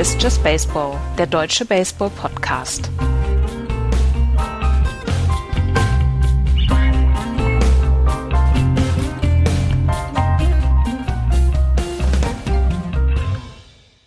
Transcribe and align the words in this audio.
Ist 0.00 0.22
Just 0.22 0.42
Baseball, 0.42 0.98
der 1.18 1.26
deutsche 1.26 1.66
Baseball-Podcast. 1.66 2.90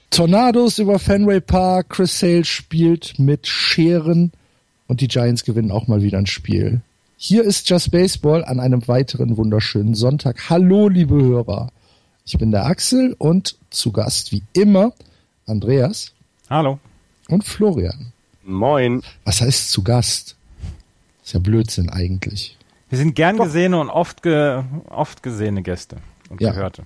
Tornados 0.10 0.80
über 0.80 0.98
Fenway 0.98 1.40
Park. 1.40 1.90
Chris 1.90 2.20
Sale 2.20 2.44
spielt 2.44 3.20
mit 3.20 3.46
Scheren 3.46 4.32
und 4.88 5.00
die 5.00 5.08
Giants 5.08 5.44
gewinnen 5.44 5.70
auch 5.70 5.86
mal 5.86 6.02
wieder 6.02 6.18
ein 6.18 6.26
Spiel. 6.26 6.82
Hier 7.18 7.44
ist 7.44 7.70
Just 7.70 7.92
Baseball 7.92 8.44
an 8.44 8.60
einem 8.60 8.88
weiteren 8.88 9.38
wunderschönen 9.38 9.94
Sonntag. 9.94 10.50
Hallo, 10.50 10.90
liebe 10.90 11.22
Hörer. 11.22 11.70
Ich 12.26 12.36
bin 12.40 12.50
der 12.50 12.66
Axel 12.66 13.16
und 13.20 13.60
zu 13.70 13.92
Gast 13.92 14.32
wie 14.32 14.42
immer 14.54 14.94
Andreas. 15.46 16.14
Hallo. 16.50 16.80
Und 17.28 17.44
Florian. 17.44 18.14
Moin. 18.44 19.02
Was 19.24 19.42
heißt 19.42 19.72
zu 19.72 19.84
Gast? 19.84 20.36
ist 21.24 21.34
ja 21.34 21.40
Blödsinn 21.40 21.90
eigentlich. 21.90 22.58
Wir 22.90 22.98
sind 22.98 23.16
gern 23.16 23.38
gesehene 23.38 23.80
und 23.80 23.90
oft, 23.90 24.22
ge 24.22 24.62
oft 24.90 25.24
gesehene 25.24 25.64
Gäste 25.64 25.98
und 26.30 26.42
ja. 26.42 26.52
Gehörte. 26.52 26.84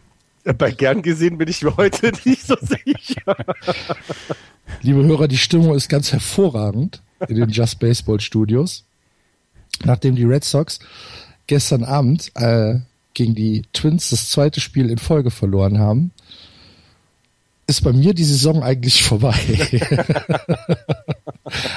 Bei 0.57 0.71
gern 0.71 1.02
gesehen 1.02 1.38
bin 1.38 1.49
ich 1.49 1.61
mir 1.61 1.75
heute 1.75 2.11
nicht 2.23 2.45
so 2.45 2.55
sicher. 2.61 3.35
Liebe 4.81 5.03
Hörer, 5.03 5.27
die 5.27 5.38
Stimmung 5.38 5.75
ist 5.75 5.89
ganz 5.89 6.13
hervorragend 6.13 7.02
in 7.27 7.36
den 7.36 7.49
Just 7.49 7.80
Baseball 7.80 8.19
Studios. 8.21 8.86
Nachdem 9.83 10.16
die 10.16 10.23
Red 10.23 10.45
Sox 10.45 10.80
gestern 11.47 11.83
Abend 11.83 12.31
äh, 12.36 12.80
gegen 13.14 13.36
die 13.36 13.64
Twins 13.73 14.09
das 14.11 14.30
zweite 14.30 14.61
Spiel 14.61 14.89
in 14.89 14.97
Folge 14.97 15.31
verloren 15.31 15.80
haben, 15.80 16.11
ist 17.68 17.84
bei 17.84 17.94
mir 17.94 18.14
die 18.14 18.23
Saison 18.23 18.64
eigentlich 18.64 19.04
vorbei. 19.04 19.36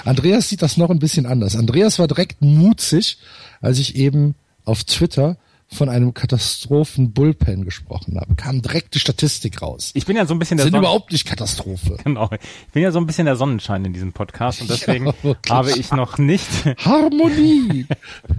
Andreas 0.04 0.48
sieht 0.48 0.62
das 0.62 0.76
noch 0.76 0.90
ein 0.90 1.00
bisschen 1.00 1.26
anders. 1.26 1.56
Andreas 1.56 1.98
war 1.98 2.08
direkt 2.08 2.40
mutzig, 2.40 3.18
als 3.60 3.78
ich 3.78 3.96
eben 3.96 4.34
auf 4.64 4.84
Twitter 4.84 5.36
von 5.72 5.88
einem 5.88 6.14
Katastrophen-Bullpen 6.14 7.64
gesprochen 7.64 8.18
habe. 8.20 8.34
Kam 8.34 8.60
direkt 8.60 8.94
die 8.94 8.98
Statistik 8.98 9.62
raus. 9.62 9.92
Ich 9.94 10.04
bin 10.04 10.16
ja 10.16 10.26
so 10.26 10.34
ein 10.34 10.38
bisschen 10.40 10.56
der 10.56 10.64
Sind 10.64 10.72
Son 10.72 10.82
überhaupt 10.82 11.12
nicht 11.12 11.24
Katastrophe. 11.26 11.96
Genau. 12.02 12.28
Ich 12.32 12.72
bin 12.72 12.82
ja 12.82 12.90
so 12.90 12.98
ein 12.98 13.06
bisschen 13.06 13.26
der 13.26 13.36
Sonnenschein 13.36 13.84
in 13.84 13.92
diesem 13.92 14.12
Podcast 14.12 14.62
und 14.62 14.70
deswegen 14.70 15.06
ja, 15.22 15.34
habe 15.48 15.70
ich 15.70 15.92
noch 15.92 16.18
nicht 16.18 16.48
Harmonie. 16.84 17.86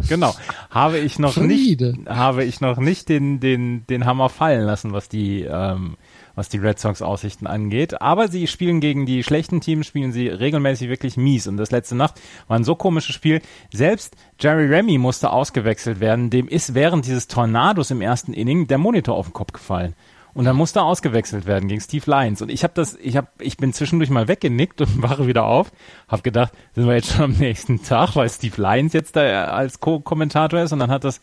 genau. 0.09 0.35
Habe 0.69 0.99
ich 0.99 1.19
noch 1.19 1.33
Friede. 1.33 1.93
nicht 1.93 2.09
habe 2.09 2.43
ich 2.43 2.59
noch 2.59 2.77
nicht 2.77 3.07
den 3.07 3.39
den 3.39 3.85
den 3.87 4.05
Hammer 4.05 4.27
fallen 4.27 4.65
lassen, 4.65 4.91
was 4.91 5.07
die 5.07 5.43
ähm, 5.43 5.95
was 6.35 6.49
die 6.49 6.57
Red 6.57 6.79
Sox 6.79 7.01
Aussichten 7.01 7.47
angeht. 7.47 8.01
Aber 8.01 8.27
sie 8.27 8.47
spielen 8.47 8.79
gegen 8.79 9.05
die 9.05 9.23
schlechten 9.23 9.61
Teams, 9.61 9.87
spielen 9.87 10.11
sie 10.11 10.27
regelmäßig 10.27 10.89
wirklich 10.89 11.17
mies. 11.17 11.47
Und 11.47 11.57
das 11.57 11.71
letzte 11.71 11.95
Nacht 11.95 12.19
war 12.47 12.57
ein 12.57 12.63
so 12.63 12.75
komisches 12.75 13.15
Spiel. 13.15 13.41
Selbst 13.71 14.15
Jerry 14.39 14.67
Remy 14.67 14.97
musste 14.97 15.31
ausgewechselt 15.31 15.99
werden. 15.99 16.29
Dem 16.29 16.47
ist 16.47 16.73
während 16.73 17.05
dieses 17.05 17.27
Tornados 17.27 17.91
im 17.91 18.01
ersten 18.01 18.33
Inning 18.33 18.67
der 18.67 18.77
Monitor 18.77 19.15
auf 19.15 19.27
den 19.27 19.33
Kopf 19.33 19.53
gefallen. 19.53 19.95
Und 20.33 20.45
dann 20.45 20.55
musste 20.55 20.81
ausgewechselt 20.81 21.45
werden 21.45 21.67
gegen 21.67 21.81
Steve 21.81 22.09
Lyons. 22.09 22.41
Und 22.41 22.49
ich 22.49 22.63
habe 22.63 22.73
das, 22.73 22.95
ich 23.01 23.17
habe, 23.17 23.27
ich 23.39 23.57
bin 23.57 23.73
zwischendurch 23.73 24.09
mal 24.09 24.27
weggenickt 24.27 24.81
und 24.81 25.01
wache 25.01 25.27
wieder 25.27 25.45
auf, 25.45 25.71
habe 26.07 26.21
gedacht, 26.21 26.53
sind 26.73 26.87
wir 26.87 26.95
jetzt 26.95 27.13
schon 27.13 27.25
am 27.25 27.31
nächsten 27.33 27.83
Tag, 27.83 28.15
weil 28.15 28.29
Steve 28.29 28.61
Lyons 28.61 28.93
jetzt 28.93 29.15
da 29.15 29.45
als 29.45 29.79
Co-Kommentator 29.79 30.61
ist. 30.61 30.71
Und 30.71 30.79
dann 30.79 30.91
hat 30.91 31.03
das 31.03 31.21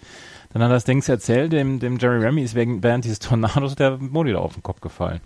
dann 0.52 0.62
hat 0.62 0.70
das 0.70 0.84
Dings 0.84 1.08
erzählt, 1.08 1.52
dem, 1.52 1.78
dem 1.78 1.98
Jerry 1.98 2.24
Remy 2.24 2.42
ist 2.42 2.54
wegen, 2.54 2.82
während 2.82 3.04
dieses 3.04 3.18
Tornados 3.18 3.74
der 3.74 3.98
Monitor 3.98 4.42
auf 4.42 4.54
den 4.54 4.62
Kopf 4.62 4.80
gefallen. 4.80 5.20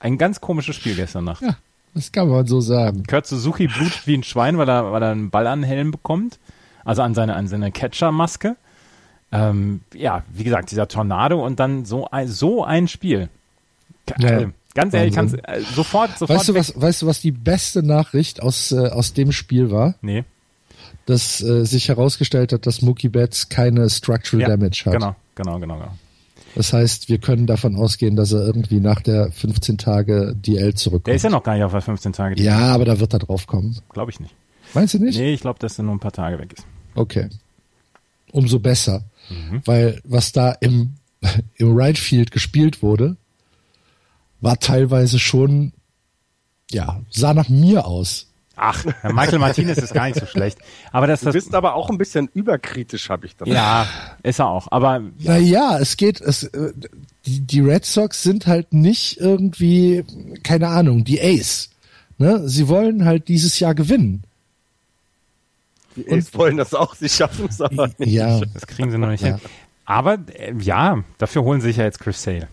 Ein 0.00 0.18
ganz 0.18 0.40
komisches 0.40 0.76
Spiel 0.76 0.94
gestern 0.94 1.24
Nacht. 1.24 1.42
Ja, 1.42 1.56
das 1.94 2.12
kann 2.12 2.28
man 2.28 2.46
so 2.46 2.60
sagen. 2.60 3.04
Kurt 3.04 3.26
Suzuki 3.26 3.68
blutet 3.68 4.06
wie 4.06 4.14
ein 4.14 4.22
Schwein, 4.22 4.58
weil 4.58 4.68
er, 4.68 4.92
weil 4.92 5.02
er 5.02 5.10
einen 5.10 5.30
Ball 5.30 5.46
an 5.46 5.62
den 5.62 5.68
Helm 5.68 5.90
bekommt. 5.90 6.38
Also 6.84 7.02
an 7.02 7.14
seine, 7.14 7.34
an 7.34 7.48
seine 7.48 7.72
Catcher-Maske. 7.72 8.56
Ähm, 9.32 9.80
ja, 9.94 10.22
wie 10.32 10.44
gesagt, 10.44 10.70
dieser 10.70 10.88
Tornado 10.88 11.44
und 11.44 11.58
dann 11.58 11.84
so 11.84 12.08
ein, 12.10 12.28
so 12.28 12.64
ein 12.64 12.88
Spiel. 12.88 13.28
Ja, 14.18 14.40
äh, 14.40 14.48
ganz 14.74 14.94
ehrlich, 14.94 15.14
kannst 15.14 15.34
äh, 15.34 15.60
sofort, 15.74 16.16
sofort. 16.16 16.38
Weißt 16.38 16.48
du, 16.48 16.54
was, 16.54 16.80
weißt 16.80 17.02
du, 17.02 17.06
was 17.06 17.20
die 17.20 17.32
beste 17.32 17.82
Nachricht 17.82 18.40
aus, 18.42 18.72
äh, 18.72 18.88
aus 18.88 19.14
dem 19.14 19.32
Spiel 19.32 19.70
war? 19.70 19.94
Nee 20.00 20.24
dass 21.06 21.40
äh, 21.40 21.64
sich 21.64 21.88
herausgestellt 21.88 22.52
hat, 22.52 22.66
dass 22.66 22.82
Mookie 22.82 23.08
Betts 23.08 23.48
keine 23.48 23.88
Structural 23.88 24.42
ja, 24.42 24.48
Damage 24.48 24.82
hat. 24.86 24.92
Genau, 24.92 25.16
genau, 25.34 25.58
genau, 25.60 25.78
genau. 25.78 25.92
Das 26.56 26.72
heißt, 26.72 27.08
wir 27.08 27.18
können 27.18 27.46
davon 27.46 27.76
ausgehen, 27.76 28.16
dass 28.16 28.32
er 28.32 28.40
irgendwie 28.40 28.80
nach 28.80 29.00
der 29.02 29.30
15 29.30 29.78
Tage 29.78 30.34
DL 30.34 30.74
zurückkommt. 30.74 31.08
Der 31.08 31.14
ist 31.14 31.22
ja 31.22 31.30
noch 31.30 31.42
gar 31.42 31.54
nicht 31.54 31.64
auf 31.64 31.72
der 31.72 31.82
15 31.82 32.12
Tage 32.12 32.34
DL. 32.34 32.46
Ja, 32.46 32.74
aber 32.74 32.84
da 32.84 32.98
wird 32.98 33.12
er 33.12 33.18
drauf 33.18 33.46
kommen. 33.46 33.78
Glaube 33.90 34.10
ich 34.10 34.20
nicht. 34.20 34.34
Meinst 34.74 34.94
du 34.94 34.98
nicht? 34.98 35.18
Nee, 35.18 35.34
ich 35.34 35.40
glaube, 35.40 35.58
dass 35.58 35.78
er 35.78 35.84
nur 35.84 35.94
ein 35.94 36.00
paar 36.00 36.12
Tage 36.12 36.38
weg 36.38 36.54
ist. 36.54 36.66
Okay. 36.94 37.28
Umso 38.32 38.58
besser. 38.58 39.02
Mhm. 39.28 39.62
Weil 39.64 40.00
was 40.04 40.32
da 40.32 40.52
im, 40.52 40.94
im 41.56 41.76
Right 41.76 41.98
Field 41.98 42.30
gespielt 42.30 42.82
wurde, 42.82 43.16
war 44.40 44.58
teilweise 44.58 45.18
schon, 45.18 45.72
ja, 46.70 47.00
sah 47.10 47.34
nach 47.34 47.48
mir 47.48 47.86
aus. 47.86 48.26
Ach, 48.58 48.84
Michael 49.02 49.38
Martinez 49.38 49.76
ist 49.76 49.92
gar 49.92 50.06
nicht 50.06 50.18
so 50.18 50.24
schlecht. 50.24 50.58
Aber 50.90 51.06
das, 51.06 51.20
das 51.20 51.32
du 51.32 51.38
bist 51.38 51.54
aber 51.54 51.74
auch 51.74 51.90
ein 51.90 51.98
bisschen 51.98 52.30
überkritisch, 52.32 53.10
habe 53.10 53.26
ich 53.26 53.36
das. 53.36 53.48
Ja, 53.48 53.86
ist 54.22 54.38
er 54.38 54.48
auch. 54.48 54.68
Aber 54.70 55.02
ja. 55.18 55.32
naja, 55.32 55.78
es 55.78 55.98
geht. 55.98 56.22
Es, 56.22 56.44
äh, 56.44 56.72
die, 57.26 57.40
die 57.40 57.60
Red 57.60 57.84
Sox 57.84 58.22
sind 58.22 58.46
halt 58.46 58.72
nicht 58.72 59.18
irgendwie, 59.20 60.04
keine 60.42 60.68
Ahnung, 60.68 61.04
die 61.04 61.20
Ace. 61.20 61.70
Ne? 62.16 62.48
Sie 62.48 62.68
wollen 62.68 63.04
halt 63.04 63.28
dieses 63.28 63.60
Jahr 63.60 63.74
gewinnen. 63.74 64.22
Die 65.96 66.06
Ace 66.10 66.30
Und, 66.30 66.34
wollen 66.38 66.56
das 66.56 66.74
auch, 66.74 66.94
sie 66.94 67.08
schaffen 67.08 67.46
es 67.48 67.60
aber 67.60 67.88
nicht. 67.98 68.12
Ja, 68.12 68.40
das 68.40 68.66
kriegen 68.66 68.90
sie 68.90 68.98
noch 68.98 69.08
nicht 69.08 69.22
ja. 69.22 69.36
hin. 69.36 69.40
Aber 69.84 70.18
äh, 70.34 70.54
ja, 70.60 71.02
dafür 71.18 71.42
holen 71.42 71.60
sie 71.60 71.68
sich 71.68 71.76
ja 71.78 71.84
jetzt 71.84 72.00
Chris 72.00 72.22
Sale. 72.22 72.48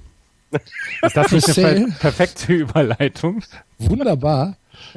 Ist 1.01 1.17
das 1.17 1.31
nicht 1.31 1.57
eine 1.57 1.87
perfekte 1.99 2.53
Überleitung? 2.53 3.43
Wunderbar. 3.79 4.55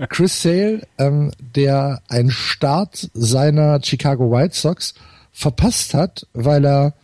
Chris 0.09 0.43
Sale, 0.43 0.87
ähm, 0.99 1.33
der 1.39 2.03
einen 2.09 2.31
Start 2.31 3.11
seiner 3.15 3.81
Chicago 3.83 4.31
White 4.31 4.55
Sox 4.55 4.95
verpasst 5.33 5.95
hat, 5.95 6.27
weil 6.35 6.65
er 6.65 6.95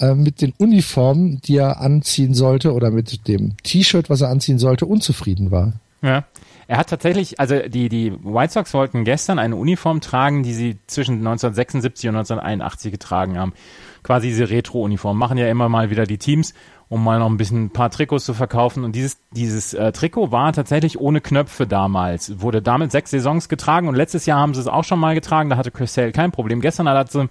äh, 0.00 0.14
mit 0.14 0.40
den 0.40 0.52
Uniformen, 0.58 1.40
die 1.42 1.56
er 1.56 1.80
anziehen 1.80 2.34
sollte, 2.34 2.72
oder 2.72 2.90
mit 2.90 3.28
dem 3.28 3.56
T-Shirt, 3.62 4.10
was 4.10 4.20
er 4.20 4.28
anziehen 4.28 4.58
sollte, 4.58 4.86
unzufrieden 4.86 5.50
war. 5.50 5.74
Ja. 6.02 6.24
Er 6.66 6.78
hat 6.78 6.88
tatsächlich, 6.88 7.40
also 7.40 7.60
die, 7.68 7.88
die 7.88 8.12
White 8.22 8.52
Sox 8.52 8.74
wollten 8.74 9.04
gestern 9.04 9.38
eine 9.38 9.56
Uniform 9.56 10.00
tragen, 10.00 10.42
die 10.42 10.54
sie 10.54 10.78
zwischen 10.86 11.18
1976 11.18 12.08
und 12.08 12.16
1981 12.16 12.92
getragen 12.92 13.38
haben. 13.38 13.52
Quasi 14.02 14.28
diese 14.28 14.50
Retro-Uniform. 14.50 15.18
Machen 15.18 15.38
ja 15.38 15.48
immer 15.48 15.68
mal 15.68 15.90
wieder 15.90 16.04
die 16.04 16.18
Teams 16.18 16.54
um 16.88 17.02
mal 17.02 17.18
noch 17.18 17.28
ein 17.28 17.36
bisschen 17.36 17.64
ein 17.64 17.70
paar 17.70 17.90
Trikots 17.90 18.24
zu 18.24 18.34
verkaufen. 18.34 18.84
Und 18.84 18.94
dieses, 18.94 19.18
dieses 19.32 19.74
äh, 19.74 19.92
Trikot 19.92 20.30
war 20.30 20.52
tatsächlich 20.52 21.00
ohne 21.00 21.20
Knöpfe 21.20 21.66
damals. 21.66 22.40
Wurde 22.40 22.62
damit 22.62 22.92
sechs 22.92 23.10
Saisons 23.10 23.48
getragen 23.48 23.88
und 23.88 23.94
letztes 23.94 24.26
Jahr 24.26 24.38
haben 24.38 24.54
sie 24.54 24.60
es 24.60 24.68
auch 24.68 24.84
schon 24.84 25.00
mal 25.00 25.14
getragen. 25.14 25.50
Da 25.50 25.56
hatte 25.56 25.70
Chris 25.70 25.94
Sale 25.94 26.12
kein 26.12 26.30
Problem. 26.30 26.60
Gestern 26.60 26.88
hat 26.88 26.96
er 26.96 27.06
zum, 27.06 27.30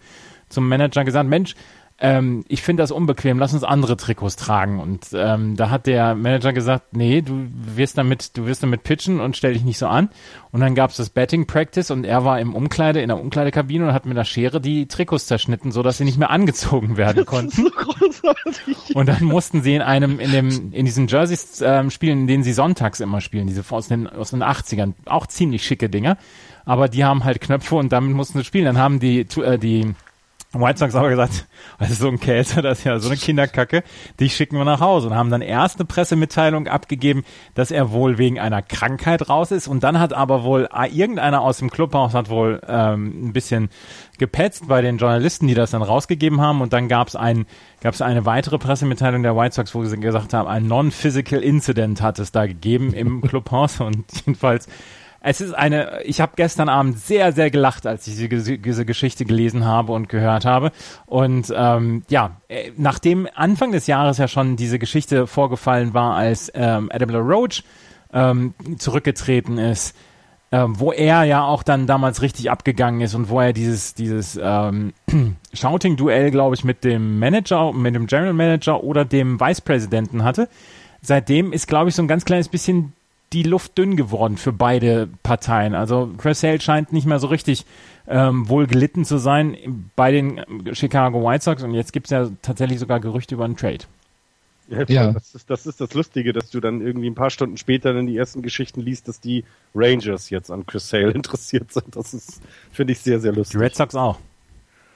zum 0.49 0.67
Manager 0.67 1.03
gesagt, 1.03 1.29
Mensch, 1.29 1.55
ähm, 2.03 2.43
ich 2.49 2.61
finde 2.61 2.83
das 2.83 2.91
unbequem, 2.91 3.39
lass 3.39 3.53
uns 3.53 3.63
andere 3.63 3.95
Trikots 3.95 4.35
tragen. 4.35 4.81
Und 4.81 5.07
ähm, 5.13 5.55
da 5.55 5.69
hat 5.69 5.87
der 5.87 6.15
Manager 6.15 6.51
gesagt, 6.51 6.97
nee, 6.97 7.21
du 7.21 7.47
wirst 7.49 7.97
damit, 7.97 8.35
du 8.37 8.45
wirst 8.45 8.61
damit 8.61 8.83
pitchen 8.83 9.21
und 9.21 9.37
stell 9.37 9.53
dich 9.53 9.63
nicht 9.63 9.77
so 9.77 9.87
an. 9.87 10.09
Und 10.51 10.59
dann 10.59 10.75
gab's 10.75 10.97
das 10.97 11.09
Betting 11.09 11.47
Practice 11.47 11.91
und 11.91 12.03
er 12.03 12.25
war 12.25 12.41
im 12.41 12.55
Umkleide, 12.55 13.01
in 13.01 13.07
der 13.07 13.21
Umkleidekabine 13.21 13.87
und 13.87 13.93
hat 13.93 14.05
mit 14.05 14.17
einer 14.17 14.25
Schere 14.25 14.59
die 14.59 14.85
Trikots 14.89 15.27
zerschnitten, 15.27 15.71
so 15.71 15.81
dass 15.81 15.97
sie 15.97 16.03
nicht 16.03 16.17
mehr 16.17 16.29
angezogen 16.29 16.97
werden 16.97 17.25
konnten. 17.25 17.71
So 18.11 18.33
und 18.99 19.07
dann 19.07 19.23
mussten 19.23 19.63
sie 19.63 19.73
in 19.73 19.81
einem, 19.81 20.19
in 20.19 20.31
dem, 20.31 20.73
in 20.73 20.85
diesen 20.85 21.07
Jerseys 21.07 21.61
ähm, 21.65 21.89
spielen, 21.89 22.19
in 22.21 22.27
denen 22.27 22.43
sie 22.43 22.53
sonntags 22.53 22.99
immer 22.99 23.21
spielen, 23.21 23.47
diese 23.47 23.63
aus 23.69 23.87
den, 23.87 24.07
aus 24.07 24.31
den 24.31 24.43
80ern, 24.43 24.93
auch 25.05 25.25
ziemlich 25.25 25.65
schicke 25.65 25.89
Dinger. 25.89 26.17
Aber 26.65 26.89
die 26.89 27.05
haben 27.05 27.23
halt 27.23 27.39
Knöpfe 27.39 27.75
und 27.75 27.93
damit 27.93 28.13
mussten 28.13 28.39
sie 28.39 28.43
spielen. 28.43 28.65
Dann 28.65 28.77
haben 28.77 28.99
die, 28.99 29.21
äh, 29.21 29.57
die 29.57 29.95
White 30.61 30.79
Sox 30.79 30.93
aber 30.95 31.09
gesagt, 31.09 31.47
das 31.79 31.89
ist 31.89 31.99
so 31.99 32.07
ein 32.07 32.19
Käse, 32.19 32.61
das 32.61 32.79
ist 32.79 32.83
ja 32.83 32.99
so 32.99 33.09
eine 33.09 33.17
Kinderkacke, 33.17 33.83
die 34.19 34.29
schicken 34.29 34.57
wir 34.57 34.65
nach 34.65 34.79
Hause 34.79 35.07
und 35.07 35.15
haben 35.15 35.31
dann 35.31 35.41
erst 35.41 35.79
eine 35.79 35.85
Pressemitteilung 35.85 36.67
abgegeben, 36.67 37.23
dass 37.55 37.71
er 37.71 37.91
wohl 37.91 38.17
wegen 38.17 38.39
einer 38.39 38.61
Krankheit 38.61 39.29
raus 39.29 39.51
ist. 39.51 39.67
Und 39.67 39.83
dann 39.83 39.99
hat 39.99 40.13
aber 40.13 40.43
wohl 40.43 40.67
ah, 40.71 40.85
irgendeiner 40.85 41.41
aus 41.41 41.57
dem 41.57 41.71
Clubhaus 41.71 42.13
hat 42.13 42.29
wohl 42.29 42.61
ähm, 42.67 43.29
ein 43.29 43.33
bisschen 43.33 43.69
gepetzt 44.19 44.67
bei 44.67 44.81
den 44.81 44.97
Journalisten, 44.97 45.47
die 45.47 45.55
das 45.55 45.71
dann 45.71 45.81
rausgegeben 45.81 46.39
haben. 46.39 46.61
Und 46.61 46.73
dann 46.73 46.87
gab 46.87 47.07
es 47.07 47.15
ein, 47.15 47.45
gab 47.81 47.93
es 47.93 48.01
eine 48.01 48.25
weitere 48.25 48.57
Pressemitteilung 48.57 49.23
der 49.23 49.35
White 49.35 49.55
Sox, 49.55 49.73
wo 49.73 49.83
sie 49.83 49.99
gesagt 49.99 50.33
haben, 50.33 50.47
ein 50.47 50.67
Non-Physical 50.67 51.41
Incident 51.41 52.01
hat 52.01 52.19
es 52.19 52.31
da 52.31 52.45
gegeben 52.45 52.93
im 52.93 53.21
Clubhaus. 53.21 53.79
Und 53.79 54.05
jedenfalls 54.25 54.67
es 55.25 55.39
ist 55.39 55.53
eine, 55.53 56.03
ich 56.03 56.19
habe 56.19 56.33
gestern 56.35 56.67
Abend 56.67 56.99
sehr, 56.99 57.31
sehr 57.31 57.49
gelacht, 57.49 57.87
als 57.87 58.05
ich 58.07 58.15
diese, 58.17 58.85
Geschichte 58.85 59.23
gelesen 59.23 59.65
habe 59.65 59.93
und 59.93 60.09
gehört 60.09 60.43
habe. 60.43 60.71
Und 61.05 61.51
ähm, 61.55 62.03
ja, 62.09 62.41
äh, 62.49 62.71
nachdem 62.75 63.29
Anfang 63.33 63.71
des 63.71 63.87
Jahres 63.87 64.17
ja 64.17 64.27
schon 64.27 64.57
diese 64.57 64.79
Geschichte 64.79 65.25
vorgefallen 65.25 65.93
war, 65.93 66.15
als 66.15 66.51
ähm, 66.53 66.91
Adam 66.93 67.09
LaRoche 67.09 67.63
ähm, 68.11 68.53
zurückgetreten 68.77 69.57
ist, 69.57 69.95
ähm, 70.51 70.77
wo 70.77 70.91
er 70.91 71.23
ja 71.23 71.45
auch 71.45 71.63
dann 71.63 71.87
damals 71.87 72.21
richtig 72.21 72.51
abgegangen 72.51 72.99
ist 72.99 73.15
und 73.15 73.29
wo 73.29 73.39
er 73.39 73.53
dieses, 73.53 73.93
dieses 73.93 74.37
ähm, 74.41 74.91
Shouting-Duell, 75.53 76.31
glaube 76.31 76.55
ich, 76.55 76.65
mit 76.65 76.83
dem 76.83 77.17
Manager, 77.17 77.71
mit 77.71 77.95
dem 77.95 78.07
General 78.07 78.33
Manager 78.33 78.83
oder 78.83 79.05
dem 79.05 79.39
Vice-Präsidenten 79.39 80.25
hatte. 80.25 80.49
Seitdem 81.01 81.53
ist, 81.53 81.67
glaube 81.67 81.89
ich, 81.89 81.95
so 81.95 82.01
ein 82.01 82.09
ganz 82.09 82.25
kleines 82.25 82.49
bisschen 82.49 82.91
die 83.33 83.43
Luft 83.43 83.77
dünn 83.77 83.95
geworden 83.95 84.37
für 84.37 84.53
beide 84.53 85.09
Parteien. 85.23 85.73
Also 85.73 86.11
Chris 86.17 86.43
Hale 86.43 86.61
scheint 86.61 86.93
nicht 86.93 87.07
mehr 87.07 87.19
so 87.19 87.27
richtig 87.27 87.65
ähm, 88.07 88.47
wohl 88.47 88.67
gelitten 88.67 89.05
zu 89.05 89.17
sein 89.17 89.89
bei 89.95 90.11
den 90.11 90.41
Chicago 90.73 91.23
White 91.23 91.43
Sox 91.43 91.63
und 91.63 91.73
jetzt 91.73 91.93
gibt 91.93 92.07
es 92.07 92.11
ja 92.11 92.29
tatsächlich 92.41 92.79
sogar 92.79 92.99
Gerüchte 92.99 93.35
über 93.35 93.45
einen 93.45 93.57
Trade. 93.57 93.85
Ja, 94.69 94.83
ja. 94.87 95.11
Das, 95.11 95.35
ist, 95.35 95.49
das 95.49 95.65
ist 95.65 95.81
das 95.81 95.93
Lustige, 95.93 96.31
dass 96.31 96.49
du 96.49 96.59
dann 96.59 96.81
irgendwie 96.81 97.09
ein 97.09 97.15
paar 97.15 97.29
Stunden 97.29 97.57
später 97.57 97.93
dann 97.93 98.07
die 98.07 98.17
ersten 98.17 98.41
Geschichten 98.41 98.81
liest, 98.81 99.07
dass 99.07 99.19
die 99.19 99.43
Rangers 99.75 100.29
jetzt 100.29 100.51
an 100.51 100.65
Chris 100.65 100.87
Sale 100.89 101.11
interessiert 101.15 101.71
sind. 101.73 101.95
Das 101.95 102.13
ist, 102.13 102.41
finde 102.71 102.93
ich, 102.93 102.99
sehr, 102.99 103.19
sehr 103.19 103.33
lustig. 103.33 103.57
Die 103.57 103.63
Red 103.63 103.75
Sox 103.75 103.95
auch. 103.95 104.19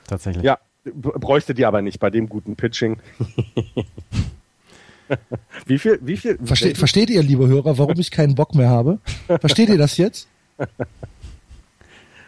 Tatsächlich. 0.07 0.43
Ja, 0.43 0.57
bräuchte 0.93 1.53
die 1.53 1.65
aber 1.65 1.81
nicht 1.81 1.99
bei 1.99 2.09
dem 2.09 2.29
guten 2.29 2.55
Pitching. 2.55 2.99
wie 5.65 5.79
viel, 5.79 5.99
wie 6.01 6.17
viel? 6.17 6.37
Verste 6.43 6.75
versteht 6.75 7.09
ihr, 7.09 7.23
liebe 7.23 7.47
Hörer, 7.47 7.77
warum 7.77 7.99
ich 7.99 8.11
keinen 8.11 8.35
Bock 8.35 8.55
mehr 8.55 8.69
habe? 8.69 8.99
Versteht 9.27 9.69
ihr 9.69 9.77
das 9.77 9.97
jetzt? 9.97 10.27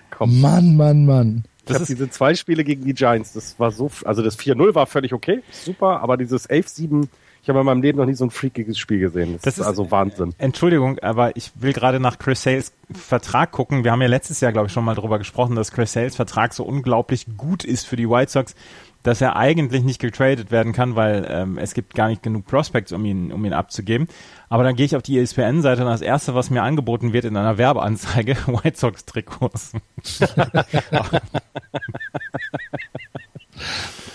Komm. 0.09 0.41
Mann, 0.41 0.75
Mann, 0.75 1.05
Mann. 1.05 1.43
Ich 1.67 1.75
habe 1.75 1.85
diese 1.85 2.09
zwei 2.09 2.33
Spiele 2.33 2.63
gegen 2.63 2.83
die 2.83 2.93
Giants, 2.93 3.33
das 3.33 3.59
war 3.59 3.71
so, 3.71 3.91
also 4.03 4.23
das 4.23 4.39
4-0 4.39 4.73
war 4.73 4.87
völlig 4.87 5.13
okay, 5.13 5.43
super, 5.51 6.01
aber 6.01 6.17
dieses 6.17 6.49
11-7 6.49 7.07
ich 7.41 7.47
habe 7.47 7.59
in 7.59 7.65
meinem 7.65 7.81
Leben 7.81 7.97
noch 7.97 8.05
nie 8.05 8.13
so 8.13 8.25
ein 8.25 8.31
freakiges 8.31 8.77
Spiel 8.77 8.99
gesehen. 8.99 9.33
Das, 9.33 9.43
das 9.43 9.53
ist, 9.55 9.59
ist 9.61 9.67
also 9.67 9.89
Wahnsinn. 9.91 10.33
Entschuldigung, 10.37 10.99
aber 10.99 11.35
ich 11.37 11.51
will 11.55 11.73
gerade 11.73 11.99
nach 11.99 12.19
Chris 12.19 12.43
Sales 12.43 12.73
Vertrag 12.91 13.51
gucken. 13.51 13.83
Wir 13.83 13.91
haben 13.91 14.01
ja 14.01 14.07
letztes 14.07 14.41
Jahr, 14.41 14.51
glaube 14.51 14.67
ich, 14.67 14.73
schon 14.73 14.83
mal 14.83 14.95
darüber 14.95 15.17
gesprochen, 15.17 15.55
dass 15.55 15.71
Chris 15.71 15.93
Sales 15.93 16.15
Vertrag 16.15 16.53
so 16.53 16.63
unglaublich 16.63 17.25
gut 17.37 17.63
ist 17.63 17.87
für 17.87 17.95
die 17.95 18.09
White 18.09 18.31
Sox, 18.31 18.55
dass 19.03 19.21
er 19.21 19.35
eigentlich 19.35 19.83
nicht 19.83 19.99
getradet 19.99 20.51
werden 20.51 20.73
kann, 20.73 20.95
weil 20.95 21.25
ähm, 21.29 21.57
es 21.57 21.73
gibt 21.73 21.95
gar 21.95 22.09
nicht 22.09 22.21
genug 22.23 22.45
Prospects, 22.45 22.91
um 22.91 23.05
ihn, 23.05 23.31
um 23.31 23.45
ihn 23.45 23.53
abzugeben. 23.53 24.07
Aber 24.49 24.63
dann 24.63 24.75
gehe 24.75 24.85
ich 24.85 24.95
auf 24.95 25.01
die 25.01 25.17
ESPN-Seite 25.19 25.83
und 25.83 25.89
das 25.89 26.01
erste, 26.01 26.35
was 26.35 26.49
mir 26.49 26.63
angeboten 26.63 27.13
wird 27.13 27.25
in 27.25 27.37
einer 27.37 27.57
Werbeanzeige, 27.57 28.35
White 28.47 28.77
Sox-Trikots. 28.77 29.73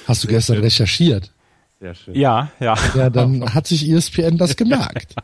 Hast 0.07 0.25
du 0.25 0.29
gestern 0.29 0.59
recherchiert? 0.59 1.34
Sehr 1.85 1.95
schön. 1.95 2.15
Ja, 2.15 2.49
ja. 2.61 2.77
Ja, 2.95 3.11
dann 3.11 3.53
hat 3.53 3.67
sich 3.67 3.87
ESPN 3.87 4.39
das 4.39 4.57
gemerkt. 4.57 5.17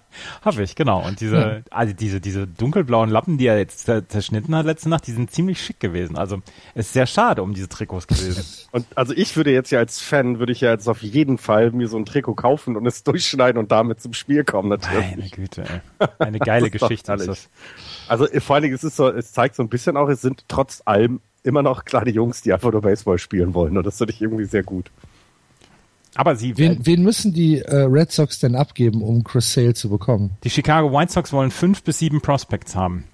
Habe 0.42 0.62
ich, 0.62 0.74
genau. 0.74 1.02
Und 1.02 1.22
diese, 1.22 1.36
ja. 1.36 1.60
also 1.70 1.94
diese, 1.94 2.20
diese 2.20 2.46
dunkelblauen 2.46 3.08
Lappen, 3.08 3.38
die 3.38 3.46
er 3.46 3.56
jetzt 3.56 3.90
zerschnitten 4.08 4.54
hat 4.54 4.66
letzte 4.66 4.90
Nacht, 4.90 5.06
die 5.06 5.12
sind 5.12 5.30
ziemlich 5.30 5.58
schick 5.58 5.80
gewesen. 5.80 6.18
Also 6.18 6.42
es 6.74 6.88
ist 6.88 6.92
sehr 6.92 7.06
schade 7.06 7.42
um 7.42 7.54
diese 7.54 7.70
Trikots 7.70 8.06
gewesen. 8.06 8.44
Und 8.72 8.84
also 8.94 9.14
ich 9.14 9.34
würde 9.38 9.52
jetzt 9.52 9.70
ja 9.70 9.78
als 9.78 10.00
Fan, 10.00 10.38
würde 10.38 10.52
ich 10.52 10.60
ja 10.60 10.70
jetzt 10.70 10.86
auf 10.86 11.02
jeden 11.02 11.38
Fall 11.38 11.70
mir 11.70 11.88
so 11.88 11.96
ein 11.96 12.04
Trikot 12.04 12.34
kaufen 12.34 12.76
und 12.76 12.84
es 12.84 13.04
durchschneiden 13.04 13.58
und 13.58 13.72
damit 13.72 14.02
zum 14.02 14.12
Spiel 14.12 14.44
kommen 14.44 14.68
natürlich. 14.68 15.16
Meine 15.16 15.30
Güte, 15.30 15.64
ey. 15.64 16.08
Eine 16.18 16.40
geile 16.40 16.66
ist 16.70 16.72
Geschichte 16.72 17.10
ist 17.14 17.26
das. 17.26 17.48
Also 18.06 18.26
vor 18.40 18.56
allen 18.56 18.64
Dingen, 18.64 18.74
es 18.74 18.84
ist 18.84 18.96
so, 18.96 19.08
es 19.08 19.32
zeigt 19.32 19.56
so 19.56 19.62
ein 19.62 19.70
bisschen 19.70 19.96
auch, 19.96 20.10
es 20.10 20.20
sind 20.20 20.44
trotz 20.46 20.82
allem 20.84 21.22
immer 21.42 21.62
noch 21.62 21.86
kleine 21.86 22.10
Jungs, 22.10 22.42
die 22.42 22.52
einfach 22.52 22.70
nur 22.70 22.82
Baseball 22.82 23.18
spielen 23.18 23.54
wollen. 23.54 23.78
Und 23.78 23.86
das 23.86 23.96
finde 23.96 24.12
ich 24.12 24.20
irgendwie 24.20 24.44
sehr 24.44 24.62
gut. 24.62 24.90
Aber 26.14 26.36
sie. 26.36 26.56
Wen, 26.58 26.84
wen 26.84 27.02
müssen 27.02 27.32
die 27.32 27.60
äh, 27.60 27.82
Red 27.82 28.10
Sox 28.10 28.40
denn 28.40 28.56
abgeben, 28.56 29.02
um 29.02 29.22
Chris 29.24 29.52
Sale 29.52 29.74
zu 29.74 29.88
bekommen? 29.88 30.32
Die 30.44 30.50
Chicago 30.50 30.92
White 30.92 31.12
Sox 31.12 31.32
wollen 31.32 31.50
fünf 31.50 31.82
bis 31.82 31.98
sieben 31.98 32.20
Prospects 32.20 32.74
haben. 32.74 33.04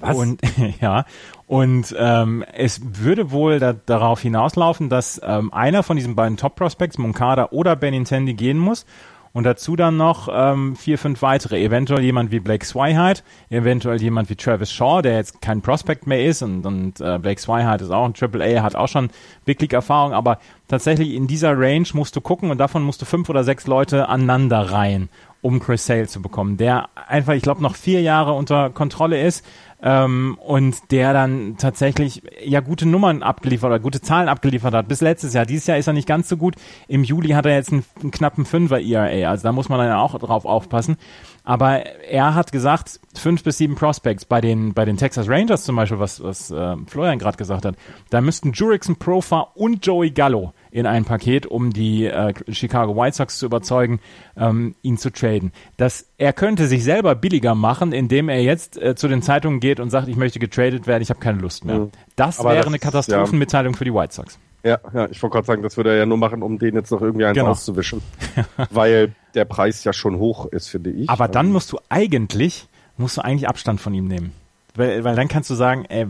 Was? 0.00 0.16
Und 0.16 0.40
ja, 0.80 1.04
und 1.46 1.94
ähm, 1.98 2.44
es 2.52 2.80
würde 2.82 3.30
wohl 3.30 3.58
da, 3.58 3.74
darauf 3.74 4.20
hinauslaufen, 4.20 4.88
dass 4.88 5.20
ähm, 5.22 5.52
einer 5.52 5.82
von 5.82 5.96
diesen 5.96 6.14
beiden 6.14 6.36
Top 6.36 6.56
Prospects, 6.56 6.98
Moncada 6.98 7.48
oder 7.50 7.76
Benintendi, 7.76 8.34
gehen 8.34 8.58
muss 8.58 8.86
und 9.34 9.42
dazu 9.42 9.74
dann 9.74 9.96
noch 9.96 10.28
ähm, 10.32 10.76
vier, 10.76 10.96
fünf 10.96 11.20
weitere. 11.20 11.62
Eventuell 11.62 12.02
jemand 12.02 12.30
wie 12.30 12.38
Blake 12.38 12.64
Swihart, 12.64 13.24
eventuell 13.50 14.00
jemand 14.00 14.30
wie 14.30 14.36
Travis 14.36 14.72
Shaw, 14.72 15.02
der 15.02 15.16
jetzt 15.16 15.42
kein 15.42 15.60
Prospect 15.60 16.06
mehr 16.06 16.24
ist. 16.24 16.40
Und, 16.42 16.64
und 16.64 17.00
äh, 17.00 17.18
Blake 17.18 17.40
Swihart 17.40 17.82
ist 17.82 17.90
auch 17.90 18.04
ein 18.04 18.14
Triple 18.14 18.44
A, 18.44 18.62
hat 18.62 18.76
auch 18.76 18.86
schon 18.86 19.10
Big 19.44 19.60
League 19.60 19.72
Erfahrung, 19.72 20.12
aber 20.12 20.38
tatsächlich 20.68 21.12
in 21.14 21.26
dieser 21.26 21.58
Range 21.58 21.88
musst 21.94 22.14
du 22.14 22.20
gucken 22.20 22.52
und 22.52 22.58
davon 22.58 22.84
musst 22.84 23.02
du 23.02 23.06
fünf 23.06 23.28
oder 23.28 23.42
sechs 23.42 23.66
Leute 23.66 24.08
aneinander 24.08 24.70
rein, 24.70 25.08
um 25.42 25.58
Chris 25.58 25.84
Sale 25.84 26.06
zu 26.06 26.22
bekommen, 26.22 26.56
der 26.56 26.88
einfach, 27.08 27.34
ich 27.34 27.42
glaube, 27.42 27.60
noch 27.60 27.74
vier 27.74 28.02
Jahre 28.02 28.34
unter 28.34 28.70
Kontrolle 28.70 29.20
ist 29.20 29.44
ähm, 29.84 30.38
und 30.40 30.90
der 30.90 31.12
dann 31.12 31.56
tatsächlich 31.58 32.22
ja 32.42 32.60
gute 32.60 32.86
Nummern 32.86 33.22
abgeliefert 33.22 33.68
oder 33.68 33.78
gute 33.78 34.00
Zahlen 34.00 34.28
abgeliefert 34.28 34.72
hat. 34.72 34.88
Bis 34.88 35.02
letztes 35.02 35.34
Jahr. 35.34 35.44
Dieses 35.44 35.66
Jahr 35.66 35.76
ist 35.76 35.86
er 35.86 35.92
nicht 35.92 36.08
ganz 36.08 36.28
so 36.28 36.38
gut. 36.38 36.56
Im 36.88 37.04
Juli 37.04 37.28
hat 37.30 37.44
er 37.44 37.54
jetzt 37.54 37.70
einen, 37.70 37.84
einen 38.00 38.10
knappen 38.10 38.46
Fünfer 38.46 38.80
ERA. 38.80 39.30
Also 39.30 39.42
da 39.42 39.52
muss 39.52 39.68
man 39.68 39.78
dann 39.78 39.92
auch 39.92 40.18
drauf 40.18 40.46
aufpassen. 40.46 40.96
Aber 41.46 41.84
er 41.84 42.34
hat 42.34 42.52
gesagt, 42.52 43.00
fünf 43.14 43.44
bis 43.44 43.58
sieben 43.58 43.74
Prospects 43.74 44.24
bei 44.24 44.40
den, 44.40 44.72
bei 44.72 44.86
den 44.86 44.96
Texas 44.96 45.28
Rangers 45.28 45.64
zum 45.64 45.76
Beispiel, 45.76 45.98
was, 45.98 46.22
was 46.22 46.50
äh, 46.50 46.76
Florian 46.86 47.18
gerade 47.18 47.36
gesagt 47.36 47.66
hat. 47.66 47.76
Da 48.08 48.22
müssten 48.22 48.52
Jurickson 48.52 48.96
Profa 48.96 49.48
und 49.54 49.84
Joey 49.84 50.10
Gallo 50.10 50.54
in 50.70 50.86
ein 50.86 51.04
Paket, 51.04 51.44
um 51.46 51.70
die 51.70 52.06
äh, 52.06 52.32
Chicago 52.50 52.96
White 52.96 53.16
Sox 53.16 53.38
zu 53.38 53.44
überzeugen, 53.46 54.00
ähm, 54.38 54.74
ihn 54.80 54.96
zu 54.96 55.10
traden. 55.12 55.52
Das, 55.76 56.08
er 56.16 56.32
könnte 56.32 56.66
sich 56.66 56.82
selber 56.82 57.14
billiger 57.14 57.54
machen, 57.54 57.92
indem 57.92 58.30
er 58.30 58.42
jetzt 58.42 58.80
äh, 58.80 58.94
zu 58.94 59.06
den 59.06 59.20
Zeitungen 59.20 59.60
geht 59.60 59.80
und 59.80 59.90
sagt, 59.90 60.08
ich 60.08 60.16
möchte 60.16 60.38
getradet 60.38 60.86
werden, 60.86 61.02
ich 61.02 61.10
habe 61.10 61.20
keine 61.20 61.40
Lust 61.40 61.66
mehr. 61.66 61.78
Mhm. 61.78 61.90
Das 62.16 62.40
Aber 62.40 62.50
wäre 62.50 62.60
das 62.60 62.68
eine 62.68 62.78
Katastrophenmitteilung 62.78 63.74
ja. 63.74 63.78
für 63.78 63.84
die 63.84 63.92
White 63.92 64.14
Sox. 64.14 64.38
Ja, 64.64 64.80
ja, 64.94 65.08
ich 65.10 65.22
wollte 65.22 65.34
gerade 65.34 65.46
sagen, 65.46 65.62
das 65.62 65.76
würde 65.76 65.90
er 65.90 65.96
ja 65.96 66.06
nur 66.06 66.16
machen, 66.16 66.42
um 66.42 66.58
den 66.58 66.74
jetzt 66.74 66.90
noch 66.90 67.02
irgendwie 67.02 67.26
eins 67.26 67.36
genau. 67.36 67.50
auszuwischen. 67.50 68.02
weil 68.70 69.14
der 69.34 69.44
Preis 69.44 69.84
ja 69.84 69.92
schon 69.92 70.18
hoch 70.18 70.46
ist, 70.46 70.68
finde 70.68 70.90
ich. 70.90 71.10
Aber 71.10 71.28
dann 71.28 71.52
musst 71.52 71.70
du 71.70 71.78
eigentlich, 71.90 72.66
musst 72.96 73.18
du 73.18 73.20
eigentlich 73.20 73.46
Abstand 73.46 73.80
von 73.82 73.92
ihm 73.92 74.08
nehmen. 74.08 74.32
Weil, 74.74 75.04
weil 75.04 75.16
dann 75.16 75.28
kannst 75.28 75.50
du 75.50 75.54
sagen, 75.54 75.84
äh, 75.84 76.06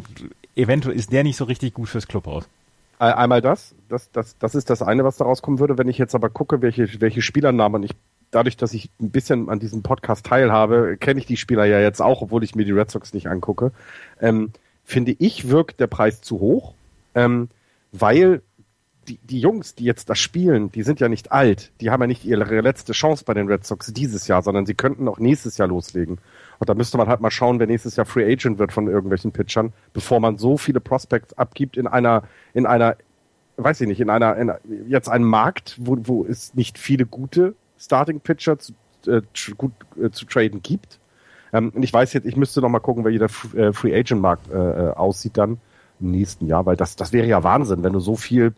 eventuell 0.54 0.94
ist 0.94 1.10
der 1.10 1.24
nicht 1.24 1.36
so 1.36 1.44
richtig 1.44 1.74
gut 1.74 1.88
fürs 1.88 2.06
Clubhaus. 2.06 2.48
Einmal 2.98 3.42
das, 3.42 3.74
das, 3.88 4.10
das, 4.12 4.38
das 4.38 4.54
ist 4.54 4.70
das 4.70 4.80
eine, 4.80 5.04
was 5.04 5.16
daraus 5.16 5.42
kommen 5.42 5.58
würde. 5.58 5.76
Wenn 5.76 5.88
ich 5.88 5.98
jetzt 5.98 6.14
aber 6.14 6.30
gucke, 6.30 6.62
welche, 6.62 7.00
welche 7.00 7.22
Spielernamen 7.22 7.82
ich, 7.82 7.90
dadurch, 8.30 8.56
dass 8.56 8.72
ich 8.72 8.88
ein 9.00 9.10
bisschen 9.10 9.48
an 9.48 9.58
diesem 9.58 9.82
Podcast 9.82 10.26
teilhabe, 10.26 10.96
kenne 10.98 11.18
ich 11.18 11.26
die 11.26 11.36
Spieler 11.36 11.64
ja 11.64 11.80
jetzt 11.80 12.00
auch, 12.00 12.22
obwohl 12.22 12.44
ich 12.44 12.54
mir 12.54 12.64
die 12.64 12.72
Red 12.72 12.92
Sox 12.92 13.12
nicht 13.12 13.26
angucke, 13.26 13.72
ähm, 14.20 14.52
finde 14.84 15.16
ich, 15.18 15.48
wirkt 15.48 15.80
der 15.80 15.88
Preis 15.88 16.22
zu 16.22 16.38
hoch, 16.38 16.74
ähm, 17.16 17.48
weil 17.94 18.42
die, 19.06 19.18
die 19.18 19.40
Jungs, 19.40 19.74
die 19.74 19.84
jetzt 19.84 20.08
das 20.10 20.18
spielen, 20.18 20.72
die 20.72 20.82
sind 20.82 21.00
ja 21.00 21.08
nicht 21.08 21.30
alt. 21.30 21.72
Die 21.80 21.90
haben 21.90 22.00
ja 22.00 22.06
nicht 22.06 22.24
ihre 22.24 22.60
letzte 22.60 22.92
Chance 22.92 23.24
bei 23.24 23.34
den 23.34 23.46
Red 23.48 23.64
Sox 23.64 23.92
dieses 23.92 24.26
Jahr, 24.26 24.42
sondern 24.42 24.66
sie 24.66 24.74
könnten 24.74 25.06
auch 25.08 25.18
nächstes 25.18 25.58
Jahr 25.58 25.68
loslegen. 25.68 26.18
Und 26.58 26.68
da 26.68 26.74
müsste 26.74 26.96
man 26.96 27.08
halt 27.08 27.20
mal 27.20 27.30
schauen, 27.30 27.58
wer 27.60 27.66
nächstes 27.66 27.96
Jahr 27.96 28.06
Free 28.06 28.30
Agent 28.30 28.58
wird 28.58 28.72
von 28.72 28.88
irgendwelchen 28.88 29.32
Pitchern, 29.32 29.72
bevor 29.92 30.20
man 30.20 30.38
so 30.38 30.56
viele 30.56 30.80
Prospects 30.80 31.36
abgibt 31.36 31.76
in 31.76 31.86
einer, 31.86 32.24
in 32.54 32.66
einer, 32.66 32.96
weiß 33.56 33.80
ich 33.82 33.88
nicht, 33.88 34.00
in 34.00 34.10
einer, 34.10 34.36
in 34.36 34.52
jetzt 34.88 35.08
einem 35.08 35.26
Markt, 35.28 35.76
wo, 35.78 35.96
wo 36.04 36.24
es 36.24 36.54
nicht 36.54 36.78
viele 36.78 37.06
gute 37.06 37.54
Starting 37.78 38.20
Pitcher 38.20 38.58
zu, 38.58 38.72
äh, 39.06 39.22
gut 39.56 39.72
äh, 40.02 40.10
zu 40.10 40.24
traden 40.24 40.62
gibt. 40.62 40.98
Ähm, 41.52 41.70
und 41.74 41.82
ich 41.82 41.92
weiß 41.92 42.12
jetzt, 42.14 42.26
ich 42.26 42.36
müsste 42.36 42.60
noch 42.60 42.70
mal 42.70 42.80
gucken, 42.80 43.04
wie 43.04 43.18
der 43.18 43.30
äh, 43.54 43.72
Free 43.72 43.94
Agent 43.94 44.22
Markt 44.22 44.50
äh, 44.50 44.56
äh, 44.56 44.90
aussieht 44.94 45.36
dann 45.36 45.58
nächsten 46.10 46.46
Jahr, 46.46 46.66
weil 46.66 46.76
das, 46.76 46.96
das 46.96 47.12
wäre 47.12 47.26
ja 47.26 47.42
Wahnsinn, 47.42 47.82
wenn 47.82 47.92
du 47.92 48.00
so 48.00 48.16
viel 48.16 48.54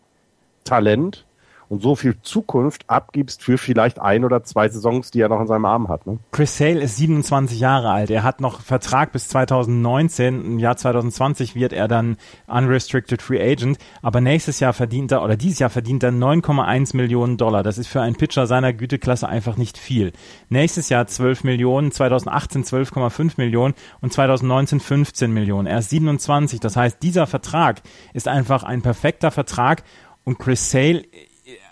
Talent 0.65 1.25
und 1.69 1.83
so 1.83 1.97
viel 1.97 2.21
Zukunft 2.23 2.89
abgibst 2.89 3.43
für 3.43 3.59
vielleicht 3.59 4.01
ein 4.01 4.25
oder 4.25 4.45
zwei 4.45 4.69
Saisons, 4.69 5.11
die 5.11 5.21
er 5.21 5.29
noch 5.29 5.41
in 5.41 5.47
seinem 5.47 5.65
Arm 5.65 5.89
hat. 5.89 6.07
Ne? 6.07 6.19
Chris 6.31 6.57
Sale 6.57 6.81
ist 6.81 6.97
27 6.97 7.59
Jahre 7.59 7.91
alt. 7.91 8.11
Er 8.11 8.23
hat 8.23 8.41
noch 8.41 8.61
Vertrag 8.61 9.13
bis 9.13 9.29
2019. 9.29 10.45
Im 10.45 10.59
Jahr 10.59 10.77
2020 10.77 11.55
wird 11.55 11.73
er 11.73 11.89
dann 11.89 12.17
unrestricted 12.47 13.23
free 13.23 13.41
agent. 13.41 13.79
Aber 14.03 14.21
nächstes 14.21 14.61
Jahr 14.61 14.73
verdient 14.73 15.13
er 15.13 15.23
oder 15.23 15.37
dieses 15.37 15.59
Jahr 15.59 15.71
verdient 15.71 16.03
er 16.03 16.11
9,1 16.11 16.97
Millionen 16.97 17.37
Dollar. 17.37 17.63
Das 17.63 17.79
ist 17.79 17.89
für 17.89 18.01
einen 18.01 18.17
Pitcher 18.17 18.47
seiner 18.47 18.73
Güteklasse 18.73 19.29
einfach 19.29 19.57
nicht 19.57 19.79
viel. 19.79 20.13
Nächstes 20.49 20.89
Jahr 20.89 21.07
12 21.07 21.45
Millionen, 21.45 21.91
2018 21.91 22.65
12,5 22.65 23.35
Millionen 23.37 23.75
und 24.01 24.13
2019 24.13 24.81
15 24.81 25.33
Millionen. 25.33 25.67
Er 25.67 25.79
ist 25.79 25.91
27. 25.91 26.61
Das 26.61 26.77
heißt, 26.77 27.03
dieser 27.03 27.27
Vertrag 27.27 27.83
ist 28.13 28.29
einfach 28.29 28.63
ein 28.63 28.83
perfekter 28.83 29.31
Vertrag 29.31 29.83
und 30.25 30.39
Chris 30.39 30.71
Sale 30.71 31.05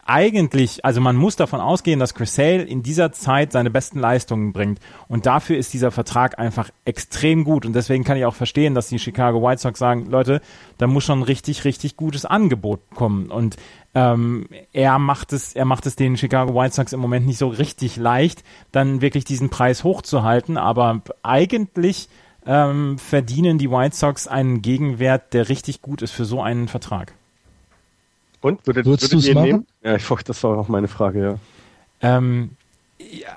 eigentlich, 0.07 0.85
also 0.85 1.01
man 1.01 1.17
muss 1.17 1.37
davon 1.37 1.61
ausgehen, 1.61 1.99
dass 1.99 2.15
Chris 2.15 2.35
Sale 2.35 2.63
in 2.63 2.83
dieser 2.83 3.13
Zeit 3.13 3.53
seine 3.53 3.71
besten 3.71 3.99
Leistungen 3.99 4.53
bringt. 4.53 4.79
Und 5.09 5.27
dafür 5.27 5.57
ist 5.57 5.73
dieser 5.73 5.91
Vertrag 5.91 6.39
einfach 6.39 6.71
extrem 6.85 7.45
gut. 7.45 7.65
Und 7.65 7.73
deswegen 7.75 8.05
kann 8.05 8.17
ich 8.17 8.25
auch 8.25 8.35
verstehen, 8.35 8.75
dass 8.75 8.89
die 8.89 8.99
Chicago 8.99 9.43
White 9.43 9.63
Sox 9.63 9.79
sagen, 9.79 10.07
Leute, 10.07 10.41
da 10.79 10.87
muss 10.87 11.05
schon 11.05 11.23
richtig, 11.23 11.65
richtig 11.65 11.97
gutes 11.97 12.27
Angebot 12.27 12.81
kommen. 12.95 13.31
Und 13.31 13.57
ähm, 13.95 14.47
er 14.73 14.99
macht 14.99 15.33
es, 15.33 15.55
er 15.55 15.65
macht 15.65 15.87
es 15.87 15.97
den 15.97 16.17
Chicago 16.17 16.55
White 16.55 16.75
Sox 16.75 16.93
im 16.93 17.01
Moment 17.01 17.27
nicht 17.27 17.39
so 17.39 17.49
richtig 17.49 17.97
leicht, 17.97 18.45
dann 18.73 19.01
wirklich 19.01 19.25
diesen 19.25 19.49
Preis 19.49 19.85
hochzuhalten. 19.85 20.59
Aber 20.59 21.01
eigentlich 21.23 22.09
ähm, 22.47 22.99
verdienen 22.99 23.57
die 23.57 23.71
White 23.71 23.97
Sox 23.97 24.29
einen 24.29 24.61
Gegenwert, 24.61 25.33
der 25.33 25.49
richtig 25.49 25.81
gut 25.81 26.03
ist 26.03 26.13
für 26.13 26.27
so 26.27 26.43
einen 26.43 26.69
Vertrag. 26.69 27.15
Und 28.45 28.67
würdet, 28.67 28.85
Würdest 28.85 29.11
du's 29.11 29.27
ihr 29.27 29.35
machen? 29.35 29.47
nehmen? 29.47 29.67
Ja, 29.83 29.97
ich 29.97 30.05
das 30.07 30.45
war 30.45 30.59
auch 30.59 30.69
meine 30.69 30.87
Frage, 30.87 31.23
ja. 31.23 31.35
Ähm, 32.03 32.51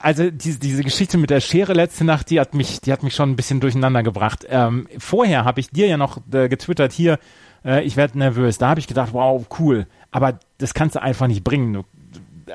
also 0.02 0.30
diese, 0.30 0.60
diese 0.60 0.84
Geschichte 0.84 1.18
mit 1.18 1.30
der 1.30 1.40
Schere 1.40 1.72
letzte 1.72 2.04
Nacht, 2.04 2.30
die 2.30 2.42
hat 2.42 2.54
mich, 2.54 2.82
die 2.82 2.92
hat 2.92 3.04
mich 3.04 3.16
schon 3.16 3.32
ein 3.32 3.38
bisschen 3.38 3.62
durcheinander 3.62 4.04
gebracht. 4.04 4.46
Ähm, 4.50 4.86
vorher 4.98 5.46
habe 5.46 5.62
ich 5.62 5.70
dir 5.70 5.88
ja 5.88 5.96
noch 5.96 6.18
äh, 6.34 6.50
getwittert 6.50 6.92
hier, 6.92 7.20
äh, 7.64 7.86
ich 7.86 7.96
werde 7.96 8.18
nervös. 8.18 8.58
Da 8.58 8.68
habe 8.68 8.82
ich 8.82 8.88
gedacht, 8.88 9.14
wow, 9.14 9.46
cool. 9.60 9.88
Aber 10.12 10.40
das 10.58 10.74
kannst 10.74 10.98
du 10.98 11.02
einfach 11.02 11.28
nicht 11.28 11.46
bringen. 11.46 11.72
Du, 11.72 11.84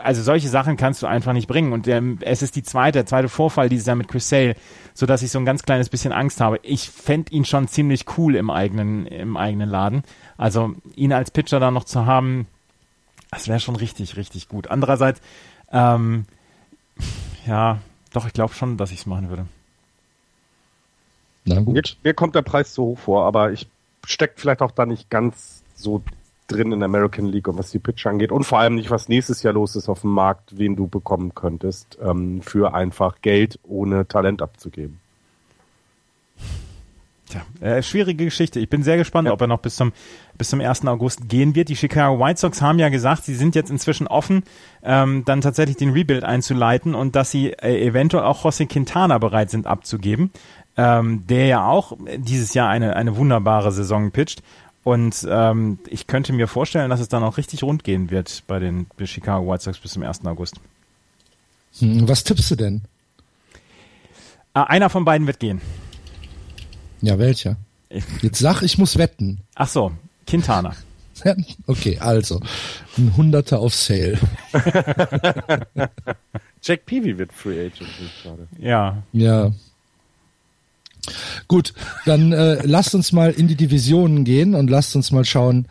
also 0.02 0.22
solche 0.22 0.48
Sachen 0.48 0.76
kannst 0.76 1.02
du 1.02 1.06
einfach 1.06 1.32
nicht 1.32 1.48
bringen. 1.48 1.72
Und 1.72 1.88
ähm, 1.88 2.18
es 2.20 2.42
ist 2.42 2.56
die 2.56 2.62
zweite, 2.62 2.98
der 2.98 3.06
zweite 3.06 3.28
Vorfall 3.28 3.68
dieses 3.68 3.86
Jahr 3.86 3.96
mit 3.96 4.08
Chris 4.08 4.28
Sale, 4.28 4.54
so 4.94 5.06
dass 5.06 5.22
ich 5.22 5.30
so 5.30 5.38
ein 5.38 5.44
ganz 5.44 5.62
kleines 5.62 5.88
bisschen 5.88 6.12
Angst 6.12 6.40
habe. 6.40 6.60
Ich 6.62 6.88
fänd 6.90 7.32
ihn 7.32 7.44
schon 7.44 7.68
ziemlich 7.68 8.06
cool 8.16 8.36
im 8.36 8.50
eigenen, 8.50 9.06
im 9.06 9.36
eigenen 9.36 9.68
Laden. 9.68 10.02
Also 10.36 10.74
ihn 10.94 11.12
als 11.12 11.30
Pitcher 11.30 11.60
da 11.60 11.70
noch 11.70 11.84
zu 11.84 12.06
haben, 12.06 12.46
das 13.30 13.48
wäre 13.48 13.60
schon 13.60 13.76
richtig, 13.76 14.16
richtig 14.16 14.48
gut. 14.48 14.68
Andererseits, 14.68 15.20
ähm, 15.70 16.26
ja, 17.46 17.78
doch, 18.12 18.26
ich 18.26 18.32
glaube 18.32 18.54
schon, 18.54 18.76
dass 18.76 18.90
ich 18.90 19.00
es 19.00 19.06
machen 19.06 19.30
würde. 19.30 19.46
Na 21.44 21.56
Mir, 21.56 21.64
gut. 21.64 21.96
mir 22.02 22.14
kommt 22.14 22.34
der 22.34 22.42
Preis 22.42 22.72
zu 22.74 22.82
hoch 22.82 22.98
vor, 22.98 23.24
aber 23.24 23.52
ich 23.52 23.66
steckt 24.04 24.40
vielleicht 24.40 24.62
auch 24.62 24.70
da 24.70 24.86
nicht 24.86 25.10
ganz 25.10 25.62
so 25.74 26.02
drin 26.48 26.72
in 26.72 26.80
der 26.80 26.86
American 26.86 27.26
League 27.26 27.48
und 27.48 27.58
was 27.58 27.70
die 27.70 27.78
Pitcher 27.78 28.10
angeht 28.10 28.32
und 28.32 28.44
vor 28.44 28.58
allem 28.58 28.74
nicht, 28.74 28.90
was 28.90 29.08
nächstes 29.08 29.42
Jahr 29.42 29.54
los 29.54 29.76
ist 29.76 29.88
auf 29.88 30.02
dem 30.02 30.10
Markt, 30.10 30.58
wen 30.58 30.76
du 30.76 30.86
bekommen 30.88 31.34
könntest, 31.34 31.98
ähm, 32.02 32.42
für 32.42 32.74
einfach 32.74 33.16
Geld 33.22 33.58
ohne 33.62 34.06
Talent 34.06 34.42
abzugeben. 34.42 34.98
Tja, 37.28 37.40
äh, 37.60 37.82
schwierige 37.82 38.24
Geschichte. 38.26 38.60
Ich 38.60 38.68
bin 38.68 38.82
sehr 38.82 38.98
gespannt, 38.98 39.26
Ja. 39.26 39.32
ob 39.32 39.40
er 39.40 39.46
noch 39.46 39.60
bis 39.60 39.76
zum, 39.76 39.92
bis 40.36 40.50
zum 40.50 40.60
1. 40.60 40.86
August 40.88 41.28
gehen 41.28 41.54
wird. 41.54 41.68
Die 41.70 41.76
Chicago 41.76 42.18
White 42.22 42.38
Sox 42.40 42.60
haben 42.60 42.78
ja 42.78 42.90
gesagt, 42.90 43.24
sie 43.24 43.34
sind 43.34 43.54
jetzt 43.54 43.70
inzwischen 43.70 44.06
offen, 44.06 44.42
ähm, 44.82 45.24
dann 45.24 45.40
tatsächlich 45.40 45.76
den 45.78 45.90
Rebuild 45.92 46.24
einzuleiten 46.24 46.94
und 46.94 47.16
dass 47.16 47.30
sie 47.30 47.52
äh, 47.52 47.86
eventuell 47.86 48.24
auch 48.24 48.44
José 48.44 48.66
Quintana 48.66 49.16
bereit 49.18 49.50
sind 49.50 49.66
abzugeben, 49.66 50.30
ähm, 50.76 51.26
der 51.26 51.46
ja 51.46 51.66
auch 51.66 51.96
dieses 52.18 52.52
Jahr 52.52 52.68
eine, 52.68 52.96
eine 52.96 53.16
wunderbare 53.16 53.72
Saison 53.72 54.10
pitcht. 54.10 54.42
Und 54.84 55.26
ähm, 55.28 55.78
ich 55.88 56.06
könnte 56.06 56.32
mir 56.32 56.48
vorstellen, 56.48 56.90
dass 56.90 57.00
es 57.00 57.08
dann 57.08 57.22
auch 57.22 57.36
richtig 57.36 57.62
rund 57.62 57.84
gehen 57.84 58.10
wird 58.10 58.42
bei 58.46 58.58
den 58.58 58.86
Chicago 59.04 59.50
White 59.50 59.62
Sox 59.62 59.78
bis 59.78 59.92
zum 59.92 60.02
1. 60.02 60.24
August. 60.26 60.56
Hm, 61.78 62.08
was 62.08 62.24
tippst 62.24 62.50
du 62.50 62.56
denn? 62.56 62.82
Äh, 64.54 64.60
einer 64.60 64.90
von 64.90 65.04
beiden 65.04 65.26
wird 65.26 65.38
gehen. 65.38 65.60
Ja, 67.00 67.18
welcher? 67.18 67.56
Jetzt 68.22 68.38
sag, 68.38 68.62
ich 68.62 68.78
muss 68.78 68.98
wetten. 68.98 69.40
Ach 69.54 69.68
so, 69.68 69.92
Quintana. 70.26 70.74
Okay, 71.68 71.98
also. 72.00 72.40
Ein 72.98 73.16
Hunderter 73.16 73.60
auf 73.60 73.74
Sale. 73.76 74.18
Jack 76.62 76.84
Peavy 76.86 77.16
wird 77.16 77.32
Free 77.32 77.66
Agent. 77.66 77.88
Ja, 78.58 79.02
Ja. 79.12 79.52
Gut, 81.48 81.74
dann 82.06 82.32
äh, 82.32 82.64
lasst 82.64 82.94
uns 82.94 83.12
mal 83.12 83.32
in 83.32 83.48
die 83.48 83.56
Divisionen 83.56 84.24
gehen 84.24 84.54
und 84.54 84.70
lasst 84.70 84.94
uns 84.94 85.10
mal 85.10 85.24
schauen, 85.24 85.66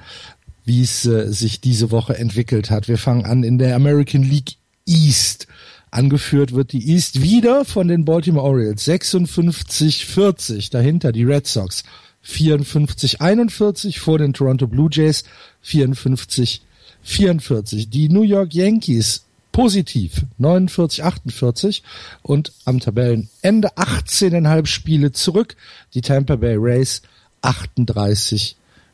wie 0.65 0.81
es 0.81 1.05
äh, 1.05 1.31
sich 1.31 1.61
diese 1.61 1.91
Woche 1.91 2.17
entwickelt 2.17 2.69
hat. 2.69 2.87
Wir 2.87 2.97
fangen 2.97 3.25
an 3.25 3.43
in 3.43 3.57
der 3.57 3.75
American 3.75 4.23
League 4.23 4.55
East. 4.85 5.47
Angeführt 5.89 6.53
wird 6.53 6.71
die 6.71 6.91
East 6.91 7.21
wieder 7.21 7.65
von 7.65 7.87
den 7.87 8.05
Baltimore 8.05 8.45
Orioles 8.45 8.87
56-40. 8.87 10.71
Dahinter 10.71 11.11
die 11.11 11.23
Red 11.23 11.47
Sox 11.47 11.83
54-41 12.25 13.99
vor 13.99 14.17
den 14.17 14.33
Toronto 14.33 14.67
Blue 14.67 14.89
Jays 14.91 15.23
54-44. 15.65 17.89
Die 17.89 18.09
New 18.09 18.23
York 18.23 18.53
Yankees 18.53 19.25
positiv 19.51 20.25
49-48 20.39 21.81
und 22.21 22.51
am 22.65 22.79
Tabellenende 22.79 23.69
18,5 23.75 24.65
Spiele 24.65 25.11
zurück. 25.11 25.55
Die 25.93 26.01
Tampa 26.01 26.35
Bay 26.37 26.55
Rays 26.57 27.01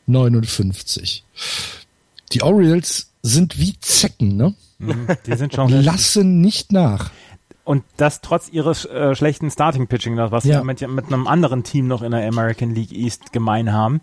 38-59. 0.08 1.22
Die 2.32 2.42
Orioles 2.42 3.10
sind 3.22 3.58
wie 3.58 3.78
Zecken, 3.80 4.36
ne? 4.36 4.54
die 5.26 5.34
sind 5.36 5.54
schon 5.54 5.70
Lassen 5.82 6.40
nicht 6.40 6.72
nach. 6.72 7.10
Und 7.64 7.84
das 7.98 8.20
trotz 8.22 8.48
ihres 8.48 8.86
äh, 8.86 9.14
schlechten 9.14 9.50
Starting-Pitching, 9.50 10.16
was 10.16 10.44
Ja. 10.44 10.60
sie 10.60 10.64
mit, 10.64 10.80
mit 10.88 11.06
einem 11.06 11.26
anderen 11.26 11.64
Team 11.64 11.86
noch 11.86 12.00
in 12.02 12.12
der 12.12 12.26
American 12.26 12.74
League 12.74 12.92
East 12.92 13.32
gemein 13.32 13.72
haben. 13.72 14.00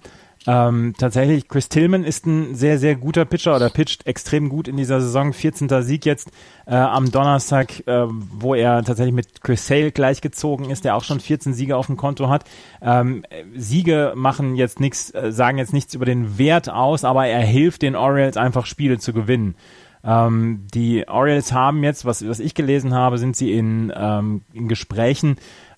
Ähm, 0.48 0.94
tatsächlich, 0.98 1.48
Chris 1.48 1.70
Tillman 1.70 2.04
ist 2.04 2.26
ein 2.28 2.56
sehr, 2.56 2.78
sehr 2.78 2.96
guter 2.96 3.26
Pitcher 3.26 3.56
oder 3.56 3.70
pitcht 3.70 4.06
extrem 4.06 4.50
gut 4.50 4.68
in 4.68 4.78
dieser 4.78 5.02
Saison. 5.02 5.34
14. 5.34 5.70
Sieg 5.82 6.06
jetzt 6.06 6.30
äh, 6.68 6.76
am 6.76 7.12
Donnerstag, 7.12 7.88
äh, 7.88 8.06
wo 8.08 8.54
er 8.54 8.84
tatsächlich 8.84 9.16
mit 9.16 9.42
Chris 9.42 9.66
Sale 9.66 9.92
gleichgezogen 9.92 10.70
ist, 10.70 10.86
der 10.86 10.96
auch 10.96 11.04
schon 11.04 11.20
14 11.20 11.54
Siege 11.54 11.76
auf 11.76 11.88
dem 11.88 11.98
Konto 11.98 12.30
hat. 12.30 12.46
Ähm, 12.82 13.24
äh, 13.30 13.44
Siege 13.56 14.14
machen 14.16 14.56
jetzt 14.56 14.80
nichts, 14.80 15.10
äh, 15.12 15.32
sagen 15.32 15.58
jetzt 15.58 15.74
nichts 15.74 15.96
über 15.96 16.06
den 16.06 16.38
Wert 16.38 16.70
aus, 16.70 17.04
aber 17.04 17.26
er 17.26 17.42
hilft 17.42 17.82
den 17.82 17.96
Orioles 17.96 18.38
einfach 18.38 18.68
Spiele 18.68 19.00
zu 19.00 19.14
gewinnen. 19.14 19.56
Ähm, 20.04 20.68
die 20.74 21.08
Orioles 21.08 21.54
haben 21.54 21.84
jetzt, 21.84 22.06
was, 22.06 22.28
was 22.28 22.40
ich 22.40 22.54
gelesen 22.54 22.94
habe, 22.94 23.18
sind 23.18 23.36
sie 23.36 23.54
in, 23.54 23.92
ähm, 23.96 24.44
in 24.54 24.68
Gesprächen 24.68 25.38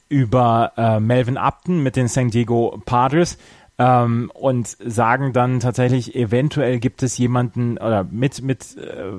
über 0.10 0.74
äh, 0.78 1.00
Melvin 1.00 1.38
Upton 1.38 1.84
mit 1.84 1.96
den 1.96 2.08
San 2.08 2.30
Diego 2.30 2.82
Padres 2.86 3.38
ähm, 3.78 4.32
und 4.34 4.68
sagen 4.68 5.34
dann 5.34 5.60
tatsächlich, 5.60 6.16
eventuell 6.16 6.80
gibt 6.80 7.04
es 7.04 7.18
jemanden 7.18 7.78
oder 7.78 8.04
mit, 8.04 8.42
mit, 8.42 8.78
äh, 8.78 9.14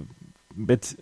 mit, 0.54 0.96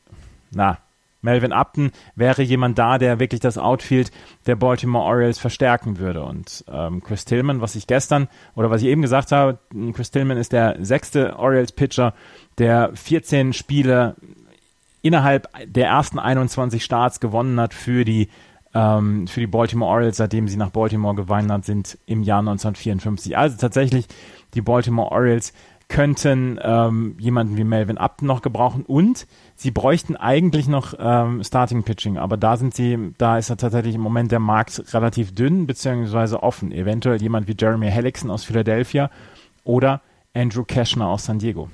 na, 0.51 0.79
Melvin 1.23 1.53
Upton 1.53 1.91
wäre 2.15 2.43
jemand 2.43 2.79
da, 2.79 2.99
der 2.99 3.19
wirklich 3.19 3.41
das 3.41 3.59
Outfield 3.59 4.13
der 4.47 4.55
Baltimore 4.55 5.05
Orioles 5.05 5.39
verstärken 5.39 5.99
würde. 5.99 6.23
Und 6.23 6.65
ähm, 6.73 7.03
Chris 7.03 7.25
Tillman, 7.25 7.61
was 7.61 7.75
ich 7.75 7.87
gestern 7.87 8.29
oder 8.55 8.71
was 8.71 8.83
ich 8.83 8.89
eben 8.89 9.03
gesagt 9.03 9.33
habe, 9.33 9.59
Chris 9.93 10.13
Tillman 10.13 10.39
ist 10.39 10.53
der 10.53 10.77
sechste 10.81 11.37
Orioles-Pitcher, 11.37 12.15
der 12.59 12.93
14 12.95 13.55
Spiele 13.55 14.15
innerhalb 15.03 15.49
der 15.67 15.89
ersten 15.89 16.19
21 16.19 16.85
Starts 16.85 17.19
gewonnen 17.19 17.59
hat 17.61 17.75
für 17.75 18.05
die 18.05 18.29
ähm, 18.77 19.27
für 19.27 19.41
die 19.41 19.47
Baltimore 19.47 19.91
Orioles, 19.91 20.19
seitdem 20.19 20.49
sie 20.49 20.59
nach 20.59 20.71
Baltimore 20.71 21.15
gewandert 21.15 21.65
sind 21.65 21.99
im 22.05 22.23
Jahr 22.23 22.41
1954. 22.41 23.37
Also 23.37 23.57
tatsächlich, 23.57 24.07
die 24.55 24.61
Baltimore 24.61 25.11
Orioles 25.11 25.55
könnten 25.89 26.59
ähm, 26.63 27.17
jemanden 27.19 27.57
wie 27.57 27.65
Melvin 27.65 27.97
Upton 27.97 28.27
noch 28.27 28.43
gebrauchen 28.43 28.83
und 28.85 29.27
sie 29.55 29.71
bräuchten 29.71 30.17
eigentlich 30.17 30.67
noch 30.67 30.95
ähm, 30.99 31.45
Starting 31.45 31.85
Pitching, 31.85 32.19
aber 32.19 32.37
da 32.37 32.57
sind 32.57 32.75
sie, 32.75 33.13
da 33.19 33.39
ist 33.39 33.51
ja 33.51 33.57
tatsächlich 33.57 33.95
im 33.95 34.01
Moment 34.01 34.33
der 34.33 34.41
Markt 34.41 34.83
relativ 34.93 35.33
dünn 35.33 35.67
beziehungsweise 35.67 36.43
offen. 36.43 36.73
Eventuell 36.73 37.23
jemand 37.23 37.47
wie 37.47 37.55
Jeremy 37.59 37.89
Hellickson 37.89 38.33
aus 38.33 38.45
Philadelphia 38.45 39.11
oder 39.63 40.03
Andrew 40.35 40.65
Cashner 40.65 41.07
aus 41.07 41.25
San 41.25 41.39
Diego. 41.39 41.71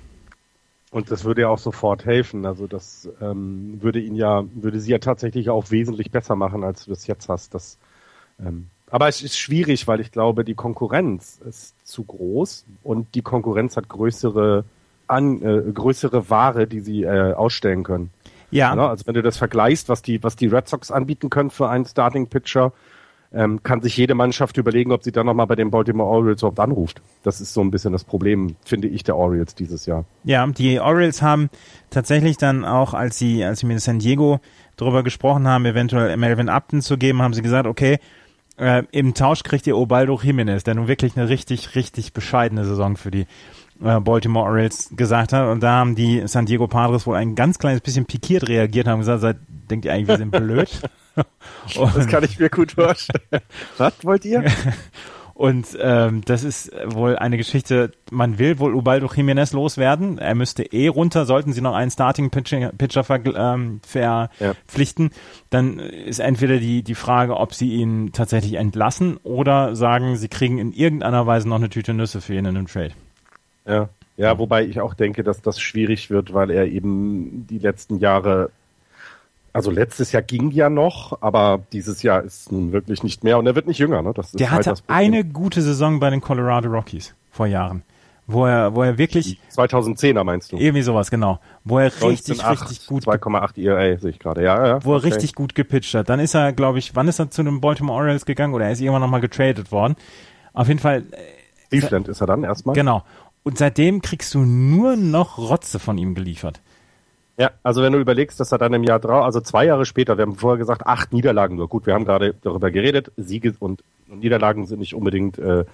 Und 0.93 1.11
das 1.11 1.25
würde 1.25 1.41
ja 1.41 1.49
auch 1.49 1.59
sofort 1.59 2.05
helfen. 2.05 2.45
Also 2.45 2.67
das 2.67 3.09
ähm, 3.23 3.79
würde 3.81 3.99
ihn 3.99 4.15
ja, 4.15 4.45
würde 4.55 4.79
sie 4.79 4.93
ja 4.93 4.99
tatsächlich 4.99 5.49
auch 5.49 5.71
wesentlich 5.71 6.11
besser 6.11 6.37
machen, 6.37 6.63
als 6.65 6.85
du 6.85 6.91
das 6.91 7.07
jetzt 7.07 7.31
hast. 7.31 7.55
Das, 7.55 7.79
ähm, 8.39 8.69
aber 8.91 9.09
es 9.09 9.23
ist 9.23 9.39
schwierig, 9.39 9.89
weil 9.89 10.01
ich 10.01 10.13
glaube, 10.13 10.45
die 10.45 10.55
Konkurrenz 10.55 11.41
ist 11.49 11.75
zu 11.89 12.05
groß 12.05 12.67
und 12.83 13.15
die 13.15 13.23
Konkurrenz 13.23 13.79
hat 13.79 13.89
größere 13.89 14.65
an, 15.07 15.41
äh, 15.43 15.73
größere 15.73 16.29
Ware, 16.29 16.67
die 16.67 16.81
sie 16.81 17.05
äh, 17.05 17.33
ausstellen 17.33 17.85
können. 17.85 18.11
Ja, 18.51 18.77
Ne? 18.77 18.87
Also 18.87 19.07
wenn 19.07 19.15
du 19.15 19.23
das 19.23 19.39
vergleichst, 19.39 19.89
was 19.89 20.03
die, 20.03 20.23
was 20.23 20.37
die 20.37 20.47
Red 20.47 20.69
Sox 20.69 20.91
anbieten 20.91 21.31
können 21.31 21.49
für 21.49 21.71
einen 21.71 21.87
Starting 21.87 22.27
Pitcher, 22.27 22.75
ähm, 23.35 23.63
kann 23.63 23.81
sich 23.81 23.97
jede 23.97 24.15
Mannschaft 24.15 24.57
überlegen, 24.59 24.93
ob 24.93 25.03
sie 25.03 25.13
dann 25.13 25.27
nochmal 25.27 25.47
bei 25.47 25.57
den 25.57 25.71
Baltimore 25.71 26.09
Orioles 26.09 26.43
überhaupt 26.43 26.61
anruft. 26.61 27.01
Das 27.23 27.41
ist 27.41 27.55
so 27.55 27.61
ein 27.63 27.71
bisschen 27.71 27.93
das 27.93 28.05
Problem, 28.05 28.57
finde 28.65 28.89
ich, 28.89 29.05
der 29.05 29.17
Orioles 29.17 29.55
dieses 29.55 29.87
Jahr. 29.87 30.05
Ja, 30.25 30.47
die 30.47 30.81
Orioles 30.81 31.23
haben 31.23 31.49
tatsächlich 31.91 32.37
dann 32.37 32.65
auch, 32.65 32.95
als 32.95 33.19
sie, 33.19 33.45
als 33.45 33.61
sie 33.61 33.67
mit 33.67 33.81
San 33.81 33.99
Diego 33.99 34.41
darüber 34.77 35.03
gesprochen 35.03 35.49
haben, 35.49 35.65
eventuell 35.65 36.17
Melvin 36.17 36.49
Upton 36.49 36.83
zu 36.83 36.99
geben, 36.99 37.23
haben 37.23 37.35
sie 37.35 37.43
gesagt, 37.43 37.67
okay, 37.67 37.99
äh, 38.59 38.83
im 38.93 39.15
Tausch 39.15 39.43
kriegt 39.43 39.67
ihr 39.67 39.77
Obaldo 39.77 40.21
Jimenez, 40.23 40.65
der 40.65 40.75
nun 40.75 40.89
wirklich 40.89 41.17
eine 41.17 41.29
richtig, 41.29 41.75
richtig 41.75 42.13
bescheidene 42.13 42.65
Saison 42.65 42.97
für 42.97 43.11
die 43.11 43.27
äh, 43.83 44.01
Baltimore 44.01 44.47
Orioles 44.47 44.91
gesagt 44.95 45.33
hat. 45.33 45.49
Und 45.49 45.63
da 45.63 45.73
haben 45.73 45.95
die 45.95 46.23
San 46.27 46.45
Diego 46.47 46.69
Padres 46.69 47.07
wohl 47.07 47.17
ein 47.17 47.35
ganz 47.35 47.59
kleines 47.59 47.81
bisschen 47.81 48.05
pikiert 48.05 48.49
reagiert, 48.49 48.87
haben 48.87 49.01
gesagt, 49.01 49.23
seid, 49.23 49.37
denkt 49.71 49.87
ihr 49.87 49.93
eigentlich, 49.93 50.09
wir 50.09 50.19
sind 50.19 50.31
blöd? 50.33 50.69
das 51.95 52.07
kann 52.07 52.25
ich 52.25 52.39
mir 52.39 52.51
gut 52.51 52.73
vorstellen. 52.73 53.43
Was 53.79 54.05
wollt 54.05 54.25
ihr? 54.25 54.45
Und 55.35 55.77
ähm, 55.81 56.21
das 56.25 56.45
ist 56.45 56.71
wohl 56.87 57.17
eine 57.17 57.37
Geschichte, 57.37 57.91
man 58.11 58.39
will 58.39 58.59
wohl 58.59 58.75
Ubaldo 58.75 59.07
Jiménez 59.07 59.55
loswerden. 59.55 60.19
Er 60.19 60.35
müsste 60.35 60.63
eh 60.63 60.89
runter, 60.89 61.25
sollten 61.25 61.53
sie 61.53 61.63
noch 61.63 61.75
einen 61.75 61.91
Starting-Pitcher 61.91 63.03
ver, 63.03 63.21
ähm, 63.25 63.81
verpflichten. 63.83 65.07
Ja. 65.07 65.19
Dann 65.51 65.79
ist 65.79 66.21
entweder 66.21 66.59
die, 66.59 66.83
die 66.83 66.95
Frage, 66.95 67.37
ob 67.39 67.55
sie 67.55 67.73
ihn 67.73 68.13
tatsächlich 68.13 68.55
entlassen 68.55 69.17
oder 69.25 69.75
sagen, 69.75 70.17
sie 70.17 70.29
kriegen 70.29 70.59
in 70.59 70.73
irgendeiner 70.73 71.27
Weise 71.27 71.49
noch 71.49 71.57
eine 71.57 71.71
Tüte 71.71 71.95
Nüsse 71.95 72.21
für 72.21 72.35
ihn 72.35 72.45
in 72.45 72.57
einem 72.57 72.67
Trade. 72.67 72.93
Ja. 73.67 73.89
Ja, 74.19 74.39
wobei 74.39 74.65
ich 74.67 74.81
auch 74.81 74.93
denke, 74.93 75.25
dass 75.25 75.41
das 75.41 75.59
schwierig 75.61 76.11
wird, 76.11 76.35
weil 76.35 76.51
er 76.51 76.67
eben 76.67 77.47
die 77.49 77.59
letzten 77.59 77.99
Jahre 77.99 78.51
also 79.53 79.71
letztes 79.71 80.13
Jahr 80.13 80.23
ging 80.23 80.51
ja 80.51 80.71
noch, 80.71 81.21
aber 81.21 81.61
dieses 81.73 82.03
Jahr 82.03 82.23
ist 82.23 82.53
nun 82.53 82.73
wirklich 82.73 83.03
nicht 83.03 83.23
mehr 83.23 83.39
und 83.39 83.47
er 83.47 83.55
wird 83.55 83.67
nicht 83.67 83.79
jünger. 83.79 84.03
Ne? 84.03 84.13
Das 84.15 84.29
ist 84.29 84.41
Der 84.41 84.51
halt 84.51 84.67
hatte 84.67 84.83
eine 84.87 85.25
gute 85.25 85.61
Saison 85.63 86.01
bei 86.01 86.11
den 86.11 86.21
Colorado 86.21 86.71
Rockies 86.71 87.15
vor 87.31 87.47
Jahren, 87.47 87.83
wo 88.27 88.47
er, 88.47 88.75
wo 88.75 88.83
er 88.83 88.97
wirklich 88.97 89.39
2010er 89.55 90.25
meinst 90.25 90.53
du? 90.53 90.57
Irgendwie 90.57 90.83
sowas, 90.83 91.11
genau, 91.11 91.39
wo 91.65 91.79
er 91.79 91.91
19, 91.91 92.09
richtig, 92.09 92.45
8, 92.45 92.71
richtig 92.71 92.87
gut 92.87 93.05
2,8 93.05 93.63
ERA 93.63 93.99
sehe 93.99 94.11
ich 94.11 94.19
gerade, 94.19 94.43
ja, 94.43 94.67
ja. 94.67 94.85
Wo 94.85 94.95
er 94.95 95.03
richtig 95.03 95.35
gut 95.35 95.55
gepitcht 95.55 95.95
hat. 95.95 96.09
Dann 96.09 96.21
ist 96.21 96.35
er, 96.35 96.53
glaube 96.53 96.79
ich, 96.79 96.97
wann 96.97 97.09
ist 97.09 97.19
er 97.19 97.31
zu 97.31 97.43
den 97.43 97.61
Baltimore 97.61 97.99
Orioles 97.99 98.25
gegangen 98.25 98.55
oder 98.55 98.67
er 98.67 98.73
ist 98.73 98.81
irgendwann 98.81 99.03
nochmal 99.03 99.21
getradet 99.21 99.71
worden? 99.71 99.97
Auf 100.55 100.69
jeden 100.69 100.81
Fall. 100.81 101.05
Äh, 101.11 101.79
Cleveland 101.79 102.09
ist 102.09 102.21
er 102.21 102.27
dann 102.27 102.45
erstmal. 102.45 102.75
Genau. 102.75 103.03
Und 103.43 103.59
seitdem 103.59 104.03
kriegst 104.03 104.35
du 104.35 104.41
nur 104.41 104.97
noch 104.97 105.37
Rotze 105.37 105.79
von 105.79 105.99
ihm 105.99 106.15
geliefert. 106.15 106.61
Ja, 107.39 107.51
also 107.63 107.83
wenn 107.83 107.93
du 107.93 107.99
überlegst, 107.99 108.39
dass 108.41 108.53
er 108.53 108.59
dann 108.59 108.75
im 108.75 108.85
Jahr 108.85 109.01
drauf, 109.01 109.25
also 109.25 109.41
zwei 109.41 109.65
Jahre 109.65 109.87
später, 109.87 110.19
wir 110.19 110.23
haben 110.23 110.37
vorher 110.37 110.59
gesagt, 110.59 110.87
acht 110.87 111.13
Niederlagen 111.13 111.57
nur. 111.57 111.69
Gut, 111.69 111.87
wir 111.87 111.95
haben 111.95 112.05
gerade 112.05 112.35
darüber 112.43 112.71
geredet, 112.71 113.11
Siege 113.17 113.55
und, 113.59 113.83
Niederlagen 114.07 114.67
sind 114.67 114.81
nicht 114.81 114.95
unbedingt 114.95 115.39
äh, 115.39 115.65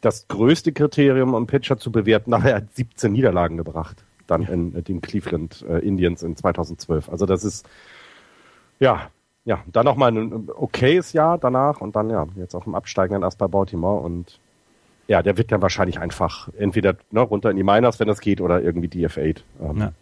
das 0.00 0.26
größte 0.26 0.72
Kriterium, 0.72 1.34
um 1.34 1.46
Pitcher 1.46 1.78
zu 1.78 1.92
bewerten. 1.92 2.30
Nachher 2.30 2.56
hat 2.56 2.74
17 2.74 3.12
Niederlagen 3.12 3.56
gebracht, 3.56 4.02
dann 4.26 4.42
ja. 4.42 4.48
in, 4.48 4.74
in 4.74 4.84
den 4.84 5.00
Cleveland 5.00 5.64
äh, 5.68 5.78
Indians 5.78 6.24
in 6.24 6.36
2012. 6.36 7.08
Also 7.08 7.24
das 7.26 7.44
ist, 7.44 7.68
ja, 8.80 9.10
ja, 9.44 9.62
dann 9.72 9.84
nochmal 9.84 10.10
ein 10.10 10.50
okayes 10.50 11.12
Jahr 11.12 11.38
danach 11.38 11.80
und 11.80 11.94
dann 11.94 12.10
ja, 12.10 12.26
jetzt 12.34 12.54
auf 12.54 12.64
dem 12.64 12.74
Absteigen 12.74 13.14
dann 13.14 13.22
erst 13.22 13.38
bei 13.38 13.46
Baltimore 13.46 14.00
und 14.02 14.40
ja, 15.06 15.22
der 15.22 15.38
wird 15.38 15.50
dann 15.50 15.62
wahrscheinlich 15.62 16.00
einfach 16.00 16.48
entweder 16.58 16.96
ne, 17.10 17.20
runter 17.20 17.50
in 17.50 17.56
die 17.56 17.62
Miners, 17.62 17.98
wenn 17.98 18.08
das 18.08 18.20
geht, 18.20 18.40
oder 18.40 18.60
irgendwie 18.60 18.88
DF8. 18.88 19.38
Ähm, 19.62 19.78
ja. 19.78 19.92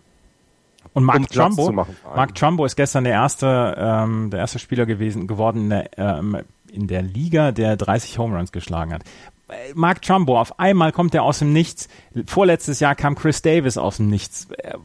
Und 0.93 1.05
Mark 1.05 1.19
um 1.19 1.26
Trumbo, 1.26 1.87
Mark 2.14 2.35
Trumbo 2.35 2.64
ist 2.64 2.76
gestern 2.76 3.05
der 3.05 3.14
erste, 3.14 3.76
ähm, 3.78 4.31
der 4.31 4.40
erste 4.40 4.59
Spieler 4.59 4.87
gewesen 4.87 5.26
geworden 5.26 5.64
in 5.64 5.71
der, 5.71 5.99
ähm, 5.99 6.38
in 6.71 6.87
der 6.87 7.02
Liga, 7.02 7.52
der 7.52 7.76
30 7.76 8.19
Home 8.19 8.37
Runs 8.37 8.52
geschlagen 8.52 8.93
hat. 8.93 9.02
Äh, 9.49 9.73
Mark 9.75 10.02
Trumbo, 10.02 10.38
auf 10.38 10.59
einmal 10.59 10.93
kommt 10.93 11.14
er 11.14 11.23
aus 11.23 11.38
dem 11.40 11.52
Nichts. 11.52 11.88
Vorletztes 12.26 12.81
Jahr 12.81 12.95
kam 12.95 13.14
Chris 13.14 13.43
Davis 13.43 13.78
aus 13.78 13.99
dem 13.99 14.09
Nichts. 14.09 14.49
Äh, 14.59 14.76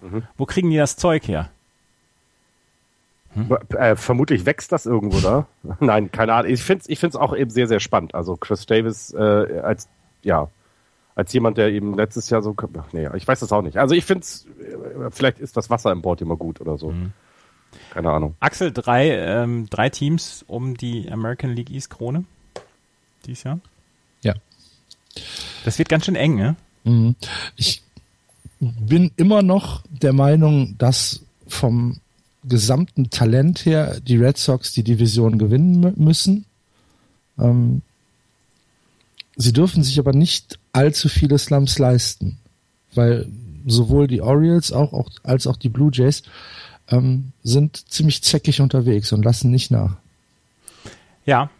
mhm. 0.00 0.22
Wo 0.36 0.46
kriegen 0.46 0.70
die 0.70 0.76
das 0.76 0.96
Zeug 0.96 1.26
her? 1.28 1.50
Hm? 3.34 3.56
Äh, 3.76 3.96
vermutlich 3.96 4.44
wächst 4.44 4.72
das 4.72 4.86
irgendwo 4.86 5.20
da. 5.20 5.46
Nein, 5.80 6.12
keine 6.12 6.34
Ahnung. 6.34 6.52
Ich 6.52 6.62
finde 6.62 6.82
es 6.82 6.88
ich 6.88 6.98
find's 6.98 7.16
auch 7.16 7.34
eben 7.34 7.50
sehr, 7.50 7.66
sehr 7.66 7.80
spannend. 7.80 8.14
Also 8.14 8.36
Chris 8.36 8.66
Davis 8.66 9.12
äh, 9.14 9.60
als, 9.62 9.88
ja, 10.22 10.48
als 11.14 11.32
jemand, 11.32 11.58
der 11.58 11.68
eben 11.68 11.94
letztes 11.94 12.30
Jahr 12.30 12.42
so, 12.42 12.54
ach 12.78 12.92
nee, 12.92 13.08
ich 13.16 13.26
weiß 13.26 13.42
es 13.42 13.52
auch 13.52 13.62
nicht. 13.62 13.76
Also 13.76 13.94
ich 13.94 14.04
finde 14.04 14.22
es, 14.22 14.46
äh, 14.46 15.10
vielleicht 15.10 15.38
ist 15.38 15.56
das 15.56 15.70
Wasser 15.70 15.92
im 15.92 16.02
Board 16.02 16.20
immer 16.22 16.36
gut 16.36 16.60
oder 16.60 16.78
so. 16.78 16.90
Mhm. 16.90 17.12
Keine 17.90 18.10
Ahnung. 18.10 18.34
Axel, 18.40 18.72
drei, 18.72 19.10
ähm, 19.10 19.68
drei 19.70 19.88
Teams 19.90 20.44
um 20.46 20.76
die 20.76 21.10
American 21.10 21.54
League 21.54 21.70
East 21.70 21.90
Krone 21.90 22.24
dieses 23.26 23.44
Jahr? 23.44 23.60
Ja. 24.22 24.34
Das 25.64 25.78
wird 25.78 25.88
ganz 25.88 26.06
schön 26.06 26.16
eng, 26.16 26.36
ne? 26.36 26.56
Mhm. 26.84 27.14
Ich 27.56 27.82
bin 28.60 29.10
immer 29.16 29.42
noch 29.42 29.82
der 29.88 30.12
Meinung, 30.12 30.76
dass 30.78 31.22
vom 31.48 32.00
gesamten 32.44 33.10
Talent 33.10 33.64
her 33.64 34.00
die 34.00 34.16
Red 34.16 34.38
Sox 34.38 34.72
die 34.72 34.82
Division 34.82 35.38
gewinnen 35.38 35.94
müssen. 35.96 36.44
Ähm, 37.38 37.82
sie 39.36 39.52
dürfen 39.52 39.82
sich 39.82 39.98
aber 39.98 40.12
nicht 40.12 40.58
allzu 40.72 41.08
viele 41.08 41.38
Slums 41.38 41.78
leisten, 41.78 42.38
weil 42.94 43.28
sowohl 43.66 44.06
die 44.06 44.22
Orioles 44.22 44.72
auch, 44.72 44.92
auch 44.92 45.10
als 45.22 45.46
auch 45.46 45.56
die 45.56 45.68
Blue 45.68 45.90
Jays 45.92 46.22
ähm, 46.88 47.32
sind 47.42 47.90
ziemlich 47.90 48.22
zäckig 48.22 48.60
unterwegs 48.60 49.12
und 49.12 49.24
lassen 49.24 49.50
nicht 49.50 49.70
nach. 49.70 49.96
Ja, 51.24 51.50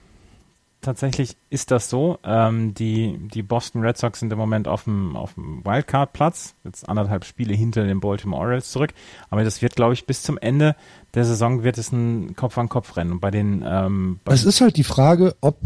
tatsächlich 0.80 1.36
ist 1.48 1.70
das 1.70 1.88
so. 1.88 2.18
Ähm, 2.24 2.74
die, 2.74 3.18
die 3.32 3.42
Boston 3.42 3.82
Red 3.82 3.96
Sox 3.96 4.18
sind 4.18 4.32
im 4.32 4.38
Moment 4.38 4.66
auf 4.66 4.84
dem, 4.84 5.16
auf 5.16 5.34
dem 5.34 5.64
Wildcard-Platz, 5.64 6.54
jetzt 6.64 6.88
anderthalb 6.88 7.24
Spiele 7.24 7.54
hinter 7.54 7.84
den 7.84 8.00
Baltimore 8.00 8.42
Orioles 8.42 8.70
zurück. 8.70 8.92
Aber 9.30 9.44
das 9.44 9.62
wird, 9.62 9.76
glaube 9.76 9.94
ich, 9.94 10.06
bis 10.06 10.22
zum 10.22 10.38
Ende 10.38 10.74
der 11.14 11.24
Saison 11.24 11.62
wird 11.62 11.78
es 11.78 11.92
ein 11.92 12.34
Kopf-an-Kopf-Rennen. 12.34 13.20
Bei 13.20 13.30
den 13.30 13.64
ähm, 13.66 14.20
bei 14.24 14.34
Es 14.34 14.44
ist 14.44 14.60
halt 14.60 14.76
die 14.76 14.84
Frage, 14.84 15.36
ob 15.40 15.58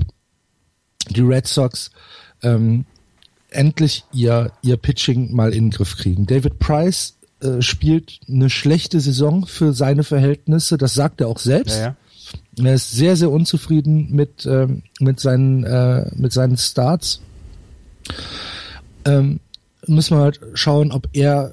die 1.09 1.22
Red 1.22 1.46
Sox 1.46 1.90
ähm, 2.42 2.85
endlich 3.57 4.05
ihr, 4.12 4.53
ihr 4.62 4.77
Pitching 4.77 5.35
mal 5.35 5.53
in 5.53 5.66
den 5.66 5.71
Griff 5.71 5.97
kriegen. 5.97 6.27
David 6.27 6.59
Price 6.59 7.16
äh, 7.40 7.61
spielt 7.61 8.21
eine 8.29 8.51
schlechte 8.51 9.01
Saison 9.01 9.47
für 9.47 9.73
seine 9.73 10.05
Verhältnisse, 10.05 10.79
das 10.79 10.95
sagt 10.95 11.21
er 11.21 11.29
auch 11.29 11.38
selbst. 11.38 11.79
Ja, 11.79 11.83
ja. 11.83 11.97
Er 12.64 12.75
ist 12.75 12.92
sehr, 12.92 13.16
sehr 13.16 13.31
unzufrieden 13.31 14.11
mit, 14.11 14.47
ähm, 14.47 14.83
mit, 15.01 15.21
seinen, 15.21 15.64
äh, 15.64 16.11
mit 16.14 16.33
seinen 16.33 16.57
Starts. 16.57 17.21
Ähm, 19.05 19.40
müssen 19.87 20.16
wir 20.16 20.23
halt 20.23 20.40
schauen, 20.55 20.92
ob 20.92 21.09
er 21.12 21.53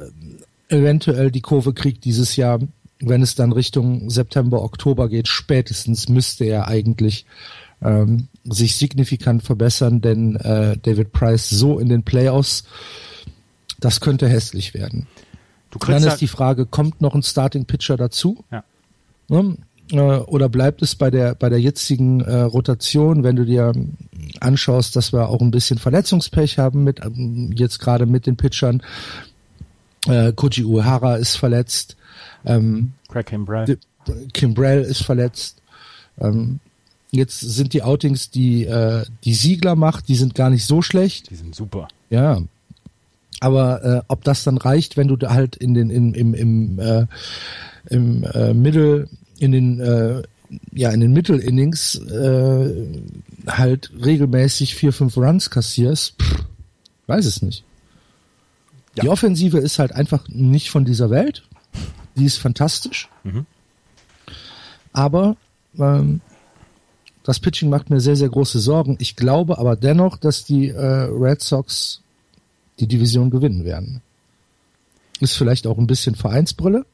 eventuell 0.70 1.32
die 1.32 1.42
Kurve 1.42 1.74
kriegt 1.74 2.06
dieses 2.06 2.36
Jahr, 2.36 2.60
wenn 3.00 3.22
es 3.22 3.36
dann 3.36 3.52
Richtung 3.52 4.10
September, 4.10 4.64
Oktober 4.64 5.10
geht. 5.10 5.28
Spätestens 5.28 6.10
müsste 6.10 6.46
er 6.46 6.68
eigentlich 6.68 7.26
ähm, 7.84 8.28
sich 8.44 8.76
signifikant 8.78 9.44
verbessern, 9.44 10.02
denn 10.02 10.36
äh, 10.38 10.78
David 10.82 11.12
Price 11.12 11.50
so 11.50 11.80
in 11.80 11.90
den 11.90 12.04
Playoffs, 12.04 12.64
das 13.80 14.00
könnte 14.00 14.28
hässlich 14.28 14.74
werden. 14.74 15.08
Dann 15.88 16.04
ist 16.04 16.18
die 16.18 16.28
Frage, 16.28 16.66
kommt 16.66 17.02
noch 17.02 17.16
ein 17.16 17.24
Starting 17.24 17.66
Pitcher 17.66 17.98
dazu? 17.98 18.44
Ja. 18.52 18.64
Ne? 19.28 19.58
Äh, 19.92 19.98
oder 19.98 20.50
bleibt 20.50 20.82
es 20.82 20.96
bei 20.96 21.12
der 21.12 21.36
bei 21.36 21.50
der 21.50 21.60
jetzigen 21.60 22.22
äh, 22.22 22.42
Rotation, 22.42 23.24
wenn 23.24 23.36
du 23.36 23.46
dir 23.46 23.74
anschaust, 24.40 24.96
dass 24.96 25.12
wir 25.12 25.30
auch 25.30 25.42
ein 25.42 25.52
bisschen 25.52 25.78
Verletzungspech 25.78 26.58
haben 26.58 26.84
mit 26.84 27.04
ähm, 27.04 27.52
jetzt 27.56 27.80
gerade 27.80 28.06
mit 28.06 28.28
den 28.28 28.38
Pitchern. 28.38 28.82
Äh, 30.08 30.34
Koji 30.34 30.64
Uehara 30.64 31.16
ist 31.16 31.36
verletzt. 31.36 31.98
Ähm, 32.46 32.94
Craig 33.10 33.26
Kimbrell. 33.26 33.78
Kimbrell 34.34 34.82
ist 34.82 35.04
verletzt. 35.04 35.62
Ähm, 36.20 36.60
Jetzt 37.16 37.42
sind 37.42 37.74
die 37.74 37.84
Outings, 37.84 38.32
die 38.32 38.66
äh, 38.66 39.06
die 39.24 39.36
Siegler 39.36 39.76
macht, 39.76 40.08
die 40.08 40.16
sind 40.16 40.34
gar 40.34 40.50
nicht 40.50 40.66
so 40.66 40.82
schlecht. 40.82 41.30
Die 41.30 41.36
sind 41.36 41.54
super. 41.54 41.88
Ja. 42.10 42.42
Aber 43.40 43.84
äh, 43.84 44.02
ob 44.08 44.24
das 44.24 44.44
dann 44.44 44.58
reicht, 44.58 44.98
wenn 44.98 45.08
du 45.10 45.16
da 45.16 45.32
halt 45.32 45.56
in 45.56 45.76
den 45.76 45.92
im 45.92 46.16
im 46.16 46.34
im, 46.34 46.80
äh, 46.80 47.06
im 47.92 48.24
äh, 48.24 48.56
Mittel 48.56 49.10
in 49.38 49.52
den 49.52 49.80
äh, 49.80 50.24
ja 50.72 50.90
in 50.90 51.02
den 51.02 51.14
Mittelinnings 51.14 51.98
äh, 51.98 52.88
halt 53.46 53.92
regelmäßig 54.04 54.74
vier 54.74 54.92
fünf 54.92 55.16
Runs 55.16 55.52
kassierst, 55.52 56.16
pff, 56.20 56.46
weiß 57.06 57.28
es 57.28 57.44
nicht. 57.44 57.64
Ja. 58.96 59.04
Die 59.04 59.10
Offensive 59.10 59.60
ist 59.60 59.78
halt 59.78 59.92
einfach 59.92 60.28
nicht 60.30 60.72
von 60.72 60.84
dieser 60.84 61.12
Welt. 61.12 61.44
Die 62.16 62.26
ist 62.26 62.38
fantastisch. 62.38 63.08
Mhm. 63.24 63.46
Aber 64.94 65.38
ähm, 65.78 66.22
das 67.24 67.40
Pitching 67.40 67.70
macht 67.70 67.90
mir 67.90 68.00
sehr, 68.00 68.16
sehr 68.16 68.30
große 68.30 68.60
Sorgen. 68.60 68.98
Ich 69.00 69.16
glaube 69.16 69.58
aber 69.58 69.76
dennoch, 69.76 70.18
dass 70.18 70.44
die 70.44 70.70
äh, 70.70 70.78
Red 70.78 71.42
Sox 71.42 72.02
die 72.80 72.88
Division 72.88 73.30
gewinnen 73.30 73.64
werden. 73.64 74.02
Ist 75.20 75.38
vielleicht 75.38 75.68
auch 75.68 75.78
ein 75.78 75.88
bisschen 75.88 76.16
Vereinsbrille, 76.16 76.86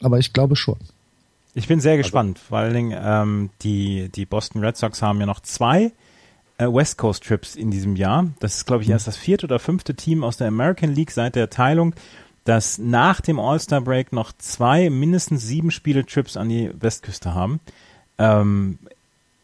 aber 0.00 0.18
ich 0.18 0.32
glaube 0.32 0.56
schon. 0.56 0.78
Ich 1.54 1.68
bin 1.68 1.80
sehr 1.80 1.92
also 1.92 2.02
gespannt. 2.02 2.38
Vor 2.38 2.58
allen 2.58 2.74
Dingen, 2.74 2.98
ähm, 3.00 3.50
die, 3.62 4.08
die 4.08 4.26
Boston 4.26 4.64
Red 4.64 4.76
Sox 4.76 5.02
haben 5.02 5.20
ja 5.20 5.26
noch 5.26 5.40
zwei 5.40 5.92
äh, 6.58 6.66
West 6.66 6.98
Coast 6.98 7.24
Trips 7.24 7.54
in 7.54 7.70
diesem 7.70 7.94
Jahr. 7.96 8.28
Das 8.40 8.56
ist, 8.56 8.66
glaube 8.66 8.82
ich, 8.82 8.90
erst 8.90 9.06
das 9.06 9.16
vierte 9.16 9.46
oder 9.46 9.58
fünfte 9.58 9.94
Team 9.94 10.24
aus 10.24 10.38
der 10.38 10.48
American 10.48 10.94
League 10.94 11.10
seit 11.10 11.36
der 11.36 11.50
Teilung, 11.50 11.94
das 12.44 12.78
nach 12.78 13.20
dem 13.20 13.38
All-Star 13.38 13.80
Break 13.82 14.12
noch 14.12 14.32
zwei 14.38 14.90
mindestens 14.90 15.46
sieben 15.46 15.70
Spiele 15.70 16.04
Trips 16.04 16.36
an 16.36 16.48
die 16.48 16.70
Westküste 16.80 17.34
haben. 17.34 17.60
Ähm, 18.18 18.78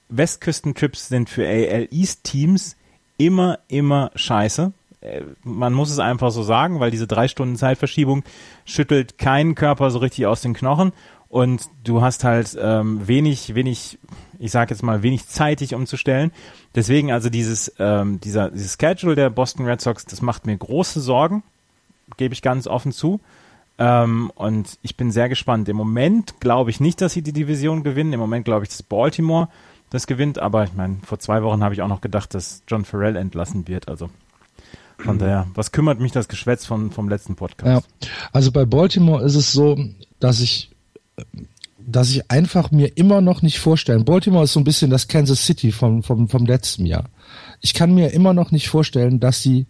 Westküstentrips 0.09 1.09
sind 1.09 1.29
für 1.29 1.47
AL 1.47 1.89
East 1.91 2.25
Teams 2.25 2.77
immer, 3.17 3.59
immer 3.69 4.11
scheiße. 4.15 4.73
äh, 5.01 5.23
man 5.45 5.75
muss 5.75 5.91
es 5.91 5.99
einfach 5.99 6.31
so 6.31 6.43
sagen, 6.43 6.81
weil 6.81 6.91
diese 6.91 7.07
drei 7.07 7.29
Stunden 7.29 7.57
Zeitverschiebung 7.57 8.25
schüttelt 8.65 9.19
keinen 9.19 9.55
Körper 9.55 9.91
so 9.91 9.99
richtig 9.99 10.27
aus 10.27 10.41
den 10.41 10.55
Knochen 10.55 10.93
und 11.29 11.69
du 11.85 12.01
hast 12.01 12.25
halt 12.25 12.57
ähm, 12.61 13.07
wenig, 13.07 13.55
wenig, 13.55 13.99
ich 14.39 14.51
sag 14.51 14.71
jetzt 14.71 14.83
mal, 14.83 15.03
wenig 15.03 15.29
Zeit, 15.29 15.61
dich 15.61 15.75
umzustellen. 15.75 16.33
Deswegen 16.75 17.13
also 17.13 17.29
dieses, 17.29 17.73
ähm, 17.79 18.19
dieser, 18.21 18.51
dieses 18.51 18.79
Schedule 18.81 19.15
der 19.15 19.29
Boston 19.29 19.67
Red 19.67 19.81
Sox, 19.81 20.07
das 20.07 20.23
macht 20.23 20.47
mir 20.47 20.57
große 20.57 21.01
Sorgen, 21.01 21.43
gebe 22.17 22.33
ich 22.33 22.41
ganz 22.41 22.67
offen 22.67 22.93
zu. 22.93 23.21
Ähm, 23.79 24.33
und 24.37 24.79
ich 24.83 24.97
bin 24.97 25.11
sehr 25.11 25.29
gespannt. 25.29 25.69
Im 25.69 25.77
Moment 25.77 26.41
glaube 26.41 26.71
ich 26.71 26.81
nicht, 26.81 27.01
dass 27.03 27.13
sie 27.13 27.23
die 27.23 27.33
Division 27.33 27.83
gewinnen. 27.83 28.15
Im 28.15 28.21
Moment 28.21 28.47
glaube 28.47 28.65
ich, 28.65 28.71
dass 28.71 28.83
Baltimore 28.83 29.49
das 29.91 30.07
gewinnt. 30.07 30.39
Aber 30.39 30.65
ich 30.65 30.75
meine, 30.75 30.99
vor 31.05 31.19
zwei 31.19 31.43
Wochen 31.43 31.63
habe 31.63 31.75
ich 31.75 31.83
auch 31.83 31.89
noch 31.89 32.01
gedacht, 32.01 32.35
dass 32.35 32.63
John 32.69 32.85
Farrell 32.85 33.17
entlassen 33.17 33.69
wird. 33.69 33.89
Also 33.89 34.11
von 34.99 35.17
mhm. 35.17 35.21
daher, 35.21 35.47
was 35.55 35.73
kümmert 35.73 36.01
mich 36.01 36.13
das 36.13 36.29
Geschwätz 36.29 36.67
von, 36.67 36.91
vom 36.91 37.09
letzten 37.09 37.37
Podcast? 37.37 37.89
Ja, 38.03 38.09
also 38.33 38.53
bei 38.53 38.65
Baltimore 38.65 39.25
ist 39.25 39.35
es 39.35 39.53
so, 39.53 39.79
dass 40.21 40.41
ich 40.41 40.71
dass 41.81 42.11
ich 42.11 42.31
einfach 42.31 42.71
mir 42.71 42.99
immer 42.99 43.23
noch 43.23 43.41
nicht 43.41 43.61
vorstellen. 43.61 44.05
Baltimore 44.05 44.45
ist 44.45 44.53
so 44.53 44.61
ein 44.61 44.65
bisschen 44.65 44.91
das 44.91 45.09
Kansas 45.09 45.47
City 45.47 45.73
vom, 45.73 46.03
vom, 46.03 46.29
vom 46.29 46.45
letzten 46.45 46.85
Jahr. 46.85 47.05
Ich 47.63 47.73
kann 47.73 47.95
mir 47.95 48.13
immer 48.13 48.35
noch 48.35 48.51
nicht 48.51 48.69
vorstellen, 48.69 49.21
dass 49.21 49.43
sie 49.43 49.67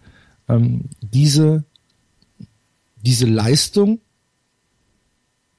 ähm, 0.48 0.87
diese 1.00 1.64
diese 3.02 3.26
Leistung, 3.26 4.00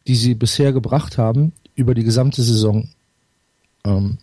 die 0.07 0.15
sie 0.15 0.35
bisher 0.35 0.73
gebracht 0.73 1.17
haben, 1.17 1.53
über 1.75 1.93
die 1.93 2.03
gesamte 2.03 2.41
Saison 2.43 2.89
ähm, 3.85 4.17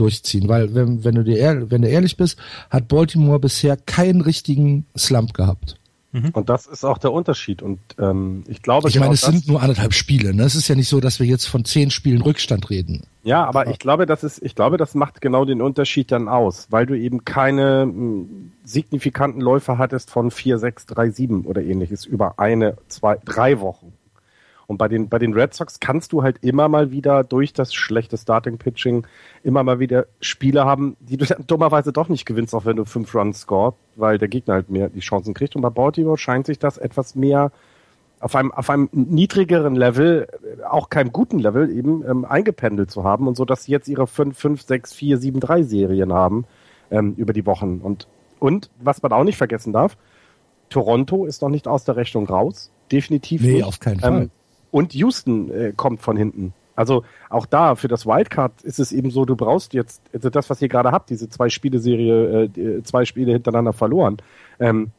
durchziehen. 0.00 0.48
Weil, 0.48 0.74
wenn, 0.74 1.04
wenn, 1.04 1.14
du 1.14 1.24
dir 1.24 1.66
wenn 1.70 1.82
du 1.82 1.88
ehrlich 1.88 2.16
bist, 2.16 2.38
hat 2.70 2.88
Baltimore 2.88 3.38
bisher 3.38 3.76
keinen 3.76 4.20
richtigen 4.20 4.86
Slump 4.96 5.34
gehabt. 5.34 5.76
Mhm. 6.12 6.30
Und 6.32 6.48
das 6.48 6.66
ist 6.66 6.84
auch 6.84 6.98
der 6.98 7.12
Unterschied. 7.12 7.62
Und 7.62 7.78
ähm, 7.98 8.42
ich 8.48 8.62
glaube, 8.62 8.88
ich 8.88 8.94
genau 8.94 9.06
meine, 9.06 9.14
es 9.14 9.20
sind 9.20 9.46
nur 9.46 9.62
anderthalb 9.62 9.94
Spiele. 9.94 10.34
Ne? 10.34 10.42
Es 10.42 10.56
ist 10.56 10.66
ja 10.68 10.74
nicht 10.74 10.88
so, 10.88 11.00
dass 11.00 11.20
wir 11.20 11.26
jetzt 11.26 11.46
von 11.46 11.64
zehn 11.64 11.90
Spielen 11.90 12.22
Rückstand 12.22 12.68
reden. 12.70 13.04
Ja, 13.22 13.44
aber 13.44 13.68
ich 13.68 13.78
glaube, 13.78 14.06
das 14.06 14.24
ist, 14.24 14.42
ich 14.42 14.54
glaube, 14.54 14.76
das 14.76 14.94
macht 14.94 15.20
genau 15.20 15.44
den 15.44 15.62
Unterschied 15.62 16.10
dann 16.10 16.28
aus, 16.28 16.66
weil 16.70 16.86
du 16.86 16.98
eben 16.98 17.24
keine 17.24 17.82
m, 17.82 17.92
hm, 17.92 18.52
signifikanten 18.64 19.40
Läufe 19.40 19.78
hattest 19.78 20.10
von 20.10 20.30
vier, 20.30 20.58
sechs, 20.58 20.86
drei, 20.86 21.10
sieben 21.10 21.44
oder 21.44 21.62
ähnliches 21.62 22.06
über 22.06 22.38
eine, 22.38 22.76
zwei, 22.88 23.18
drei 23.24 23.60
Wochen. 23.60 23.92
Und 24.70 24.78
bei 24.78 24.86
den, 24.86 25.08
bei 25.08 25.18
den 25.18 25.32
Red 25.32 25.52
Sox 25.52 25.80
kannst 25.80 26.12
du 26.12 26.22
halt 26.22 26.44
immer 26.44 26.68
mal 26.68 26.92
wieder 26.92 27.24
durch 27.24 27.52
das 27.52 27.74
schlechte 27.74 28.16
Starting 28.16 28.56
Pitching 28.56 29.04
immer 29.42 29.64
mal 29.64 29.80
wieder 29.80 30.06
Spiele 30.20 30.64
haben, 30.64 30.96
die 31.00 31.16
du 31.16 31.24
dann 31.26 31.44
dummerweise 31.44 31.92
doch 31.92 32.08
nicht 32.08 32.24
gewinnst, 32.24 32.54
auch 32.54 32.66
wenn 32.66 32.76
du 32.76 32.84
fünf 32.84 33.12
Runs 33.12 33.40
scored, 33.40 33.74
weil 33.96 34.18
der 34.18 34.28
Gegner 34.28 34.54
halt 34.54 34.70
mehr 34.70 34.88
die 34.88 35.00
Chancen 35.00 35.34
kriegt. 35.34 35.56
Und 35.56 35.62
bei 35.62 35.70
Baltimore 35.70 36.16
scheint 36.16 36.46
sich 36.46 36.60
das 36.60 36.78
etwas 36.78 37.16
mehr 37.16 37.50
auf 38.20 38.36
einem, 38.36 38.52
auf 38.52 38.70
einem 38.70 38.88
niedrigeren 38.92 39.74
Level, 39.74 40.28
auch 40.68 40.88
keinem 40.88 41.10
guten 41.10 41.40
Level 41.40 41.68
eben, 41.68 42.08
ähm, 42.08 42.24
eingependelt 42.24 42.92
zu 42.92 43.02
haben 43.02 43.26
und 43.26 43.36
so, 43.36 43.44
dass 43.44 43.64
sie 43.64 43.72
jetzt 43.72 43.88
ihre 43.88 44.06
5, 44.06 44.38
5, 44.38 44.62
6, 44.62 44.92
4, 44.92 45.18
7, 45.18 45.40
3 45.40 45.62
Serien 45.64 46.12
haben 46.12 46.44
ähm, 46.92 47.14
über 47.16 47.32
die 47.32 47.44
Wochen. 47.44 47.80
Und, 47.82 48.06
und 48.38 48.70
was 48.78 49.02
man 49.02 49.10
auch 49.10 49.24
nicht 49.24 49.36
vergessen 49.36 49.72
darf, 49.72 49.96
Toronto 50.68 51.24
ist 51.24 51.42
noch 51.42 51.48
nicht 51.48 51.66
aus 51.66 51.82
der 51.82 51.96
Rechnung 51.96 52.28
raus. 52.28 52.70
Definitiv 52.92 53.42
nee, 53.42 53.54
nicht. 53.54 53.64
auf 53.64 53.80
keinen 53.80 53.98
Fall. 53.98 54.30
Und 54.70 54.94
Houston 54.94 55.50
äh, 55.50 55.72
kommt 55.76 56.00
von 56.00 56.16
hinten. 56.16 56.52
Also 56.76 57.04
auch 57.28 57.46
da 57.46 57.74
für 57.74 57.88
das 57.88 58.06
Wildcard 58.06 58.62
ist 58.62 58.78
es 58.78 58.92
eben 58.92 59.10
so, 59.10 59.24
du 59.24 59.36
brauchst 59.36 59.74
jetzt 59.74 60.02
also 60.14 60.30
das, 60.30 60.48
was 60.48 60.62
ihr 60.62 60.68
gerade 60.68 60.92
habt, 60.92 61.10
diese 61.10 61.28
zwei 61.28 61.48
Spiele-Serie, 61.48 62.44
äh, 62.44 62.82
zwei 62.82 63.04
Spiele 63.04 63.32
hintereinander 63.32 63.72
verloren. 63.72 64.18
Ähm, 64.58 64.90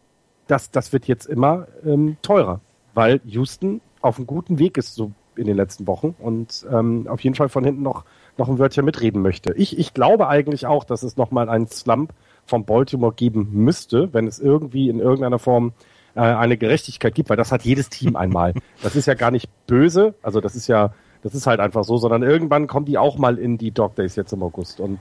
das, 0.47 0.69
das 0.69 0.93
wird 0.93 1.07
jetzt 1.07 1.25
immer 1.25 1.67
ähm, 1.85 2.17
teurer, 2.21 2.59
weil 2.93 3.21
Houston 3.25 3.81
auf 4.01 4.17
einem 4.17 4.27
guten 4.27 4.59
Weg 4.59 4.77
ist 4.77 4.95
so 4.95 5.11
in 5.35 5.47
den 5.47 5.55
letzten 5.55 5.87
Wochen 5.87 6.13
und 6.19 6.67
ähm, 6.71 7.07
auf 7.07 7.21
jeden 7.21 7.35
Fall 7.35 7.49
von 7.49 7.63
hinten 7.63 7.81
noch 7.81 8.03
noch 8.37 8.49
ein 8.49 8.59
Wörtchen 8.59 8.85
mitreden 8.85 9.21
möchte. 9.21 9.53
Ich, 9.53 9.77
ich 9.77 9.93
glaube 9.93 10.27
eigentlich 10.27 10.65
auch, 10.65 10.83
dass 10.83 11.03
es 11.03 11.17
nochmal 11.17 11.49
einen 11.49 11.67
Slump 11.67 12.13
von 12.45 12.65
Baltimore 12.65 13.13
geben 13.13 13.49
müsste, 13.51 14.13
wenn 14.13 14.27
es 14.27 14.39
irgendwie 14.39 14.89
in 14.89 14.99
irgendeiner 14.99 15.39
Form 15.39 15.73
äh, 16.15 16.19
eine 16.19 16.57
Gerechtigkeit 16.57 17.15
gibt, 17.15 17.29
weil 17.29 17.37
das 17.37 17.51
hat 17.51 17.63
jedes 17.63 17.89
Team 17.89 18.15
einmal. 18.15 18.53
Das 18.81 18.95
ist 18.95 19.05
ja 19.05 19.13
gar 19.13 19.31
nicht 19.31 19.49
böse, 19.67 20.13
also 20.21 20.41
das 20.41 20.55
ist 20.55 20.67
ja, 20.67 20.93
das 21.23 21.35
ist 21.35 21.47
halt 21.47 21.59
einfach 21.59 21.83
so, 21.83 21.97
sondern 21.97 22.23
irgendwann 22.23 22.67
kommen 22.67 22.85
die 22.85 22.97
auch 22.97 23.17
mal 23.17 23.37
in 23.37 23.57
die 23.57 23.71
Dog 23.71 23.95
Days 23.95 24.15
jetzt 24.15 24.33
im 24.33 24.43
August 24.43 24.79
und 24.79 24.99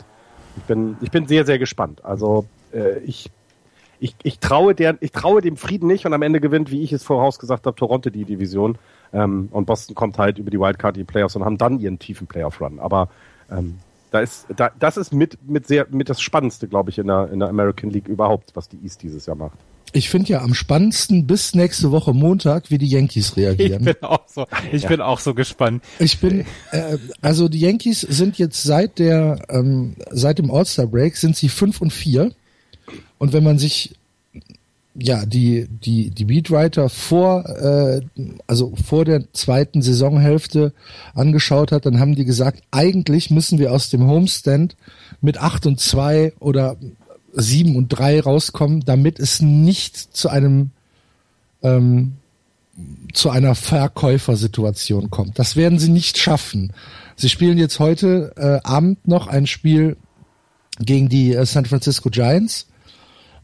ich 0.56 0.62
bin, 0.64 0.96
ich 1.00 1.10
bin 1.10 1.26
sehr, 1.26 1.46
sehr 1.46 1.58
gespannt. 1.58 2.04
Also 2.04 2.46
äh, 2.72 2.98
ich, 3.00 3.30
ich, 3.98 4.14
ich 4.22 4.38
traue 4.38 4.74
der, 4.74 4.96
ich 5.00 5.12
traue 5.12 5.40
dem 5.40 5.56
Frieden 5.56 5.86
nicht 5.86 6.06
und 6.06 6.12
am 6.12 6.22
Ende 6.22 6.40
gewinnt, 6.40 6.70
wie 6.70 6.82
ich 6.82 6.92
es 6.92 7.02
vorausgesagt 7.02 7.66
habe, 7.66 7.76
Toronto 7.76 8.10
die 8.10 8.24
Division 8.24 8.78
ähm, 9.12 9.48
und 9.52 9.66
Boston 9.66 9.94
kommt 9.94 10.18
halt 10.18 10.38
über 10.38 10.50
die 10.50 10.58
Wildcard 10.58 10.96
die 10.96 11.04
Playoffs 11.04 11.36
und 11.36 11.44
haben 11.44 11.58
dann 11.58 11.78
ihren 11.78 11.98
tiefen 11.98 12.26
Playoff-Run. 12.26 12.78
Aber 12.80 13.08
ähm, 13.50 13.78
da 14.10 14.20
ist, 14.20 14.46
da, 14.56 14.70
das 14.78 14.96
ist 14.96 15.12
mit, 15.12 15.38
mit 15.48 15.66
sehr, 15.66 15.86
mit 15.90 16.08
das 16.08 16.20
Spannendste, 16.20 16.66
glaube 16.66 16.90
ich, 16.90 16.98
in 16.98 17.06
der, 17.06 17.30
in 17.30 17.38
der 17.38 17.48
American 17.48 17.90
League 17.90 18.08
überhaupt, 18.08 18.50
was 18.54 18.68
die 18.68 18.78
East 18.82 19.02
dieses 19.02 19.26
Jahr 19.26 19.36
macht 19.36 19.58
ich 19.92 20.08
finde 20.10 20.28
ja 20.30 20.42
am 20.42 20.54
spannendsten 20.54 21.26
bis 21.26 21.54
nächste 21.54 21.90
Woche 21.90 22.12
Montag, 22.12 22.70
wie 22.70 22.78
die 22.78 22.86
Yankees 22.86 23.36
reagieren. 23.36 23.86
Ich 23.86 23.94
bin 23.94 24.02
auch 24.02 24.26
so, 24.26 24.46
ich 24.72 24.82
ja. 24.82 24.88
bin 24.88 25.00
auch 25.00 25.18
so 25.18 25.34
gespannt. 25.34 25.82
Ich 25.98 26.18
bin, 26.18 26.44
äh, 26.70 26.98
also 27.20 27.48
die 27.48 27.60
Yankees 27.60 28.00
sind 28.00 28.38
jetzt 28.38 28.62
seit 28.62 28.98
der, 28.98 29.42
ähm, 29.48 29.96
seit 30.10 30.38
dem 30.38 30.50
All-Star 30.50 30.86
Break 30.86 31.16
sind 31.16 31.36
sie 31.36 31.48
fünf 31.48 31.80
und 31.80 31.92
vier. 31.92 32.32
Und 33.18 33.32
wenn 33.32 33.44
man 33.44 33.58
sich 33.58 33.94
ja 34.94 35.24
die 35.24 35.68
die 35.68 36.10
die 36.10 36.24
Beatwriter 36.24 36.88
vor 36.88 37.46
äh, 37.46 38.00
also 38.46 38.74
vor 38.84 39.04
der 39.04 39.32
zweiten 39.32 39.82
Saisonhälfte 39.82 40.72
angeschaut 41.14 41.70
hat, 41.70 41.86
dann 41.86 42.00
haben 42.00 42.16
die 42.16 42.24
gesagt, 42.24 42.62
eigentlich 42.70 43.30
müssen 43.30 43.58
wir 43.58 43.72
aus 43.72 43.88
dem 43.90 44.06
Homestand 44.06 44.76
mit 45.20 45.38
acht 45.38 45.66
und 45.66 45.78
zwei 45.80 46.32
oder 46.40 46.76
sieben 47.32 47.76
und 47.76 47.88
drei 47.88 48.20
rauskommen, 48.20 48.80
damit 48.84 49.18
es 49.18 49.40
nicht 49.40 49.96
zu 49.96 50.28
einem 50.28 50.70
ähm, 51.62 52.14
zu 53.12 53.30
einer 53.30 53.54
Verkäufersituation 53.54 55.10
kommt. 55.10 55.38
Das 55.38 55.56
werden 55.56 55.78
sie 55.78 55.90
nicht 55.90 56.18
schaffen. 56.18 56.72
Sie 57.16 57.28
spielen 57.28 57.58
jetzt 57.58 57.78
heute 57.78 58.32
äh, 58.36 58.66
Abend 58.66 59.06
noch 59.06 59.26
ein 59.26 59.46
Spiel 59.46 59.96
gegen 60.78 61.08
die 61.08 61.34
äh, 61.34 61.44
San 61.44 61.66
Francisco 61.66 62.08
Giants. 62.08 62.66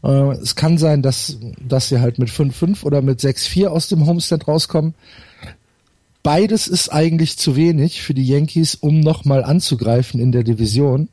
Äh, 0.03 0.31
es 0.31 0.55
kann 0.55 0.77
sein, 0.77 1.01
dass, 1.01 1.37
dass 1.59 1.89
sie 1.89 1.99
halt 1.99 2.17
mit 2.17 2.29
5-5 2.29 2.83
oder 2.83 3.01
mit 3.01 3.19
6-4 3.19 3.67
aus 3.67 3.87
dem 3.87 4.05
Homestand 4.05 4.47
rauskommen. 4.47 4.95
Beides 6.23 6.67
ist 6.67 6.89
eigentlich 6.89 7.37
zu 7.37 7.55
wenig 7.55 8.01
für 8.01 8.13
die 8.13 8.25
Yankees, 8.25 8.75
um 8.75 8.99
nochmal 8.99 9.43
anzugreifen 9.43 10.19
in 10.19 10.31
der 10.31 10.43
Division. 10.43 11.09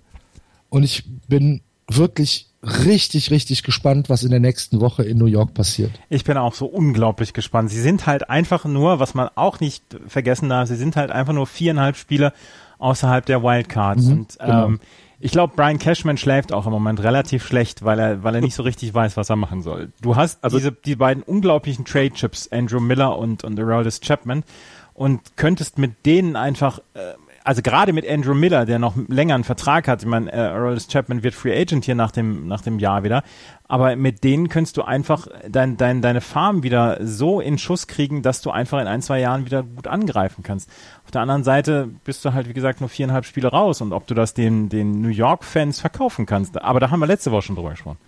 Und 0.71 0.83
ich 0.83 1.05
bin 1.29 1.61
wirklich 1.89 2.49
richtig, 2.65 3.31
richtig 3.31 3.63
gespannt, 3.63 4.09
was 4.09 4.23
in 4.23 4.31
der 4.31 4.41
nächsten 4.41 4.81
Woche 4.81 5.03
in 5.03 5.19
New 5.19 5.27
York 5.27 5.55
passiert. 5.55 5.91
Ich 6.09 6.25
bin 6.25 6.37
auch 6.37 6.55
so 6.55 6.67
unglaublich 6.67 7.33
gespannt. 7.33 7.71
Sie 7.71 7.81
sind 7.81 8.07
halt 8.07 8.31
einfach 8.31 8.65
nur, 8.65 8.99
was 8.99 9.15
man 9.15 9.29
auch 9.35 9.61
nicht 9.61 9.85
vergessen 10.07 10.49
darf, 10.49 10.69
sie 10.69 10.77
sind 10.77 10.97
halt 10.97 11.11
einfach 11.11 11.33
nur 11.33 11.47
viereinhalb 11.47 11.97
Spiele 11.97 12.33
außerhalb 12.79 13.25
der 13.27 13.43
Wildcards. 13.43 14.07
Mhm, 14.07 14.13
und 14.13 14.39
genau. 14.39 14.67
ähm, 14.67 14.81
ich 15.21 15.33
glaube, 15.33 15.55
Brian 15.57 15.79
Cashman 15.79 16.19
schläft 16.19 16.53
auch 16.53 16.67
im 16.67 16.73
Moment 16.73 17.03
relativ 17.03 17.47
schlecht, 17.47 17.85
weil 17.85 17.99
er, 17.99 18.23
weil 18.25 18.35
er 18.35 18.41
nicht 18.41 18.55
so 18.55 18.63
richtig 18.63 18.93
weiß, 18.93 19.17
was 19.17 19.31
er 19.31 19.37
machen 19.37 19.63
soll. 19.63 19.91
Du 20.03 20.17
hast 20.17 20.43
also 20.45 20.59
diese, 20.59 20.73
die 20.73 20.97
beiden 20.97 21.23
unglaublichen 21.23 21.85
Trade-Chips, 21.85 22.49
Andrew 22.53 22.81
Miller 22.81 23.17
und, 23.17 23.45
und 23.45 23.59
Aroldis 23.59 24.01
Chapman, 24.01 24.45
und 24.93 25.37
könntest 25.37 25.79
mit 25.79 26.07
denen 26.07 26.37
einfach 26.37 26.79
äh, 26.95 27.15
also 27.45 27.61
gerade 27.61 27.93
mit 27.93 28.09
Andrew 28.09 28.35
Miller, 28.35 28.65
der 28.65 28.79
noch 28.79 28.95
länger 29.09 29.35
einen 29.35 29.45
Vertrag 29.45 29.87
hat, 29.87 30.03
ich 30.03 30.09
meine, 30.09 30.33
äh, 30.33 30.79
Chapman 30.91 31.23
wird 31.23 31.35
Free 31.35 31.55
Agent 31.55 31.85
hier 31.85 31.95
nach 31.95 32.11
dem, 32.11 32.49
nach 32.49 32.63
dem 32.63 32.79
Jahr 32.79 33.05
wieder, 33.05 33.23
aber 33.69 33.97
mit 33.97 34.25
denen 34.25 34.49
könntest 34.49 34.79
du 34.79 34.83
einfach 34.83 35.29
dein, 35.49 35.77
dein, 35.77 36.01
deine 36.01 36.23
Farm 36.23 36.63
wieder 36.63 36.99
so 37.03 37.41
in 37.41 37.59
Schuss 37.59 37.87
kriegen, 37.87 38.23
dass 38.23 38.41
du 38.41 38.51
einfach 38.51 38.81
in 38.81 38.87
ein, 38.87 39.03
zwei 39.03 39.21
Jahren 39.21 39.45
wieder 39.45 39.63
gut 39.63 39.87
angreifen 39.87 40.43
kannst. 40.43 40.71
Auf 41.05 41.11
der 41.11 41.21
anderen 41.21 41.45
Seite 41.45 41.91
bist 42.05 42.25
du 42.25 42.33
halt, 42.33 42.49
wie 42.49 42.55
gesagt, 42.55 42.81
nur 42.81 42.89
viereinhalb 42.89 43.27
Spiele 43.27 43.49
raus 43.49 43.83
und 43.83 43.93
ob 43.93 44.07
du 44.07 44.15
das 44.15 44.33
den, 44.33 44.71
den 44.71 45.03
New 45.03 45.09
York-Fans 45.09 45.81
verkaufen 45.81 46.25
kannst. 46.25 46.61
Aber 46.63 46.81
da 46.81 46.91
haben 46.91 47.01
wir 47.01 47.07
letzte 47.07 47.31
Woche 47.31 47.43
schon 47.43 47.57
drüber 47.57 47.71
gesprochen. 47.71 47.99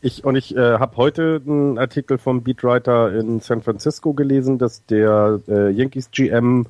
Ich, 0.00 0.24
und 0.24 0.36
ich 0.36 0.56
äh, 0.56 0.78
habe 0.78 0.96
heute 0.96 1.42
einen 1.46 1.76
Artikel 1.76 2.16
vom 2.16 2.42
Beatwriter 2.42 3.12
in 3.12 3.40
San 3.40 3.60
Francisco 3.60 4.14
gelesen, 4.14 4.56
dass 4.56 4.86
der 4.86 5.40
äh, 5.46 5.70
Yankees 5.70 6.10
GM 6.10 6.64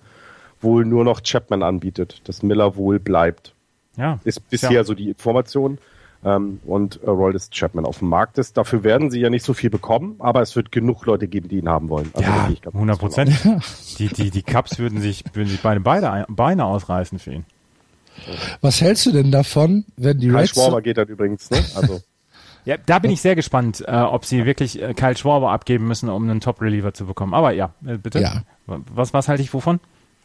wohl 0.61 0.85
nur 0.85 1.05
noch 1.05 1.23
Chapman 1.23 1.63
anbietet, 1.63 2.21
dass 2.25 2.43
Miller 2.43 2.77
wohl 2.77 2.99
bleibt. 2.99 3.55
Ja. 3.97 4.21
Ist 4.25 4.49
bisher 4.49 4.71
ja. 4.73 4.85
so 4.85 4.95
die 4.95 5.09
Information. 5.09 5.79
Ähm, 6.23 6.61
und 6.67 7.03
äh, 7.03 7.09
Roldis 7.09 7.49
Chapman 7.51 7.87
auf 7.87 8.01
dem 8.01 8.09
Markt 8.09 8.37
ist. 8.37 8.59
Dafür 8.59 8.85
werden 8.85 9.11
sie 9.11 9.21
ja 9.21 9.31
nicht 9.31 9.45
so 9.45 9.55
viel 9.55 9.71
bekommen, 9.71 10.17
aber 10.19 10.43
es 10.43 10.55
wird 10.55 10.71
genug 10.71 11.07
Leute 11.07 11.29
geben, 11.29 11.49
die 11.49 11.59
ihn 11.59 11.69
haben 11.69 11.89
wollen. 11.89 12.11
Also 12.13 12.29
ja, 12.29 12.51
100 12.67 12.99
Prozent. 12.99 13.33
die, 13.99 14.09
die, 14.09 14.31
die 14.31 14.43
Cups 14.43 14.79
würden 14.79 15.01
sich, 15.01 15.25
würden 15.33 15.49
sich 15.49 15.63
beide, 15.63 15.81
beide 15.81 16.27
Beine 16.29 16.67
ausreißen 16.67 17.19
für 17.19 17.33
ihn. 17.33 17.47
Was 18.61 18.83
hältst 18.83 19.07
du 19.07 19.13
denn 19.13 19.31
davon, 19.31 19.87
wenn 19.97 20.19
die 20.19 20.29
Reds... 20.29 20.51
Schwarber 20.51 20.83
geht 20.83 20.99
dann 20.99 21.09
übrigens, 21.09 21.51
ne? 21.51 21.65
Also. 21.75 22.01
Ja, 22.67 22.77
da 22.77 22.99
bin 22.99 23.11
ich 23.11 23.23
sehr 23.23 23.37
gespannt, 23.37 23.83
äh, 23.89 23.97
ob 23.97 24.27
sie 24.27 24.45
wirklich 24.45 24.83
äh, 24.83 24.93
Kyle 24.93 25.17
Schwarber 25.17 25.51
abgeben 25.51 25.89
müssen, 25.89 26.11
um 26.11 26.29
einen 26.29 26.41
Top-Reliever 26.41 26.93
zu 26.93 27.07
bekommen. 27.07 27.33
Aber 27.33 27.53
ja, 27.53 27.73
äh, 27.87 27.97
bitte. 27.97 28.21
Ja. 28.21 28.43
Was, 28.67 29.15
was 29.15 29.29
halte 29.29 29.43
ich 29.43 29.55
wovon? 29.55 29.81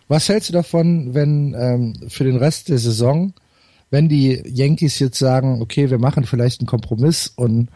Was 0.07 0.29
hältst 0.29 0.49
du 0.49 0.53
davon, 0.53 1.13
wenn 1.13 1.55
ähm, 1.57 1.93
für 2.09 2.23
den 2.23 2.35
Rest 2.37 2.69
der 2.69 2.77
Saison, 2.77 3.33
wenn 3.89 4.07
die 4.09 4.41
Yankees 4.45 4.99
jetzt 4.99 5.17
sagen, 5.17 5.61
okay, 5.61 5.89
wir 5.89 5.97
machen 5.99 6.25
vielleicht 6.25 6.61
einen 6.61 6.67
Kompromiss 6.67 7.31
und 7.35 7.69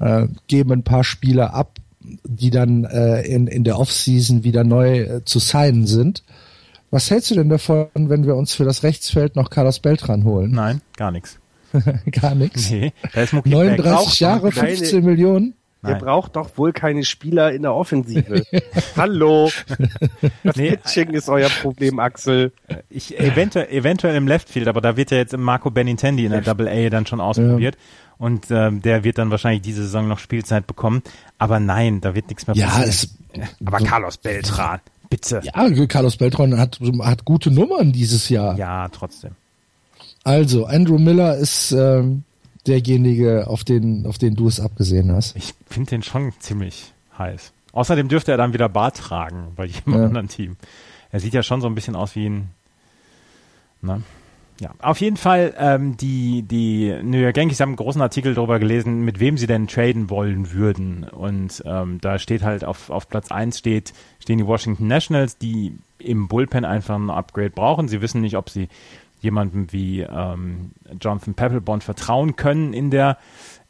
äh, 0.00 0.26
geben 0.46 0.72
ein 0.72 0.82
paar 0.82 1.04
Spieler 1.04 1.52
ab, 1.54 1.78
die 2.00 2.50
dann 2.50 2.84
äh, 2.84 3.22
in, 3.22 3.46
in 3.46 3.64
der 3.64 3.78
Offseason 3.78 4.44
wieder 4.44 4.64
neu 4.64 5.00
äh, 5.00 5.24
zu 5.24 5.38
signen 5.38 5.86
sind. 5.86 6.22
Was 6.90 7.10
hältst 7.10 7.30
du 7.30 7.34
denn 7.34 7.48
davon, 7.48 7.88
wenn 7.94 8.24
wir 8.26 8.36
uns 8.36 8.54
für 8.54 8.64
das 8.64 8.82
Rechtsfeld 8.82 9.36
noch 9.36 9.50
Carlos 9.50 9.80
Beltran 9.80 10.24
holen? 10.24 10.52
Nein, 10.52 10.80
gar 10.96 11.10
nichts. 11.10 11.38
Gar 12.12 12.36
nichts. 12.36 12.70
Nee, 12.70 12.92
da 13.12 13.22
ist 13.22 13.32
Mookie 13.32 13.48
39 13.50 14.06
Betts. 14.06 14.18
Jahre, 14.20 14.50
keine- 14.50 14.76
15 14.76 15.04
Millionen. 15.04 15.54
Ihr 15.84 15.90
Nein. 15.90 15.98
braucht 16.00 16.36
doch 16.36 16.56
wohl 16.56 16.72
keine 16.72 17.04
Spieler 17.04 17.52
in 17.52 17.62
der 17.62 17.74
Offensive. 17.74 18.44
Hallo. 18.96 19.50
Das 20.42 20.56
Nee. 20.56 20.70
Pitching 20.70 21.10
ist 21.10 21.28
euer 21.28 21.50
Problem, 21.50 21.98
Axel. 21.98 22.52
Ich, 22.88 23.18
eventuell, 23.20 23.68
eventuell 23.70 24.16
im 24.16 24.26
Left 24.26 24.48
Field, 24.48 24.66
aber 24.66 24.80
da 24.80 24.96
wird 24.96 25.10
ja 25.10 25.18
jetzt 25.18 25.36
Marco 25.36 25.70
Benintendi 25.70 26.24
in 26.24 26.32
der 26.32 26.40
Double 26.40 26.68
A 26.68 26.88
dann 26.90 27.06
schon 27.06 27.20
ausprobiert. 27.20 27.76
Und 28.16 28.46
ähm, 28.50 28.80
der 28.80 29.04
wird 29.04 29.18
dann 29.18 29.30
wahrscheinlich 29.30 29.62
diese 29.62 29.82
Saison 29.82 30.08
noch 30.08 30.18
Spielzeit 30.18 30.66
bekommen. 30.66 31.02
Aber 31.38 31.60
nein, 31.60 32.00
da 32.00 32.14
wird 32.14 32.28
nichts 32.28 32.46
mehr 32.46 32.56
Ja, 32.56 32.66
passieren. 32.68 32.88
es, 32.88 33.58
aber 33.66 33.78
Carlos 33.78 34.16
Beltran, 34.16 34.80
bitte. 35.10 35.40
ja, 35.42 35.86
Carlos 35.86 36.16
Beltran 36.16 36.56
hat, 36.58 36.78
hat 37.02 37.24
gute 37.24 37.50
Nummern 37.50 37.92
dieses 37.92 38.28
Jahr. 38.28 38.56
Ja, 38.56 38.88
trotzdem. 38.88 39.32
Also, 40.22 40.64
Andrew 40.64 40.98
Miller 40.98 41.36
ist 41.36 41.72
ähm, 41.72 42.22
derjenige, 42.66 43.46
auf 43.46 43.64
den, 43.64 44.06
auf 44.06 44.18
den 44.18 44.34
du 44.34 44.46
es 44.48 44.60
abgesehen 44.60 45.12
hast. 45.12 45.36
Ich 45.36 45.54
finde 45.68 45.90
den 45.90 46.02
schon 46.02 46.32
ziemlich 46.38 46.92
heiß. 47.18 47.52
Außerdem 47.72 48.08
dürfte 48.08 48.30
er 48.32 48.36
dann 48.38 48.52
wieder 48.52 48.68
Bart 48.68 48.96
tragen 48.96 49.48
bei 49.56 49.64
jedem 49.66 49.94
Ja. 49.94 50.04
anderen 50.06 50.28
Team. 50.28 50.56
Er 51.10 51.20
sieht 51.20 51.34
ja 51.34 51.42
schon 51.42 51.60
so 51.60 51.66
ein 51.66 51.74
bisschen 51.74 51.96
aus 51.96 52.14
wie 52.16 52.28
ein. 52.28 52.50
Ne? 53.82 54.02
Ja, 54.60 54.70
auf 54.80 55.00
jeden 55.00 55.16
Fall, 55.16 55.52
ähm, 55.58 55.96
die, 55.96 56.42
die 56.42 56.94
New 57.02 57.18
York 57.18 57.36
Yankees 57.36 57.58
haben 57.60 57.70
einen 57.70 57.76
großen 57.76 58.00
Artikel 58.00 58.34
darüber 58.34 58.60
gelesen, 58.60 59.04
mit 59.04 59.18
wem 59.18 59.36
sie 59.36 59.48
denn 59.48 59.66
traden 59.66 60.10
wollen 60.10 60.52
würden. 60.52 61.02
Und 61.04 61.60
ähm, 61.66 61.98
da 62.00 62.20
steht 62.20 62.42
halt 62.44 62.64
auf, 62.64 62.88
auf 62.88 63.08
Platz 63.08 63.32
1 63.32 63.58
steht, 63.58 63.92
stehen 64.20 64.38
die 64.38 64.46
Washington 64.46 64.86
Nationals, 64.86 65.38
die 65.38 65.76
im 65.98 66.28
Bullpen 66.28 66.64
einfach 66.64 66.94
ein 66.94 67.10
Upgrade 67.10 67.50
brauchen. 67.50 67.88
Sie 67.88 68.00
wissen 68.00 68.20
nicht, 68.20 68.36
ob 68.36 68.48
sie 68.48 68.68
jemandem 69.24 69.72
wie 69.72 70.02
ähm, 70.02 70.72
Jonathan 71.00 71.34
Papelbon 71.34 71.80
vertrauen 71.80 72.36
können 72.36 72.72
in 72.72 72.90
der 72.90 73.18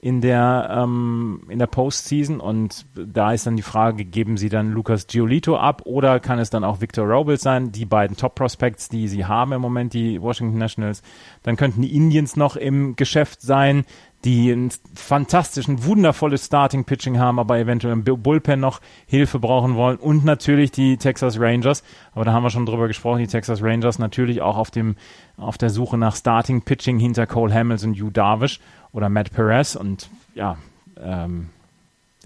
in 0.04 0.20
der 0.20 0.68
ähm, 0.70 1.44
in 1.48 1.58
der 1.58 1.66
Postseason 1.66 2.38
und 2.38 2.84
da 2.94 3.32
ist 3.32 3.46
dann 3.46 3.56
die 3.56 3.62
Frage, 3.62 4.04
geben 4.04 4.36
sie 4.36 4.50
dann 4.50 4.70
Lucas 4.70 5.06
Giolito 5.06 5.56
ab 5.56 5.80
oder 5.86 6.20
kann 6.20 6.38
es 6.38 6.50
dann 6.50 6.62
auch 6.62 6.82
Victor 6.82 7.06
Robles 7.06 7.40
sein, 7.40 7.72
die 7.72 7.86
beiden 7.86 8.14
Top 8.14 8.34
Prospects, 8.34 8.90
die 8.90 9.08
sie 9.08 9.24
haben 9.24 9.52
im 9.52 9.62
Moment, 9.62 9.94
die 9.94 10.20
Washington 10.20 10.58
Nationals. 10.58 11.02
Dann 11.42 11.56
könnten 11.56 11.80
die 11.80 11.96
Indians 11.96 12.36
noch 12.36 12.56
im 12.56 12.96
Geschäft 12.96 13.40
sein, 13.40 13.86
die 14.24 14.50
ein 14.50 14.70
fantastischen, 14.94 15.84
wundervolles 15.84 16.46
Starting 16.46 16.84
Pitching 16.84 17.18
haben, 17.18 17.38
aber 17.38 17.58
eventuell 17.58 17.92
im 17.92 18.04
Bu- 18.04 18.16
Bullpen 18.16 18.58
noch 18.58 18.80
Hilfe 19.06 19.38
brauchen 19.38 19.74
wollen 19.74 19.98
und 19.98 20.24
natürlich 20.24 20.70
die 20.70 20.96
Texas 20.96 21.38
Rangers, 21.38 21.84
aber 22.14 22.24
da 22.24 22.32
haben 22.32 22.42
wir 22.42 22.50
schon 22.50 22.64
drüber 22.66 22.88
gesprochen, 22.88 23.18
die 23.18 23.26
Texas 23.26 23.62
Rangers 23.62 23.98
natürlich 23.98 24.40
auch 24.40 24.56
auf 24.56 24.70
dem 24.70 24.96
auf 25.36 25.58
der 25.58 25.70
Suche 25.70 25.98
nach 25.98 26.16
Starting 26.16 26.62
Pitching 26.62 26.98
hinter 26.98 27.26
Cole 27.26 27.52
Hamels 27.52 27.84
und 27.84 27.94
Yu 27.94 28.10
Darvish 28.10 28.60
oder 28.92 29.08
Matt 29.08 29.32
Perez 29.32 29.76
und 29.76 30.08
ja, 30.34 30.56
ähm, 30.98 31.50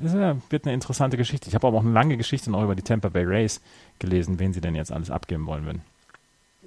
das 0.01 0.13
wird 0.51 0.65
eine 0.65 0.75
interessante 0.75 1.17
Geschichte. 1.17 1.49
Ich 1.49 1.57
habe 1.57 1.67
aber 1.67 1.79
auch 1.79 1.83
eine 1.83 1.91
lange 1.91 2.17
Geschichte 2.17 2.53
noch 2.53 2.63
über 2.63 2.77
die 2.77 2.83
Tampa 2.83 3.09
Bay 3.09 3.25
Rays 3.25 3.61
gelesen, 3.99 4.39
wen 4.39 4.53
sie 4.53 4.61
denn 4.61 4.77
jetzt 4.77 4.93
alles 4.93 5.11
abgeben 5.11 5.47
wollen 5.47 5.65
würden. 5.65 5.83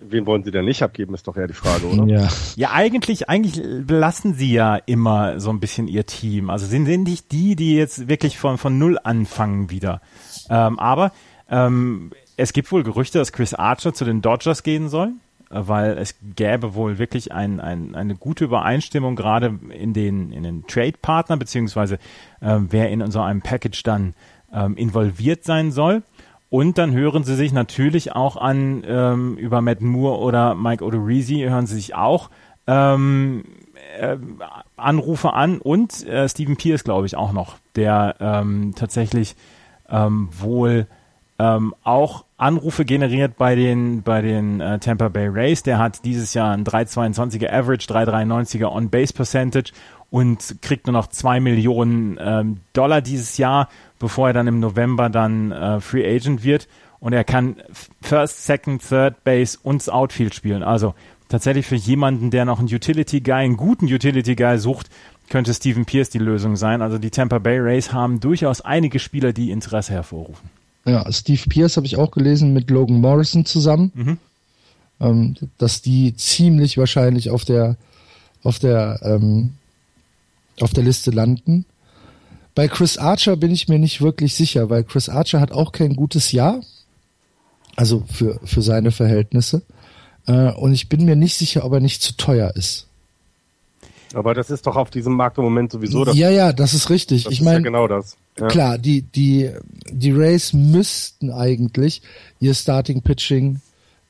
Wen 0.01 0.25
wollen 0.25 0.43
sie 0.43 0.51
denn 0.51 0.65
nicht 0.65 0.81
abgeben, 0.83 1.13
ist 1.13 1.27
doch 1.27 1.37
eher 1.37 1.47
die 1.47 1.53
Frage, 1.53 1.85
oder? 1.85 2.05
Ja. 2.05 2.27
Ja, 2.55 2.71
eigentlich, 2.71 3.29
eigentlich 3.29 3.61
belassen 3.85 4.33
sie 4.33 4.51
ja 4.51 4.75
immer 4.75 5.39
so 5.39 5.49
ein 5.51 5.59
bisschen 5.59 5.87
ihr 5.87 6.05
Team. 6.05 6.49
Also 6.49 6.65
sind, 6.65 6.85
sind 6.85 7.03
nicht 7.03 7.31
die, 7.31 7.55
die 7.55 7.75
jetzt 7.75 8.07
wirklich 8.07 8.37
von, 8.37 8.57
von 8.57 8.77
Null 8.77 8.97
anfangen 9.03 9.69
wieder. 9.69 10.01
Ähm, 10.49 10.79
aber 10.79 11.11
ähm, 11.49 12.11
es 12.37 12.53
gibt 12.53 12.71
wohl 12.71 12.83
Gerüchte, 12.83 13.19
dass 13.19 13.31
Chris 13.31 13.53
Archer 13.53 13.93
zu 13.93 14.05
den 14.05 14.21
Dodgers 14.21 14.63
gehen 14.63 14.89
soll, 14.89 15.09
äh, 15.49 15.61
weil 15.61 15.97
es 15.97 16.15
gäbe 16.35 16.73
wohl 16.73 16.97
wirklich 16.97 17.31
ein, 17.31 17.59
ein, 17.59 17.93
eine 17.93 18.15
gute 18.15 18.45
Übereinstimmung 18.45 19.15
gerade 19.15 19.59
in 19.69 19.93
den, 19.93 20.31
in 20.31 20.43
den 20.43 20.65
Trade-Partner, 20.65 21.37
beziehungsweise 21.37 21.99
ähm, 22.41 22.67
wer 22.71 22.89
in 22.89 23.09
so 23.11 23.21
einem 23.21 23.41
Package 23.41 23.83
dann 23.83 24.13
ähm, 24.53 24.75
involviert 24.75 25.43
sein 25.43 25.71
soll. 25.71 26.03
Und 26.51 26.77
dann 26.77 26.91
hören 26.91 27.23
sie 27.23 27.35
sich 27.35 27.53
natürlich 27.53 28.13
auch 28.13 28.35
an 28.35 28.83
ähm, 28.85 29.37
über 29.37 29.61
Matt 29.61 29.79
Moore 29.79 30.19
oder 30.19 30.53
Mike 30.53 30.83
Odorizzi, 30.83 31.45
hören 31.47 31.65
sie 31.65 31.75
sich 31.75 31.95
auch 31.95 32.29
ähm, 32.67 33.45
äh, 33.97 34.17
Anrufe 34.75 35.31
an 35.31 35.59
und 35.59 36.05
äh, 36.05 36.27
Stephen 36.27 36.57
Pierce, 36.57 36.83
glaube 36.83 37.05
ich, 37.05 37.15
auch 37.15 37.31
noch, 37.31 37.55
der 37.77 38.17
ähm, 38.19 38.73
tatsächlich 38.75 39.37
ähm, 39.89 40.27
wohl 40.37 40.87
ähm, 41.39 41.73
auch 41.85 42.25
Anrufe 42.35 42.83
generiert 42.83 43.37
bei 43.37 43.55
den 43.55 44.03
bei 44.03 44.21
den 44.21 44.59
äh, 44.59 44.77
Tampa 44.79 45.07
Bay 45.07 45.29
Rays. 45.29 45.63
Der 45.63 45.79
hat 45.79 46.03
dieses 46.03 46.33
Jahr 46.33 46.51
ein 46.51 46.65
3,22er 46.65 47.49
Average, 47.49 47.87
3,93er 47.87 48.69
On-Base 48.69 49.13
Percentage 49.13 49.71
und 50.11 50.57
kriegt 50.61 50.85
nur 50.85 50.93
noch 50.93 51.07
zwei 51.07 51.39
Millionen 51.39 52.19
ähm, 52.21 52.57
Dollar 52.73 53.01
dieses 53.01 53.37
Jahr, 53.37 53.69
bevor 53.97 54.27
er 54.27 54.33
dann 54.33 54.45
im 54.45 54.59
November 54.59 55.09
dann 55.09 55.51
äh, 55.51 55.79
Free 55.79 56.05
Agent 56.05 56.43
wird. 56.43 56.67
Und 56.99 57.13
er 57.13 57.23
kann 57.23 57.55
First, 58.01 58.45
Second, 58.45 58.87
Third 58.87 59.23
Base 59.23 59.57
und 59.63 59.89
Outfield 59.89 60.35
spielen. 60.35 60.61
Also 60.61 60.93
tatsächlich 61.29 61.65
für 61.65 61.75
jemanden, 61.75 62.29
der 62.29 62.45
noch 62.45 62.59
einen 62.59 62.71
Utility 62.71 63.21
Guy, 63.21 63.33
einen 63.33 63.57
guten 63.57 63.85
Utility 63.85 64.35
Guy 64.35 64.59
sucht, 64.59 64.87
könnte 65.29 65.53
Stephen 65.53 65.85
Pierce 65.85 66.09
die 66.09 66.19
Lösung 66.19 66.57
sein. 66.57 66.81
Also 66.81 66.97
die 66.97 67.09
Tampa 67.09 67.39
Bay 67.39 67.57
Rays 67.57 67.93
haben 67.93 68.19
durchaus 68.19 68.59
einige 68.61 68.99
Spieler, 68.99 69.31
die 69.33 69.49
Interesse 69.49 69.93
hervorrufen. 69.93 70.49
Ja, 70.85 71.09
Steve 71.11 71.41
Pierce 71.47 71.77
habe 71.77 71.85
ich 71.87 71.95
auch 71.95 72.11
gelesen 72.11 72.53
mit 72.53 72.69
Logan 72.69 72.99
Morrison 72.99 73.45
zusammen, 73.45 73.91
Mhm. 73.95 74.17
ähm, 74.99 75.35
dass 75.57 75.81
die 75.81 76.15
ziemlich 76.17 76.77
wahrscheinlich 76.77 77.29
auf 77.29 77.45
der 77.45 77.77
auf 78.43 78.59
der 78.59 78.99
ähm, 79.03 79.51
auf 80.61 80.73
der 80.73 80.83
Liste 80.83 81.11
landen. 81.11 81.65
Bei 82.53 82.67
Chris 82.67 82.97
Archer 82.97 83.37
bin 83.37 83.51
ich 83.51 83.67
mir 83.67 83.79
nicht 83.79 84.01
wirklich 84.01 84.35
sicher, 84.35 84.69
weil 84.69 84.83
Chris 84.83 85.09
Archer 85.09 85.39
hat 85.39 85.51
auch 85.51 85.71
kein 85.71 85.95
gutes 85.95 86.31
Jahr, 86.31 86.61
also 87.75 88.03
für 88.11 88.39
für 88.43 88.61
seine 88.61 88.91
Verhältnisse. 88.91 89.61
Äh, 90.27 90.51
und 90.51 90.73
ich 90.73 90.89
bin 90.89 91.05
mir 91.05 91.15
nicht 91.15 91.35
sicher, 91.35 91.63
ob 91.63 91.73
er 91.73 91.79
nicht 91.79 92.01
zu 92.01 92.15
teuer 92.17 92.51
ist. 92.55 92.87
Aber 94.13 94.33
das 94.33 94.49
ist 94.49 94.67
doch 94.67 94.75
auf 94.75 94.89
diesem 94.89 95.13
Markt 95.13 95.37
im 95.37 95.45
Moment 95.45 95.71
sowieso 95.71 96.03
das. 96.03 96.15
ja, 96.15 96.29
ja, 96.29 96.51
das 96.51 96.73
ist 96.73 96.89
richtig. 96.89 97.23
das 97.23 97.33
ich 97.33 97.39
ist 97.39 97.45
ja 97.45 97.51
meine, 97.51 97.63
genau 97.63 97.87
das. 97.87 98.17
Ja. 98.37 98.47
Klar, 98.47 98.77
die, 98.77 99.01
die, 99.01 99.51
die 99.89 100.11
Rays 100.11 100.53
müssten 100.53 101.31
eigentlich 101.31 102.01
ihr 102.39 102.53
Starting 102.53 103.01
Pitching 103.01 103.61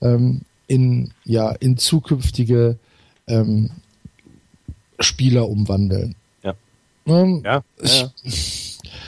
ähm, 0.02 0.42
in, 0.68 1.12
ja, 1.24 1.52
in 1.52 1.78
zukünftige 1.78 2.78
ähm, 3.28 3.72
Spieler 5.00 5.48
umwandeln. 5.50 6.16
Ähm, 7.06 7.42
Ja, 7.46 7.64
Ich- 7.82 8.02
ja. 8.02 8.12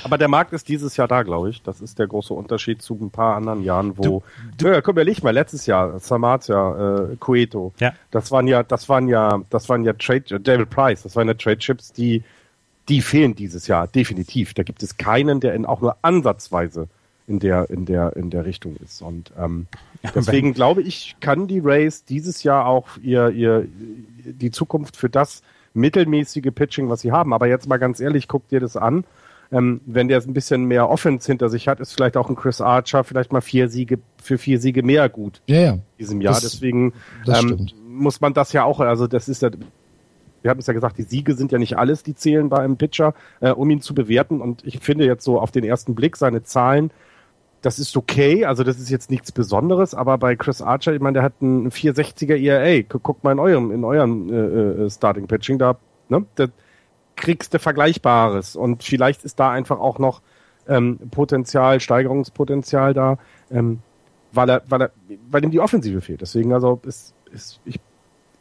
Aber 0.04 0.18
der 0.18 0.28
Markt 0.28 0.52
ist 0.52 0.68
dieses 0.68 0.98
Jahr 0.98 1.08
da, 1.08 1.24
glaube 1.24 1.50
ich. 1.50 1.62
Das 1.62 1.80
ist 1.80 1.98
der 1.98 2.08
große 2.08 2.34
Unterschied 2.34 2.82
zu 2.82 2.94
ein 3.00 3.10
paar 3.10 3.38
anderen 3.38 3.64
Jahren, 3.64 3.98
wo. 3.98 4.22
ja, 4.62 4.82
komm, 4.82 4.94
überleg 4.96 5.24
mal, 5.24 5.32
letztes 5.32 5.66
Jahr, 5.66 5.98
Samatia, 6.00 7.12
äh, 7.12 7.16
Cueto. 7.18 7.72
Ja. 7.80 7.94
Das 8.12 8.30
waren 8.30 8.48
ja, 8.48 8.64
das 8.64 8.90
waren 8.90 9.08
ja, 9.08 9.42
das 9.50 9.70
waren 9.70 9.86
ja 9.86 9.94
Trade, 9.94 10.36
äh, 10.36 10.40
David 10.42 10.70
Price, 10.70 11.04
das 11.04 11.16
waren 11.16 11.30
ja 11.30 11.34
Trade 11.36 11.60
Chips, 11.60 11.94
die, 11.94 12.22
die 12.90 13.02
fehlen 13.02 13.34
dieses 13.34 13.68
Jahr, 13.68 13.88
definitiv. 13.88 14.54
Da 14.54 14.64
gibt 14.64 14.84
es 14.84 14.98
keinen, 14.98 15.40
der 15.40 15.54
in 15.54 15.66
auch 15.66 15.80
nur 15.80 15.96
ansatzweise 16.02 16.90
in 17.26 17.40
der, 17.40 17.70
in 17.70 17.86
der, 17.86 18.18
in 18.18 18.30
der 18.30 18.46
Richtung 18.46 18.76
ist. 18.84 19.02
Und 19.02 19.32
ähm, 19.40 19.68
deswegen 20.14 20.54
glaube 20.54 20.82
ich, 20.82 21.16
kann 21.22 21.48
die 21.48 21.60
Rays 21.60 22.04
dieses 22.04 22.44
Jahr 22.44 22.66
auch 22.66 22.90
ihr, 23.02 23.30
ihr, 23.30 23.66
die 24.26 24.52
Zukunft 24.52 24.98
für 24.98 25.10
das 25.10 25.44
mittelmäßige 25.74 26.52
Pitching, 26.54 26.90
was 26.90 27.02
sie 27.02 27.12
haben. 27.12 27.34
Aber 27.34 27.48
jetzt 27.48 27.68
mal 27.68 27.78
ganz 27.78 28.00
ehrlich, 28.00 28.28
guck 28.28 28.48
dir 28.50 28.60
das 28.60 28.78
an. 28.78 29.06
Ähm, 29.52 29.82
wenn 29.86 30.08
der 30.08 30.20
ein 30.22 30.34
bisschen 30.34 30.66
mehr 30.66 30.90
Offense 30.90 31.28
hinter 31.28 31.48
sich 31.50 31.68
hat, 31.68 31.80
ist 31.80 31.94
vielleicht 31.94 32.18
auch 32.18 32.30
ein 32.30 32.36
Chris 32.36 32.60
Archer 32.60 33.04
vielleicht 33.04 33.32
mal 33.32 33.42
vier 33.42 33.70
Siege 33.70 34.00
für 34.22 34.38
vier 34.40 34.60
Siege 34.60 34.82
mehr 34.82 35.10
gut 35.10 35.42
ja, 35.48 35.60
ja. 35.60 35.72
in 35.74 35.82
diesem 36.00 36.22
Jahr. 36.22 36.34
Das- 36.34 36.42
Deswegen 36.42 36.94
ähm, 37.28 37.68
muss 37.88 38.20
man 38.20 38.34
das 38.34 38.52
ja 38.54 38.64
auch, 38.64 38.80
also 38.80 39.06
das 39.06 39.30
ist 39.30 39.44
ja, 39.44 39.52
wir 40.42 40.50
haben 40.50 40.60
es 40.60 40.66
ja 40.66 40.74
gesagt, 40.74 40.98
die 40.98 41.04
Siege 41.04 41.36
sind 41.36 41.52
ja 41.52 41.60
nicht 41.60 41.78
alles, 41.78 42.02
die 42.02 42.16
zählen 42.16 42.50
bei 42.50 42.58
einem 42.60 42.78
Pitcher, 42.78 43.14
äh, 43.42 43.52
um 43.52 43.70
ihn 43.70 43.82
zu 43.82 43.94
bewerten. 43.94 44.42
Und 44.42 44.66
ich 44.66 44.80
finde 44.80 45.06
jetzt 45.06 45.24
so 45.24 45.40
auf 45.40 45.52
den 45.52 45.64
ersten 45.64 45.94
Blick 45.94 46.18
seine 46.18 46.42
Zahlen, 46.44 46.90
das 47.64 47.80
ist 47.80 47.96
okay, 47.96 48.44
also 48.46 48.64
das 48.64 48.78
ist 48.78 48.90
jetzt 48.90 49.10
nichts 49.10 49.32
Besonderes, 49.32 49.96
aber 49.96 50.18
bei 50.18 50.36
Chris 50.36 50.62
Archer, 50.62 50.94
ich 50.94 51.00
meine, 51.02 51.16
der 51.16 51.24
hat 51.24 51.34
einen 51.42 51.72
460er 51.72 52.36
ERA. 52.36 52.84
Guck- 52.88 53.04
Guckt 53.04 53.24
mal 53.24 53.32
in 53.32 53.40
eurem, 53.40 53.72
in 53.72 53.84
eurem 53.86 54.30
äh, 54.30 54.84
äh, 54.86 54.90
Starting 54.90 55.28
Pitching 55.28 55.58
da, 55.58 55.78
ne? 56.10 56.26
Der 56.38 56.50
kriegst 57.16 57.54
du 57.54 57.60
Vergleichbares. 57.60 58.58
Und 58.58 58.84
vielleicht 58.84 59.24
ist 59.24 59.40
da 59.40 59.50
einfach 59.50 59.80
auch 59.80 59.98
noch 59.98 60.22
ähm, 60.68 61.00
Potenzial, 61.10 61.80
Steigerungspotenzial 61.80 62.94
da, 62.94 63.18
ähm, 63.50 63.80
weil 64.34 64.50
er, 64.50 64.64
weil 64.68 64.82
er, 64.82 64.92
weil 65.32 65.44
ihm 65.46 65.52
die 65.52 65.60
Offensive 65.62 66.02
fehlt. 66.02 66.22
Deswegen 66.22 66.54
also 66.54 66.82
ist, 66.84 67.14
ist 67.32 67.62
ich 67.64 67.80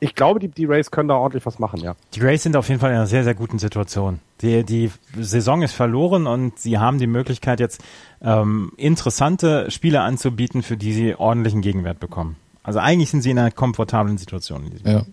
ich 0.03 0.17
glaube, 0.17 0.41
die, 0.41 0.49
die 0.49 0.65
Rays 0.65 0.91
können 0.91 1.09
da 1.09 1.15
ordentlich 1.15 1.47
was 1.47 1.61
machen, 1.61 1.81
ja. 1.81 1.95
Die 2.15 2.21
Rays 2.21 2.43
sind 2.43 2.57
auf 2.57 2.69
jeden 2.69 2.81
Fall 2.81 2.91
in 2.91 2.97
einer 2.97 3.07
sehr, 3.07 3.23
sehr 3.23 3.37
guten 3.37 3.61
Situation. 3.61 4.19
Die, 4.41 4.65
die 4.65 4.91
Saison 5.17 5.63
ist 5.63 5.75
verloren 5.75 6.27
und 6.27 6.59
sie 6.59 6.79
haben 6.79 6.99
die 6.99 7.07
Möglichkeit 7.07 7.61
jetzt 7.61 7.81
ähm, 8.21 8.73
interessante 8.77 9.71
Spiele 9.71 10.01
anzubieten, 10.01 10.65
für 10.65 10.77
die 10.77 10.93
sie 10.93 11.15
ordentlichen 11.15 11.61
Gegenwert 11.61 12.01
bekommen. 12.01 12.35
Also 12.65 12.81
eigentlich 12.81 13.11
sind 13.11 13.23
sie 13.23 13.31
in 13.31 13.39
einer 13.39 13.53
komfortablen 13.53 14.19
Situation. 14.19 14.73
In 14.85 14.91
ja. 14.91 15.07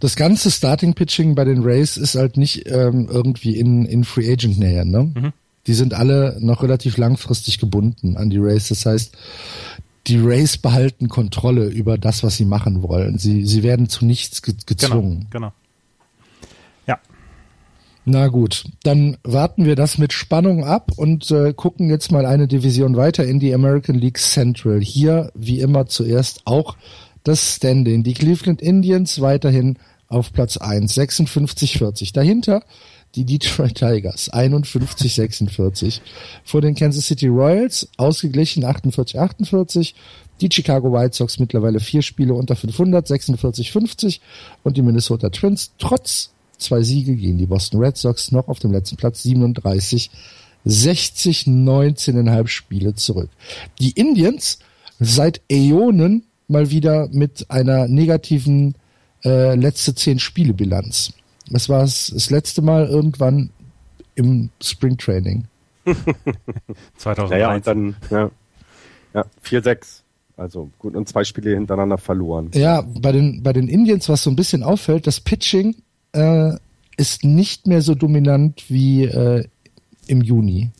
Das 0.00 0.16
ganze 0.16 0.50
Starting 0.50 0.94
Pitching 0.94 1.34
bei 1.34 1.44
den 1.44 1.62
Rays 1.62 1.98
ist 1.98 2.14
halt 2.14 2.38
nicht 2.38 2.66
ähm, 2.70 3.08
irgendwie 3.10 3.58
in, 3.58 3.84
in 3.84 4.02
Free 4.02 4.32
Agent 4.32 4.58
Nähe, 4.58 4.86
ne? 4.86 5.12
Mhm. 5.14 5.32
Die 5.66 5.74
sind 5.74 5.92
alle 5.94 6.38
noch 6.40 6.62
relativ 6.62 6.96
langfristig 6.96 7.58
gebunden 7.58 8.16
an 8.16 8.30
die 8.30 8.38
Rays. 8.38 8.68
Das 8.68 8.84
heißt, 8.84 9.14
die 10.06 10.18
Rays 10.18 10.58
behalten 10.58 11.08
Kontrolle 11.08 11.66
über 11.66 11.98
das, 11.98 12.22
was 12.22 12.36
sie 12.36 12.44
machen 12.44 12.82
wollen. 12.82 13.18
Sie, 13.18 13.44
sie 13.46 13.62
werden 13.62 13.88
zu 13.88 14.04
nichts 14.04 14.42
ge 14.42 14.54
gezwungen. 14.66 15.28
Genau, 15.30 15.48
genau. 15.48 15.52
Ja. 16.86 16.98
Na 18.04 18.28
gut, 18.28 18.64
dann 18.82 19.16
warten 19.22 19.64
wir 19.64 19.76
das 19.76 19.98
mit 19.98 20.12
Spannung 20.12 20.64
ab 20.64 20.92
und 20.96 21.30
äh, 21.30 21.52
gucken 21.54 21.88
jetzt 21.88 22.10
mal 22.10 22.26
eine 22.26 22.48
Division 22.48 22.96
weiter 22.96 23.24
in 23.24 23.38
die 23.38 23.54
American 23.54 23.94
League 23.94 24.18
Central. 24.18 24.80
Hier, 24.80 25.30
wie 25.34 25.60
immer, 25.60 25.86
zuerst 25.86 26.42
auch 26.46 26.76
das 27.22 27.56
Standing. 27.56 28.02
Die 28.02 28.14
Cleveland 28.14 28.60
Indians 28.60 29.20
weiterhin 29.20 29.78
auf 30.08 30.32
Platz 30.32 30.56
1, 30.56 30.96
56-40. 30.96 32.12
Dahinter 32.12 32.64
die 33.14 33.24
Detroit 33.24 33.74
Tigers 33.74 34.32
51-46 34.32 36.00
vor 36.44 36.60
den 36.60 36.74
Kansas 36.74 37.06
City 37.06 37.28
Royals 37.28 37.88
ausgeglichen 37.96 38.64
48-48 38.64 39.94
die 40.40 40.48
Chicago 40.50 40.92
White 40.92 41.16
Sox 41.16 41.38
mittlerweile 41.38 41.80
vier 41.80 42.02
Spiele 42.02 42.34
unter 42.34 42.56
500 42.56 43.06
46-50 43.06 44.20
und 44.62 44.76
die 44.76 44.82
Minnesota 44.82 45.30
Twins 45.30 45.72
trotz 45.78 46.30
zwei 46.58 46.82
Siege 46.82 47.14
gegen 47.14 47.38
die 47.38 47.46
Boston 47.46 47.80
Red 47.80 47.96
Sox 47.96 48.32
noch 48.32 48.48
auf 48.48 48.58
dem 48.58 48.72
letzten 48.72 48.96
Platz 48.96 49.22
37 49.22 50.10
60 50.64 51.46
19,5 51.46 52.46
Spiele 52.46 52.94
zurück. 52.94 53.30
Die 53.80 53.90
Indians 53.90 54.58
seit 55.00 55.40
Äonen 55.50 56.24
mal 56.48 56.70
wieder 56.70 57.08
mit 57.10 57.50
einer 57.50 57.88
negativen 57.88 58.74
äh, 59.24 59.54
letzte 59.54 59.94
zehn 59.94 60.18
Spiele 60.18 60.54
Bilanz. 60.54 61.12
Das 61.52 61.68
war 61.68 61.80
das 61.80 62.30
letzte 62.30 62.62
Mal 62.62 62.86
irgendwann 62.86 63.50
im 64.14 64.50
Springtraining. 64.62 65.44
2013. 66.96 67.28
Naja, 67.30 67.54
und 67.54 67.66
dann, 67.66 67.96
ja, 68.10 68.30
ja 69.14 69.24
4-6. 69.44 70.02
Also 70.36 70.70
gut, 70.78 70.96
und 70.96 71.08
zwei 71.08 71.24
Spiele 71.24 71.54
hintereinander 71.54 71.98
verloren. 71.98 72.50
Ja, 72.54 72.82
bei 72.82 73.12
den, 73.12 73.42
bei 73.42 73.52
den 73.52 73.68
Indians, 73.68 74.08
was 74.08 74.22
so 74.22 74.30
ein 74.30 74.36
bisschen 74.36 74.62
auffällt, 74.62 75.06
das 75.06 75.20
Pitching 75.20 75.76
äh, 76.12 76.52
ist 76.96 77.24
nicht 77.24 77.66
mehr 77.66 77.82
so 77.82 77.94
dominant 77.94 78.64
wie 78.68 79.04
äh, 79.04 79.44
im 80.06 80.22
Juni. 80.22 80.70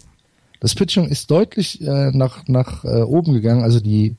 Das 0.61 0.75
Pitching 0.75 1.07
ist 1.07 1.31
deutlich 1.31 1.81
äh, 1.83 2.11
nach, 2.13 2.47
nach 2.49 2.85
äh, 2.85 3.03
oben 3.03 3.35
gegangen, 3.35 3.63
also 3.63 3.81
die 3.81 4.17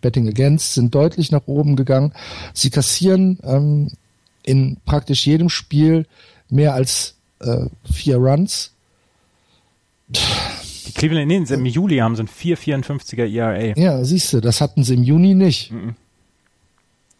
Betting 0.00 0.28
Against 0.28 0.74
sind 0.74 0.94
deutlich 0.94 1.32
nach 1.32 1.46
oben 1.46 1.74
gegangen. 1.76 2.12
Sie 2.54 2.70
kassieren 2.70 3.38
ähm, 3.42 3.90
in 4.48 4.78
praktisch 4.84 5.26
jedem 5.26 5.50
Spiel 5.50 6.06
mehr 6.48 6.74
als 6.74 7.16
äh, 7.40 7.66
vier 7.92 8.16
Runs. 8.16 8.72
Die 10.08 10.92
Cleveland 10.94 11.24
Indians 11.24 11.50
im 11.50 11.66
Juli 11.66 11.98
haben 11.98 12.16
so 12.16 12.22
ein 12.22 12.28
4,54er 12.28 13.26
ERA. 13.26 13.78
Ja, 13.78 14.02
siehst 14.04 14.32
du, 14.32 14.40
das 14.40 14.60
hatten 14.60 14.84
sie 14.84 14.94
im 14.94 15.02
Juni 15.02 15.34
nicht. 15.34 15.70
Mhm. 15.70 15.94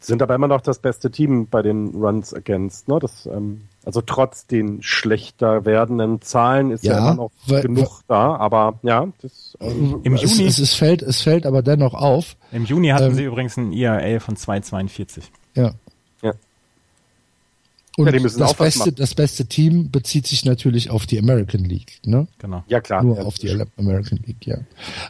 Sind 0.01 0.21
aber 0.21 0.33
immer 0.33 0.47
noch 0.47 0.61
das 0.61 0.79
beste 0.79 1.11
Team 1.11 1.47
bei 1.47 1.61
den 1.61 1.89
Runs 1.89 2.33
Against. 2.33 2.87
Ne? 2.87 2.99
Das, 2.99 3.25
ähm, 3.25 3.63
also 3.83 4.01
trotz 4.01 4.47
den 4.47 4.81
schlechter 4.81 5.65
werdenden 5.65 6.21
Zahlen 6.21 6.71
ist 6.71 6.85
ja, 6.85 6.93
ja 6.93 6.99
immer 6.99 7.15
noch 7.15 7.31
weil, 7.47 7.61
genug 7.61 7.99
da. 8.07 8.37
Aber 8.37 8.79
ja, 8.81 9.09
das, 9.21 9.57
ähm, 9.59 9.99
im 10.03 10.15
Juni 10.15 10.45
es, 10.45 10.57
es, 10.57 10.73
fällt 10.73 11.01
es 11.01 11.21
fällt 11.21 11.45
aber 11.45 11.61
dennoch 11.61 11.93
auf. 11.93 12.37
Im 12.53 12.63
Juni 12.63 12.87
hatten 12.87 13.07
ähm, 13.07 13.13
sie 13.13 13.25
übrigens 13.25 13.57
ein 13.57 13.73
ERA 13.73 14.19
von 14.21 14.37
2,42. 14.37 15.23
Ja. 15.55 15.73
Und 17.99 18.05
ja, 18.13 18.17
das, 18.17 18.53
beste, 18.53 18.93
das 18.93 19.13
beste 19.13 19.45
Team 19.45 19.91
bezieht 19.91 20.25
sich 20.25 20.45
natürlich 20.45 20.89
auf 20.89 21.05
die 21.05 21.19
American 21.19 21.65
League, 21.65 21.99
ne? 22.05 22.29
Genau. 22.37 22.63
Ja, 22.67 22.79
klar. 22.79 23.03
Nur 23.03 23.17
ja, 23.17 23.23
auf 23.23 23.37
die 23.37 23.49
American 23.75 24.19
League, 24.25 24.47
ja. 24.47 24.59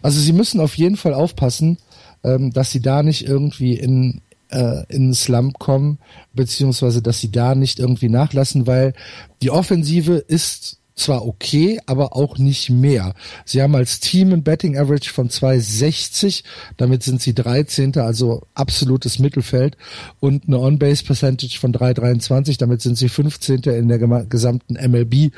Also 0.02 0.20
sie 0.20 0.34
müssen 0.34 0.60
auf 0.60 0.76
jeden 0.76 0.98
Fall 0.98 1.14
aufpassen, 1.14 1.78
ähm, 2.24 2.52
dass 2.52 2.72
sie 2.72 2.82
da 2.82 3.04
nicht 3.04 3.28
irgendwie 3.28 3.76
in, 3.76 4.22
äh, 4.50 4.86
in 4.90 5.04
einen 5.04 5.14
Slump 5.14 5.60
kommen, 5.60 6.00
beziehungsweise 6.34 7.04
dass 7.04 7.20
sie 7.20 7.32
da 7.32 7.54
nicht 7.54 7.78
irgendwie 7.78 8.10
nachlassen, 8.10 8.66
weil 8.66 8.96
die 9.44 9.52
Offensive 9.52 10.14
ist 10.14 10.79
zwar 11.00 11.26
okay, 11.26 11.80
aber 11.86 12.16
auch 12.16 12.38
nicht 12.38 12.70
mehr. 12.70 13.14
Sie 13.46 13.62
haben 13.62 13.76
als 13.76 14.00
Team 14.00 14.34
ein 14.34 14.44
Betting 14.44 14.78
Average 14.78 15.12
von 15.12 15.30
2,60, 15.30 16.44
damit 16.78 17.04
sind 17.04 17.22
sie 17.22 17.34
13., 17.34 17.98
also 17.98 18.44
absolutes 18.54 19.20
Mittelfeld 19.20 19.78
und 20.20 20.48
eine 20.48 20.60
On-Base 20.60 21.04
Percentage 21.04 21.60
von 21.60 21.74
3,23, 21.74 22.58
damit 22.58 22.82
sind 22.82 22.98
sie 22.98 23.10
15. 23.10 23.62
in 23.64 23.88
der 23.88 24.00
gesamten 24.26 24.74
MLB. 24.74 25.34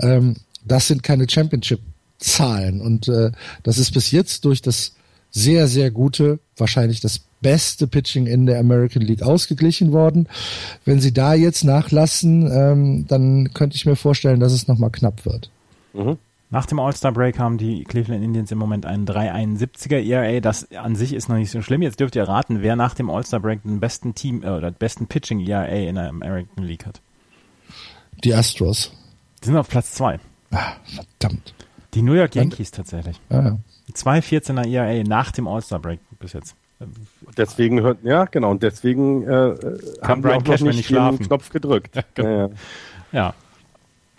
Ähm, 0.00 0.36
das 0.64 0.88
sind 0.88 1.02
keine 1.02 1.28
Championship 1.28 1.80
Zahlen 2.18 2.80
und 2.80 3.08
äh, 3.08 3.30
das 3.62 3.78
ist 3.78 3.92
bis 3.92 4.10
jetzt 4.10 4.44
durch 4.46 4.62
das 4.62 4.94
sehr, 5.36 5.68
sehr 5.68 5.90
gute, 5.90 6.38
wahrscheinlich 6.56 7.00
das 7.00 7.20
beste 7.42 7.86
Pitching 7.86 8.26
in 8.26 8.46
der 8.46 8.58
American 8.58 9.02
League 9.02 9.20
ausgeglichen 9.20 9.92
worden. 9.92 10.30
Wenn 10.86 10.98
sie 10.98 11.12
da 11.12 11.34
jetzt 11.34 11.62
nachlassen, 11.62 12.50
ähm, 12.50 13.06
dann 13.06 13.52
könnte 13.52 13.76
ich 13.76 13.84
mir 13.84 13.96
vorstellen, 13.96 14.40
dass 14.40 14.54
es 14.54 14.66
nochmal 14.66 14.90
knapp 14.90 15.26
wird. 15.26 15.50
Mhm. 15.92 16.16
Nach 16.48 16.64
dem 16.64 16.78
All-Star-Break 16.78 17.38
haben 17.38 17.58
die 17.58 17.84
Cleveland 17.84 18.24
Indians 18.24 18.50
im 18.50 18.56
Moment 18.56 18.86
einen 18.86 19.04
3,71er 19.04 19.98
ERA. 19.98 20.40
Das 20.40 20.72
an 20.72 20.96
sich 20.96 21.12
ist 21.12 21.28
noch 21.28 21.36
nicht 21.36 21.50
so 21.50 21.60
schlimm. 21.60 21.82
Jetzt 21.82 22.00
dürft 22.00 22.16
ihr 22.16 22.26
raten, 22.26 22.62
wer 22.62 22.74
nach 22.74 22.94
dem 22.94 23.10
All-Star-Break 23.10 23.62
den 23.62 23.78
besten 23.78 24.14
Team 24.14 24.42
äh, 24.42 24.48
oder 24.48 24.70
besten 24.70 25.06
Pitching 25.06 25.46
ERA 25.46 25.66
in 25.66 25.96
der 25.96 26.08
American 26.08 26.64
League 26.64 26.86
hat. 26.86 27.02
Die 28.24 28.32
Astros. 28.32 28.90
Die 29.42 29.48
sind 29.48 29.56
auf 29.58 29.68
Platz 29.68 29.92
zwei. 29.92 30.18
Ah, 30.50 30.72
verdammt. 30.84 31.52
Die 31.92 32.00
New 32.00 32.14
York 32.14 32.34
Yankees 32.36 32.70
Und, 32.70 32.76
tatsächlich. 32.76 33.20
Ah, 33.28 33.42
ja. 33.42 33.58
2,14er 33.92 34.66
ERA 34.68 35.02
nach 35.04 35.30
dem 35.32 35.48
All-Star-Break 35.48 36.00
bis 36.18 36.32
jetzt. 36.32 36.56
Deswegen 37.36 37.80
hört, 37.80 37.98
ja, 38.02 38.26
genau, 38.26 38.50
und 38.50 38.62
deswegen 38.62 39.22
äh, 39.22 39.54
haben 40.02 40.22
wir 40.22 40.36
auch 40.36 40.44
noch 40.44 40.60
nicht, 40.60 40.90
den 40.90 41.18
Knopf 41.18 41.50
gedrückt. 41.50 41.94
Ja, 41.96 42.02
genau. 42.14 42.28
ja, 42.28 42.50
ja. 43.12 43.34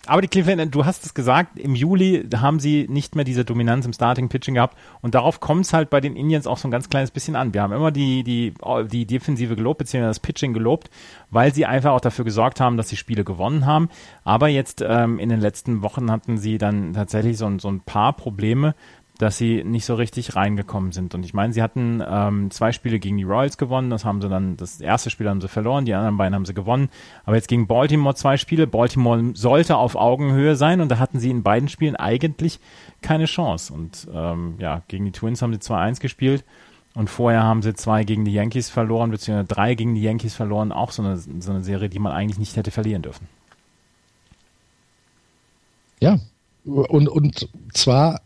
Aber 0.08 0.22
die 0.22 0.28
Cleveland, 0.28 0.74
du 0.74 0.86
hast 0.86 1.04
es 1.04 1.12
gesagt, 1.12 1.58
im 1.58 1.74
Juli 1.74 2.26
haben 2.34 2.60
sie 2.60 2.86
nicht 2.88 3.14
mehr 3.14 3.26
diese 3.26 3.44
Dominanz 3.44 3.84
im 3.84 3.92
Starting 3.92 4.30
Pitching 4.30 4.54
gehabt 4.54 4.74
und 5.02 5.14
darauf 5.14 5.38
kommt 5.38 5.66
es 5.66 5.74
halt 5.74 5.90
bei 5.90 6.00
den 6.00 6.16
Indians 6.16 6.46
auch 6.46 6.56
so 6.56 6.66
ein 6.66 6.70
ganz 6.70 6.88
kleines 6.88 7.10
bisschen 7.10 7.36
an. 7.36 7.52
Wir 7.52 7.60
haben 7.60 7.74
immer 7.74 7.90
die, 7.90 8.24
die, 8.24 8.54
die 8.90 9.04
Defensive 9.04 9.54
gelobt, 9.54 9.78
beziehungsweise 9.78 10.10
das 10.10 10.20
Pitching 10.20 10.54
gelobt, 10.54 10.88
weil 11.30 11.52
sie 11.52 11.66
einfach 11.66 11.92
auch 11.92 12.00
dafür 12.00 12.24
gesorgt 12.24 12.58
haben, 12.58 12.78
dass 12.78 12.88
sie 12.88 12.96
Spiele 12.96 13.22
gewonnen 13.22 13.66
haben. 13.66 13.90
Aber 14.24 14.48
jetzt 14.48 14.82
ähm, 14.86 15.18
in 15.18 15.28
den 15.28 15.40
letzten 15.40 15.82
Wochen 15.82 16.10
hatten 16.10 16.38
sie 16.38 16.56
dann 16.56 16.94
tatsächlich 16.94 17.36
so, 17.36 17.58
so 17.58 17.68
ein 17.68 17.80
paar 17.80 18.14
Probleme, 18.14 18.74
dass 19.18 19.36
sie 19.36 19.64
nicht 19.64 19.84
so 19.84 19.96
richtig 19.96 20.36
reingekommen 20.36 20.92
sind. 20.92 21.14
Und 21.14 21.24
ich 21.24 21.34
meine, 21.34 21.52
sie 21.52 21.60
hatten 21.60 22.02
ähm, 22.08 22.50
zwei 22.52 22.70
Spiele 22.70 23.00
gegen 23.00 23.16
die 23.18 23.24
Royals 23.24 23.58
gewonnen, 23.58 23.90
das 23.90 24.04
haben 24.04 24.22
sie 24.22 24.28
dann, 24.28 24.56
das 24.56 24.80
erste 24.80 25.10
Spiel 25.10 25.28
haben 25.28 25.40
sie 25.40 25.48
verloren, 25.48 25.84
die 25.84 25.94
anderen 25.94 26.16
beiden 26.16 26.36
haben 26.36 26.44
sie 26.44 26.54
gewonnen. 26.54 26.88
Aber 27.24 27.34
jetzt 27.34 27.48
gegen 27.48 27.66
Baltimore 27.66 28.14
zwei 28.14 28.36
Spiele. 28.36 28.68
Baltimore 28.68 29.32
sollte 29.34 29.76
auf 29.76 29.96
Augenhöhe 29.96 30.54
sein 30.54 30.80
und 30.80 30.88
da 30.88 30.98
hatten 30.98 31.18
sie 31.18 31.30
in 31.30 31.42
beiden 31.42 31.68
Spielen 31.68 31.96
eigentlich 31.96 32.60
keine 33.02 33.24
Chance. 33.24 33.72
Und 33.72 34.06
ähm, 34.14 34.54
ja, 34.58 34.82
gegen 34.86 35.04
die 35.04 35.12
Twins 35.12 35.42
haben 35.42 35.52
sie 35.52 35.60
2-1 35.60 36.00
gespielt. 36.00 36.44
Und 36.94 37.10
vorher 37.10 37.42
haben 37.42 37.62
sie 37.62 37.74
zwei 37.74 38.02
gegen 38.04 38.24
die 38.24 38.32
Yankees 38.32 38.70
verloren, 38.70 39.10
beziehungsweise 39.10 39.46
drei 39.46 39.74
gegen 39.74 39.94
die 39.94 40.02
Yankees 40.02 40.34
verloren. 40.34 40.72
Auch 40.72 40.90
so 40.90 41.02
eine, 41.02 41.16
so 41.16 41.50
eine 41.50 41.62
Serie, 41.62 41.88
die 41.88 41.98
man 41.98 42.12
eigentlich 42.12 42.38
nicht 42.38 42.56
hätte 42.56 42.70
verlieren 42.70 43.02
dürfen. 43.02 43.28
Ja, 46.00 46.18
und, 46.64 47.08
und 47.08 47.48
zwar 47.72 48.20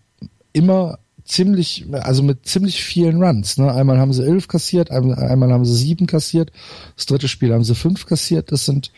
immer 0.52 0.98
ziemlich, 1.24 1.86
also 1.92 2.22
mit 2.22 2.46
ziemlich 2.46 2.82
vielen 2.82 3.22
Runs. 3.22 3.56
Ne? 3.56 3.72
Einmal 3.72 3.98
haben 3.98 4.12
sie 4.12 4.24
elf 4.24 4.48
kassiert, 4.48 4.90
einmal, 4.90 5.18
einmal 5.18 5.52
haben 5.52 5.64
sie 5.64 5.74
sieben 5.74 6.06
kassiert, 6.06 6.52
das 6.96 7.06
dritte 7.06 7.28
Spiel 7.28 7.52
haben 7.52 7.64
sie 7.64 7.74
fünf 7.74 8.06
kassiert. 8.06 8.52
Das 8.52 8.64
sind 8.64 8.92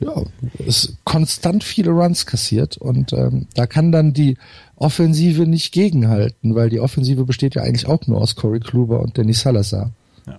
ja 0.00 0.22
ist 0.58 0.96
konstant 1.04 1.62
viele 1.64 1.90
Runs 1.90 2.26
kassiert 2.26 2.76
und 2.76 3.12
ähm, 3.12 3.46
da 3.54 3.66
kann 3.66 3.92
dann 3.92 4.12
die 4.12 4.36
Offensive 4.76 5.46
nicht 5.46 5.72
gegenhalten, 5.72 6.54
weil 6.54 6.68
die 6.68 6.80
Offensive 6.80 7.24
besteht 7.24 7.54
ja 7.54 7.62
eigentlich 7.62 7.86
auch 7.86 8.06
nur 8.06 8.20
aus 8.20 8.34
Corey 8.34 8.60
Kluber 8.60 9.00
und 9.00 9.16
Danny 9.16 9.32
Salazar. 9.32 9.92
Ja. 10.26 10.38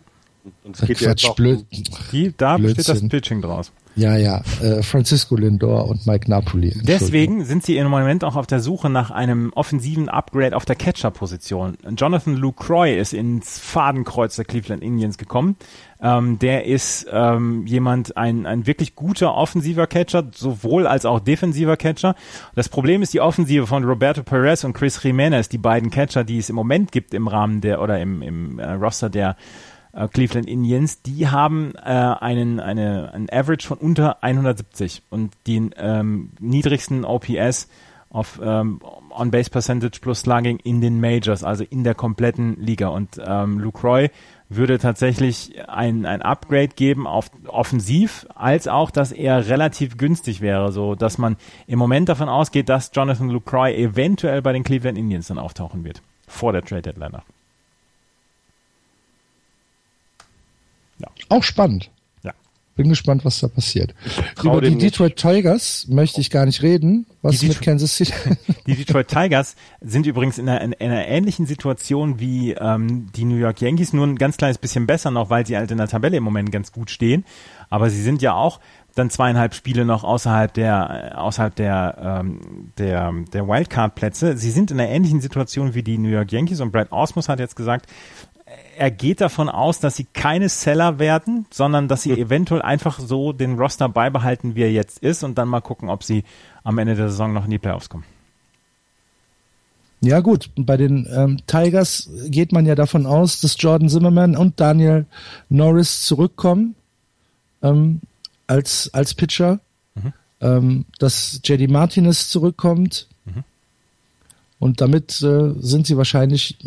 Und 0.64 0.76
es 0.76 0.86
geht 0.86 0.98
Quatsch, 0.98 1.24
ja 1.24 1.34
blöd. 1.34 1.66
Die, 2.12 2.34
da 2.36 2.58
Blödsinn. 2.58 2.76
besteht 2.76 2.96
das 2.96 3.10
Pitching 3.10 3.42
draus. 3.42 3.72
Ja, 3.96 4.18
ja, 4.18 4.42
äh, 4.62 4.84
Francisco 4.84 5.38
Lindor 5.38 5.88
und 5.88 6.06
Mike 6.06 6.30
Napoli. 6.30 6.76
Deswegen 6.84 7.46
sind 7.46 7.64
sie 7.64 7.78
im 7.78 7.88
Moment 7.88 8.26
auch 8.26 8.36
auf 8.36 8.46
der 8.46 8.60
Suche 8.60 8.90
nach 8.90 9.10
einem 9.10 9.54
offensiven 9.54 10.10
Upgrade 10.10 10.56
auf 10.56 10.66
der 10.66 10.76
Catcher-Position. 10.76 11.78
Jonathan 11.96 12.36
Lucroy 12.36 12.98
ist 12.98 13.14
ins 13.14 13.58
Fadenkreuz 13.58 14.36
der 14.36 14.44
Cleveland 14.44 14.84
Indians 14.84 15.18
gekommen. 15.18 15.56
Ähm, 16.02 16.40
der 16.40 16.66
ist 16.66 17.08
ähm, 17.10 17.66
jemand, 17.66 18.18
ein, 18.18 18.46
ein 18.46 18.68
wirklich 18.68 18.96
guter 18.96 19.34
offensiver 19.34 19.88
Catcher, 19.88 20.30
sowohl 20.36 20.88
als 20.88 21.06
auch 21.06 21.22
defensiver 21.22 21.78
Catcher. 21.78 22.16
Das 22.54 22.68
Problem 22.68 23.02
ist 23.02 23.14
die 23.14 23.22
Offensive 23.22 23.66
von 23.66 23.86
Roberto 23.86 24.24
Perez 24.24 24.66
und 24.66 24.74
Chris 24.74 25.02
Jimenez, 25.02 25.48
die 25.48 25.58
beiden 25.58 25.90
Catcher, 25.90 26.26
die 26.26 26.38
es 26.38 26.50
im 26.50 26.56
Moment 26.56 26.92
gibt 26.92 27.14
im 27.14 27.30
Rahmen 27.30 27.62
der 27.62 27.82
oder 27.82 28.02
im, 28.02 28.22
im 28.22 28.60
äh, 28.60 28.74
Roster 28.74 29.10
der 29.10 29.38
äh, 29.96 30.08
Cleveland 30.08 30.48
Indians, 30.48 31.02
die 31.02 31.28
haben 31.28 31.74
äh, 31.76 31.80
einen, 31.80 32.60
eine, 32.60 33.14
einen 33.14 33.30
Average 33.32 33.68
von 33.68 33.78
unter 33.78 34.24
170 34.24 35.04
und 35.10 35.34
den 35.48 35.74
ähm, 35.78 36.32
niedrigsten 36.40 37.06
OPS 37.06 37.68
auf 38.10 38.40
ähm, 38.42 38.80
On-Base 39.10 39.50
Percentage 39.50 40.00
plus 40.00 40.22
Slugging 40.22 40.58
in 40.60 40.80
den 40.80 41.02
Majors, 41.02 41.44
also 41.44 41.66
in 41.66 41.84
der 41.84 41.96
kompletten 41.96 42.56
Liga. 42.60 42.88
Und 42.88 43.20
ähm, 43.26 43.60
Luke 43.60 43.86
Roy 43.86 44.10
würde 44.48 44.78
tatsächlich 44.78 45.54
ein, 45.68 46.06
ein 46.06 46.22
Upgrade 46.22 46.70
geben 46.70 47.08
auf 47.08 47.30
offensiv, 47.48 48.26
als 48.34 48.68
auch, 48.68 48.92
dass 48.92 49.12
er 49.12 49.48
relativ 49.48 49.98
günstig 49.98 50.40
wäre, 50.40 50.72
so 50.72 50.96
dass 50.96 51.18
man 51.18 51.36
im 51.68 51.80
Moment 51.80 52.08
davon 52.08 52.30
ausgeht, 52.30 52.70
dass 52.70 52.92
Jonathan 52.94 53.30
Lucroy 53.30 53.76
eventuell 53.76 54.42
bei 54.42 54.54
den 54.54 54.64
Cleveland 54.64 54.98
Indians 54.98 55.28
dann 55.28 55.40
auftauchen 55.40 55.84
wird. 55.84 56.02
Vor 56.28 56.54
der 56.54 56.64
Trade 56.64 56.84
Deadline. 56.84 57.22
Ja. 61.00 61.08
Auch 61.30 61.44
spannend. 61.44 61.92
Ja. 62.24 62.34
Bin 62.76 62.90
gespannt, 62.90 63.26
was 63.26 63.40
da 63.40 63.48
passiert. 63.48 63.94
Über 64.42 64.62
die 64.62 64.78
Detroit 64.78 65.16
Tigers 65.16 65.88
möchte 65.90 66.22
ich 66.22 66.30
gar 66.30 66.46
nicht 66.46 66.62
reden. 66.62 67.06
Was 67.22 67.40
die 67.40 67.48
mit 67.48 67.62
Kansas 67.62 67.96
City? 67.96 68.14
Die 68.68 68.76
Detroit 68.76 69.08
Tigers 69.08 69.56
sind 69.82 70.06
übrigens 70.06 70.38
in 70.38 70.50
einer, 70.50 70.62
in 70.62 70.74
einer 70.74 71.08
ähnlichen 71.08 71.46
Situation 71.46 72.20
wie 72.20 72.52
ähm, 72.52 73.10
die 73.16 73.26
New 73.26 73.36
York 73.36 73.62
Yankees, 73.62 73.94
nur 73.94 74.06
ein 74.06 74.16
ganz 74.16 74.38
kleines 74.38 74.58
bisschen 74.58 74.86
besser 74.86 75.12
noch, 75.12 75.30
weil 75.30 75.46
sie 75.46 75.56
halt 75.58 75.72
in 75.72 75.78
der 75.78 75.88
Tabelle 75.88 76.18
im 76.18 76.24
Moment 76.24 76.52
ganz 76.52 76.72
gut 76.72 76.90
stehen. 76.90 77.26
Aber 77.70 77.90
sie 77.90 78.02
sind 78.02 78.22
ja 78.22 78.34
auch 78.34 78.60
dann 78.96 79.10
zweieinhalb 79.10 79.54
Spiele 79.54 79.86
noch 79.86 80.04
außerhalb 80.04 80.54
der 80.54 81.22
außerhalb 81.22 81.54
der 81.54 82.22
ähm, 82.22 82.72
der 82.78 83.14
der 83.34 83.48
Wildcard 83.48 83.94
Plätze. 83.96 84.38
Sie 84.38 84.52
sind 84.52 84.72
in 84.72 84.80
einer 84.80 84.90
ähnlichen 84.90 85.20
Situation 85.20 85.76
wie 85.76 85.84
die 85.84 85.98
New 85.98 86.10
York 86.10 86.32
Yankees 86.32 86.62
und 86.62 86.72
Brad 86.72 86.92
Osmus 86.92 87.28
hat 87.28 87.40
jetzt 87.40 87.58
gesagt, 87.58 87.88
er 88.78 88.92
geht 88.92 89.22
davon 89.22 89.50
aus, 89.50 89.80
dass 89.80 89.96
sie 89.96 90.06
keine 90.14 90.50
Seller 90.50 91.00
werden, 91.00 91.46
sondern 91.50 91.88
dass 91.88 92.04
sie 92.04 92.12
hm. 92.12 92.18
eventuell 92.18 92.62
einfach 92.62 93.00
so 93.00 93.34
den 93.34 93.58
Roster 93.58 93.90
beibehalten, 93.90 94.56
wie 94.56 94.64
er 94.64 94.72
jetzt 94.72 95.00
ist 95.00 95.24
und 95.24 95.38
dann 95.38 95.48
mal 95.48 95.62
gucken, 95.62 95.90
ob 95.90 96.04
sie 96.04 96.24
am 96.64 96.78
Ende 96.78 96.96
der 96.96 97.10
Saison 97.10 97.34
noch 97.34 97.46
in 97.46 97.52
die 97.52 97.60
Playoffs 97.60 97.90
kommen. 97.90 98.06
Ja 100.02 100.20
gut, 100.20 100.52
bei 100.56 100.78
den 100.78 101.08
ähm, 101.12 101.40
Tigers 101.48 102.10
geht 102.28 102.52
man 102.52 102.66
ja 102.66 102.76
davon 102.76 103.06
aus, 103.06 103.40
dass 103.42 103.56
Jordan 103.58 103.90
Zimmerman 103.90 104.36
und 104.36 104.60
Daniel 104.60 105.06
Norris 105.50 106.04
zurückkommen 106.04 106.76
ähm, 107.64 108.02
als, 108.46 108.94
als 108.94 109.14
Pitcher, 109.14 109.60
mhm. 109.96 110.14
ähm, 110.42 110.86
dass 111.00 111.40
JD 111.44 111.70
Martinez 111.72 112.30
zurückkommt 112.30 113.08
mhm. 113.26 113.44
und 114.60 114.82
damit 114.82 115.22
äh, 115.24 115.54
sind 115.60 115.88
sie 115.88 115.98
wahrscheinlich 115.98 116.58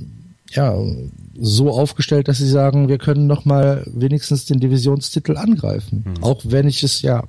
ja, 0.50 0.74
so 1.38 1.70
aufgestellt, 1.70 2.28
dass 2.28 2.38
sie 2.38 2.48
sagen, 2.48 2.88
wir 2.88 2.98
können 2.98 3.26
noch 3.26 3.44
mal 3.44 3.84
wenigstens 3.86 4.46
den 4.46 4.60
Divisionstitel 4.60 5.36
angreifen. 5.36 6.04
Hm. 6.04 6.24
Auch 6.24 6.40
wenn 6.44 6.66
ich 6.66 6.82
es 6.82 7.02
ja 7.02 7.24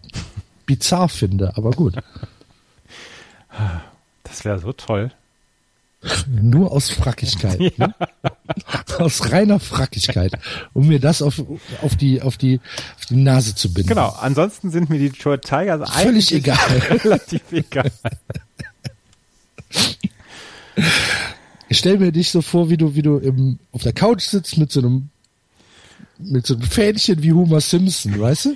bizarr 0.66 1.10
finde, 1.10 1.58
aber 1.58 1.72
gut. 1.72 1.96
Das 4.24 4.46
wäre 4.46 4.60
so 4.60 4.72
toll. 4.72 5.12
Nur 6.28 6.72
aus 6.72 6.90
Frackigkeit. 6.90 7.60
Ja. 7.60 7.88
Ne? 7.88 7.96
Aus 9.00 9.32
reiner 9.32 9.60
Frackigkeit. 9.60 10.32
Um 10.74 10.88
mir 10.88 11.00
das 11.00 11.22
auf, 11.22 11.42
auf, 11.82 11.96
die, 11.98 12.22
auf, 12.22 12.38
die, 12.38 12.62
auf 12.98 13.06
die 13.06 13.16
Nase 13.16 13.54
zu 13.54 13.74
binden. 13.74 13.90
Genau. 13.90 14.16
Ansonsten 14.20 14.72
sind 14.72 14.90
mir 14.90 14.98
die 14.98 15.10
Detroit 15.10 15.44
Tigers 15.44 15.90
völlig 15.90 16.34
egal. 16.34 16.58
relativ 17.04 17.42
egal. 17.52 17.92
Ich 21.70 21.78
stelle 21.78 22.00
mir 22.00 22.12
dich 22.12 22.32
so 22.32 22.42
vor, 22.42 22.70
wie 22.70 22.78
du, 22.78 22.96
wie 22.96 23.04
du 23.04 23.18
im, 23.18 23.60
auf 23.72 23.84
der 23.84 23.94
Couch 23.94 24.24
sitzt 24.24 24.58
mit 24.58 24.72
so 24.72 24.80
einem, 24.80 25.10
mit 26.18 26.46
so 26.46 26.56
einem 26.56 26.64
Fähnchen 26.64 27.22
wie 27.22 27.32
Homer 27.32 27.62
Simpson, 27.62 28.20
weißt 28.20 28.46
du? 28.46 28.56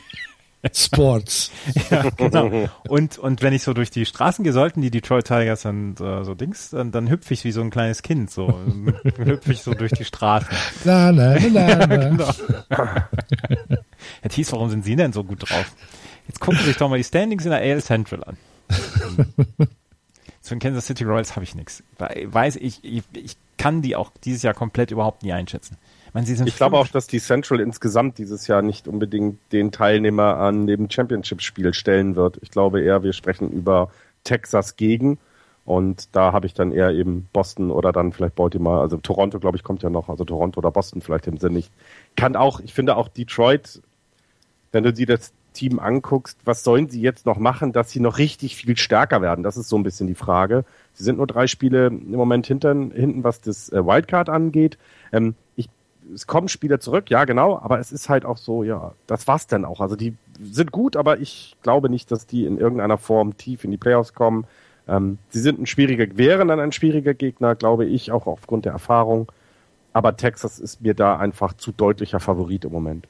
Sports. 0.74 1.52
ja, 1.92 2.10
genau. 2.12 2.70
Und, 2.88 3.18
und 3.18 3.42
wenn 3.42 3.54
ich 3.54 3.64
so 3.64 3.74
durch 3.74 3.92
die 3.92 4.06
Straßen 4.06 4.44
gehe, 4.44 4.54
sollten 4.54 4.82
die 4.82 4.92
Detroit 4.92 5.28
Tigers 5.28 5.66
und 5.66 6.00
äh, 6.00 6.24
so 6.24 6.36
Dings, 6.36 6.70
dann, 6.70 6.92
dann 6.92 7.10
hüpfe 7.10 7.34
ich 7.34 7.44
wie 7.44 7.52
so 7.52 7.62
ein 7.62 7.70
kleines 7.70 8.02
Kind, 8.02 8.32
so 8.32 8.48
hüpfe 9.18 9.52
ich 9.52 9.62
so 9.62 9.74
durch 9.74 9.92
die 9.92 10.06
Straßen. 10.06 10.48
Na, 10.86 11.12
na, 11.12 11.38
na, 11.38 11.50
na. 11.50 11.70
ja, 11.70 11.86
genau. 11.86 12.32
Herr 12.70 14.30
Thies, 14.30 14.52
warum 14.54 14.70
sind 14.70 14.86
Sie 14.86 14.96
denn 14.96 15.12
so 15.12 15.24
gut 15.24 15.50
drauf? 15.50 15.76
Jetzt 16.28 16.40
gucken 16.40 16.60
Sie 16.62 16.68
sich 16.68 16.78
doch 16.78 16.90
mal 16.90 16.98
die 16.98 17.04
Standings 17.04 17.44
in 17.44 17.52
der 17.52 17.60
AL 17.60 17.82
Central 17.82 18.24
an. 18.24 18.38
Zu 20.44 20.56
den 20.56 20.60
Kansas 20.60 20.86
City 20.88 21.06
Royals 21.06 21.38
habe 21.38 21.46
ich 21.46 21.56
nichts. 21.56 21.84
Weiß 21.98 22.58
ich, 22.58 22.84
ich, 22.84 23.04
ich 23.14 23.38
kann 23.58 23.82
die 23.82 23.96
auch 23.96 24.12
dieses 24.26 24.44
Jahr 24.44 24.54
komplett 24.54 24.92
überhaupt 24.92 25.24
nie 25.24 25.32
einschätzen. 25.32 25.78
Ich, 26.08 26.14
meine, 26.14 26.30
ich 26.30 26.58
glaube 26.58 26.78
auch, 26.78 26.90
dass 26.90 27.08
die 27.08 27.22
Central 27.22 27.62
insgesamt 27.62 28.18
dieses 28.18 28.48
Jahr 28.48 28.62
nicht 28.62 28.90
unbedingt 28.90 29.40
den 29.54 29.72
Teilnehmer 29.72 30.36
an 30.36 30.68
dem 30.68 30.90
Championship-Spiel 30.90 31.74
stellen 31.74 32.18
wird. 32.18 32.40
Ich 32.42 32.52
glaube 32.52 32.82
eher, 32.82 33.04
wir 33.04 33.14
sprechen 33.14 33.52
über 33.52 33.90
Texas 34.26 34.76
gegen. 34.76 35.18
Und 35.64 36.10
da 36.12 36.34
habe 36.34 36.46
ich 36.46 36.54
dann 36.54 36.74
eher 36.74 36.90
eben 36.90 37.30
Boston 37.32 37.72
oder 37.72 37.94
dann 37.94 38.12
vielleicht 38.12 38.36
Baltimore, 38.36 38.82
also 38.82 38.98
Toronto, 38.98 39.40
glaube 39.40 39.56
ich, 39.56 39.64
kommt 39.64 39.82
ja 39.82 39.90
noch, 39.90 40.10
also 40.10 40.26
Toronto 40.26 40.58
oder 40.58 40.72
Boston 40.72 41.02
vielleicht 41.02 41.28
im 41.28 41.38
Sinn 41.38 41.54
nicht. 41.54 41.72
Kann 42.18 42.36
auch, 42.36 42.60
ich 42.60 42.74
finde 42.74 42.98
auch 42.98 43.08
Detroit, 43.08 43.82
wenn 44.74 44.84
du 44.84 44.92
dir 44.92 45.06
das 45.06 45.32
Team 45.54 45.80
anguckst, 45.80 46.38
was 46.46 46.64
sollen 46.64 46.90
sie 46.90 47.02
jetzt 47.02 47.26
noch 47.26 47.38
machen, 47.38 47.72
dass 47.72 47.92
sie 47.92 48.00
noch 48.00 48.18
richtig 48.18 48.56
viel 48.56 48.78
stärker 48.78 49.22
werden? 49.22 49.44
Das 49.44 49.58
ist 49.58 49.70
so 49.70 49.78
ein 49.78 49.84
bisschen 49.84 50.08
die 50.08 50.16
Frage. 50.16 50.66
Sie 50.94 51.04
sind 51.04 51.18
nur 51.18 51.28
drei 51.28 51.48
Spiele 51.48 51.88
im 51.88 52.12
Moment 52.12 52.46
hinten, 52.48 52.92
hinten 52.92 53.24
was 53.24 53.42
das 53.42 53.70
äh, 53.70 53.86
Wildcard 53.86 54.30
angeht. 54.30 54.78
Ähm, 55.12 55.36
ich, 55.56 55.70
es 56.14 56.28
kommen 56.28 56.50
Spieler 56.50 56.80
zurück, 56.80 57.10
ja 57.10 57.26
genau, 57.26 57.58
aber 57.58 57.80
es 57.80 57.92
ist 57.92 58.10
halt 58.10 58.26
auch 58.26 58.38
so, 58.38 58.64
ja, 58.64 58.94
das 59.08 59.28
war's 59.28 59.48
dann 59.48 59.66
auch. 59.66 59.80
Also 59.80 59.96
die 59.96 60.16
sind 60.42 60.72
gut, 60.72 60.96
aber 60.96 61.20
ich 61.20 61.56
glaube 61.64 61.90
nicht, 61.90 62.12
dass 62.12 62.28
die 62.28 62.46
in 62.46 62.58
irgendeiner 62.58 62.98
Form 62.98 63.38
tief 63.38 63.64
in 63.64 63.72
die 63.72 63.78
Playoffs 63.78 64.14
kommen. 64.14 64.46
Ähm, 64.88 65.18
sie 65.30 65.40
sind 65.40 65.60
ein 65.60 65.66
schwieriger, 65.66 66.18
wären 66.18 66.48
dann 66.48 66.60
ein 66.60 66.72
schwieriger 66.72 67.14
Gegner, 67.14 67.56
glaube 67.56 67.86
ich, 67.86 68.12
auch 68.12 68.28
aufgrund 68.28 68.66
der 68.66 68.74
Erfahrung. 68.74 69.32
Aber 69.94 70.18
Texas 70.18 70.60
ist 70.60 70.82
mir 70.82 70.96
da 70.96 71.18
einfach 71.18 71.54
zu 71.54 71.72
deutlicher 71.72 72.20
Favorit 72.20 72.66
im 72.66 72.72
Moment. 72.72 73.08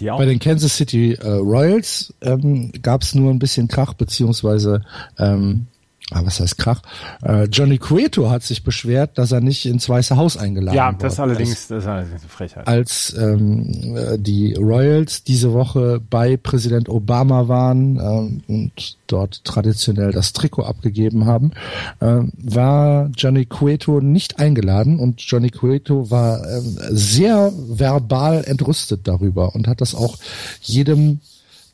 Die 0.00 0.10
auch. 0.10 0.18
Bei 0.18 0.26
den 0.26 0.38
Kansas 0.38 0.76
City 0.76 1.14
äh, 1.14 1.28
Royals 1.28 2.14
ähm, 2.20 2.72
gab 2.82 3.02
es 3.02 3.14
nur 3.14 3.30
ein 3.30 3.38
bisschen 3.38 3.68
Krach, 3.68 3.94
beziehungsweise 3.94 4.82
ähm, 5.18 5.66
ah, 6.10 6.22
was 6.24 6.40
heißt 6.40 6.58
Krach? 6.58 6.80
Äh, 7.22 7.44
Johnny 7.44 7.78
Cueto 7.78 8.30
hat 8.30 8.42
sich 8.42 8.62
beschwert, 8.62 9.18
dass 9.18 9.32
er 9.32 9.40
nicht 9.40 9.66
ins 9.66 9.88
Weiße 9.88 10.16
Haus 10.16 10.36
eingeladen 10.36 10.76
Ja, 10.76 10.92
das 10.92 11.20
allerdings, 11.20 11.50
als, 11.50 11.68
das 11.68 11.82
ist 11.84 11.88
allerdings 11.88 12.20
eine 12.20 12.28
Frechheit. 12.28 12.66
Als 12.66 13.14
ähm, 13.18 13.96
äh, 13.96 14.18
die 14.18 14.54
Royals 14.54 15.24
diese 15.24 15.52
Woche 15.52 16.00
bei 16.08 16.36
Präsident 16.36 16.88
Obama 16.88 17.48
waren 17.48 17.98
ähm, 17.98 18.42
und 18.48 18.96
dort 19.06 19.44
traditionell 19.44 20.12
das 20.12 20.32
Trikot 20.32 20.62
abgegeben 20.62 21.26
haben, 21.26 21.52
äh, 22.00 22.20
war 22.32 23.10
Johnny 23.16 23.46
Cueto 23.46 24.00
nicht 24.00 24.38
eingeladen 24.38 24.98
und 24.98 25.20
Johnny 25.20 25.50
Cueto 25.50 26.10
war 26.10 26.44
äh, 26.44 26.60
sehr 26.90 27.52
verbal 27.54 28.44
entrüstet 28.44 29.06
darüber 29.08 29.54
und 29.54 29.68
hat 29.68 29.80
das 29.80 29.94
auch 29.94 30.16
jedem 30.62 31.20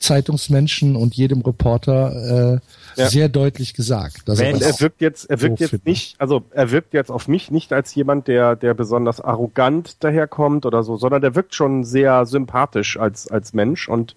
Zeitungsmenschen 0.05 0.96
und 0.96 1.14
jedem 1.14 1.40
Reporter 1.40 2.61
äh, 2.96 3.00
ja. 3.00 3.09
sehr 3.09 3.28
deutlich 3.28 3.74
gesagt. 3.74 4.28
Dass 4.28 4.38
er, 4.38 4.50
er 4.61 4.80
wirkt 4.80 5.00
jetzt, 5.00 5.28
er 5.30 5.40
wirkt 5.40 5.59
so 5.59 5.64
jetzt 5.64 5.86
nicht, 5.86 6.20
also 6.20 6.42
er 6.50 6.70
wirkt 6.70 6.94
jetzt 6.94 7.11
auf 7.11 7.26
mich 7.26 7.50
nicht 7.50 7.72
als 7.72 7.94
jemand, 7.94 8.28
der, 8.28 8.55
der 8.55 8.74
besonders 8.74 9.20
arrogant 9.20 10.02
daherkommt 10.05 10.66
oder 10.66 10.82
so, 10.82 10.96
sondern 10.96 11.22
der 11.22 11.34
wirkt 11.34 11.55
schon 11.55 11.84
sehr 11.84 12.26
sympathisch 12.26 12.98
als, 12.98 13.28
als 13.28 13.52
Mensch 13.52 13.88
und 13.88 14.14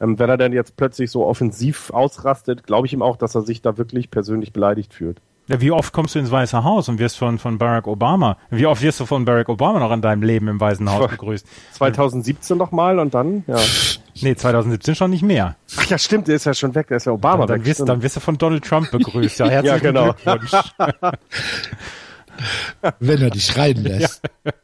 ähm, 0.00 0.18
wenn 0.18 0.28
er 0.28 0.36
dann 0.36 0.52
jetzt 0.52 0.76
plötzlich 0.76 1.10
so 1.10 1.24
offensiv 1.24 1.90
ausrastet, 1.90 2.64
glaube 2.64 2.86
ich 2.86 2.92
ihm 2.92 3.02
auch, 3.02 3.16
dass 3.16 3.34
er 3.34 3.42
sich 3.42 3.62
da 3.62 3.78
wirklich 3.78 4.10
persönlich 4.10 4.52
beleidigt 4.52 4.94
fühlt. 4.94 5.20
Ja, 5.48 5.62
wie 5.62 5.70
oft 5.70 5.94
kommst 5.94 6.14
du 6.14 6.18
ins 6.18 6.30
Weiße 6.30 6.62
Haus 6.62 6.88
und 6.88 6.98
wirst 6.98 7.16
von, 7.16 7.38
von 7.38 7.56
Barack 7.56 7.86
Obama, 7.86 8.36
wie 8.50 8.66
oft 8.66 8.82
wirst 8.82 9.00
du 9.00 9.06
von 9.06 9.24
Barack 9.24 9.48
Obama 9.48 9.80
noch 9.80 9.90
in 9.92 10.02
deinem 10.02 10.22
Leben 10.22 10.48
im 10.48 10.60
Weißen 10.60 10.88
Haus 10.90 11.10
begrüßt? 11.10 11.46
2017 11.72 12.58
nochmal 12.58 12.98
und 12.98 13.14
dann, 13.14 13.44
ja. 13.46 13.56
Nee, 14.20 14.34
2017 14.34 14.96
schon 14.96 15.10
nicht 15.10 15.22
mehr. 15.22 15.54
Ach 15.76 15.86
ja, 15.86 15.96
stimmt, 15.96 16.26
der 16.26 16.34
ist 16.34 16.44
ja 16.44 16.52
schon 16.52 16.74
weg, 16.74 16.88
der 16.88 16.96
ist 16.96 17.06
ja 17.06 17.12
Obama 17.12 17.46
dann, 17.46 17.48
dann 17.48 17.60
weg. 17.60 17.66
Wirst, 17.66 17.88
dann 17.88 18.02
wirst 18.02 18.16
du 18.16 18.20
von 18.20 18.36
Donald 18.36 18.64
Trump 18.64 18.90
begrüßt. 18.90 19.38
Ja, 19.38 19.46
herzlichen 19.48 19.76
ja, 19.76 19.78
genau. 19.78 20.12
Glückwunsch. 20.12 20.72
wenn 22.98 23.22
er 23.22 23.30
dich 23.30 23.56
reinlässt. 23.56 24.22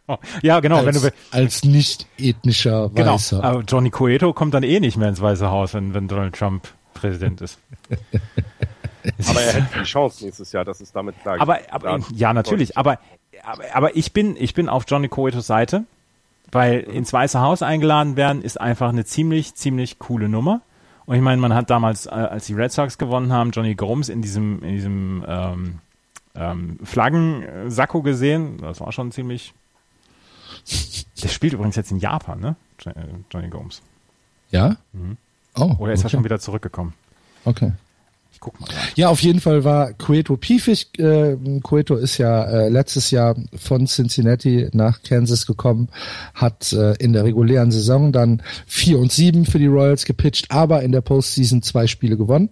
Ja, 0.08 0.18
ja 0.42 0.60
genau. 0.60 0.78
als, 0.78 0.86
wenn 0.86 1.10
du, 1.10 1.14
als 1.30 1.64
nicht 1.64 2.06
ethnischer 2.18 2.90
genau. 2.94 3.14
Weißer. 3.14 3.42
Aber 3.42 3.60
Johnny 3.60 3.90
Cueto 3.90 4.32
kommt 4.32 4.54
dann 4.54 4.64
eh 4.64 4.80
nicht 4.80 4.96
mehr 4.96 5.08
ins 5.08 5.20
Weiße 5.20 5.48
Haus, 5.48 5.74
wenn, 5.74 5.94
wenn 5.94 6.08
Donald 6.08 6.34
Trump 6.34 6.68
Präsident 6.94 7.40
ist. 7.40 7.58
Aber 9.28 9.40
er 9.40 9.52
hätte 9.52 9.78
die 9.80 9.84
Chance 9.84 10.24
nächstes 10.24 10.52
Jahr, 10.52 10.64
das 10.64 10.80
ist 10.80 10.94
damit 10.96 11.20
klar. 11.20 11.40
Aber, 11.40 11.58
aber 11.70 12.00
ja, 12.14 12.32
natürlich. 12.32 12.78
Aber, 12.78 12.98
aber, 13.42 13.64
aber 13.74 13.96
ich 13.96 14.12
bin, 14.12 14.36
ich 14.38 14.54
bin 14.54 14.68
auf 14.68 14.84
Johnny 14.88 15.08
Coetos 15.08 15.46
Seite, 15.46 15.84
weil 16.50 16.80
ins 16.80 17.12
Weiße 17.12 17.40
Haus 17.40 17.62
eingeladen 17.62 18.16
werden 18.16 18.42
ist 18.42 18.60
einfach 18.60 18.88
eine 18.88 19.04
ziemlich, 19.04 19.54
ziemlich 19.54 19.98
coole 19.98 20.28
Nummer. 20.28 20.62
Und 21.06 21.16
ich 21.16 21.22
meine, 21.22 21.40
man 21.40 21.52
hat 21.52 21.68
damals, 21.68 22.06
äh, 22.06 22.10
als 22.10 22.46
die 22.46 22.54
Red 22.54 22.72
Sox 22.72 22.96
gewonnen 22.96 23.30
haben, 23.30 23.50
Johnny 23.50 23.74
Gomes 23.74 24.08
in 24.08 24.22
diesem, 24.22 24.62
in 24.62 24.70
diesem 24.70 25.24
ähm, 25.28 25.78
ähm, 26.34 26.78
Flaggensacko 26.82 28.02
gesehen. 28.02 28.58
Das 28.58 28.80
war 28.80 28.92
schon 28.92 29.12
ziemlich. 29.12 29.52
Der 31.22 31.28
spielt 31.28 31.52
übrigens 31.52 31.76
jetzt 31.76 31.90
in 31.90 31.98
Japan, 31.98 32.40
ne? 32.40 32.56
Johnny 33.30 33.48
Gomes. 33.48 33.82
Ja? 34.50 34.76
Oh, 35.56 35.74
Oder 35.78 35.92
ist 35.92 36.00
er 36.00 36.06
okay. 36.06 36.16
schon 36.16 36.24
wieder 36.24 36.38
zurückgekommen? 36.38 36.94
Okay. 37.44 37.72
Guck 38.44 38.60
mal. 38.60 38.68
Ja, 38.94 39.08
auf 39.08 39.22
jeden 39.22 39.40
Fall 39.40 39.64
war 39.64 39.94
Cueto 39.94 40.36
piefig. 40.36 40.98
Äh, 40.98 41.38
Cueto 41.62 41.96
ist 41.96 42.18
ja 42.18 42.44
äh, 42.44 42.68
letztes 42.68 43.10
Jahr 43.10 43.34
von 43.56 43.86
Cincinnati 43.86 44.68
nach 44.72 45.02
Kansas 45.02 45.46
gekommen, 45.46 45.88
hat 46.34 46.74
äh, 46.74 46.92
in 46.96 47.14
der 47.14 47.24
regulären 47.24 47.72
Saison 47.72 48.12
dann 48.12 48.42
4 48.66 48.98
und 48.98 49.10
7 49.10 49.46
für 49.46 49.58
die 49.58 49.66
Royals 49.66 50.04
gepitcht, 50.04 50.50
aber 50.50 50.82
in 50.82 50.92
der 50.92 51.00
Postseason 51.00 51.62
zwei 51.62 51.86
Spiele 51.86 52.18
gewonnen 52.18 52.50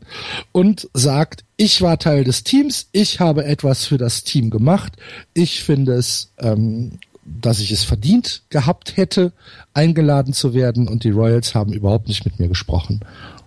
und 0.50 0.88
sagt, 0.94 1.44
ich 1.58 1.82
war 1.82 1.98
Teil 1.98 2.24
des 2.24 2.42
Teams, 2.42 2.88
ich 2.92 3.20
habe 3.20 3.44
etwas 3.44 3.84
für 3.84 3.98
das 3.98 4.24
Team 4.24 4.48
gemacht. 4.48 4.94
Ich 5.34 5.62
finde 5.62 5.92
es, 5.92 6.32
ähm, 6.38 7.00
dass 7.22 7.60
ich 7.60 7.70
es 7.70 7.84
verdient 7.84 8.44
gehabt 8.48 8.96
hätte, 8.96 9.34
eingeladen 9.74 10.32
zu 10.32 10.54
werden 10.54 10.88
und 10.88 11.04
die 11.04 11.10
Royals 11.10 11.54
haben 11.54 11.74
überhaupt 11.74 12.08
nicht 12.08 12.24
mit 12.24 12.40
mir 12.40 12.48
gesprochen. 12.48 13.00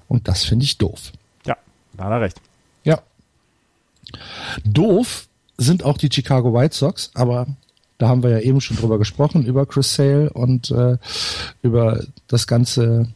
Und 0.08 0.28
das 0.28 0.44
finde 0.44 0.66
ich 0.66 0.78
doof. 0.78 1.12
Da 1.98 2.06
hat 2.06 2.12
er 2.12 2.22
recht. 2.22 2.42
Ja. 2.84 3.00
Doof 4.64 5.28
sind 5.58 5.84
auch 5.84 5.98
die 5.98 6.10
Chicago 6.12 6.54
White 6.54 6.76
Sox, 6.76 7.12
aber 7.14 7.48
da 7.98 8.10
haben 8.10 8.24
wir 8.24 8.30
ja 8.32 8.40
eben 8.40 8.60
schon 8.62 8.78
drüber 8.78 8.98
gesprochen, 8.98 9.46
über 9.46 9.66
Chris 9.66 9.96
Sale 9.96 10.30
und 10.32 10.70
äh, 10.72 10.98
über 11.62 12.04
das 12.28 12.46
ganze, 12.48 13.08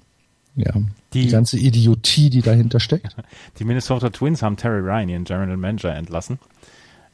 ja, 0.55 0.73
die, 1.13 1.25
Die- 1.25 1.29
ganze 1.29 1.57
Idiotie, 1.57 2.29
die 2.29 2.41
dahinter 2.41 2.79
steckt. 2.79 3.15
Die 3.59 3.65
Minnesota 3.65 4.09
Twins 4.09 4.41
haben 4.41 4.55
Terry 4.57 4.79
Ryan, 4.79 5.09
ihren 5.09 5.23
General 5.25 5.57
Manager, 5.57 5.93
entlassen. 5.95 6.39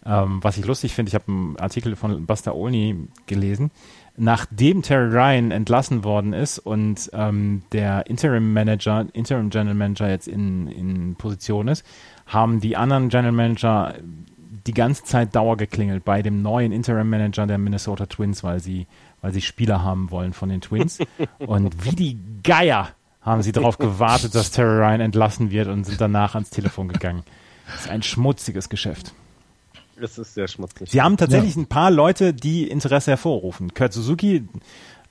Ähm, 0.06 0.40
was 0.44 0.58
ich 0.58 0.66
lustig 0.66 0.94
finde, 0.94 1.10
ich 1.10 1.16
habe 1.16 1.26
einen 1.28 1.58
Artikel 1.58 1.96
von 1.96 2.26
Buster 2.28 2.54
Olney 2.56 2.96
gelesen. 3.26 3.72
Nachdem 4.18 4.82
Terry 4.82 5.14
Ryan 5.14 5.52
entlassen 5.52 6.04
worden 6.06 6.32
ist 6.32 6.60
und 6.60 7.10
ähm, 7.14 7.64
der 7.74 8.08
Interim 8.08 8.54
Manager, 8.54 9.06
Interim 9.12 9.50
General 9.50 9.76
Manager 9.76 10.10
jetzt 10.10 10.28
in, 10.28 10.68
in 10.68 11.16
Position 11.16 11.68
ist, 11.68 11.86
haben 12.26 12.62
die 12.62 12.78
anderen 12.78 13.10
General 13.10 13.34
Manager 13.34 13.96
die 14.66 14.74
ganze 14.74 15.04
Zeit 15.04 15.36
Dauer 15.36 15.58
geklingelt 15.58 16.06
bei 16.06 16.22
dem 16.22 16.42
neuen 16.42 16.72
Interim 16.72 17.10
Manager 17.10 17.46
der 17.46 17.58
Minnesota 17.58 18.06
Twins, 18.06 18.44
weil 18.44 18.60
sie, 18.62 18.88
weil 19.22 19.34
sie 19.34 19.42
Spieler 19.42 19.84
haben 19.84 20.10
wollen 20.12 20.34
von 20.34 20.50
den 20.50 20.62
Twins. 20.62 21.00
und 21.40 21.86
wie 21.86 21.96
die 21.96 22.20
Geier 22.42 22.90
haben 23.22 23.42
sie 23.42 23.52
darauf 23.52 23.78
gewartet, 23.78 24.34
dass 24.34 24.52
Terry 24.52 24.78
Ryan 24.78 25.02
entlassen 25.02 25.52
wird 25.52 25.68
und 25.68 25.84
sind 25.84 26.00
danach 26.00 26.36
ans 26.36 26.52
Telefon 26.52 26.88
gegangen. 26.88 27.24
Das 27.66 27.82
ist 27.82 27.90
ein 27.90 28.04
schmutziges 28.04 28.70
Geschäft. 28.70 29.14
Das 30.00 30.18
ist 30.18 30.34
sehr 30.34 30.48
schmutzig. 30.48 30.90
Sie 30.92 31.02
haben 31.02 31.18
tatsächlich 31.18 31.56
ein 31.56 31.68
paar 31.68 31.92
Leute, 31.92 32.34
die 32.34 32.70
Interesse 32.70 33.12
hervorrufen. 33.12 33.74
Kurt 33.74 33.94
Suzuki, 33.94 34.48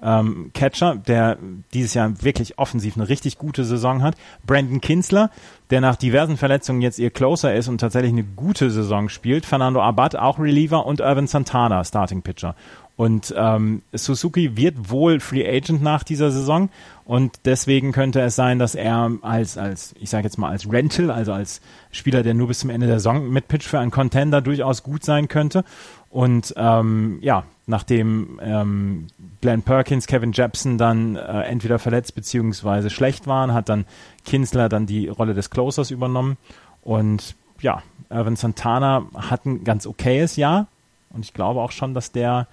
ähm, 0.03 0.51
Catcher, 0.53 0.97
der 0.97 1.39
dieses 1.73 1.95
Jahr 1.95 2.23
wirklich 2.23 2.59
offensiv 2.59 2.97
eine 2.97 3.09
richtig 3.09 3.39
gute 3.39 3.65
Saison 3.65 4.03
hat. 4.03 4.17
Brandon 4.47 4.81
Kinsler, 4.81 5.31
der 5.71 5.81
nach 5.81 5.97
diversen 5.97 6.37
Verletzungen 6.37 6.83
jetzt 6.83 6.99
ihr 6.99 7.11
Closer 7.11 7.55
ist 7.55 7.69
und 7.69 7.79
tatsächlich 7.79 8.13
eine 8.13 8.25
gute 8.25 8.71
Saison 8.71 9.09
spielt. 9.09 9.47
Fernando 9.47 9.81
Abad, 9.81 10.17
auch 10.17 10.39
Reliever 10.39 10.85
und 10.85 11.01
Irvin 11.01 11.27
Santana, 11.27 11.83
Starting 11.85 12.23
Pitcher. 12.23 12.55
Und 12.97 13.35
ähm, 13.37 13.83
Suzuki 13.93 14.57
wird 14.57 14.91
wohl 14.91 15.19
Free 15.19 15.49
Agent 15.49 15.83
nach 15.83 16.05
dieser 16.05 16.31
Saison 16.31 16.69
und 17.05 17.41
deswegen 17.45 17.93
könnte 17.93 18.21
es 18.23 18.35
sein, 18.35 18.59
dass 18.59 18.75
er 18.75 19.13
als, 19.21 19.59
als 19.59 19.95
ich 20.01 20.09
sage 20.09 20.25
jetzt 20.25 20.39
mal 20.39 20.49
als 20.49 20.71
Rental, 20.71 21.11
also 21.11 21.33
als 21.33 21.61
Spieler, 21.91 22.23
der 22.23 22.33
nur 22.33 22.49
bis 22.49 22.61
zum 22.61 22.71
Ende 22.71 22.87
der 22.87 22.97
Saison 22.97 23.29
mitpitcht 23.29 23.69
für 23.69 23.79
einen 23.79 23.91
Contender 23.91 24.41
durchaus 24.41 24.83
gut 24.83 25.05
sein 25.05 25.29
könnte. 25.29 25.65
Und 26.09 26.55
ähm, 26.57 27.19
ja, 27.21 27.45
nachdem 27.67 28.41
ähm, 28.43 29.09
Glenn 29.43 29.63
Perkins, 29.63 30.07
Kevin 30.07 30.33
Jepson 30.33 30.79
dann 30.79 31.17
äh, 31.17 31.43
entweder 31.43 31.79
verletzt 31.79 32.15
beziehungsweise 32.15 32.89
schlecht 32.89 33.27
waren, 33.27 33.53
hat 33.53 33.69
dann 33.69 33.85
Kinsler 34.25 34.71
dann 34.71 34.87
die 34.87 35.09
Rolle 35.09 35.35
des 35.35 35.51
Closers 35.51 35.91
übernommen. 35.91 36.39
Und 36.81 37.35
ja, 37.61 37.83
Irvin 38.09 38.37
Santana 38.37 39.05
hat 39.15 39.45
ein 39.45 39.65
ganz 39.65 39.87
okayes 39.87 40.37
Jahr 40.37 40.69
und 41.11 41.25
ich 41.25 41.35
glaube 41.35 41.61
auch 41.61 41.73
schon, 41.73 41.93
dass 41.93 42.13
der 42.13 42.47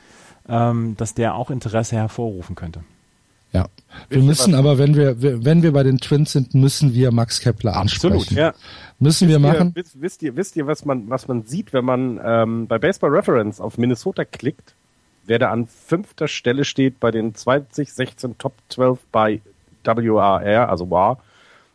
ähm, 0.50 0.98
dass 0.98 1.14
der 1.14 1.36
auch 1.36 1.52
Interesse 1.52 1.96
hervorrufen 1.96 2.56
könnte. 2.56 2.84
Wir 4.10 4.18
ihr 4.20 4.24
müssen 4.24 4.56
aber, 4.56 4.78
wenn 4.78 4.96
wir, 4.96 5.22
wenn 5.22 5.64
wir 5.64 5.72
bei 5.74 5.84
den 5.84 5.98
Twins 6.00 6.32
sind, 6.32 6.54
müssen 6.54 6.94
wir 6.94 7.12
Max 7.12 7.40
Kepler 7.42 7.76
Absolut, 7.76 8.18
ansprechen. 8.18 8.38
Ja. 8.40 8.54
Müssen 9.00 9.28
wir 9.28 9.36
Wisst 9.42 9.46
ihr- 9.46 9.54
machen. 9.60 9.72
Wisst, 9.76 10.02
wisst 10.02 10.24
ihr, 10.24 10.36
wisst 10.36 10.56
ihr, 10.56 10.68
was 10.68 10.86
man, 10.86 11.10
was 11.10 11.28
man 11.28 11.44
sieht, 11.46 11.74
wenn 11.74 11.86
man 11.86 12.20
ähm, 12.24 12.68
bei 12.68 12.78
Baseball 12.80 13.10
Reference 13.12 13.60
auf 13.60 13.78
Minnesota 13.78 14.26
klickt, 14.26 14.76
wer 15.26 15.40
da 15.40 15.52
an 15.52 15.68
fünfter 15.68 16.28
Stelle 16.28 16.66
steht 16.66 17.00
bei 17.00 17.12
den 17.12 17.36
2016 17.36 18.38
Top 18.38 18.54
12 18.70 19.00
bei 19.12 19.42
WAR, 19.84 20.70
also 20.70 20.90
WAR, 20.90 21.20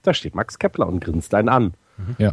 da 0.02 0.14
steht 0.14 0.34
Max 0.34 0.58
Kepler 0.58 0.86
und 0.86 1.00
grinst 1.00 1.34
einen 1.34 1.48
an. 1.48 1.74
Ja. 2.18 2.32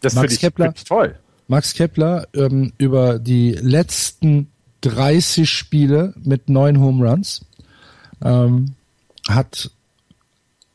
Das 0.00 0.14
Max 0.14 0.22
finde 0.22 0.34
ich 0.34 0.40
Kepler- 0.40 0.66
wirklich 0.66 0.84
toll. 0.84 1.14
Max 1.48 1.74
Kepler 1.74 2.26
ähm, 2.34 2.72
über 2.78 3.18
die 3.18 3.52
letzten 3.52 4.50
30 4.80 5.48
Spiele 5.48 6.14
mit 6.24 6.48
neun 6.48 6.80
Home 6.80 7.08
Runs 7.08 7.44
ähm, 8.24 8.74
hat 9.28 9.70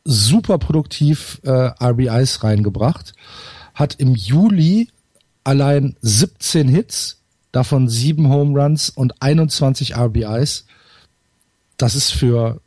super 0.04 0.58
produktiv 0.58 1.41
äh, 1.43 1.52
RBIs 1.52 2.43
reingebracht, 2.43 3.14
hat 3.74 3.95
im 3.95 4.16
Juli 4.16 4.89
allein 5.43 5.95
17 6.02 6.68
Hits, 6.68 7.18
davon 7.52 7.89
sieben 7.89 8.30
Home 8.30 8.60
Runs 8.60 8.89
und 8.89 9.22
21 9.22 9.95
RBIs. 9.95 10.66
Das 11.78 11.95
ist 11.95 12.12
für 12.12 12.60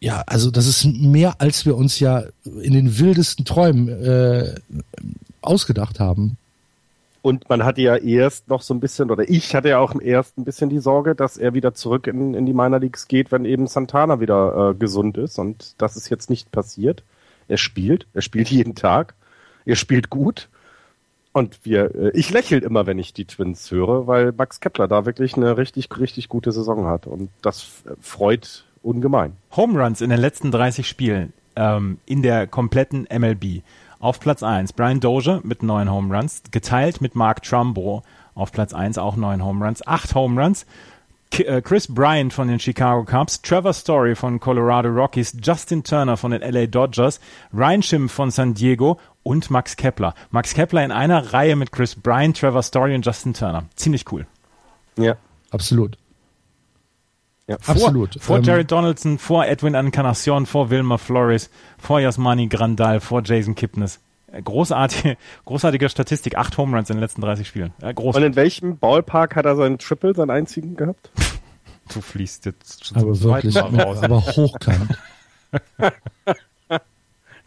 ja, 0.00 0.22
also 0.26 0.50
das 0.50 0.66
ist 0.66 0.84
mehr, 0.86 1.40
als 1.40 1.66
wir 1.66 1.76
uns 1.76 2.00
ja 2.00 2.24
in 2.44 2.72
den 2.72 2.98
wildesten 2.98 3.44
Träumen 3.44 3.88
äh, 3.88 4.54
ausgedacht 5.42 6.00
haben. 6.00 6.38
Und 7.22 7.48
man 7.48 7.64
hatte 7.64 7.82
ja 7.82 7.96
erst 7.96 8.48
noch 8.48 8.62
so 8.62 8.72
ein 8.72 8.80
bisschen, 8.80 9.10
oder 9.10 9.28
ich 9.28 9.54
hatte 9.54 9.68
ja 9.68 9.78
auch 9.78 9.94
erst 10.00 10.38
ein 10.38 10.44
bisschen 10.44 10.70
die 10.70 10.78
Sorge, 10.78 11.14
dass 11.14 11.36
er 11.36 11.52
wieder 11.52 11.74
zurück 11.74 12.06
in, 12.06 12.34
in 12.34 12.46
die 12.46 12.54
Minor 12.54 12.80
Leagues 12.80 13.08
geht, 13.08 13.30
wenn 13.30 13.44
eben 13.44 13.66
Santana 13.66 14.20
wieder 14.20 14.70
äh, 14.70 14.74
gesund 14.74 15.18
ist. 15.18 15.38
Und 15.38 15.80
das 15.80 15.96
ist 15.96 16.08
jetzt 16.08 16.30
nicht 16.30 16.50
passiert. 16.50 17.02
Er 17.48 17.58
spielt, 17.58 18.06
er 18.14 18.22
spielt 18.22 18.48
jeden 18.50 18.74
Tag, 18.74 19.14
er 19.66 19.76
spielt 19.76 20.08
gut. 20.08 20.48
Und 21.32 21.64
wir, 21.64 21.94
äh, 21.94 22.10
ich 22.14 22.30
lächle 22.30 22.58
immer, 22.58 22.86
wenn 22.86 22.98
ich 22.98 23.12
die 23.12 23.26
Twins 23.26 23.70
höre, 23.70 24.06
weil 24.06 24.32
Max 24.32 24.60
Kepler 24.60 24.88
da 24.88 25.04
wirklich 25.04 25.36
eine 25.36 25.56
richtig, 25.56 25.88
richtig 25.98 26.28
gute 26.28 26.52
Saison 26.52 26.86
hat. 26.86 27.06
Und 27.06 27.30
das 27.42 27.82
äh, 27.84 27.92
freut 28.00 28.64
ungemein. 28.82 29.36
Home 29.56 29.80
Runs 29.82 30.00
in 30.00 30.10
den 30.10 30.20
letzten 30.20 30.50
30 30.50 30.88
Spielen 30.88 31.34
ähm, 31.56 31.98
in 32.06 32.22
der 32.22 32.46
kompletten 32.46 33.06
MLB. 33.10 33.62
Auf 34.00 34.18
Platz 34.18 34.42
1 34.42 34.72
Brian 34.72 34.98
Dozier 34.98 35.40
mit 35.44 35.62
neun 35.62 35.90
Home 35.90 36.14
Runs, 36.14 36.42
geteilt 36.50 37.00
mit 37.00 37.14
Mark 37.14 37.42
Trumbo 37.42 38.02
auf 38.34 38.50
Platz 38.50 38.72
1 38.72 38.98
auch 38.98 39.16
neun 39.16 39.44
Home 39.44 39.64
Runs, 39.64 39.86
acht 39.86 40.14
Home 40.14 40.42
Runs. 40.42 40.66
Äh, 41.32 41.62
Chris 41.62 41.86
Bryant 41.86 42.32
von 42.32 42.48
den 42.48 42.58
Chicago 42.58 43.04
Cubs, 43.04 43.42
Trevor 43.42 43.72
Story 43.72 44.16
von 44.16 44.40
Colorado 44.40 44.88
Rockies, 44.88 45.36
Justin 45.42 45.84
Turner 45.84 46.16
von 46.16 46.32
den 46.32 46.40
LA 46.40 46.66
Dodgers, 46.66 47.20
Ryan 47.52 47.82
Schimm 47.82 48.08
von 48.08 48.30
San 48.30 48.54
Diego 48.54 48.98
und 49.22 49.50
Max 49.50 49.76
Kepler. 49.76 50.14
Max 50.30 50.54
Kepler 50.54 50.84
in 50.84 50.92
einer 50.92 51.32
Reihe 51.32 51.54
mit 51.54 51.70
Chris 51.70 51.94
Bryant, 51.94 52.38
Trevor 52.38 52.62
Story 52.62 52.94
und 52.94 53.06
Justin 53.06 53.34
Turner. 53.34 53.64
Ziemlich 53.76 54.10
cool. 54.10 54.26
Ja. 54.96 55.16
Absolut. 55.50 55.98
Ja. 57.50 57.56
Absolut. 57.66 58.14
Vor, 58.14 58.22
vor 58.22 58.36
Ähm, 58.38 58.42
Jared 58.44 58.70
Donaldson, 58.70 59.18
vor 59.18 59.46
Edwin 59.46 59.74
Encarnacion, 59.74 60.46
vor 60.46 60.70
Wilmer 60.70 60.98
Flores, 60.98 61.50
vor 61.78 62.00
Yasmani 62.00 62.46
Grandal, 62.48 63.00
vor 63.00 63.22
Jason 63.24 63.54
Kipnis. 63.54 64.00
Äh, 64.32 64.42
Großartige, 64.42 65.16
großartige 65.44 65.88
Statistik. 65.88 66.36
Acht 66.38 66.56
Home 66.58 66.76
Runs 66.76 66.88
in 66.90 66.96
den 66.96 67.00
letzten 67.02 67.20
30 67.20 67.46
Spielen. 67.48 67.72
Äh, 67.82 67.92
groß. 67.94 68.16
Und 68.16 68.22
in 68.22 68.36
welchem 68.36 68.78
Ballpark 68.78 69.36
hat 69.36 69.44
er 69.46 69.56
seinen 69.56 69.78
Triple, 69.78 70.14
seinen 70.14 70.30
einzigen 70.30 70.76
gehabt? 70.76 71.10
Du 71.92 72.00
fließt 72.00 72.46
jetzt 72.46 72.86
schon 72.86 72.96
aber 72.98 73.12
zum 73.14 73.22
zweiten 73.30 73.52
wirklich, 73.54 73.72
Mal 73.76 73.82
raus. 73.84 74.02
aber 74.02 74.20
hochkant. 74.24 74.98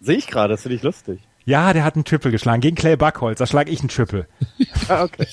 Sehe 0.02 0.18
ich 0.18 0.28
gerade, 0.28 0.54
das 0.54 0.64
finde 0.64 0.76
ich 0.76 0.84
lustig. 0.84 1.22
Ja, 1.46 1.72
der 1.72 1.86
hat 1.86 1.96
einen 1.96 2.04
Triple 2.04 2.32
geschlagen. 2.32 2.60
Gegen 2.62 2.76
Clay 2.76 2.98
Buckholz. 2.98 3.40
Da 3.40 3.48
schlage 3.48 3.72
ich 3.72 3.80
einen 3.80 3.90
Triple. 3.90 4.28
Ah, 4.90 5.04
okay. 5.04 5.26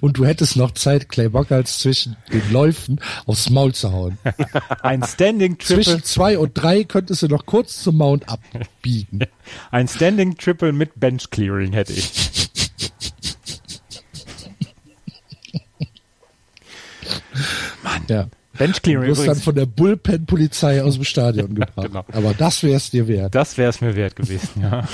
Und 0.00 0.18
du 0.18 0.24
hättest 0.24 0.56
noch 0.56 0.72
Zeit, 0.72 1.08
Clay 1.08 1.28
Bockals 1.28 1.78
zwischen 1.78 2.16
den 2.32 2.52
Läufen 2.52 3.00
aufs 3.26 3.50
Maul 3.50 3.74
zu 3.74 3.92
hauen. 3.92 4.18
Ein 4.82 5.02
Standing 5.02 5.58
Triple. 5.58 5.84
Zwischen 5.84 6.04
zwei 6.04 6.38
und 6.38 6.52
drei 6.54 6.84
könntest 6.84 7.22
du 7.22 7.28
noch 7.28 7.46
kurz 7.46 7.82
zum 7.82 7.96
Mount 7.96 8.28
abbiegen. 8.28 9.20
Ein 9.70 9.88
Standing 9.88 10.36
Triple 10.36 10.72
mit 10.72 10.98
Bench 10.98 11.30
Clearing 11.30 11.72
hätte 11.72 11.92
ich. 11.92 12.10
Mann. 17.82 18.02
Ja. 18.08 18.28
Bench 18.56 18.82
Clearing 18.82 19.10
du 19.12 19.16
wirst 19.16 19.28
dann 19.28 19.36
von 19.36 19.54
der 19.54 19.66
Bullpen-Polizei 19.66 20.82
aus 20.82 20.94
dem 20.94 21.04
Stadion 21.04 21.54
gebracht. 21.54 21.86
genau. 21.88 22.04
Aber 22.12 22.34
das 22.34 22.62
wäre 22.62 22.76
es 22.76 22.90
dir 22.90 23.06
wert. 23.06 23.34
Das 23.34 23.56
wäre 23.56 23.70
es 23.70 23.80
mir 23.80 23.94
wert 23.94 24.16
gewesen, 24.16 24.62
ja. 24.62 24.88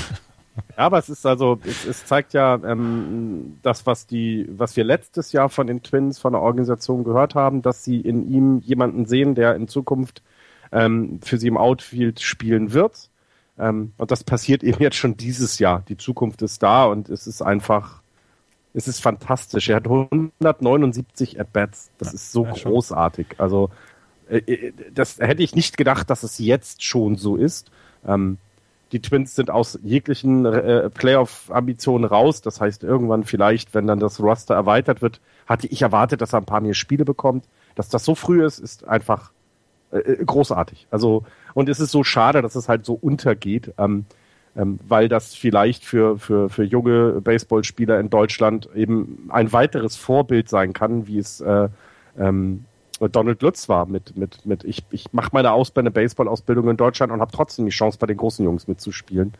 Ja, 0.56 0.86
aber 0.86 0.98
es 0.98 1.08
ist 1.08 1.26
also, 1.26 1.58
es, 1.64 1.84
es 1.84 2.06
zeigt 2.06 2.32
ja 2.32 2.60
ähm, 2.64 3.58
das, 3.62 3.86
was 3.86 4.06
die, 4.06 4.48
was 4.50 4.76
wir 4.76 4.84
letztes 4.84 5.32
Jahr 5.32 5.48
von 5.48 5.66
den 5.66 5.82
Twins, 5.82 6.18
von 6.18 6.32
der 6.32 6.42
Organisation 6.42 7.04
gehört 7.04 7.34
haben, 7.34 7.62
dass 7.62 7.84
sie 7.84 8.00
in 8.00 8.30
ihm 8.32 8.60
jemanden 8.60 9.06
sehen, 9.06 9.34
der 9.34 9.56
in 9.56 9.68
Zukunft 9.68 10.22
ähm, 10.72 11.20
für 11.22 11.38
sie 11.38 11.48
im 11.48 11.56
Outfield 11.56 12.20
spielen 12.20 12.72
wird. 12.72 13.10
Ähm, 13.58 13.92
und 13.96 14.10
das 14.10 14.24
passiert 14.24 14.62
eben 14.62 14.82
jetzt 14.82 14.96
schon 14.96 15.16
dieses 15.16 15.58
Jahr. 15.58 15.82
Die 15.88 15.96
Zukunft 15.96 16.42
ist 16.42 16.62
da 16.62 16.84
und 16.84 17.08
es 17.08 17.26
ist 17.26 17.42
einfach, 17.42 18.02
es 18.74 18.88
ist 18.88 19.00
fantastisch. 19.00 19.68
Er 19.68 19.76
hat 19.76 19.86
179 19.86 21.40
At-Bats. 21.40 21.90
Das 21.98 22.08
ja, 22.08 22.14
ist 22.14 22.32
so 22.32 22.44
großartig. 22.44 23.26
Also, 23.38 23.70
äh, 24.28 24.38
äh, 24.38 24.72
das 24.92 25.18
hätte 25.18 25.42
ich 25.42 25.54
nicht 25.54 25.76
gedacht, 25.76 26.10
dass 26.10 26.22
es 26.22 26.38
jetzt 26.38 26.82
schon 26.82 27.16
so 27.16 27.36
ist. 27.36 27.70
Ähm, 28.06 28.38
die 28.94 29.02
Twins 29.02 29.34
sind 29.34 29.50
aus 29.50 29.76
jeglichen 29.82 30.46
äh, 30.46 30.88
Playoff-Ambitionen 30.88 32.04
raus. 32.04 32.42
Das 32.42 32.60
heißt, 32.60 32.84
irgendwann 32.84 33.24
vielleicht, 33.24 33.74
wenn 33.74 33.88
dann 33.88 33.98
das 33.98 34.20
Roster 34.20 34.54
erweitert 34.54 35.02
wird, 35.02 35.20
hatte 35.46 35.66
ich 35.66 35.82
erwartet, 35.82 36.20
dass 36.20 36.32
er 36.32 36.38
ein 36.38 36.44
paar 36.44 36.60
mehr 36.60 36.74
Spiele 36.74 37.04
bekommt. 37.04 37.44
Dass 37.74 37.88
das 37.88 38.04
so 38.04 38.14
früh 38.14 38.46
ist, 38.46 38.60
ist 38.60 38.86
einfach 38.86 39.32
äh, 39.90 39.98
äh, 39.98 40.24
großartig. 40.24 40.86
Also, 40.92 41.24
und 41.54 41.68
es 41.68 41.80
ist 41.80 41.90
so 41.90 42.04
schade, 42.04 42.40
dass 42.40 42.54
es 42.54 42.68
halt 42.68 42.86
so 42.86 42.94
untergeht, 42.94 43.74
ähm, 43.78 44.06
ähm, 44.56 44.78
weil 44.86 45.08
das 45.08 45.34
vielleicht 45.34 45.84
für, 45.84 46.16
für, 46.16 46.48
für 46.48 46.62
junge 46.62 47.20
Baseballspieler 47.20 47.98
in 47.98 48.10
Deutschland 48.10 48.68
eben 48.76 49.28
ein 49.28 49.52
weiteres 49.52 49.96
Vorbild 49.96 50.48
sein 50.48 50.72
kann, 50.72 51.08
wie 51.08 51.18
es 51.18 51.40
äh, 51.40 51.68
ähm, 52.16 52.64
Donald 53.08 53.42
Lutz 53.42 53.68
war 53.68 53.86
mit, 53.86 54.16
mit, 54.16 54.44
mit 54.46 54.64
ich, 54.64 54.84
ich 54.90 55.12
mache 55.12 55.30
meine 55.32 55.52
Ausbildung, 55.52 55.92
Baseball-Ausbildung 55.92 56.68
in 56.70 56.76
Deutschland 56.76 57.12
und 57.12 57.20
habe 57.20 57.32
trotzdem 57.32 57.64
die 57.66 57.72
Chance, 57.72 57.98
bei 57.98 58.06
den 58.06 58.16
großen 58.16 58.44
Jungs 58.44 58.68
mitzuspielen. 58.68 59.32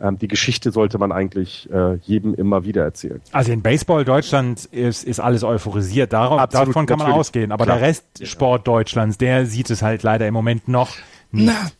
Ähm, 0.00 0.18
die 0.18 0.28
Geschichte 0.28 0.72
sollte 0.72 0.98
man 0.98 1.12
eigentlich 1.12 1.68
äh, 1.70 1.96
jedem 1.96 2.34
immer 2.34 2.64
wieder 2.64 2.82
erzählen. 2.82 3.20
Also 3.32 3.52
in 3.52 3.60
Baseball 3.60 4.04
Deutschland 4.04 4.64
ist, 4.66 5.04
ist 5.04 5.20
alles 5.20 5.44
euphorisiert, 5.44 6.12
Darauf, 6.12 6.40
Absolut, 6.40 6.68
davon 6.68 6.86
kann 6.86 6.98
natürlich. 6.98 7.12
man 7.12 7.20
ausgehen. 7.20 7.52
Aber 7.52 7.64
Klar. 7.64 7.78
der 7.78 7.86
Rest 7.86 8.04
Sport 8.26 8.66
Deutschlands, 8.66 9.18
der 9.18 9.46
sieht 9.46 9.68
es 9.70 9.82
halt 9.82 10.02
leider 10.02 10.26
im 10.26 10.34
Moment 10.34 10.68
noch 10.68 10.96
nicht. 11.30 11.46
Na, 11.46 11.70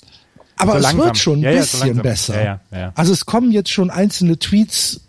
aber 0.56 0.72
so 0.72 0.78
es 0.78 0.82
langsam. 0.84 1.06
wird 1.06 1.16
schon 1.16 1.38
ein 1.38 1.42
ja, 1.42 1.50
bisschen 1.52 1.96
ja, 1.96 2.02
besser. 2.02 2.60
Ja, 2.70 2.92
also 2.94 3.12
es 3.12 3.24
kommen 3.24 3.50
jetzt 3.50 3.70
schon 3.70 3.88
einzelne 3.88 4.38
Tweets 4.38 5.00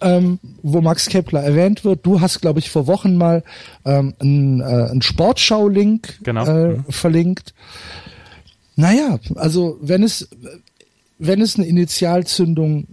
ähm, 0.00 0.38
wo 0.62 0.80
Max 0.80 1.06
Kepler 1.08 1.42
erwähnt 1.42 1.84
wird. 1.84 2.04
Du 2.04 2.20
hast, 2.20 2.40
glaube 2.40 2.58
ich, 2.58 2.70
vor 2.70 2.86
Wochen 2.86 3.16
mal 3.16 3.42
ähm, 3.84 4.14
einen, 4.18 4.60
äh, 4.60 4.64
einen 4.64 5.02
Sportschau-Link 5.02 6.20
genau. 6.22 6.46
äh, 6.46 6.68
mhm. 6.68 6.84
verlinkt. 6.88 7.54
Naja, 8.76 9.18
also 9.34 9.78
wenn 9.80 10.02
es, 10.02 10.28
wenn 11.18 11.40
es 11.40 11.56
eine 11.56 11.66
Initialzündung 11.66 12.86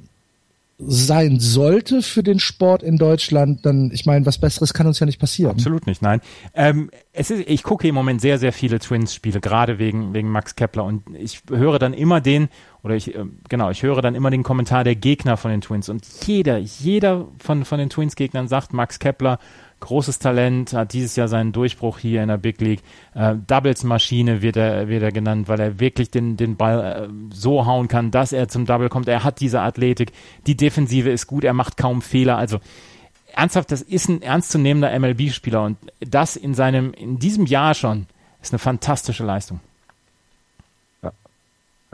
sein 0.77 1.39
sollte 1.39 2.01
für 2.01 2.21
den 2.21 2.39
Sport 2.39 2.83
in 2.83 2.97
Deutschland, 2.97 3.65
dann, 3.65 3.91
ich 3.93 4.05
meine, 4.05 4.25
was 4.25 4.37
Besseres 4.37 4.73
kann 4.73 4.87
uns 4.87 4.99
ja 4.99 5.05
nicht 5.05 5.19
passieren. 5.19 5.51
Absolut 5.51 5.87
nicht, 5.87 6.01
nein. 6.01 6.19
Ähm, 6.53 6.89
es 7.13 7.31
ist, 7.31 7.47
ich 7.47 7.63
gucke 7.63 7.87
im 7.87 7.95
Moment 7.95 8.19
sehr, 8.19 8.39
sehr 8.39 8.51
viele 8.51 8.79
Twins-Spiele, 8.79 9.39
gerade 9.39 9.79
wegen, 9.79 10.13
wegen 10.13 10.29
Max 10.29 10.55
Kepler 10.55 10.83
und 10.83 11.03
ich 11.17 11.43
höre 11.49 11.79
dann 11.79 11.93
immer 11.93 12.19
den, 12.19 12.49
oder 12.85 12.95
ich, 12.95 13.15
äh, 13.15 13.25
genau, 13.49 13.71
ich 13.71 13.81
höre 13.81 14.01
dann 14.01 14.13
immer 14.13 14.29
den 14.29 14.43
Kommentar 14.43 14.83
der 14.83 14.95
Gegner 14.95 15.37
von 15.37 15.49
den 15.49 15.61
Twins 15.61 15.89
und 15.89 16.05
jeder, 16.25 16.57
jeder 16.57 17.27
von, 17.39 17.65
von 17.65 17.79
den 17.79 17.89
Twins-Gegnern 17.89 18.47
sagt, 18.47 18.73
Max 18.73 18.99
Kepler 18.99 19.39
großes 19.79 20.19
Talent, 20.19 20.73
hat 20.73 20.93
dieses 20.93 21.15
Jahr 21.15 21.27
seinen 21.27 21.51
Durchbruch 21.51 21.99
hier 21.99 22.21
in 22.21 22.29
der 22.29 22.37
Big 22.37 22.61
League. 22.61 22.81
Äh, 23.13 23.35
Doubles-Maschine 23.47 24.41
wird 24.41 24.55
er, 24.55 24.87
wird 24.87 25.03
er 25.03 25.11
genannt, 25.11 25.47
weil 25.47 25.59
er 25.59 25.79
wirklich 25.79 26.11
den, 26.11 26.37
den 26.37 26.55
Ball 26.57 27.09
äh, 27.09 27.33
so 27.33 27.65
hauen 27.65 27.87
kann, 27.87 28.11
dass 28.11 28.31
er 28.31 28.47
zum 28.47 28.65
Double 28.65 28.89
kommt. 28.89 29.07
Er 29.07 29.23
hat 29.23 29.39
diese 29.39 29.61
Athletik. 29.61 30.11
Die 30.47 30.55
Defensive 30.55 31.09
ist 31.09 31.27
gut, 31.27 31.43
er 31.43 31.53
macht 31.53 31.77
kaum 31.77 32.01
Fehler. 32.01 32.37
Also 32.37 32.59
ernsthaft, 33.33 33.71
das 33.71 33.81
ist 33.81 34.09
ein 34.09 34.21
ernstzunehmender 34.21 34.97
MLB-Spieler 34.97 35.63
und 35.63 35.77
das 35.99 36.35
in 36.35 36.53
seinem, 36.53 36.93
in 36.93 37.19
diesem 37.19 37.45
Jahr 37.45 37.73
schon 37.73 38.07
ist 38.41 38.53
eine 38.53 38.59
fantastische 38.59 39.25
Leistung. 39.25 39.59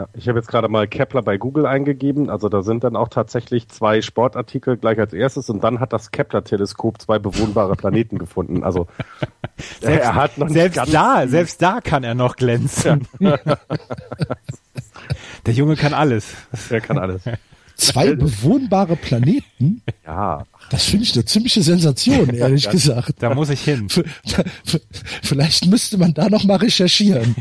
Ja, 0.01 0.07
ich 0.13 0.27
habe 0.27 0.39
jetzt 0.39 0.47
gerade 0.47 0.67
mal 0.67 0.87
Kepler 0.87 1.21
bei 1.21 1.37
Google 1.37 1.67
eingegeben. 1.67 2.31
Also 2.31 2.49
da 2.49 2.63
sind 2.63 2.83
dann 2.83 2.95
auch 2.95 3.09
tatsächlich 3.09 3.67
zwei 3.67 4.01
Sportartikel 4.01 4.77
gleich 4.77 4.97
als 4.97 5.13
erstes 5.13 5.47
und 5.51 5.63
dann 5.63 5.79
hat 5.79 5.93
das 5.93 6.09
Kepler-Teleskop 6.09 6.99
zwei 6.99 7.19
bewohnbare 7.19 7.75
Planeten 7.75 8.17
gefunden. 8.17 8.63
Also 8.63 8.87
selbst, 9.79 10.03
er 10.03 10.15
hat 10.15 10.39
noch 10.39 10.49
selbst 10.49 10.91
da, 10.91 11.27
selbst 11.27 11.61
da 11.61 11.81
kann 11.81 12.03
er 12.03 12.15
noch 12.15 12.35
glänzen. 12.35 13.07
Ja. 13.19 13.37
Der 15.45 15.53
Junge 15.53 15.75
kann 15.75 15.93
alles. 15.93 16.33
Er 16.71 16.81
kann 16.81 16.97
alles. 16.97 17.21
Zwei 17.75 18.15
bewohnbare 18.15 18.95
Planeten? 18.95 19.81
Ja. 20.05 20.45
Das 20.69 20.85
finde 20.85 21.03
ich 21.03 21.13
eine 21.15 21.25
ziemliche 21.25 21.63
Sensation, 21.63 22.29
ehrlich 22.33 22.65
ja, 22.65 22.71
gesagt. 22.71 23.15
Da 23.19 23.33
muss 23.33 23.49
ich 23.49 23.61
hin. 23.61 23.87
Vielleicht 25.23 25.65
müsste 25.65 25.97
man 25.97 26.13
da 26.13 26.29
noch 26.29 26.43
mal 26.43 26.57
recherchieren. 26.57 27.35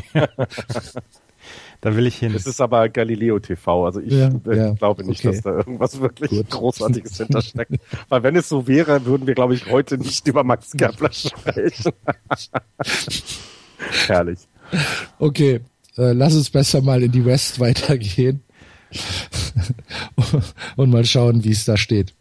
Da 1.81 1.95
will 1.95 2.05
ich 2.05 2.17
hin. 2.17 2.33
Es 2.35 2.45
ist 2.45 2.61
aber 2.61 2.89
Galileo 2.89 3.39
TV, 3.39 3.85
also 3.85 3.99
ich 3.99 4.13
ja, 4.13 4.29
äh, 4.47 4.55
ja, 4.55 4.73
glaube 4.73 5.03
nicht, 5.03 5.25
okay. 5.25 5.35
dass 5.35 5.41
da 5.41 5.57
irgendwas 5.57 5.99
wirklich 5.99 6.29
Gut. 6.29 6.49
Großartiges 6.51 7.17
hintersteckt. 7.17 7.73
Weil 8.07 8.21
wenn 8.21 8.35
es 8.35 8.47
so 8.47 8.67
wäre, 8.67 9.03
würden 9.05 9.25
wir, 9.25 9.33
glaube 9.33 9.55
ich, 9.55 9.69
heute 9.69 9.97
nicht 9.97 10.27
über 10.27 10.43
Max 10.43 10.71
Kepler 10.71 11.11
sprechen. 11.11 11.91
Herrlich. 14.05 14.39
Okay, 15.17 15.61
äh, 15.97 16.13
lass 16.13 16.35
uns 16.35 16.51
besser 16.51 16.81
mal 16.81 17.01
in 17.01 17.11
die 17.11 17.25
West 17.25 17.59
weitergehen 17.59 18.41
und 20.75 20.91
mal 20.91 21.05
schauen, 21.05 21.43
wie 21.43 21.51
es 21.51 21.65
da 21.65 21.77
steht. 21.77 22.13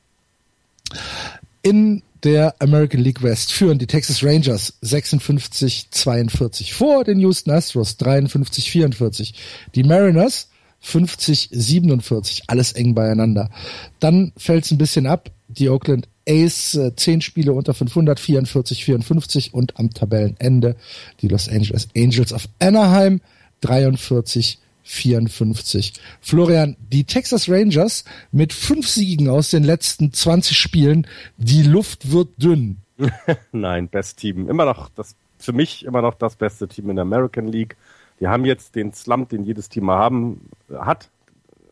In 1.61 2.03
der 2.23 2.55
American 2.61 3.01
League 3.01 3.23
West 3.23 3.53
führen 3.53 3.79
die 3.79 3.87
Texas 3.87 4.23
Rangers 4.23 4.75
56-42 4.83 6.73
vor 6.73 7.05
den 7.05 7.21
Houston 7.21 7.51
Astros 7.51 7.99
53-44. 7.99 9.35
Die 9.75 9.83
Mariners 9.83 10.49
50-47, 10.85 12.43
alles 12.47 12.73
eng 12.73 12.95
beieinander. 12.95 13.51
Dann 13.99 14.33
fällt 14.37 14.65
es 14.65 14.71
ein 14.71 14.79
bisschen 14.79 15.07
ab. 15.07 15.31
Die 15.49 15.69
Oakland 15.69 16.09
Ace 16.29 16.75
äh, 16.75 16.95
10 16.95 17.23
Spiele 17.23 17.53
unter 17.53 17.75
500, 17.75 18.21
44, 18.21 18.85
54 18.85 19.55
und 19.55 19.79
am 19.79 19.91
Tabellenende 19.91 20.77
die 21.21 21.29
Los 21.29 21.49
Angeles 21.49 21.89
Angels 21.97 22.33
of 22.33 22.49
Anaheim 22.61 23.21
43, 23.63 24.59
54. 24.91 25.93
Florian, 26.21 26.77
die 26.81 27.05
Texas 27.05 27.49
Rangers 27.49 28.05
mit 28.33 28.53
fünf 28.53 28.89
Siegen 28.89 29.29
aus 29.29 29.51
den 29.51 29.63
letzten 29.63 30.13
20 30.13 30.59
Spielen, 30.59 31.07
die 31.37 31.63
Luft 31.63 32.11
wird 32.11 32.31
dünn. 32.43 32.79
Nein, 33.53 33.89
Best 33.89 34.19
Team. 34.19 34.49
Immer 34.49 34.65
noch 34.65 34.89
das, 34.91 35.15
für 35.39 35.53
mich 35.53 35.85
immer 35.85 36.03
noch 36.03 36.15
das 36.15 36.35
beste 36.35 36.67
Team 36.67 36.91
in 36.91 36.97
der 36.97 37.05
American 37.05 37.47
League. 37.47 37.77
Die 38.19 38.27
haben 38.27 38.45
jetzt 38.45 38.75
den 38.75 38.93
Slump, 38.93 39.29
den 39.31 39.45
jedes 39.45 39.69
Team 39.69 39.85
mal 39.85 39.97
haben, 39.97 40.51
hat. 40.77 41.09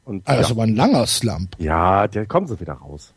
Und, 0.04 0.26
also 0.26 0.54
ja. 0.54 0.62
ein 0.62 0.76
langer 0.76 1.06
Slump. 1.06 1.56
Ja, 1.58 2.06
der 2.06 2.24
kommen 2.24 2.46
sie 2.46 2.60
wieder 2.60 2.74
raus. 2.74 3.12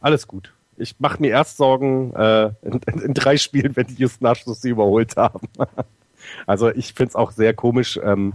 Alles 0.00 0.26
gut. 0.26 0.52
Ich 0.76 0.96
mache 0.98 1.22
mir 1.22 1.30
erst 1.30 1.56
Sorgen 1.56 2.12
äh, 2.14 2.46
in, 2.62 2.80
in, 2.86 2.98
in, 3.00 3.14
drei 3.14 3.36
Spielen, 3.36 3.76
wenn 3.76 3.86
die 3.86 3.94
Houston 3.94 4.26
Astros 4.26 4.60
sie 4.60 4.70
überholt 4.70 5.16
haben. 5.16 5.48
also 6.46 6.70
ich 6.70 6.92
finde 6.92 7.10
es 7.10 7.14
auch 7.14 7.30
sehr 7.30 7.54
komisch. 7.54 8.00
Ähm, 8.02 8.34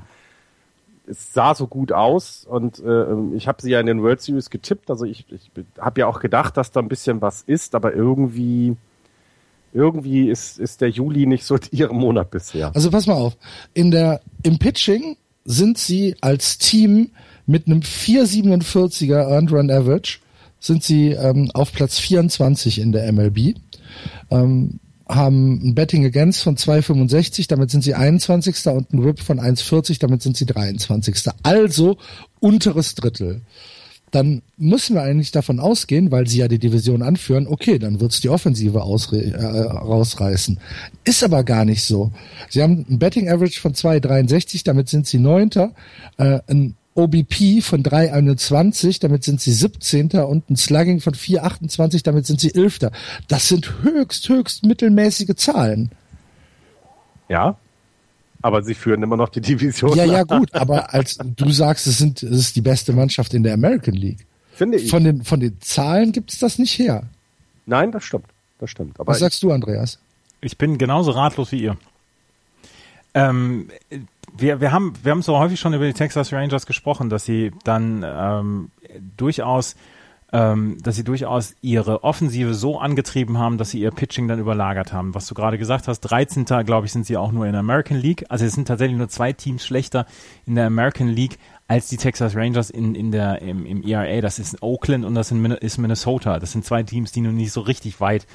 es 1.09 1.33
sah 1.33 1.55
so 1.55 1.67
gut 1.67 1.91
aus 1.91 2.45
und 2.45 2.79
äh, 2.79 3.05
ich 3.35 3.47
habe 3.47 3.61
sie 3.61 3.71
ja 3.71 3.79
in 3.79 3.87
den 3.87 4.01
World 4.01 4.21
Series 4.21 4.49
getippt. 4.49 4.89
Also 4.89 5.05
ich, 5.05 5.25
ich 5.31 5.51
habe 5.79 6.01
ja 6.01 6.07
auch 6.07 6.19
gedacht, 6.19 6.57
dass 6.57 6.71
da 6.71 6.79
ein 6.79 6.87
bisschen 6.87 7.21
was 7.21 7.41
ist, 7.41 7.75
aber 7.75 7.93
irgendwie 7.93 8.77
irgendwie 9.73 10.29
ist, 10.29 10.59
ist 10.59 10.81
der 10.81 10.89
Juli 10.89 11.25
nicht 11.25 11.45
so 11.45 11.57
ihr 11.71 11.91
Monat 11.91 12.31
bisher. 12.31 12.71
Also 12.75 12.91
pass 12.91 13.07
mal 13.07 13.15
auf. 13.15 13.37
In 13.73 13.91
der, 13.91 14.21
im 14.43 14.59
Pitching 14.59 15.17
sind 15.45 15.77
sie 15.77 16.15
als 16.21 16.57
Team 16.57 17.11
mit 17.45 17.67
einem 17.67 17.79
4,47er 17.79 19.29
Earned 19.29 19.51
Run 19.51 19.71
Average 19.71 20.19
sind 20.59 20.83
sie 20.83 21.11
ähm, 21.11 21.49
auf 21.53 21.71
Platz 21.71 21.97
24 21.99 22.79
in 22.79 22.91
der 22.91 23.11
MLB. 23.11 23.55
Ähm, 24.29 24.79
haben 25.09 25.69
ein 25.69 25.75
Betting 25.75 26.05
Against 26.05 26.43
von 26.43 26.55
2,65, 26.55 27.47
damit 27.49 27.71
sind 27.71 27.83
sie 27.83 27.95
21. 27.95 28.67
und 28.67 28.93
ein 28.93 29.03
Whip 29.03 29.19
von 29.19 29.39
1,40, 29.39 29.99
damit 29.99 30.21
sind 30.21 30.37
sie 30.37 30.45
23. 30.45 31.15
Also 31.41 31.97
unteres 32.39 32.93
Drittel. 32.95 33.41
dann 34.11 34.41
müssen 34.57 34.95
wir 34.95 35.03
eigentlich 35.03 35.31
davon 35.31 35.59
ausgehen, 35.59 36.11
weil 36.11 36.27
sie 36.27 36.39
ja 36.39 36.47
die 36.47 36.59
Division 36.59 37.01
anführen, 37.01 37.47
okay, 37.47 37.79
dann 37.79 37.99
wird's 37.99 38.21
die 38.21 38.29
Offensive 38.29 38.79
äh, 38.79 38.81
rausreißen. 38.81 40.59
Ist 41.03 41.23
aber 41.23 41.43
gar 41.43 41.65
nicht 41.65 41.83
so. 41.83 42.11
Sie 42.49 42.61
haben 42.61 42.85
ein 42.89 42.99
Betting 42.99 43.29
Average 43.29 43.59
von 43.59 43.73
2,63, 43.73 44.63
damit 44.65 44.89
sind 44.89 45.07
sie 45.07 45.19
Neunter, 45.19 45.73
äh, 46.17 46.39
ein 46.47 46.75
OBP 46.99 47.61
von 47.61 47.83
3,21, 47.83 48.99
damit 49.01 49.23
sind 49.23 49.41
sie 49.41 49.51
17. 49.51 50.11
und 50.11 50.49
ein 50.49 50.55
Slugging 50.55 50.99
von 50.99 51.13
4,28, 51.13 52.03
damit 52.03 52.25
sind 52.25 52.39
sie 52.39 52.53
11. 52.53 52.79
Das 53.27 53.47
sind 53.47 53.83
höchst, 53.83 54.27
höchst 54.29 54.65
mittelmäßige 54.65 55.35
Zahlen. 55.35 55.91
Ja. 57.27 57.57
Aber 58.41 58.63
sie 58.63 58.73
führen 58.73 59.03
immer 59.03 59.17
noch 59.17 59.29
die 59.29 59.41
Division. 59.41 59.95
Ja, 59.95 60.05
ja, 60.05 60.23
gut, 60.37 60.53
aber 60.53 60.93
als 60.93 61.17
du 61.17 61.49
sagst, 61.51 61.87
es 61.87 61.97
sind, 61.97 62.23
es 62.23 62.39
ist 62.39 62.55
die 62.55 62.61
beste 62.61 62.93
Mannschaft 62.93 63.33
in 63.33 63.43
der 63.43 63.53
American 63.53 63.95
League. 63.95 64.25
Finde 64.53 64.77
ich. 64.77 64.89
Von 64.89 65.03
den, 65.03 65.23
von 65.23 65.39
den 65.39 65.59
Zahlen 65.61 66.11
gibt's 66.11 66.39
das 66.39 66.59
nicht 66.59 66.77
her. 66.77 67.03
Nein, 67.65 67.91
das 67.91 68.03
stimmt. 68.03 68.25
Das 68.59 68.69
stimmt. 68.69 68.99
Aber 68.99 69.11
Was 69.11 69.19
sagst 69.19 69.41
du, 69.43 69.51
Andreas? 69.51 69.99
Ich 70.41 70.57
bin 70.57 70.77
genauso 70.77 71.11
ratlos 71.11 71.51
wie 71.51 71.63
ihr. 71.63 71.77
Ähm, 73.13 73.69
wir, 74.37 74.61
wir 74.61 74.71
haben 74.71 74.93
wir 75.03 75.11
haben 75.11 75.21
so 75.21 75.37
häufig 75.37 75.59
schon 75.59 75.73
über 75.73 75.85
die 75.85 75.93
Texas 75.93 76.33
Rangers 76.33 76.65
gesprochen, 76.65 77.09
dass 77.09 77.25
sie 77.25 77.51
dann 77.63 78.05
ähm, 78.07 78.71
durchaus 79.17 79.75
ähm, 80.31 80.77
dass 80.83 80.95
sie 80.95 81.03
durchaus 81.03 81.55
ihre 81.61 82.03
Offensive 82.03 82.53
so 82.53 82.79
angetrieben 82.79 83.37
haben, 83.37 83.57
dass 83.57 83.71
sie 83.71 83.79
ihr 83.79 83.91
Pitching 83.91 84.27
dann 84.27 84.39
überlagert 84.39 84.93
haben. 84.93 85.15
Was 85.15 85.25
du 85.25 85.33
gerade 85.33 85.57
gesagt 85.57 85.87
hast, 85.87 86.01
13. 86.01 86.45
glaube 86.65 86.85
ich, 86.85 86.91
sind 86.91 87.05
sie 87.05 87.17
auch 87.17 87.31
nur 87.31 87.45
in 87.45 87.53
der 87.53 87.61
American 87.61 87.97
League. 87.97 88.25
Also 88.29 88.45
es 88.45 88.53
sind 88.53 88.67
tatsächlich 88.67 88.97
nur 88.97 89.09
zwei 89.09 89.33
Teams 89.33 89.65
schlechter 89.65 90.05
in 90.45 90.55
der 90.55 90.67
American 90.67 91.07
League 91.07 91.39
als 91.67 91.87
die 91.87 91.97
Texas 91.97 92.35
Rangers 92.35 92.69
in, 92.69 92.95
in 92.95 93.11
der, 93.11 93.41
im, 93.41 93.65
im 93.65 93.83
ERA. 93.83 94.21
Das 94.21 94.37
ist 94.37 94.61
Oakland 94.61 95.03
und 95.03 95.15
das 95.15 95.31
ist 95.31 95.77
Minnesota. 95.77 96.39
Das 96.39 96.51
sind 96.51 96.63
zwei 96.63 96.83
Teams, 96.83 97.11
die 97.11 97.21
nun 97.21 97.35
nicht 97.35 97.51
so 97.51 97.61
richtig 97.61 97.99
weit 97.99 98.27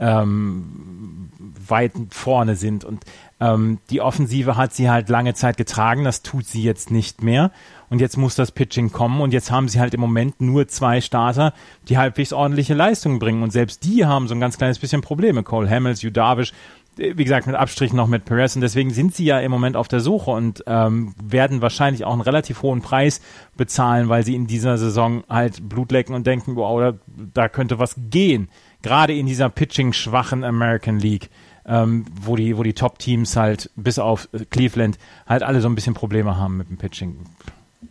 ähm, 0.00 1.30
weit 1.68 1.92
vorne 2.10 2.56
sind. 2.56 2.84
Und 2.84 3.04
ähm, 3.38 3.78
die 3.90 4.00
Offensive 4.00 4.56
hat 4.56 4.74
sie 4.74 4.90
halt 4.90 5.08
lange 5.08 5.34
Zeit 5.34 5.56
getragen, 5.56 6.04
das 6.04 6.22
tut 6.22 6.46
sie 6.46 6.62
jetzt 6.62 6.90
nicht 6.90 7.22
mehr. 7.22 7.52
Und 7.88 8.00
jetzt 8.00 8.16
muss 8.16 8.34
das 8.34 8.52
Pitching 8.52 8.92
kommen 8.92 9.20
und 9.20 9.32
jetzt 9.32 9.50
haben 9.50 9.68
sie 9.68 9.80
halt 9.80 9.94
im 9.94 10.00
Moment 10.00 10.40
nur 10.40 10.68
zwei 10.68 11.00
Starter, 11.00 11.52
die 11.88 11.98
halbwegs 11.98 12.32
ordentliche 12.32 12.74
Leistungen 12.74 13.18
bringen. 13.18 13.42
Und 13.42 13.52
selbst 13.52 13.84
die 13.84 14.06
haben 14.06 14.28
so 14.28 14.34
ein 14.34 14.40
ganz 14.40 14.58
kleines 14.58 14.78
bisschen 14.78 15.00
Probleme. 15.00 15.42
Cole 15.42 15.68
Hamels, 15.68 16.02
Judavish, 16.02 16.52
wie 16.96 17.24
gesagt, 17.24 17.46
mit 17.46 17.56
Abstrichen 17.56 17.96
noch 17.96 18.08
mit 18.08 18.24
Perez 18.24 18.56
und 18.56 18.62
deswegen 18.62 18.90
sind 18.90 19.14
sie 19.14 19.24
ja 19.24 19.40
im 19.40 19.50
Moment 19.50 19.76
auf 19.76 19.88
der 19.88 20.00
Suche 20.00 20.32
und 20.32 20.64
ähm, 20.66 21.14
werden 21.22 21.62
wahrscheinlich 21.62 22.04
auch 22.04 22.12
einen 22.12 22.20
relativ 22.20 22.62
hohen 22.62 22.82
Preis 22.82 23.20
bezahlen, 23.56 24.08
weil 24.08 24.24
sie 24.24 24.34
in 24.34 24.46
dieser 24.46 24.76
Saison 24.76 25.24
halt 25.28 25.68
Blut 25.68 25.92
lecken 25.92 26.14
und 26.14 26.26
denken, 26.26 26.56
wow, 26.56 26.78
da, 26.78 26.98
da 27.32 27.48
könnte 27.48 27.78
was 27.78 27.94
gehen. 28.10 28.48
Gerade 28.82 29.14
in 29.14 29.26
dieser 29.26 29.48
pitching-schwachen 29.48 30.44
American 30.44 30.98
League, 30.98 31.28
ähm, 31.66 32.06
wo 32.22 32.36
die, 32.36 32.56
wo 32.56 32.62
die 32.62 32.72
Top-Teams 32.72 33.36
halt 33.36 33.70
bis 33.76 33.98
auf 33.98 34.28
Cleveland 34.50 34.98
halt 35.26 35.42
alle 35.42 35.60
so 35.60 35.68
ein 35.68 35.74
bisschen 35.74 35.94
Probleme 35.94 36.36
haben 36.36 36.56
mit 36.56 36.70
dem 36.70 36.78
Pitching. 36.78 37.16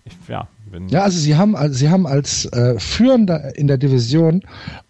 Ich, 0.05 0.13
ja, 0.27 0.47
Ja, 0.89 1.03
also 1.03 1.19
sie 1.19 1.35
haben, 1.35 1.55
also 1.55 1.75
sie 1.75 1.89
haben 1.89 2.07
als 2.07 2.45
äh, 2.45 2.79
Führender 2.79 3.55
in 3.57 3.67
der 3.67 3.77
Division 3.77 4.41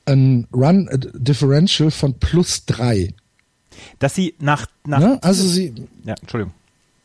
ein 0.05 0.47
Run 0.53 0.87
äh, 0.87 0.99
Differential 1.13 1.91
von 1.91 2.13
plus 2.15 2.65
drei. 2.65 3.13
dass 3.99 4.15
sie 4.15 4.35
nach, 4.39 4.65
nach 4.85 4.99
Ne? 4.99 5.19
Also 5.21 5.47
sie, 5.47 5.73
ja, 6.03 6.15
Entschuldigung. 6.19 6.53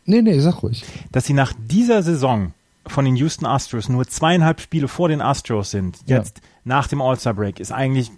nee, 0.07 0.23
nee, 0.23 0.39
sag 0.41 0.63
ruhig. 0.63 0.85
dass 1.13 1.27
sie 1.27 1.35
nach 1.35 1.53
dieser 1.69 2.03
Saison 2.03 2.53
von 2.87 3.05
den 3.05 3.17
Houston 3.17 3.47
Astros 3.47 3.89
nur 3.89 4.07
zweieinhalb 4.07 4.61
Spiele 4.61 4.89
vor 4.89 5.09
den 5.09 5.21
Astros 5.21 5.71
sind, 5.71 5.99
Ja. 6.07 6.19
jetzt 6.19 6.41
nach 6.65 6.87
dem 6.87 7.01
All-Star-Break, 7.01 7.61
ist 7.61 7.73
eigentlich, 7.73 8.11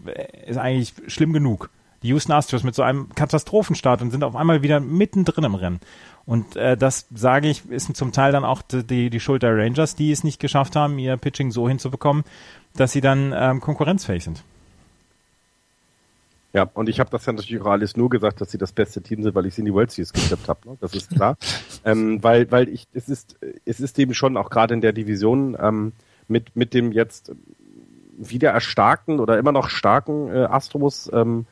ist 0.47 0.59
eigentlich 0.59 0.95
schlimm 1.07 1.33
genug. 1.33 1.71
Die 2.03 2.09
Houston 2.09 2.33
Astros 2.33 2.63
mit 2.63 2.75
so 2.75 2.83
einem 2.83 3.09
Katastrophenstart 3.15 4.03
und 4.03 4.11
sind 4.11 4.23
auf 4.23 4.37
einmal 4.37 4.63
wieder 4.63 4.81
mittendrin 4.81 5.45
im 5.45 5.55
Rennen. 5.55 5.81
Und 6.25 6.57
äh, 6.57 6.77
das, 6.77 7.07
sage 7.15 7.49
ich, 7.49 7.69
ist 7.71 7.95
zum 7.97 8.13
Teil 8.13 8.33
dann 8.33 8.45
auch 8.45 8.63
die, 8.63 8.85
die, 8.85 9.11
die 9.11 9.21
Schuld 9.21 9.43
der 9.43 9.57
Rangers, 9.57 9.95
die 9.95 10.11
es 10.13 10.23
nicht 10.25 10.39
geschafft 10.41 10.77
haben, 10.77 10.99
ihr 10.99 11.17
Pitching 11.17 11.51
so 11.53 11.69
hinzubekommen, 11.69 12.25
dass 12.75 12.93
sie 12.93 13.01
dann 13.01 13.33
ähm, 13.35 13.61
konkurrenzfähig 13.61 14.25
sind. 14.25 14.45
Ja, 16.57 16.67
und 16.73 16.89
ich 16.89 17.01
habe 17.01 17.11
das 17.11 17.27
ja 17.27 17.35
natürlich 17.35 17.61
auch 17.61 17.71
alles 17.71 17.99
nur 17.99 18.09
gesagt, 18.09 18.41
dass 18.41 18.51
sie 18.51 18.57
das 18.57 18.73
beste 18.73 19.03
Team 19.03 19.23
sind, 19.23 19.35
weil 19.35 19.45
ich 19.45 19.55
sie 19.55 19.61
in 19.61 19.67
die 19.67 19.75
World 19.75 19.91
Series 19.91 20.15
getippt 20.15 20.49
habe. 20.49 20.71
Ne? 20.71 20.79
Das 20.81 20.95
ist 20.95 21.11
klar. 21.11 21.37
ähm, 21.85 22.23
weil, 22.23 22.51
weil 22.51 22.71
ich, 22.71 22.87
es 22.95 23.11
ist, 23.11 23.37
es 23.67 23.79
ist 23.79 23.99
eben 23.99 24.15
schon 24.15 24.39
auch 24.39 24.49
gerade 24.49 24.73
in 24.73 24.81
der 24.81 24.95
Division 24.95 25.55
ähm, 25.61 25.93
mit 26.29 26.57
mit 26.57 26.73
dem 26.73 26.93
jetzt 26.93 27.33
wieder 28.17 28.53
erstarkten 28.53 29.21
oder 29.21 29.39
immer 29.39 29.53
noch 29.53 29.69
starken 29.69 30.31
äh, 30.31 30.45
Astros 30.45 31.11
ähm, 31.13 31.45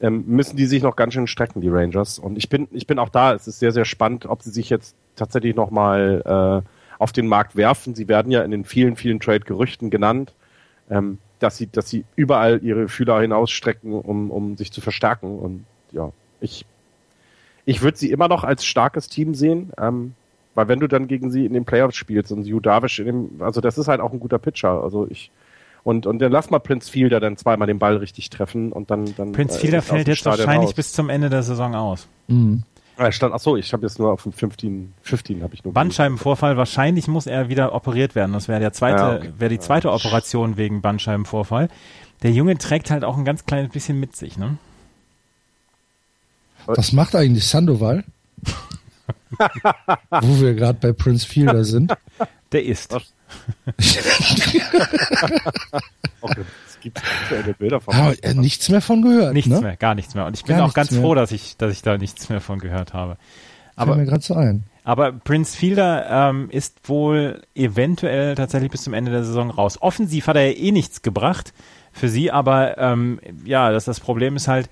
ähm, 0.00 0.24
müssen 0.26 0.56
die 0.56 0.64
sich 0.64 0.82
noch 0.82 0.96
ganz 0.96 1.12
schön 1.12 1.26
strecken, 1.26 1.60
die 1.60 1.68
Rangers. 1.68 2.18
Und 2.18 2.38
ich 2.38 2.48
bin, 2.48 2.68
ich 2.70 2.86
bin 2.86 2.98
auch 2.98 3.10
da. 3.10 3.34
Es 3.34 3.48
ist 3.48 3.58
sehr, 3.58 3.72
sehr 3.72 3.84
spannend, 3.84 4.24
ob 4.24 4.42
sie 4.42 4.50
sich 4.50 4.70
jetzt 4.70 4.96
tatsächlich 5.14 5.56
noch 5.56 5.70
mal 5.70 6.64
äh, 6.64 6.68
auf 6.98 7.12
den 7.12 7.26
Markt 7.26 7.54
werfen. 7.54 7.94
Sie 7.94 8.08
werden 8.08 8.32
ja 8.32 8.42
in 8.42 8.50
den 8.50 8.64
vielen, 8.64 8.96
vielen 8.96 9.20
Trade-Gerüchten 9.20 9.90
genannt. 9.90 10.32
Ähm, 10.88 11.18
dass 11.38 11.56
sie, 11.56 11.68
dass 11.70 11.88
sie 11.88 12.04
überall 12.16 12.60
ihre 12.62 12.88
Fühler 12.88 13.20
hinausstrecken, 13.20 13.92
um, 13.92 14.30
um 14.30 14.56
sich 14.56 14.72
zu 14.72 14.80
verstärken. 14.80 15.38
Und 15.38 15.64
ja, 15.92 16.10
ich, 16.40 16.64
ich 17.64 17.82
würde 17.82 17.98
sie 17.98 18.10
immer 18.10 18.28
noch 18.28 18.44
als 18.44 18.64
starkes 18.64 19.08
Team 19.08 19.34
sehen, 19.34 19.72
ähm, 19.78 20.14
weil 20.54 20.68
wenn 20.68 20.80
du 20.80 20.88
dann 20.88 21.06
gegen 21.06 21.30
sie 21.30 21.46
in 21.46 21.52
den 21.52 21.64
Playoffs 21.64 21.96
spielst 21.96 22.32
und 22.32 22.44
Yu 22.44 22.60
Darvish 22.60 22.98
in 22.98 23.06
dem, 23.06 23.30
also 23.40 23.60
das 23.60 23.78
ist 23.78 23.88
halt 23.88 24.00
auch 24.00 24.12
ein 24.12 24.20
guter 24.20 24.38
Pitcher. 24.38 24.82
Also 24.82 25.06
ich 25.08 25.30
und 25.84 26.06
und 26.06 26.18
dann 26.18 26.32
lass 26.32 26.50
mal 26.50 26.58
Prince 26.58 26.90
Fielder 26.90 27.20
dann 27.20 27.36
zweimal 27.36 27.68
den 27.68 27.78
Ball 27.78 27.96
richtig 27.96 28.30
treffen 28.30 28.72
und 28.72 28.90
dann 28.90 29.14
dann 29.16 29.32
Prince 29.32 29.56
äh, 29.56 29.60
Fielder 29.60 29.82
fällt 29.82 30.08
jetzt 30.08 30.18
Stadion 30.18 30.46
wahrscheinlich 30.46 30.70
raus. 30.70 30.74
bis 30.74 30.92
zum 30.92 31.08
Ende 31.08 31.30
der 31.30 31.42
Saison 31.42 31.74
aus. 31.74 32.08
Mhm. 32.26 32.64
Ah, 33.00 33.12
stand, 33.12 33.32
ach 33.32 33.38
so, 33.38 33.56
ich 33.56 33.72
habe 33.72 33.86
jetzt 33.86 34.00
nur 34.00 34.12
auf 34.12 34.24
dem 34.24 34.32
15 34.32 34.92
15 35.02 35.42
habe 35.44 35.54
ich 35.54 35.62
nur 35.62 35.72
Bandscheibenvorfall, 35.72 36.56
wahrscheinlich 36.56 37.06
muss 37.06 37.26
er 37.28 37.48
wieder 37.48 37.72
operiert 37.72 38.16
werden. 38.16 38.32
Das 38.32 38.48
wäre 38.48 38.58
der 38.58 38.72
zweite, 38.72 38.98
Ja, 38.98 39.16
okay. 39.16 39.32
wäre 39.38 39.50
die 39.50 39.60
zweite 39.60 39.92
Operation 39.92 40.56
wegen 40.56 40.82
Bandscheibenvorfall. 40.82 41.68
Der 42.24 42.32
Junge 42.32 42.58
trägt 42.58 42.90
halt 42.90 43.04
auch 43.04 43.16
ein 43.16 43.24
ganz 43.24 43.46
kleines 43.46 43.72
bisschen 43.72 44.00
mit 44.00 44.16
sich, 44.16 44.36
ne? 44.36 44.58
Was 46.66 46.92
macht 46.92 47.14
eigentlich 47.14 47.46
Sandoval? 47.46 48.02
Wo 50.10 50.40
wir 50.40 50.54
gerade 50.54 50.78
bei 50.80 50.92
Prince 50.92 51.24
Fielder 51.26 51.64
sind. 51.64 51.94
Der 52.50 52.64
ist. 52.64 52.94
Okay, 56.20 56.42
gibt 56.80 56.98
aktuelle 56.98 57.54
Bilder 57.54 57.80
von 57.80 57.94
Ah, 57.94 58.12
äh, 58.22 58.34
nichts 58.34 58.68
mehr 58.68 58.80
von 58.80 59.02
gehört. 59.02 59.32
Nichts 59.34 59.50
ne? 59.50 59.60
mehr, 59.60 59.76
gar 59.76 59.94
nichts 59.94 60.14
mehr. 60.14 60.26
Und 60.26 60.36
ich 60.36 60.44
bin 60.44 60.56
Gar 60.56 60.66
auch 60.66 60.74
ganz 60.74 60.90
mehr. 60.90 61.00
froh, 61.00 61.14
dass 61.14 61.32
ich, 61.32 61.56
dass 61.56 61.72
ich 61.72 61.82
da 61.82 61.96
nichts 61.98 62.28
mehr 62.28 62.40
von 62.40 62.58
gehört 62.58 62.92
habe. 62.94 63.16
Fällt 63.16 63.76
Aber, 63.76 63.96
mir 63.96 64.06
gerade 64.06 64.22
so 64.22 64.34
ein. 64.34 64.64
aber 64.84 65.12
Prince 65.12 65.56
Fielder 65.56 66.06
ähm, 66.30 66.48
ist 66.50 66.88
wohl 66.88 67.42
eventuell 67.54 68.34
tatsächlich 68.34 68.70
bis 68.70 68.82
zum 68.82 68.94
Ende 68.94 69.10
der 69.12 69.24
Saison 69.24 69.50
raus. 69.50 69.80
Offensiv 69.80 70.26
hat 70.26 70.36
er 70.36 70.46
ja 70.50 70.56
eh 70.56 70.72
nichts 70.72 71.02
gebracht 71.02 71.52
für 71.92 72.08
sie, 72.08 72.30
aber 72.30 72.78
ähm, 72.78 73.20
ja, 73.44 73.70
das, 73.70 73.84
das 73.84 74.00
Problem 74.00 74.36
ist 74.36 74.48
halt, 74.48 74.68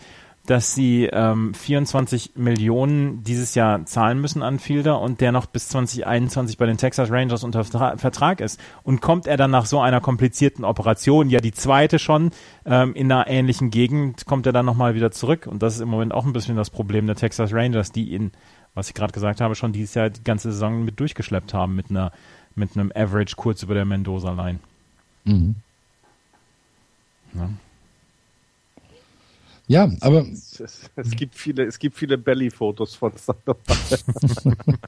dass 0.47 0.75
sie 0.75 1.05
ähm, 1.13 1.55
24 1.55 2.33
Millionen 2.37 3.23
dieses 3.25 3.55
Jahr 3.55 3.85
zahlen 3.87 4.21
müssen 4.21 4.43
an 4.43 4.59
Fielder 4.59 5.01
und 5.01 5.21
der 5.21 5.33
noch 5.33 5.47
bis 5.47 5.69
2021 5.69 6.59
bei 6.59 6.67
den 6.67 6.77
Texas 6.77 7.11
Rangers 7.11 7.45
unter 7.45 7.65
Vertra 7.65 7.97
Vertrag 7.97 8.41
ist. 8.41 8.61
Und 8.83 9.01
kommt 9.01 9.27
er 9.27 9.37
dann 9.37 9.51
nach 9.51 9.67
so 9.67 9.81
einer 9.81 10.01
komplizierten 10.01 10.65
Operation, 10.65 11.31
ja 11.31 11.41
die 11.41 11.53
zweite 11.53 11.99
schon, 11.99 12.31
ähm, 12.65 12.95
in 12.95 13.11
einer 13.11 13.27
ähnlichen 13.27 13.71
Gegend, 13.71 14.27
kommt 14.27 14.47
er 14.47 14.53
dann 14.53 14.67
nochmal 14.67 14.95
wieder 14.95 15.11
zurück. 15.11 15.47
Und 15.47 15.63
das 15.63 15.75
ist 15.75 15.81
im 15.81 15.89
Moment 15.89 16.15
auch 16.15 16.25
ein 16.25 16.33
bisschen 16.33 16.57
das 16.57 16.71
Problem 16.71 17.07
der 17.07 17.17
Texas 17.17 17.53
Rangers, 17.53 17.93
die 17.93 18.11
ihn, 18.11 18.33
was 18.75 18.89
ich 18.89 18.95
gerade 18.95 19.13
gesagt 19.13 19.41
habe, 19.41 19.55
schon 19.55 19.73
dieses 19.73 19.95
Jahr 19.95 20.11
die 20.11 20.25
ganze 20.25 20.53
Saison 20.53 20.85
mit 20.85 21.01
durchgeschleppt 21.01 21.55
haben 21.55 21.77
mit 21.77 21.91
einer 21.91 22.13
mit 22.57 22.75
einem 22.75 22.91
Average 22.95 23.37
kurz 23.37 23.63
über 23.63 23.75
der 23.75 23.85
Mendoza-Line. 23.85 24.59
Mhm. 25.25 25.57
Ja. 27.35 27.51
Ja, 29.69 29.91
aber 30.01 30.27
Es, 30.33 30.61
es, 30.61 30.91
es 30.95 31.11
gibt 31.13 31.35
viele, 31.35 31.65
es 31.65 31.79
gibt 31.79 31.97
viele 31.97 32.19
Belly-Fotos 32.19 32.95
von 32.95 33.13
Sandoval. 33.17 33.59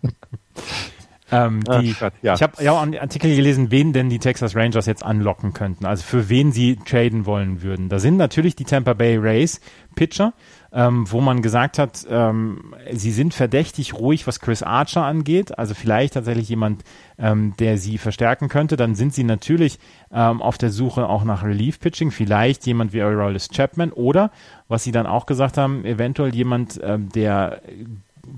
Ähm, 1.31 1.62
die, 1.83 1.93
Gott, 1.93 2.14
ja. 2.22 2.35
Ich 2.35 2.43
habe 2.43 2.62
ja 2.62 2.72
auch 2.72 2.81
einen 2.81 2.97
Artikel 2.97 3.35
gelesen, 3.35 3.70
wen 3.70 3.93
denn 3.93 4.09
die 4.09 4.18
Texas 4.18 4.57
Rangers 4.57 4.87
jetzt 4.87 5.05
anlocken 5.05 5.53
könnten, 5.53 5.85
also 5.85 6.03
für 6.03 6.29
wen 6.29 6.53
sie 6.53 6.76
traden 6.76 7.26
wollen 7.26 7.62
würden. 7.62 7.89
Da 7.91 7.99
sind 7.99 8.16
natürlich 8.16 8.57
die 8.57 8.64
Tampa 8.64 8.95
Bay 8.95 9.18
Rays 9.18 9.61
Pitcher, 9.95 10.33
ähm, 10.73 11.11
wo 11.11 11.21
man 11.21 11.43
gesagt 11.43 11.79
hat, 11.79 12.07
ähm, 12.11 12.75
sie 12.93 13.11
sind 13.11 13.35
verdächtig 13.35 13.95
ruhig, 13.95 14.27
was 14.27 14.41
Chris 14.41 14.62
Archer 14.62 15.05
angeht, 15.05 15.59
also 15.59 15.75
vielleicht 15.75 16.14
tatsächlich 16.14 16.49
jemand, 16.49 16.85
ähm, 17.19 17.55
der 17.59 17.79
sie 17.79 17.99
verstärken 17.99 18.49
könnte. 18.49 18.77
Dann 18.77 18.95
sind 18.95 19.14
sie 19.14 19.25
natürlich 19.25 19.79
ähm, 20.12 20.43
auf 20.43 20.59
der 20.59 20.71
Suche 20.71 21.09
auch 21.09 21.25
nach 21.25 21.43
Relief 21.43 21.81
Pitching, 21.81 22.11
vielleicht 22.11 22.66
jemand 22.66 22.93
wie 22.93 23.03
Aroldis 23.03 23.49
Chapman 23.49 23.93
oder, 23.93 24.31
was 24.69 24.85
sie 24.85 24.93
dann 24.93 25.07
auch 25.07 25.27
gesagt 25.27 25.57
haben, 25.57 25.85
eventuell 25.85 26.35
jemand, 26.35 26.81
ähm, 26.83 27.09
der 27.11 27.62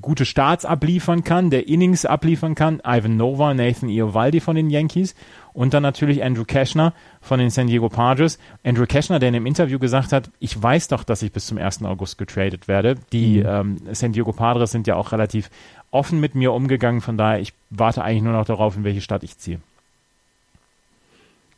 gute 0.01 0.25
Starts 0.25 0.65
abliefern 0.65 1.25
kann, 1.25 1.51
der 1.51 1.69
Innings 1.69 2.05
abliefern 2.05 2.55
kann. 2.55 2.81
Ivan 2.85 3.17
Nova, 3.17 3.55
Nathan 3.55 3.89
Iovaldi 3.89 4.41
von 4.41 4.57
den 4.57 4.71
Yankees 4.71 5.15
Und 5.53 5.75
dann 5.75 5.83
natürlich 5.83 6.23
Andrew 6.23 6.45
Cashner 6.45 6.93
von 7.21 7.39
den 7.39 7.51
San 7.51 7.67
Diego 7.67 7.89
Padres. 7.89 8.39
Andrew 8.65 8.87
Cashner, 8.87 9.19
der 9.19 9.29
in 9.29 9.35
dem 9.35 9.47
Interview 9.47 9.79
gesagt 9.79 10.13
hat, 10.13 10.31
ich 10.39 10.61
weiß 10.61 10.89
doch, 10.89 11.05
dass 11.05 11.23
ich 11.23 11.33
bis 11.33 11.47
zum 11.47 11.59
1. 11.59 11.83
August 11.83 12.19
getradet 12.19 12.69
werde. 12.69 12.97
Die 13.13 13.39
ähm, 13.39 13.79
San 13.93 14.13
Diego 14.13 14.33
Padres 14.33 14.71
sind 14.71 14.87
ja 14.87 14.97
auch 14.97 15.13
relativ 15.13 15.51
offen 15.91 16.21
mit 16.21 16.35
mir 16.35 16.53
umgegangen. 16.53 17.01
Von 17.01 17.17
daher, 17.17 17.41
ich 17.41 17.53
warte 17.71 18.03
eigentlich 18.03 18.23
nur 18.23 18.33
noch 18.33 18.47
darauf, 18.47 18.77
in 18.77 18.85
welche 18.85 19.01
Stadt 19.01 19.23
ich 19.23 19.39
ziehe. 19.39 19.61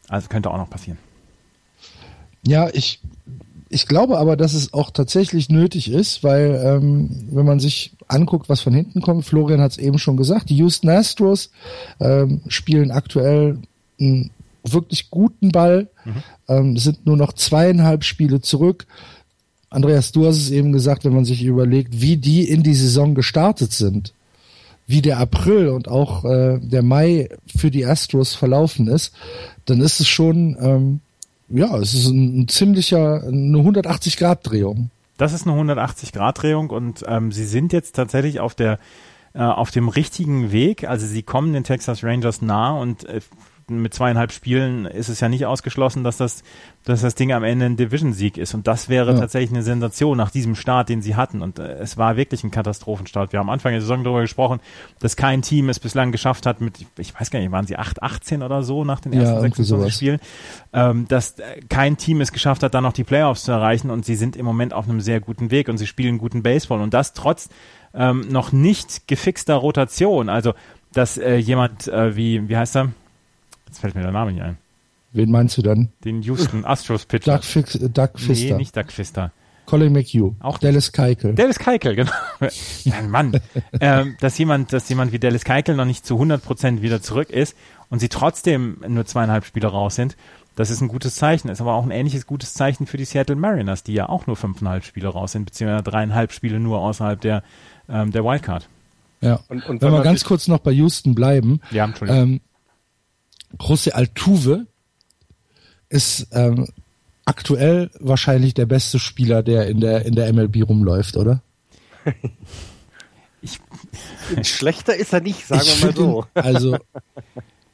Also 0.08 0.28
könnte 0.28 0.50
auch 0.50 0.58
noch 0.58 0.70
passieren. 0.70 0.98
Ja, 2.46 2.68
ich, 2.72 3.00
ich 3.68 3.86
glaube 3.86 4.18
aber, 4.18 4.36
dass 4.36 4.52
es 4.52 4.74
auch 4.74 4.90
tatsächlich 4.90 5.48
nötig 5.48 5.90
ist, 5.90 6.24
weil 6.24 6.60
ähm, 6.64 7.28
wenn 7.30 7.46
man 7.46 7.60
sich 7.60 7.92
anguckt, 8.08 8.48
was 8.48 8.60
von 8.60 8.74
hinten 8.74 9.00
kommt, 9.00 9.24
Florian 9.24 9.60
hat 9.60 9.72
es 9.72 9.78
eben 9.78 9.98
schon 9.98 10.16
gesagt, 10.16 10.50
die 10.50 10.56
Houston 10.56 10.90
Astros 10.90 11.50
ähm, 12.00 12.42
spielen 12.48 12.90
aktuell 12.90 13.58
einen 14.02 14.30
wirklich 14.64 15.10
guten 15.10 15.50
Ball, 15.50 15.88
mhm. 16.04 16.22
ähm, 16.48 16.76
sind 16.76 17.06
nur 17.06 17.16
noch 17.16 17.32
zweieinhalb 17.32 18.04
Spiele 18.04 18.40
zurück. 18.40 18.86
Andreas, 19.70 20.12
du 20.12 20.26
hast 20.26 20.36
es 20.36 20.50
eben 20.50 20.72
gesagt, 20.72 21.04
wenn 21.04 21.14
man 21.14 21.24
sich 21.24 21.42
überlegt, 21.42 22.00
wie 22.00 22.16
die 22.16 22.48
in 22.48 22.62
die 22.62 22.74
Saison 22.74 23.14
gestartet 23.14 23.72
sind, 23.72 24.12
wie 24.86 25.02
der 25.02 25.18
April 25.18 25.68
und 25.68 25.88
auch 25.88 26.24
äh, 26.24 26.58
der 26.60 26.82
Mai 26.82 27.28
für 27.56 27.70
die 27.70 27.86
Astros 27.86 28.34
verlaufen 28.34 28.88
ist, 28.88 29.14
dann 29.64 29.80
ist 29.80 30.00
es 30.00 30.08
schon, 30.08 30.56
ähm, 30.60 31.00
ja, 31.48 31.76
es 31.78 31.94
ist 31.94 32.06
ein, 32.06 32.42
ein 32.42 32.48
ziemlicher, 32.48 33.22
eine 33.22 33.58
180-Grad-Drehung. 33.58 34.90
Das 35.16 35.32
ist 35.32 35.46
eine 35.46 35.58
180-Grad-Drehung 35.58 36.70
und 36.70 37.04
ähm, 37.06 37.32
sie 37.32 37.46
sind 37.46 37.72
jetzt 37.72 37.96
tatsächlich 37.96 38.40
auf 38.40 38.54
der 38.54 38.78
äh, 39.34 39.40
auf 39.40 39.70
dem 39.70 39.88
richtigen 39.88 40.52
Weg. 40.52 40.86
Also 40.86 41.06
sie 41.06 41.22
kommen 41.22 41.54
den 41.54 41.64
Texas 41.64 42.04
Rangers 42.04 42.42
nah 42.42 42.72
und 42.72 43.04
äh, 43.04 43.20
mit 43.80 43.94
zweieinhalb 43.94 44.32
Spielen 44.32 44.86
ist 44.86 45.08
es 45.08 45.20
ja 45.20 45.28
nicht 45.28 45.46
ausgeschlossen, 45.46 46.04
dass 46.04 46.16
das, 46.16 46.42
dass 46.84 47.00
das 47.00 47.14
Ding 47.14 47.32
am 47.32 47.44
Ende 47.44 47.66
ein 47.66 47.76
Division-Sieg 47.76 48.36
ist. 48.36 48.54
Und 48.54 48.66
das 48.66 48.88
wäre 48.88 49.12
ja. 49.12 49.18
tatsächlich 49.18 49.50
eine 49.50 49.62
Sensation 49.62 50.16
nach 50.16 50.30
diesem 50.30 50.54
Start, 50.54 50.88
den 50.88 51.02
sie 51.02 51.16
hatten. 51.16 51.42
Und 51.42 51.58
äh, 51.58 51.74
es 51.74 51.96
war 51.96 52.16
wirklich 52.16 52.44
ein 52.44 52.50
Katastrophenstart. 52.50 53.32
Wir 53.32 53.40
haben 53.40 53.48
am 53.48 53.52
Anfang 53.52 53.72
der 53.72 53.80
Saison 53.80 54.04
darüber 54.04 54.20
gesprochen, 54.20 54.60
dass 54.98 55.16
kein 55.16 55.42
Team 55.42 55.68
es 55.68 55.80
bislang 55.80 56.12
geschafft 56.12 56.44
hat 56.46 56.60
mit, 56.60 56.84
ich 56.98 57.18
weiß 57.18 57.30
gar 57.30 57.40
nicht, 57.40 57.52
waren 57.52 57.66
sie 57.66 57.76
8, 57.76 58.02
18 58.02 58.42
oder 58.42 58.62
so 58.62 58.84
nach 58.84 59.00
den 59.00 59.12
ersten 59.12 59.36
ja, 59.36 59.40
26 59.40 59.94
Spielen, 59.94 60.20
ähm, 60.72 61.06
dass 61.08 61.38
äh, 61.38 61.60
kein 61.68 61.96
Team 61.96 62.20
es 62.20 62.32
geschafft 62.32 62.62
hat, 62.62 62.74
dann 62.74 62.82
noch 62.82 62.92
die 62.92 63.04
Playoffs 63.04 63.44
zu 63.44 63.52
erreichen. 63.52 63.90
Und 63.90 64.04
sie 64.04 64.16
sind 64.16 64.36
im 64.36 64.44
Moment 64.44 64.74
auf 64.74 64.88
einem 64.88 65.00
sehr 65.00 65.20
guten 65.20 65.50
Weg 65.50 65.68
und 65.68 65.78
sie 65.78 65.86
spielen 65.86 66.18
guten 66.18 66.42
Baseball. 66.42 66.80
Und 66.80 66.92
das 66.92 67.12
trotz 67.12 67.48
ähm, 67.94 68.26
noch 68.28 68.52
nicht 68.52 69.06
gefixter 69.08 69.54
Rotation. 69.54 70.28
Also, 70.28 70.54
dass 70.92 71.18
äh, 71.18 71.36
jemand 71.36 71.88
äh, 71.88 72.16
wie, 72.16 72.48
wie 72.48 72.56
heißt 72.56 72.76
er? 72.76 72.92
Jetzt 73.72 73.80
fällt 73.80 73.94
mir 73.94 74.02
der 74.02 74.12
Name 74.12 74.32
nicht 74.32 74.42
ein. 74.42 74.58
Wen 75.12 75.30
meinst 75.30 75.56
du 75.56 75.62
dann? 75.62 75.88
Den 76.04 76.20
Houston 76.20 76.66
Astros 76.66 77.06
Pitcher. 77.06 77.36
Doug, 77.36 77.42
Fix, 77.42 77.78
Doug 77.80 78.10
Fister. 78.16 78.44
Nee, 78.50 78.58
nicht 78.58 78.76
Doug 78.76 78.90
Fister. 78.92 79.32
Colin 79.64 79.94
McHugh. 79.94 80.34
Auch 80.40 80.58
Dallas 80.58 80.92
Keikel. 80.92 81.34
Dallas 81.34 81.58
Keikel, 81.58 81.96
genau. 81.96 82.12
ja, 82.84 83.00
Mann. 83.00 83.40
ähm, 83.80 84.14
dass 84.20 84.36
jemand, 84.36 84.74
dass 84.74 84.90
jemand 84.90 85.12
wie 85.12 85.18
Dallas 85.18 85.44
Keikel 85.44 85.74
noch 85.74 85.86
nicht 85.86 86.04
zu 86.04 86.16
100 86.16 86.44
Prozent 86.44 86.82
wieder 86.82 87.00
zurück 87.00 87.30
ist 87.30 87.56
und 87.88 88.00
sie 88.00 88.10
trotzdem 88.10 88.76
nur 88.86 89.06
zweieinhalb 89.06 89.46
Spiele 89.46 89.68
raus 89.68 89.94
sind, 89.94 90.18
das 90.54 90.68
ist 90.68 90.82
ein 90.82 90.88
gutes 90.88 91.14
Zeichen. 91.14 91.48
Ist 91.48 91.62
aber 91.62 91.72
auch 91.72 91.84
ein 91.84 91.92
ähnliches 91.92 92.26
gutes 92.26 92.52
Zeichen 92.52 92.86
für 92.86 92.98
die 92.98 93.06
Seattle 93.06 93.36
Mariners, 93.36 93.84
die 93.84 93.94
ja 93.94 94.10
auch 94.10 94.26
nur 94.26 94.36
fünfeinhalb 94.36 94.84
Spiele 94.84 95.08
raus 95.08 95.32
sind, 95.32 95.46
beziehungsweise 95.46 95.82
dreieinhalb 95.82 96.32
Spiele 96.32 96.60
nur 96.60 96.80
außerhalb 96.80 97.22
der, 97.22 97.42
ähm, 97.88 98.12
der 98.12 98.22
Wildcard. 98.22 98.68
Ja. 99.22 99.40
Und, 99.48 99.64
und 99.66 99.80
wenn 99.80 99.92
wir 99.92 100.02
ganz 100.02 100.24
kurz 100.24 100.46
noch 100.46 100.58
bei 100.58 100.72
Houston 100.72 101.14
bleiben. 101.14 101.62
Ja, 101.70 101.86
Entschuldigung. 101.86 102.22
Ähm, 102.22 102.40
José 103.58 103.90
Altuve 103.90 104.66
ist 105.88 106.28
ähm, 106.32 106.68
aktuell 107.24 107.90
wahrscheinlich 108.00 108.54
der 108.54 108.66
beste 108.66 108.98
Spieler, 108.98 109.42
der 109.42 109.68
in 109.68 109.80
der 109.80 110.04
in 110.06 110.14
der 110.14 110.32
MLB 110.32 110.68
rumläuft, 110.68 111.16
oder? 111.16 111.42
ich, 113.42 113.60
Schlechter 114.42 114.94
ist 114.96 115.12
er 115.12 115.20
nicht, 115.20 115.46
sagen 115.46 115.62
ich 115.64 115.82
wir 115.82 115.88
mal 115.88 115.96
so. 115.96 116.22
Ihn, 116.22 116.42
also, 116.42 116.78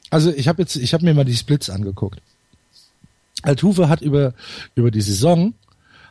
also 0.09 0.31
ich 0.31 0.47
habe 0.47 0.61
jetzt, 0.61 0.75
ich 0.75 0.93
habe 0.93 1.05
mir 1.05 1.13
mal 1.13 1.25
die 1.25 1.35
Splits 1.35 1.69
angeguckt. 1.69 2.21
Altuve 3.41 3.87
hat 3.89 4.01
über 4.01 4.33
über 4.75 4.91
die 4.91 5.01
Saison 5.01 5.53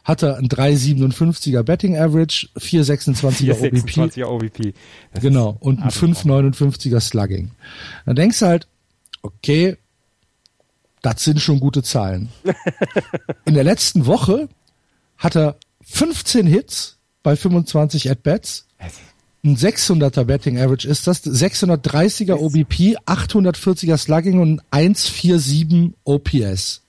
hat 0.05 0.23
er 0.23 0.39
ein 0.39 0.49
3,57er 0.49 1.63
Betting 1.63 1.99
Average, 1.99 2.49
4,26er 2.57 3.53
OBP. 3.53 3.75
4,26er 3.75 4.25
OBP. 4.25 4.75
genau, 5.21 5.59
und 5.61 5.83
ein 5.83 5.91
5,59er 5.91 6.99
Slugging. 6.99 7.51
Dann 8.07 8.17
denkst 8.17 8.39
du 8.39 8.47
halt, 8.47 8.69
okay, 9.23 9.77
das 11.03 11.25
sind 11.25 11.41
schon 11.41 11.61
gute 11.61 11.83
Zahlen. 11.83 12.29
In 13.45 13.55
der 13.55 13.65
letzten 13.65 14.07
Woche 14.07 14.49
hat 15.17 15.37
er 15.37 15.57
15 15.83 16.47
Hits 16.47 16.99
bei 17.23 17.37
25 17.37 18.11
At-Bats. 18.11 18.67
Ein 19.45 19.57
600er 19.57 20.25
Betting 20.25 20.59
Average 20.59 20.89
ist 20.89 21.07
das, 21.07 21.25
630er 21.25 22.35
OBP, 22.35 22.99
840er 23.07 23.97
Slugging 23.97 24.41
und 24.41 24.61
147 24.71 25.93
OPS. 26.05 26.83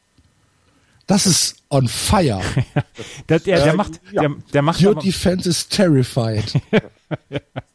Das 1.05 1.25
ist 1.25 1.55
on 1.69 1.88
fire. 1.88 2.41
der, 3.30 3.39
der, 3.39 3.63
der, 3.63 3.73
macht, 3.75 3.99
der, 4.13 4.30
der 4.53 4.61
macht 4.61 4.82
Your 4.84 4.95
defense 4.95 5.47
is 5.47 5.67
terrified. 5.67 6.53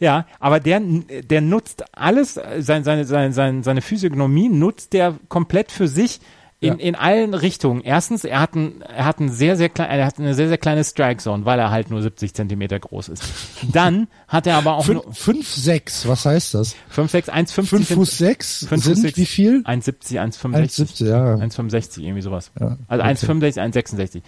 Ja, 0.00 0.26
aber 0.40 0.60
der, 0.60 0.80
der 0.80 1.40
nutzt 1.42 1.84
alles, 1.92 2.34
seine, 2.34 2.84
seine, 2.84 3.04
seine, 3.04 3.32
seine, 3.32 3.62
seine 3.62 3.82
Physiognomie 3.82 4.48
nutzt 4.48 4.94
der 4.94 5.16
komplett 5.28 5.70
für 5.70 5.88
sich 5.88 6.20
in, 6.60 6.78
ja. 6.78 6.84
in 6.84 6.94
allen 6.94 7.34
Richtungen. 7.34 7.80
Erstens, 7.82 8.24
er 8.24 8.40
hat 8.40 8.54
ein, 8.54 8.82
er 8.82 9.06
hat 9.06 9.18
ein 9.18 9.30
sehr, 9.30 9.56
sehr 9.56 9.70
klein, 9.70 9.90
er 9.90 10.06
hat 10.06 10.18
eine 10.18 10.34
sehr, 10.34 10.48
sehr 10.48 10.58
kleine 10.58 10.84
Strike 10.84 11.22
Zone, 11.22 11.44
weil 11.46 11.58
er 11.58 11.70
halt 11.70 11.90
nur 11.90 12.02
70 12.02 12.34
Zentimeter 12.34 12.78
groß 12.78 13.08
ist. 13.08 13.24
Dann 13.72 14.08
hat 14.28 14.46
er 14.46 14.56
aber 14.56 14.76
auch 14.76 14.84
5, 14.84 15.48
6, 15.48 16.06
was 16.06 16.26
heißt 16.26 16.54
das? 16.54 16.76
5, 16.90 17.10
6, 17.10 17.28
1, 17.30 17.52
50. 17.52 17.86
5 17.86 17.98
Fuß 17.98 18.18
6 18.18 18.66
5 18.68 18.84
sind 18.84 18.96
6, 18.96 19.16
wie 19.16 19.26
viel? 19.26 19.62
1,70, 19.64 20.20
1,65. 20.20 21.04
1,70, 21.04 21.08
ja. 21.08 21.34
1,65, 21.34 22.00
irgendwie 22.00 22.22
sowas. 22.22 22.52
Ja, 22.60 22.76
also 22.88 23.04
okay. 23.04 23.12
1,65, 23.12 23.74
1,66. 23.74 24.22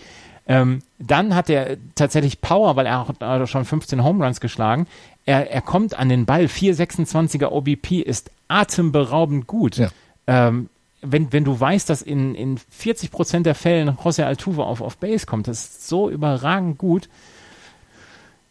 Ähm, 0.45 0.81
dann 0.99 1.35
hat 1.37 1.49
er 1.51 1.77
tatsächlich 1.95 2.41
Power, 2.41 2.75
weil 2.75 2.87
er 2.87 3.07
hat 3.07 3.49
schon 3.49 3.65
15 3.65 4.03
Home 4.03 4.25
Runs 4.25 4.41
geschlagen. 4.41 4.87
Er, 5.25 5.51
er 5.51 5.61
kommt 5.61 5.99
an 5.99 6.09
den 6.09 6.27
Ball. 6.27 6.47
4,26er 6.47 7.47
OBP 7.47 8.01
ist 8.01 8.31
atemberaubend 8.49 9.47
gut. 9.47 9.77
Ja. 9.77 9.91
Ähm, 10.27 10.69
wenn, 11.01 11.33
wenn 11.33 11.45
du 11.45 11.59
weißt, 11.59 11.91
dass 11.91 12.03
in, 12.03 12.35
in 12.35 12.59
40 12.71 13.11
Prozent 13.11 13.47
der 13.47 13.55
Fällen 13.55 13.91
José 13.91 14.25
Altuve 14.25 14.65
auf, 14.65 14.81
auf 14.81 14.97
Base 14.99 15.27
kommt, 15.27 15.49
das 15.49 15.65
ist 15.65 15.89
so 15.89 16.09
überragend 16.09 16.79
gut. 16.79 17.09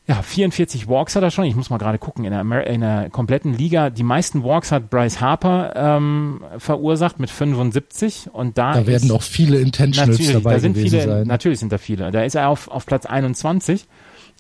Ja, 0.08 0.22
44 0.22 0.90
Walks 0.90 1.16
hat 1.16 1.24
er 1.24 1.32
schon. 1.32 1.46
Ich 1.46 1.56
muss 1.56 1.70
mal 1.70 1.78
gerade 1.78 1.98
gucken. 1.98 2.26
In 2.26 2.32
der, 2.32 2.42
Amer 2.42 2.68
in 2.68 2.82
der 2.82 3.10
kompletten 3.10 3.54
Liga, 3.54 3.90
die 3.90 4.04
meisten 4.04 4.44
Walks 4.44 4.72
hat 4.72 4.90
Bryce 4.90 5.22
Harper 5.22 5.74
ähm, 5.76 6.44
verursacht 6.58 7.20
mit 7.20 7.30
75. 7.30 8.30
Und 8.34 8.58
da, 8.58 8.74
da 8.74 8.88
werden 8.88 9.12
auch 9.12 9.22
viele 9.22 9.60
Intentionals 9.60 10.18
dabei 10.34 10.56
da 10.56 10.60
sind 10.60 10.74
gewesen 10.74 11.00
viele, 11.00 11.04
sein. 11.04 11.28
Natürlich 11.28 11.60
sind 11.60 11.72
da 11.72 11.78
viele. 11.78 12.12
Da 12.12 12.24
ist 12.24 12.36
er 12.36 12.50
auf, 12.50 12.68
auf 12.68 12.86
Platz 12.86 13.06
21. 13.06 13.86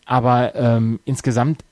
Aber 0.05 0.55
ähm, 0.55 0.99
insgesamt 1.05 1.63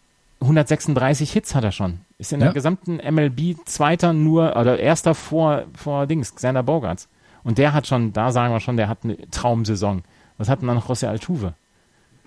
136 0.42 1.32
Hits 1.32 1.56
hat 1.56 1.64
er 1.64 1.72
schon. 1.72 2.00
Ist 2.18 2.32
in 2.32 2.40
ja. 2.40 2.48
der 2.48 2.54
gesamten 2.54 2.98
MLB 2.98 3.58
Zweiter 3.66 4.14
nur, 4.14 4.56
oder 4.56 4.80
Erster 4.80 5.16
vor, 5.16 5.66
vor 5.76 6.08
Dings, 6.08 6.36
Xander 6.36 6.64
Bogarts. 6.64 7.10
Und 7.44 7.58
der 7.58 7.74
hat 7.74 7.88
schon, 7.88 8.14
da 8.14 8.32
sagen 8.32 8.54
wir 8.54 8.60
schon, 8.60 8.78
der 8.78 8.88
hat 8.90 9.00
eine 9.04 9.18
Traumsaison. 9.32 10.04
Was 10.38 10.50
hat 10.50 10.62
denn 10.62 10.68
dann 10.68 10.80
José 10.80 11.08
Altuve? 11.08 11.54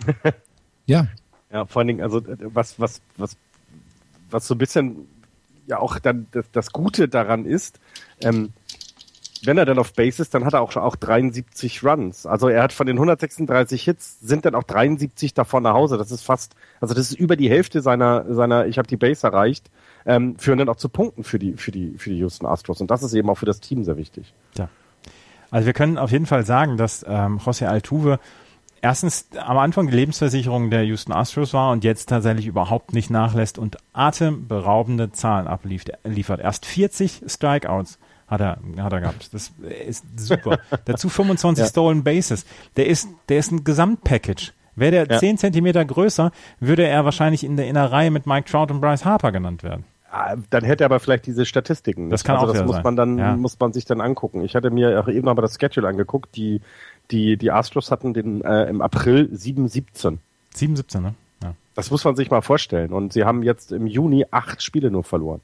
ja. 0.86 1.06
Ja, 1.50 1.66
vor 1.66 1.80
allen 1.80 1.88
Dingen, 1.88 2.02
also 2.02 2.22
was, 2.26 2.78
was, 2.80 3.00
was, 3.16 3.36
was 4.30 4.46
so 4.46 4.54
ein 4.54 4.58
bisschen 4.58 5.08
ja 5.66 5.78
auch 5.78 5.98
dann 5.98 6.26
das, 6.32 6.50
das 6.50 6.72
Gute 6.72 7.08
daran 7.08 7.44
ist, 7.44 7.78
ähm, 8.22 8.52
wenn 9.44 9.58
er 9.58 9.64
dann 9.64 9.78
auf 9.78 9.92
Base 9.92 10.22
ist, 10.22 10.34
dann 10.34 10.44
hat 10.44 10.54
er 10.54 10.60
auch 10.60 10.72
schon 10.72 10.82
auch 10.82 10.96
73 10.96 11.84
Runs. 11.84 12.26
Also 12.26 12.48
er 12.48 12.62
hat 12.62 12.72
von 12.72 12.86
den 12.86 12.96
136 12.96 13.82
Hits 13.82 14.20
sind 14.20 14.44
dann 14.44 14.54
auch 14.54 14.62
73 14.62 15.34
davon 15.34 15.64
nach 15.64 15.74
Hause. 15.74 15.98
Das 15.98 16.10
ist 16.10 16.22
fast, 16.22 16.54
also 16.80 16.94
das 16.94 17.10
ist 17.10 17.18
über 17.18 17.36
die 17.36 17.50
Hälfte 17.50 17.80
seiner 17.80 18.32
seiner. 18.32 18.66
Ich 18.66 18.78
habe 18.78 18.88
die 18.88 18.96
Base 18.96 19.26
erreicht. 19.26 19.70
Ähm, 20.04 20.36
führen 20.36 20.58
dann 20.58 20.68
auch 20.68 20.76
zu 20.76 20.88
Punkten 20.88 21.22
für 21.22 21.38
die 21.38 21.54
für 21.54 21.70
die 21.70 21.96
für 21.96 22.10
die 22.10 22.18
Houston 22.18 22.46
Astros 22.46 22.80
und 22.80 22.90
das 22.90 23.04
ist 23.04 23.14
eben 23.14 23.30
auch 23.30 23.36
für 23.36 23.46
das 23.46 23.60
Team 23.60 23.84
sehr 23.84 23.96
wichtig. 23.96 24.34
Ja. 24.56 24.68
Also 25.50 25.66
wir 25.66 25.74
können 25.74 25.98
auf 25.98 26.10
jeden 26.10 26.26
Fall 26.26 26.44
sagen, 26.44 26.76
dass 26.76 27.04
ähm, 27.06 27.38
José 27.38 27.66
Altuve 27.66 28.18
erstens 28.80 29.28
am 29.36 29.58
Anfang 29.58 29.86
die 29.86 29.94
Lebensversicherung 29.94 30.70
der 30.70 30.82
Houston 30.84 31.12
Astros 31.12 31.54
war 31.54 31.70
und 31.70 31.84
jetzt 31.84 32.08
tatsächlich 32.08 32.46
überhaupt 32.46 32.92
nicht 32.92 33.10
nachlässt 33.10 33.58
und 33.58 33.76
atemberaubende 33.92 35.12
Zahlen 35.12 35.46
abliefert. 35.46 36.40
Erst 36.40 36.66
40 36.66 37.22
Strikeouts 37.26 37.98
hat 38.32 38.40
er, 38.40 38.58
hat 38.78 38.92
er 38.92 39.00
gehabt. 39.00 39.32
Das 39.32 39.52
ist 39.86 40.04
super. 40.16 40.58
Dazu 40.86 41.08
25 41.08 41.62
ja. 41.64 41.68
Stolen 41.68 42.02
Bases. 42.02 42.46
Der 42.76 42.86
ist, 42.86 43.08
der 43.28 43.38
ist 43.38 43.52
ein 43.52 43.62
Gesamtpackage. 43.62 44.52
Wäre 44.74 44.90
der 44.90 45.06
ja. 45.06 45.18
10 45.18 45.38
Zentimeter 45.38 45.84
größer, 45.84 46.32
würde 46.58 46.86
er 46.86 47.04
wahrscheinlich 47.04 47.44
in 47.44 47.56
der 47.56 47.68
Innerreihe 47.68 48.10
mit 48.10 48.26
Mike 48.26 48.50
Trout 48.50 48.72
und 48.72 48.80
Bryce 48.80 49.04
Harper 49.04 49.30
genannt 49.30 49.62
werden. 49.62 49.84
Ah, 50.10 50.36
dann 50.50 50.64
hätte 50.64 50.84
er 50.84 50.86
aber 50.86 51.00
vielleicht 51.00 51.26
diese 51.26 51.46
Statistiken. 51.46 52.10
Das 52.10 52.24
kann 52.24 52.36
also 52.36 52.48
auch 52.48 52.54
das 52.54 52.64
muss 52.64 52.76
sein. 52.76 52.84
man 52.84 52.96
dann 52.96 53.18
ja. 53.18 53.36
muss 53.36 53.58
man 53.58 53.72
sich 53.72 53.84
dann 53.84 54.00
angucken. 54.00 54.42
Ich 54.42 54.54
hatte 54.54 54.70
mir 54.70 55.00
auch 55.00 55.08
eben 55.08 55.24
noch 55.24 55.34
mal 55.34 55.42
das 55.42 55.58
Schedule 55.58 55.88
angeguckt. 55.88 56.36
Die 56.36 56.60
die 57.10 57.36
die 57.36 57.50
Astros 57.50 57.90
hatten 57.90 58.14
den 58.14 58.42
äh, 58.42 58.64
im 58.64 58.80
April 58.82 59.30
7-17. 59.32 60.18
7-17, 60.54 61.00
ne? 61.00 61.14
Ja. 61.42 61.54
Das 61.74 61.90
muss 61.90 62.04
man 62.04 62.16
sich 62.16 62.30
mal 62.30 62.42
vorstellen. 62.42 62.92
Und 62.92 63.12
sie 63.12 63.24
haben 63.24 63.42
jetzt 63.42 63.72
im 63.72 63.86
Juni 63.86 64.26
acht 64.30 64.62
Spiele 64.62 64.90
nur 64.90 65.04
verloren. 65.04 65.40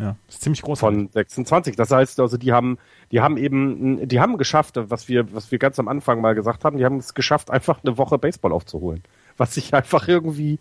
Ja, 0.00 0.16
das 0.26 0.36
ist 0.36 0.42
ziemlich 0.42 0.62
groß. 0.62 0.80
Von 0.80 1.08
26. 1.12 1.76
Das 1.76 1.90
heißt 1.90 2.18
also, 2.20 2.38
die 2.38 2.52
haben, 2.52 2.78
die 3.10 3.20
haben 3.20 3.36
eben, 3.36 4.08
die 4.08 4.20
haben 4.20 4.38
geschafft, 4.38 4.76
was 4.76 5.08
wir, 5.08 5.34
was 5.34 5.52
wir 5.52 5.58
ganz 5.58 5.78
am 5.78 5.88
Anfang 5.88 6.20
mal 6.20 6.34
gesagt 6.34 6.64
haben, 6.64 6.78
die 6.78 6.84
haben 6.84 6.96
es 6.96 7.14
geschafft, 7.14 7.50
einfach 7.50 7.80
eine 7.84 7.98
Woche 7.98 8.18
Baseball 8.18 8.52
aufzuholen. 8.52 9.02
Was 9.36 9.56
ich 9.56 9.74
einfach 9.74 10.08
irgendwie 10.08 10.58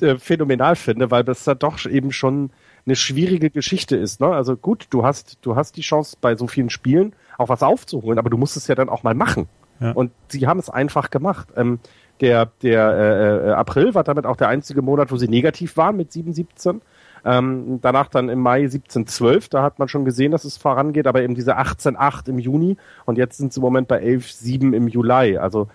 äh, 0.00 0.16
phänomenal 0.18 0.74
finde, 0.74 1.10
weil 1.10 1.22
das 1.22 1.44
da 1.44 1.54
doch 1.54 1.84
eben 1.86 2.10
schon 2.12 2.50
eine 2.84 2.96
schwierige 2.96 3.50
Geschichte 3.50 3.96
ist. 3.96 4.20
Ne? 4.20 4.26
Also 4.26 4.56
gut, 4.56 4.88
du 4.90 5.04
hast, 5.04 5.38
du 5.42 5.54
hast 5.54 5.76
die 5.76 5.82
Chance 5.82 6.16
bei 6.20 6.34
so 6.34 6.48
vielen 6.48 6.70
Spielen 6.70 7.14
auch 7.38 7.48
was 7.48 7.62
aufzuholen, 7.62 8.18
aber 8.18 8.30
du 8.30 8.36
musst 8.36 8.56
es 8.56 8.66
ja 8.66 8.74
dann 8.74 8.88
auch 8.88 9.04
mal 9.04 9.14
machen. 9.14 9.48
Ja. 9.80 9.92
Und 9.92 10.10
sie 10.28 10.46
haben 10.46 10.58
es 10.58 10.68
einfach 10.68 11.10
gemacht. 11.10 11.48
Ähm, 11.56 11.78
der 12.20 12.46
der 12.62 12.90
äh, 12.90 13.48
äh, 13.48 13.52
April 13.52 13.94
war 13.94 14.04
damit 14.04 14.26
auch 14.26 14.36
der 14.36 14.48
einzige 14.48 14.82
Monat, 14.82 15.10
wo 15.10 15.16
sie 15.16 15.28
negativ 15.28 15.76
waren 15.76 15.96
mit 15.96 16.10
7,17. 16.10 16.80
Ähm, 17.24 17.78
danach 17.80 18.08
dann 18.08 18.28
im 18.28 18.40
Mai 18.40 18.64
17,12, 18.64 19.48
da 19.48 19.62
hat 19.62 19.78
man 19.78 19.86
schon 19.88 20.04
gesehen, 20.04 20.32
dass 20.32 20.44
es 20.44 20.56
vorangeht, 20.56 21.06
aber 21.06 21.22
eben 21.22 21.36
diese 21.36 21.56
18,8 21.56 22.28
im 22.28 22.38
Juni 22.38 22.76
und 23.04 23.16
jetzt 23.16 23.38
sind 23.38 23.52
sie 23.52 23.60
im 23.60 23.62
Moment 23.62 23.86
bei 23.86 24.02
11,7 24.02 24.74
im 24.74 24.88
Juli. 24.88 25.38
Also 25.38 25.68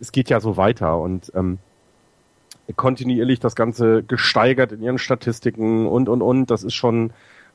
es 0.00 0.12
geht 0.12 0.30
ja 0.30 0.38
so 0.38 0.56
weiter 0.56 0.98
und 1.00 1.32
ähm, 1.34 1.58
kontinuierlich 2.76 3.40
das 3.40 3.56
Ganze 3.56 4.04
gesteigert 4.04 4.72
in 4.72 4.82
ihren 4.82 4.98
Statistiken 4.98 5.86
und 5.86 6.08
und 6.08 6.22
und. 6.22 6.50
Das 6.50 6.62
ist 6.62 6.74
schon, 6.74 7.12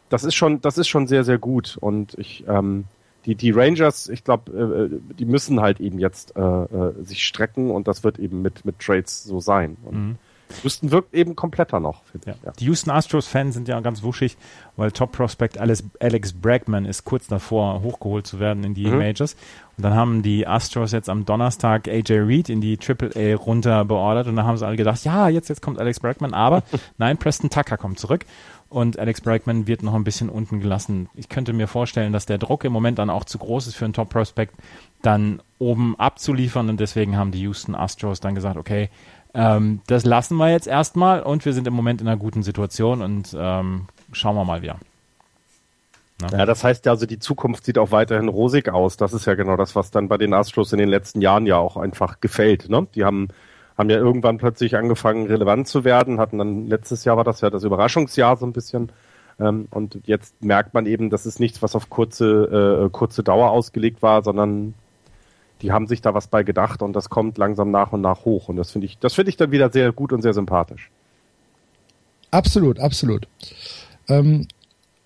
das 0.09 0.25
ist 0.25 0.35
schon, 0.35 0.61
das 0.61 0.77
ist 0.77 0.89
schon 0.89 1.07
sehr 1.07 1.23
sehr 1.23 1.37
gut 1.37 1.77
und 1.79 2.15
ich 2.19 2.43
ähm, 2.47 2.83
die 3.25 3.35
die 3.35 3.51
Rangers, 3.51 4.09
ich 4.09 4.25
glaube, 4.25 4.89
äh, 4.91 5.13
die 5.17 5.25
müssen 5.25 5.61
halt 5.61 5.79
eben 5.79 5.99
jetzt 5.99 6.35
äh, 6.35 6.41
äh, 6.41 6.93
sich 7.03 7.25
strecken 7.25 7.71
und 7.71 7.87
das 7.87 8.03
wird 8.03 8.19
eben 8.19 8.41
mit 8.41 8.65
mit 8.65 8.79
Trades 8.79 9.23
so 9.23 9.39
sein. 9.39 9.77
Und 9.85 9.95
Mhm. 9.95 10.15
Houston 10.63 10.91
wirkt 10.91 11.13
eben 11.13 11.35
kompletter 11.35 11.79
noch, 11.79 12.01
Ja. 12.25 12.33
ich. 12.33 12.43
Ja. 12.43 12.51
Die 12.59 12.65
Houston 12.65 12.89
Astros-Fans 12.91 13.53
sind 13.53 13.67
ja 13.67 13.79
ganz 13.81 14.01
wuschig, 14.03 14.37
weil 14.75 14.91
Top-Prospect 14.91 15.57
Alex, 15.57 15.83
Alex 15.99 16.33
Bregman 16.33 16.85
ist 16.85 17.03
kurz 17.05 17.27
davor, 17.27 17.81
hochgeholt 17.81 18.25
zu 18.27 18.39
werden 18.39 18.63
in 18.63 18.73
die 18.73 18.87
Mhm. 18.87 18.97
Majors. 18.97 19.35
Und 19.77 19.83
dann 19.83 19.93
haben 19.93 20.23
die 20.23 20.47
Astros 20.47 20.91
jetzt 20.91 21.09
am 21.09 21.25
Donnerstag 21.25 21.87
AJ 21.87 22.13
Reed 22.21 22.49
in 22.49 22.61
die 22.61 22.77
Triple 22.77 23.11
A 23.15 23.35
runter 23.35 23.85
beordert 23.85 24.27
und 24.27 24.35
da 24.35 24.43
haben 24.43 24.57
sie 24.57 24.65
alle 24.65 24.77
gedacht, 24.77 25.03
ja, 25.03 25.29
jetzt, 25.29 25.49
jetzt 25.49 25.61
kommt 25.61 25.79
Alex 25.79 25.99
Bregman, 25.99 26.33
aber 26.33 26.63
nein, 26.97 27.17
Preston 27.17 27.49
Tucker 27.49 27.77
kommt 27.77 27.99
zurück 27.99 28.25
und 28.69 28.97
Alex 28.99 29.21
Bregman 29.21 29.67
wird 29.67 29.83
noch 29.83 29.93
ein 29.93 30.03
bisschen 30.03 30.29
unten 30.29 30.59
gelassen. 30.59 31.09
Ich 31.13 31.29
könnte 31.29 31.53
mir 31.53 31.67
vorstellen, 31.67 32.11
dass 32.11 32.25
der 32.25 32.37
Druck 32.37 32.63
im 32.63 32.73
Moment 32.73 32.97
dann 32.99 33.09
auch 33.09 33.23
zu 33.25 33.37
groß 33.37 33.67
ist 33.67 33.75
für 33.75 33.85
einen 33.85 33.93
Top-Prospect, 33.93 34.55
dann 35.03 35.41
oben 35.59 35.95
abzuliefern 35.99 36.69
und 36.69 36.79
deswegen 36.79 37.15
haben 37.17 37.31
die 37.31 37.41
Houston 37.41 37.75
Astros 37.75 38.19
dann 38.19 38.33
gesagt, 38.35 38.57
okay, 38.57 38.89
ähm, 39.37 39.81
das 39.85 40.03
lassen 40.03 40.35
wir 40.37 40.49
jetzt 40.49 40.65
erstmal 40.65 41.21
und 41.21 41.45
wir 41.45 41.53
sind 41.53 41.67
im 41.67 41.73
Moment 41.73 42.01
in 42.01 42.07
einer 42.07 42.17
guten 42.17 42.41
Situation 42.41 43.03
und 43.03 43.37
ähm, 43.39 43.85
schauen 44.11 44.35
wir 44.35 44.43
mal 44.43 44.63
wieder. 44.63 44.77
Ja, 46.31 46.47
das 46.47 46.63
heißt 46.63 46.87
ja 46.87 46.93
also, 46.93 47.05
die 47.05 47.19
Zukunft 47.19 47.63
sieht 47.63 47.77
auch 47.77 47.91
weiterhin 47.91 48.29
rosig 48.29 48.69
aus. 48.69 48.97
Das 48.97 49.13
ist 49.13 49.27
ja 49.27 49.35
genau 49.35 49.55
das, 49.55 49.75
was 49.75 49.91
dann 49.91 50.07
bei 50.07 50.17
den 50.17 50.33
Astros 50.33 50.73
in 50.73 50.79
den 50.79 50.89
letzten 50.89 51.21
Jahren 51.21 51.45
ja 51.45 51.57
auch 51.57 51.77
einfach 51.77 52.19
gefällt. 52.19 52.67
Ne? 52.69 52.87
Die 52.95 53.05
haben, 53.05 53.27
haben 53.77 53.91
ja 53.91 53.97
irgendwann 53.97 54.39
plötzlich 54.39 54.75
angefangen, 54.75 55.27
relevant 55.27 55.67
zu 55.67 55.83
werden, 55.83 56.19
hatten 56.19 56.39
dann, 56.39 56.65
letztes 56.65 57.05
Jahr 57.05 57.17
war 57.17 57.23
das 57.23 57.41
ja 57.41 57.51
das 57.51 57.63
Überraschungsjahr 57.63 58.37
so 58.37 58.47
ein 58.47 58.53
bisschen. 58.53 58.91
Ähm, 59.39 59.67
und 59.69 59.99
jetzt 60.05 60.43
merkt 60.43 60.73
man 60.73 60.87
eben, 60.87 61.11
das 61.11 61.27
ist 61.27 61.39
nichts, 61.39 61.61
was 61.61 61.75
auf 61.75 61.91
kurze, 61.91 62.87
äh, 62.87 62.89
kurze 62.89 63.21
Dauer 63.21 63.51
ausgelegt 63.51 64.01
war, 64.01 64.23
sondern 64.23 64.73
die 65.61 65.71
haben 65.71 65.87
sich 65.87 66.01
da 66.01 66.13
was 66.13 66.27
bei 66.27 66.43
gedacht 66.43 66.81
und 66.81 66.93
das 66.93 67.09
kommt 67.09 67.37
langsam 67.37 67.71
nach 67.71 67.91
und 67.91 68.01
nach 68.01 68.25
hoch. 68.25 68.49
Und 68.49 68.57
das 68.57 68.71
finde 68.71 68.85
ich, 68.85 68.97
das 68.99 69.13
finde 69.13 69.29
ich 69.29 69.37
dann 69.37 69.51
wieder 69.51 69.71
sehr 69.71 69.91
gut 69.91 70.13
und 70.13 70.21
sehr 70.21 70.33
sympathisch. 70.33 70.89
Absolut, 72.31 72.79
absolut. 72.79 73.27
Ähm, 74.07 74.47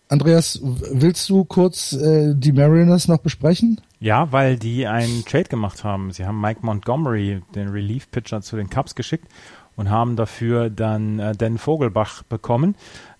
Andreas, 0.09 0.59
willst 0.61 1.29
du 1.29 1.45
kurz 1.45 1.93
äh, 1.93 2.33
die 2.35 2.51
Mariners 2.51 3.07
noch 3.07 3.19
besprechen? 3.19 3.79
Ja, 3.99 4.31
weil 4.31 4.57
die 4.57 4.85
einen 4.85 5.23
Trade 5.23 5.45
gemacht 5.45 5.83
haben. 5.83 6.11
Sie 6.11 6.25
haben 6.25 6.41
Mike 6.41 6.59
Montgomery, 6.63 7.41
den 7.55 7.69
Relief-Pitcher, 7.69 8.41
zu 8.41 8.57
den 8.57 8.69
Cubs 8.69 8.95
geschickt 8.95 9.27
und 9.75 9.89
haben 9.89 10.15
dafür 10.15 10.69
dann 10.69 11.19
äh, 11.19 11.35
Dan 11.35 11.57
Vogelbach 11.57 12.23
bekommen. 12.23 12.75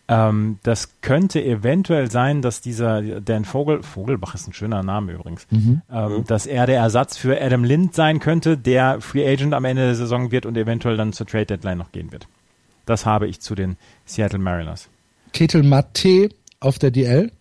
Ähm, 0.08 0.60
das 0.64 0.89
könnte 1.02 1.43
eventuell 1.43 2.12
sein, 2.12 2.41
dass 2.41 2.62
dieser 2.62 3.22
Dan 3.22 3.45
Vogel, 3.45 3.84
Vogelbach 3.84 4.36
ist 4.36 4.47
ein 4.47 4.54
schöner 4.54 4.84
Name 4.84 5.14
übrigens, 5.14 5.47
ähm, 5.52 6.24
dass 6.28 6.45
er 6.45 6.66
der 6.66 6.78
Ersatz 6.78 7.18
für 7.18 7.41
Adam 7.41 7.64
Lind 7.64 7.95
sein 7.95 8.20
könnte, 8.20 8.58
der 8.58 9.02
Free 9.02 9.28
Agent 9.28 9.54
am 9.54 9.66
Ende 9.66 9.86
der 9.86 9.95
Saison 9.95 10.32
wird 10.32 10.45
und 10.45 10.58
eventuell 10.58 10.97
dann 10.97 11.14
zur 11.14 11.28
Trade 11.28 11.45
Deadline 11.45 11.78
noch 11.78 11.91
gehen 11.91 12.12
wird. 12.12 12.28
Das 12.86 13.06
habe 13.06 13.28
ich 13.28 13.39
zu 13.39 13.56
den 13.56 13.78
Seattle 14.06 14.39
Mariners. 14.39 14.89
Ketel 15.34 15.64
Mate 15.64 16.30
auf 16.60 16.78
der 16.80 16.91
DL. 16.91 17.32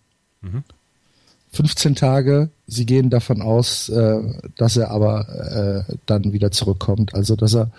15 1.52 1.94
Tage. 1.96 2.50
Sie 2.66 2.86
gehen 2.86 3.10
davon 3.10 3.42
aus, 3.42 3.88
äh, 3.88 4.20
dass 4.56 4.76
er 4.76 4.90
aber 4.90 5.86
äh, 5.88 5.96
dann 6.06 6.32
wieder 6.32 6.52
zurückkommt. 6.52 7.14
Also, 7.14 7.34
dass 7.36 7.54
er 7.54 7.70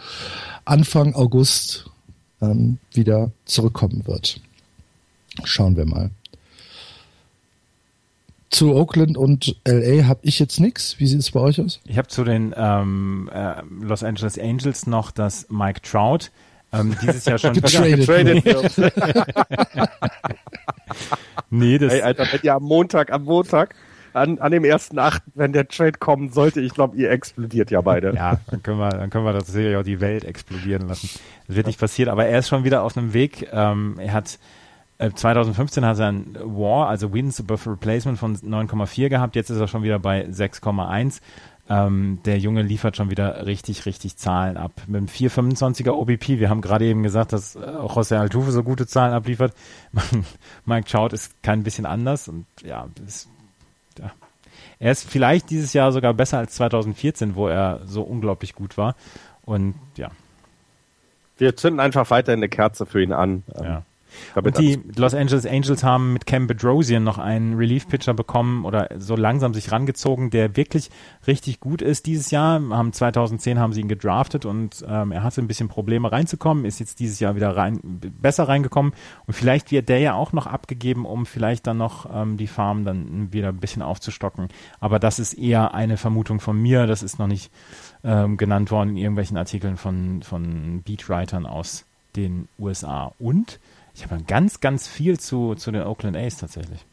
Anfang 0.66 1.16
August 1.16 1.90
ähm, 2.42 2.78
wieder 2.92 3.32
zurückkommen 3.46 4.06
wird. 4.06 4.42
Schauen 5.44 5.78
wir 5.78 5.86
mal. 5.86 6.12
Zu 8.50 8.76
Oakland 8.76 9.18
und 9.18 9.56
LA 9.66 10.08
habe 10.08 10.20
ich 10.24 10.38
jetzt 10.40 10.60
nichts. 10.60 11.00
Wie 11.00 11.08
sieht 11.08 11.20
es 11.20 11.32
bei 11.32 11.40
euch 11.40 11.62
aus? 11.62 11.80
Ich 11.86 11.98
habe 11.98 12.10
zu 12.10 12.26
den 12.26 12.54
ähm, 12.58 13.30
äh, 13.34 13.62
Los 13.82 14.04
Angeles 14.04 14.38
Angels 14.38 14.88
noch, 14.88 15.12
dass 15.12 15.50
Mike 15.50 15.82
Trout 15.82 16.32
ähm, 16.74 16.96
dieses 17.02 17.26
Jahr 17.26 17.38
schon 17.38 17.54
Getradet. 17.54 18.06
Getradet 18.06 18.46
wird. 18.46 18.94
Nee, 21.50 21.78
das, 21.78 21.94
Ey, 21.94 22.02
Alter, 22.02 22.26
wenn 22.32 22.40
ihr 22.44 22.56
am 22.56 22.64
Montag, 22.64 23.12
am 23.12 23.26
Montag, 23.26 23.76
an, 24.14 24.40
an 24.40 24.52
dem 24.52 24.64
ersten 24.64 24.98
Achten, 25.00 25.32
wenn 25.36 25.52
der 25.52 25.68
Trade 25.68 25.94
kommen 25.94 26.32
sollte, 26.32 26.62
ich 26.62 26.74
glaube, 26.74 26.96
ihr 26.98 27.12
explodiert 27.12 27.72
ja 27.72 27.82
beide. 27.82 28.14
ja, 28.16 28.40
dann 28.50 28.64
können 28.64 28.80
wir, 28.80 28.90
dann 28.90 29.10
können 29.10 29.26
wir 29.26 29.34
tatsächlich 29.34 29.76
auch 29.76 29.84
die 29.84 30.00
Welt 30.00 30.24
explodieren 30.24 30.88
lassen. 30.88 31.10
Das 31.48 31.56
wird 31.56 31.68
nicht 31.68 31.80
passieren, 31.80 32.10
aber 32.10 32.26
er 32.26 32.40
ist 32.40 32.48
schon 32.48 32.64
wieder 32.64 32.84
auf 32.84 32.98
einem 32.98 33.14
Weg. 33.14 33.50
Ähm, 33.52 33.96
er 34.00 34.14
hat 34.14 34.40
2015 35.10 35.86
hat 35.86 36.00
er 36.00 36.08
ein 36.12 36.36
War, 36.40 36.88
also 36.88 37.12
Wins 37.14 37.40
above 37.40 37.72
Replacement 37.72 38.20
von 38.20 38.36
9,4 38.36 39.10
gehabt. 39.10 39.36
Jetzt 39.36 39.50
ist 39.50 39.60
er 39.60 39.68
schon 39.68 39.84
wieder 39.84 40.00
bei 40.00 40.26
6,1. 40.26 41.22
Ähm, 41.70 42.20
der 42.26 42.38
Junge 42.38 42.64
liefert 42.64 42.98
schon 42.98 43.10
wieder 43.10 43.46
richtig, 43.46 43.86
richtig 43.86 44.18
Zahlen 44.18 44.58
ab. 44.58 44.74
Mit 44.88 44.98
einem 44.98 45.08
4,25er 45.08 45.92
OBP. 45.92 46.40
Wir 46.40 46.50
haben 46.50 46.62
gerade 46.62 46.86
eben 46.86 47.02
gesagt, 47.02 47.34
dass 47.34 47.56
äh, 47.56 47.60
auch 47.60 47.96
José 47.96 48.18
Altuve 48.18 48.52
so 48.52 48.62
gute 48.64 48.88
Zahlen 48.88 49.14
abliefert. 49.14 49.54
Mike 50.66 50.90
Trout 50.90 51.10
ist 51.14 51.42
kein 51.44 51.64
bisschen 51.64 51.86
anders 51.86 52.28
und 52.28 52.46
ja, 52.64 52.88
das, 52.96 53.28
ja. 53.98 54.12
Er 54.80 54.92
ist 54.92 55.10
vielleicht 55.10 55.50
dieses 55.50 55.74
Jahr 55.74 55.92
sogar 55.92 56.14
besser 56.14 56.40
als 56.40 56.56
2014, 56.56 57.36
wo 57.36 57.48
er 57.48 57.82
so 57.86 58.02
unglaublich 58.02 58.54
gut 58.54 58.78
war. 58.78 58.96
Und 59.44 59.76
ja, 59.96 60.10
Wir 61.38 61.56
zünden 61.56 61.80
einfach 61.80 62.10
weiter 62.10 62.34
eine 62.34 62.50
Kerze 62.50 62.86
für 62.86 63.02
ihn 63.02 63.14
an. 63.14 63.44
ja. 63.64 63.84
Und 64.36 64.58
die 64.58 64.80
Los 64.96 65.14
Angeles 65.14 65.46
Angels 65.46 65.84
haben 65.84 66.14
mit 66.14 66.26
Cam 66.26 66.48
Bedrosian 66.48 67.04
noch 67.04 67.18
einen 67.18 67.56
Relief-Pitcher 67.56 68.14
bekommen 68.14 68.66
oder 68.66 68.90
so 68.98 69.16
langsam 69.16 69.54
sich 69.54 69.72
rangezogen, 69.72 70.30
der 70.30 70.56
wirklich 70.56 70.90
richtig 71.28 71.60
gut 71.60 71.82
ist 71.82 72.06
dieses 72.06 72.32
Jahr. 72.32 72.62
Haben 72.72 72.94
2010 72.94 73.60
haben 73.60 73.74
sie 73.74 73.82
ihn 73.82 73.88
gedraftet 73.88 74.46
und 74.46 74.84
ähm, 74.88 75.12
er 75.12 75.24
hatte 75.24 75.42
ein 75.42 75.48
bisschen 75.48 75.68
Probleme 75.68 76.12
reinzukommen, 76.12 76.66
ist 76.66 76.80
jetzt 76.80 77.00
dieses 77.00 77.20
Jahr 77.20 77.36
wieder 77.36 77.56
rein, 77.56 77.80
besser 77.84 78.48
reingekommen 78.48 78.94
und 79.26 79.34
vielleicht 79.34 79.72
wird 79.72 79.90
der 79.90 80.00
ja 80.00 80.14
auch 80.14 80.34
noch 80.34 80.48
abgegeben, 80.48 81.06
um 81.06 81.26
vielleicht 81.26 81.68
dann 81.68 81.78
noch 81.78 82.10
ähm, 82.14 82.38
die 82.38 82.48
Farm 82.48 82.86
dann 82.86 83.32
wieder 83.34 83.50
ein 83.50 83.58
bisschen 83.58 83.82
aufzustocken. 83.82 84.50
Aber 84.80 85.00
das 85.00 85.20
ist 85.20 85.34
eher 85.34 85.74
eine 85.74 85.98
Vermutung 85.98 86.40
von 86.40 86.60
mir, 86.60 86.88
das 86.88 87.04
ist 87.04 87.20
noch 87.20 87.28
nicht 87.28 87.52
ähm, 88.04 88.38
genannt 88.38 88.72
worden 88.72 88.92
in 88.92 88.98
irgendwelchen 88.98 89.38
Artikeln 89.38 89.78
von, 89.78 90.24
von 90.24 90.82
Beatwritern 90.84 91.46
aus 91.46 91.86
den 92.16 92.48
USA. 92.60 93.14
Und 93.20 93.60
ich 93.96 94.04
habe 94.04 94.24
ganz, 94.24 94.60
ganz 94.60 94.88
viel 94.88 95.20
zu, 95.20 95.56
zu 95.56 95.72
den 95.72 95.84
Oakland 95.84 96.18
A's 96.18 96.38
tatsächlich. 96.38 96.86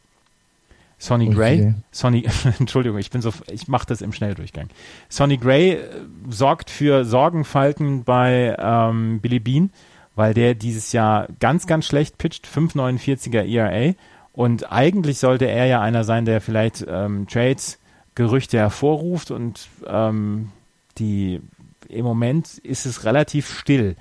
Sonny 0.99 1.29
Oh 1.29 1.33
Gray. 1.33 1.75
Sonny, 1.93 2.27
Entschuldigung, 2.59 2.99
ich 2.99 3.11
bin 3.11 3.23
so, 3.23 3.33
ich 3.51 3.69
mache 3.69 3.87
das 3.87 4.03
im 4.03 4.13
Schnelldurchgang. 4.13 4.69
Sonny 5.09 5.37
Gray 5.37 5.75
äh, 5.75 5.89
sorgt 6.29 6.71
für 6.71 7.05
Sorgenfalten 7.05 8.05
bei 8.05 8.57
ähm, 8.59 9.21
Billy 9.21 9.39
Bean, 9.39 9.71
weil 10.17 10.35
der 10.35 10.55
dieses 10.55 10.93
Jahr 10.93 11.29
ganz, 11.39 11.67
ganz 11.69 11.87
schlecht 11.87 12.19
pitcht, 12.19 12.47
5,49er 12.47 13.45
ERA. 13.45 13.95
Und 14.33 14.71
eigentlich 14.73 15.19
sollte 15.19 15.47
er 15.47 15.67
ja 15.67 15.81
einer 15.81 16.05
sein, 16.05 16.25
der 16.25 16.41
vielleicht 16.41 16.85
ähm, 16.89 17.27
Trades, 17.29 17.79
Gerüchte 18.15 18.59
hervorruft 18.59 19.31
und 19.31 19.69
ähm, 19.87 20.51
die 20.99 21.41
im 21.89 22.05
Moment 22.05 22.59
ist 22.59 22.85
es 22.85 23.05
relativ 23.05 23.49
still 23.49 23.95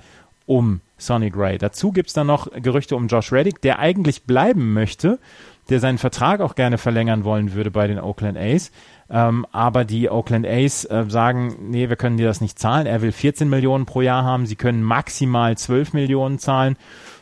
um 0.48 0.80
Sonny 0.96 1.30
Gray. 1.30 1.58
Dazu 1.58 1.92
gibt's 1.92 2.14
dann 2.14 2.26
noch 2.26 2.50
Gerüchte 2.50 2.96
um 2.96 3.06
Josh 3.06 3.32
Reddick, 3.32 3.60
der 3.60 3.78
eigentlich 3.78 4.24
bleiben 4.24 4.72
möchte, 4.72 5.20
der 5.68 5.78
seinen 5.78 5.98
Vertrag 5.98 6.40
auch 6.40 6.54
gerne 6.54 6.78
verlängern 6.78 7.22
wollen 7.24 7.52
würde 7.52 7.70
bei 7.70 7.86
den 7.86 8.00
Oakland 8.00 8.38
A's. 8.38 8.72
Ähm, 9.10 9.46
aber 9.52 9.84
die 9.84 10.10
Oakland 10.10 10.46
A's 10.46 10.86
äh, 10.86 11.04
sagen, 11.08 11.70
nee, 11.70 11.90
wir 11.90 11.96
können 11.96 12.16
dir 12.16 12.26
das 12.26 12.40
nicht 12.40 12.58
zahlen. 12.58 12.86
Er 12.86 13.02
will 13.02 13.12
14 13.12 13.48
Millionen 13.48 13.84
pro 13.84 14.00
Jahr 14.00 14.24
haben. 14.24 14.46
Sie 14.46 14.56
können 14.56 14.82
maximal 14.82 15.56
12 15.56 15.92
Millionen 15.92 16.38
zahlen. 16.38 16.76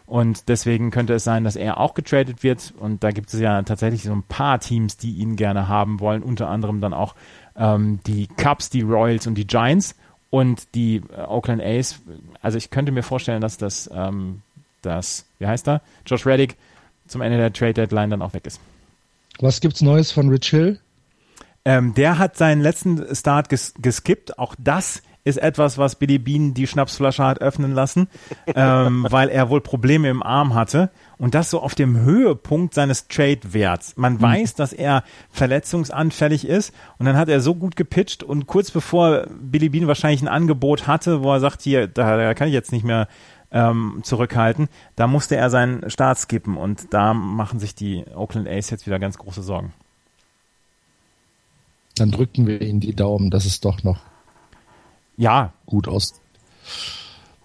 Und 0.07 0.49
deswegen 0.49 0.93
könnte 0.93 1.15
es 1.15 1.25
sein, 1.25 1.43
dass 1.43 1.57
er 1.57 1.81
auch 1.81 1.95
getradet 1.95 2.45
wird. 2.45 2.75
Und 2.79 3.03
da 3.03 3.11
gibt 3.11 3.35
es 3.35 3.41
ja 3.41 3.61
tatsächlich 3.63 4.05
so 4.05 4.13
ein 4.13 4.23
paar 4.23 4.61
Teams, 4.61 4.97
die 4.97 5.17
ihn 5.17 5.35
gerne 5.35 5.67
haben 5.67 5.99
wollen. 5.99 6.23
Unter 6.23 6.49
anderem 6.49 6.81
dann 6.81 6.95
auch 6.95 7.17
ähm, 7.57 7.99
die 8.07 8.29
Cubs, 8.29 8.71
die 8.71 8.83
Royals 8.83 9.27
und 9.27 9.35
die 9.35 9.49
Giants 9.49 9.97
und 10.37 10.75
die 10.75 10.97
äh, 11.17 11.23
Oakland 11.23 11.63
A's. 11.63 11.99
Also 12.43 12.59
ich 12.59 12.69
könnte 12.69 12.93
mir 12.93 13.03
vorstellen, 13.03 13.41
dass 13.41 13.57
das, 13.57 13.89
ähm, 13.91 14.43
das, 14.83 15.25
wie 15.39 15.47
heißt 15.47 15.67
er? 15.67 15.81
Josh 16.05 16.27
Reddick 16.27 16.57
zum 17.09 17.23
Ende 17.23 17.39
der 17.39 17.55
Trade 17.55 17.73
Deadline 17.73 18.11
dann 18.11 18.21
auch 18.21 18.35
weg 18.35 18.47
ist. 18.47 18.61
Was 19.39 19.63
gibt's 19.63 19.81
Neues 19.81 20.13
von 20.13 20.29
Rich 20.29 20.51
Hill? 20.51 20.79
Ähm, 21.65 21.95
der 21.95 22.19
hat 22.19 22.37
seinen 22.37 22.61
letzten 22.61 23.15
Start 23.17 23.49
ges 23.49 23.73
geskippt. 23.81 24.39
Auch 24.39 24.55
das 24.59 25.01
ist 25.27 25.39
etwas, 25.39 25.77
was 25.77 25.97
Billy 25.97 26.19
Bean 26.19 26.55
die 26.55 26.69
Schnapsflasche 26.69 27.25
hat 27.25 27.41
öffnen 27.41 27.73
lassen, 27.73 28.07
ähm, 28.47 29.05
weil 29.11 29.29
er 29.29 29.51
wohl 29.51 29.61
Probleme 29.61 30.09
im 30.09 30.23
Arm 30.23 30.55
hatte. 30.55 30.91
Und 31.19 31.35
das 31.35 31.51
so 31.51 31.61
auf 31.61 31.75
dem 31.75 31.99
Höhepunkt 31.99 32.75
seines 32.75 33.09
Trade-Werts. 33.09 33.97
Man 33.97 34.15
mhm. 34.15 34.23
weiß, 34.23 34.55
dass 34.55 34.73
er 34.73 35.03
verletzungsanfällig 35.31 36.47
ist. 36.47 36.73
Und 36.99 37.07
dann 37.07 37.17
hat 37.17 37.29
er 37.29 37.41
so 37.41 37.57
gut 37.57 37.75
gepitcht 37.75 38.23
und 38.23 38.47
kurz 38.47 38.71
bevor 38.71 39.27
Billy 39.41 39.69
Bean 39.69 39.89
wahrscheinlich 39.89 40.23
ein 40.23 40.29
Angebot 40.29 40.87
hatte, 40.87 41.25
wo 41.25 41.33
er 41.33 41.41
sagt, 41.41 41.63
hier, 41.63 41.89
da, 41.89 42.17
da 42.17 42.35
kann 42.35 42.47
ich 42.47 42.55
jetzt 42.55 42.71
nicht 42.71 42.85
mehr 42.85 43.09
ähm, 43.51 44.01
zurückhalten, 44.03 44.69
da 44.95 45.09
musste 45.09 45.35
er 45.35 45.51
seinen 45.51 45.91
Start 45.91 46.19
skippen. 46.19 46.57
Und 46.57 46.95
da 46.95 47.15
machen 47.15 47.59
sich 47.59 47.75
die 47.75 48.05
Oakland 48.15 48.47
A's 48.47 48.71
jetzt 48.71 48.87
wieder 48.87 49.01
ganz 49.01 49.19
große 49.19 49.43
Sorgen. 49.43 49.73
Dann 51.97 52.13
drücken 52.13 52.47
wir 52.47 52.61
ihnen 52.61 52.79
die 52.79 52.95
Daumen, 52.95 53.31
dass 53.31 53.45
es 53.45 53.61
doch 53.61 53.83
noch 53.83 53.99
ja. 55.17 55.53
gut 55.67 55.89
aus. 55.89 56.15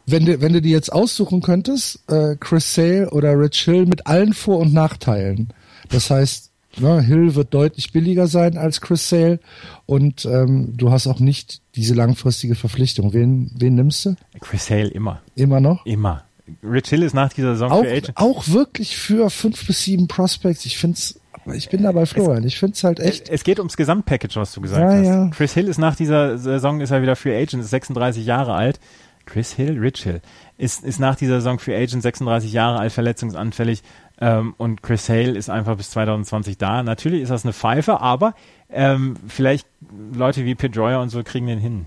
Wenn 0.05 0.25
du, 0.25 0.41
wenn 0.41 0.53
du 0.53 0.61
die 0.61 0.71
jetzt 0.71 0.91
aussuchen 0.91 1.41
könntest, 1.41 1.99
äh, 2.11 2.35
Chris 2.39 2.73
Sale 2.73 3.09
oder 3.11 3.37
Rich 3.39 3.61
Hill 3.61 3.85
mit 3.85 4.07
allen 4.07 4.33
Vor- 4.33 4.59
und 4.59 4.73
Nachteilen. 4.73 5.49
Das 5.89 6.09
heißt, 6.09 6.51
ne, 6.77 7.01
Hill 7.01 7.35
wird 7.35 7.53
deutlich 7.53 7.91
billiger 7.91 8.27
sein 8.27 8.57
als 8.57 8.81
Chris 8.81 9.07
Sale 9.07 9.39
und 9.85 10.25
ähm, 10.25 10.75
du 10.75 10.91
hast 10.91 11.07
auch 11.07 11.19
nicht 11.19 11.61
diese 11.75 11.93
langfristige 11.93 12.55
Verpflichtung. 12.55 13.13
Wen, 13.13 13.51
wen 13.55 13.75
nimmst 13.75 14.05
du? 14.05 14.15
Chris 14.41 14.65
Sale 14.65 14.89
immer. 14.89 15.21
Immer 15.35 15.59
noch? 15.59 15.85
Immer. 15.85 16.23
Rich 16.63 16.89
Hill 16.89 17.03
ist 17.03 17.13
nach 17.13 17.31
dieser 17.31 17.53
Saison 17.53 17.71
auch, 17.71 17.83
für 17.83 17.91
Agent. 17.91 18.11
Auch 18.15 18.47
wirklich 18.49 18.97
für 18.97 19.29
fünf 19.29 19.65
bis 19.65 19.83
sieben 19.83 20.07
Prospects. 20.07 20.65
Ich 20.65 20.77
finde 20.77 20.97
es 20.97 21.20
ich 21.53 21.69
bin 21.69 21.83
dabei 21.83 22.05
Florian. 22.05 22.43
Ich 22.43 22.59
finde 22.59 22.73
es 22.75 22.83
halt 22.83 22.99
echt. 22.99 23.29
Es 23.29 23.43
geht 23.43 23.59
ums 23.59 23.77
Gesamtpackage, 23.77 24.35
was 24.35 24.53
du 24.53 24.61
gesagt 24.61 24.81
ja, 24.81 24.97
hast. 24.97 25.05
Ja. 25.05 25.29
Chris 25.29 25.53
Hill 25.53 25.67
ist 25.67 25.77
nach 25.77 25.95
dieser 25.95 26.37
Saison 26.37 26.81
ist 26.81 26.91
er 26.91 27.01
wieder 27.01 27.15
Free 27.15 27.35
Agent, 27.35 27.63
ist 27.63 27.69
36 27.69 28.25
Jahre 28.25 28.53
alt. 28.53 28.79
Chris 29.25 29.53
Hill, 29.53 29.79
Rich 29.79 30.03
Hill, 30.03 30.21
ist, 30.57 30.83
ist 30.83 30.99
nach 30.99 31.15
dieser 31.15 31.35
Saison 31.35 31.59
Free 31.59 31.75
Agent 31.75 32.01
36 32.01 32.51
Jahre 32.51 32.79
alt, 32.79 32.91
verletzungsanfällig. 32.91 33.83
Ähm, 34.19 34.53
und 34.57 34.83
Chris 34.83 35.09
Hale 35.09 35.31
ist 35.31 35.49
einfach 35.49 35.77
bis 35.77 35.91
2020 35.91 36.57
da. 36.57 36.83
Natürlich 36.83 37.21
ist 37.21 37.29
das 37.29 37.43
eine 37.43 37.53
Pfeife, 37.53 38.01
aber 38.01 38.35
ähm, 38.69 39.15
vielleicht 39.27 39.67
Leute 40.13 40.45
wie 40.45 40.55
Pedroia 40.55 41.01
und 41.01 41.09
so 41.09 41.23
kriegen 41.23 41.47
den 41.47 41.59
hin. 41.59 41.85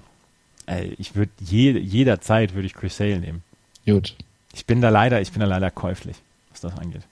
Äh, 0.66 0.86
ich 0.98 1.14
würde 1.14 1.32
je, 1.40 1.72
jederzeit 1.78 2.54
würde 2.54 2.66
ich 2.66 2.74
Chris 2.74 2.98
Hale 2.98 3.20
nehmen. 3.20 3.42
Gut. 3.86 4.16
Ich 4.52 4.66
bin 4.66 4.80
da 4.80 4.88
leider, 4.88 5.20
ich 5.20 5.32
bin 5.32 5.40
da 5.40 5.46
leider 5.46 5.70
käuflich, 5.70 6.16
was 6.50 6.60
das 6.60 6.76
angeht. 6.78 7.02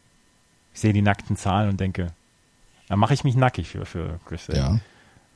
Ich 0.74 0.80
sehe 0.80 0.93
die 0.93 1.03
nackten 1.03 1.36
Zahlen 1.36 1.68
und 1.68 1.80
denke, 1.80 2.09
da 2.93 2.97
mache 2.97 3.14
ich 3.14 3.24
mich 3.24 3.36
nackig 3.36 3.68
für, 3.68 3.86
für 3.86 4.20
Chris 4.26 4.45
Sale. 4.45 4.59
Ja. 4.59 4.80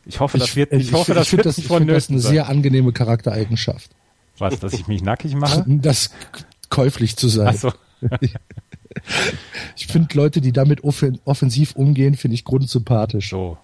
Ich 0.05 0.21
hoffe, 0.21 0.37
das 0.37 0.49
ich, 0.49 0.57
wird, 0.57 0.75
ich, 0.75 0.89
ich 0.89 0.93
hoffe, 0.93 1.15
das 1.15 1.29
ich 1.29 1.33
wird 1.33 1.47
das, 1.47 1.57
nicht 1.57 1.65
ich 1.65 1.69
von 1.69 1.87
das 1.87 2.11
eine 2.11 2.19
sein. 2.21 2.33
sehr 2.33 2.49
angenehme 2.51 2.93
Charaktereigenschaft. 2.93 3.93
Was, 4.37 4.61
dass 4.61 4.75
ich 4.75 4.89
mich 4.89 5.03
nackig 5.03 5.35
mache? 5.35 5.65
Das 5.67 6.11
käuflich 6.69 7.17
zu 7.17 7.29
sein. 7.29 7.49
Ach 7.49 7.55
so. 7.55 7.73
ich 9.75 9.87
finde 9.87 10.15
Leute, 10.15 10.43
die 10.43 10.53
damit 10.53 10.85
offen, 10.85 11.19
offensiv 11.25 11.77
umgehen, 11.77 12.15
finde 12.15 12.35
ich 12.35 12.45
grundsympathisch. 12.45 13.31
So. 13.31 13.57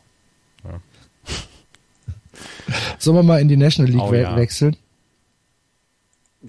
Sollen 2.96 3.16
wir 3.18 3.22
mal 3.22 3.42
in 3.42 3.48
die 3.48 3.58
National 3.58 3.92
League 3.92 4.00
Oh, 4.04 4.10
we 4.10 4.22
ja. 4.22 4.34
wechseln? 4.36 4.74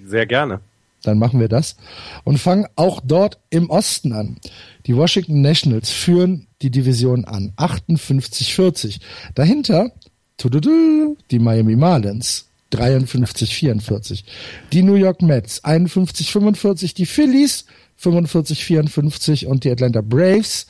Sehr 0.06 0.26
gerne. 0.28 0.62
Dann 1.02 1.20
machen 1.20 1.42
wir 1.42 1.50
das 1.50 1.76
und 2.24 2.38
fangen 2.38 2.68
auch 2.78 3.02
dort 3.04 3.38
im 3.50 3.70
Osten 3.70 4.14
an. 4.14 4.38
Die 4.86 4.96
Washington 4.96 5.42
Nationals 5.42 5.90
führen 5.90 6.48
die 6.64 6.72
Division 6.72 7.26
an. 7.26 7.54
58-40. 7.58 9.00
Dahinter 9.36 9.92
tududu, 10.38 11.18
die 11.30 11.40
Miami 11.40 11.76
Marlins. 11.76 12.48
53-44. 12.72 14.24
Die 14.72 14.82
New 14.82 14.96
York 14.96 15.22
Mets 15.22 15.64
51-45. 15.64 16.96
Die 16.96 17.06
Phillies 17.06 17.66
45-54 18.02 19.46
und 19.46 19.64
die 19.64 19.72
Atlanta 19.72 20.02
Braves 20.02 20.66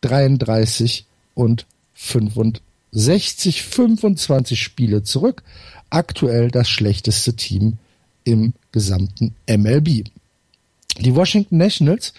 33 0.00 1.06
und 1.34 1.66
65. 1.94 3.62
25 3.62 4.60
Spiele 4.62 5.02
zurück. 5.02 5.42
Aktuell 5.90 6.50
das 6.50 6.68
schlechteste 6.68 7.34
Team 7.34 7.78
im 8.24 8.54
gesamten 8.72 9.34
MLB. 9.46 10.04
Die 11.00 11.14
Washington 11.14 11.56
Nationals 11.56 12.12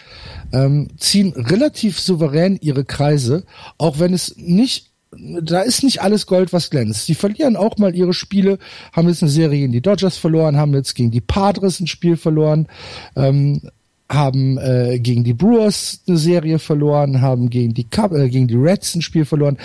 ähm, 0.52 0.88
ziehen 0.98 1.32
relativ 1.36 2.00
souverän 2.00 2.58
ihre 2.60 2.84
Kreise, 2.84 3.44
auch 3.78 3.98
wenn 3.98 4.12
es 4.12 4.36
nicht, 4.36 4.90
da 5.12 5.60
ist 5.60 5.84
nicht 5.84 6.02
alles 6.02 6.26
Gold, 6.26 6.52
was 6.52 6.70
glänzt. 6.70 7.06
Sie 7.06 7.14
verlieren 7.14 7.56
auch 7.56 7.78
mal 7.78 7.94
ihre 7.94 8.14
Spiele, 8.14 8.58
haben 8.92 9.08
jetzt 9.08 9.22
eine 9.22 9.30
Serie 9.30 9.60
gegen 9.60 9.72
die 9.72 9.80
Dodgers 9.80 10.16
verloren, 10.16 10.56
haben 10.56 10.74
jetzt 10.74 10.94
gegen 10.94 11.12
die 11.12 11.20
Padres 11.20 11.78
ein 11.78 11.86
Spiel 11.86 12.16
verloren, 12.16 12.66
ähm, 13.14 13.62
haben 14.08 14.58
äh, 14.58 14.98
gegen 14.98 15.24
die 15.24 15.34
Brewers 15.34 16.00
eine 16.06 16.18
Serie 16.18 16.58
verloren, 16.58 17.20
haben 17.20 17.50
gegen 17.50 17.74
die 17.74 17.84
Cub, 17.84 18.12
äh, 18.12 18.28
gegen 18.28 18.48
die 18.48 18.56
Reds 18.56 18.94
ein 18.94 19.02
Spiel 19.02 19.24
verloren. 19.24 19.56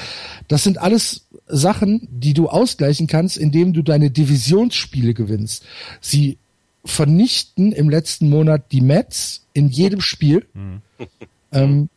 Das 0.48 0.64
sind 0.64 0.78
alles 0.78 1.28
Sachen, 1.48 2.08
die 2.12 2.34
du 2.34 2.48
ausgleichen 2.48 3.08
kannst, 3.08 3.38
indem 3.38 3.74
du 3.74 3.82
deine 3.82 4.12
Divisionsspiele 4.12 5.14
gewinnst. 5.14 5.66
Sie 6.00 6.38
vernichten 6.90 7.72
im 7.72 7.90
letzten 7.90 8.30
Monat 8.30 8.72
die 8.72 8.82
Mets 8.82 9.46
in 9.54 9.70
jedem 9.70 10.02
Spiel 10.02 10.46
ähm, 11.52 11.90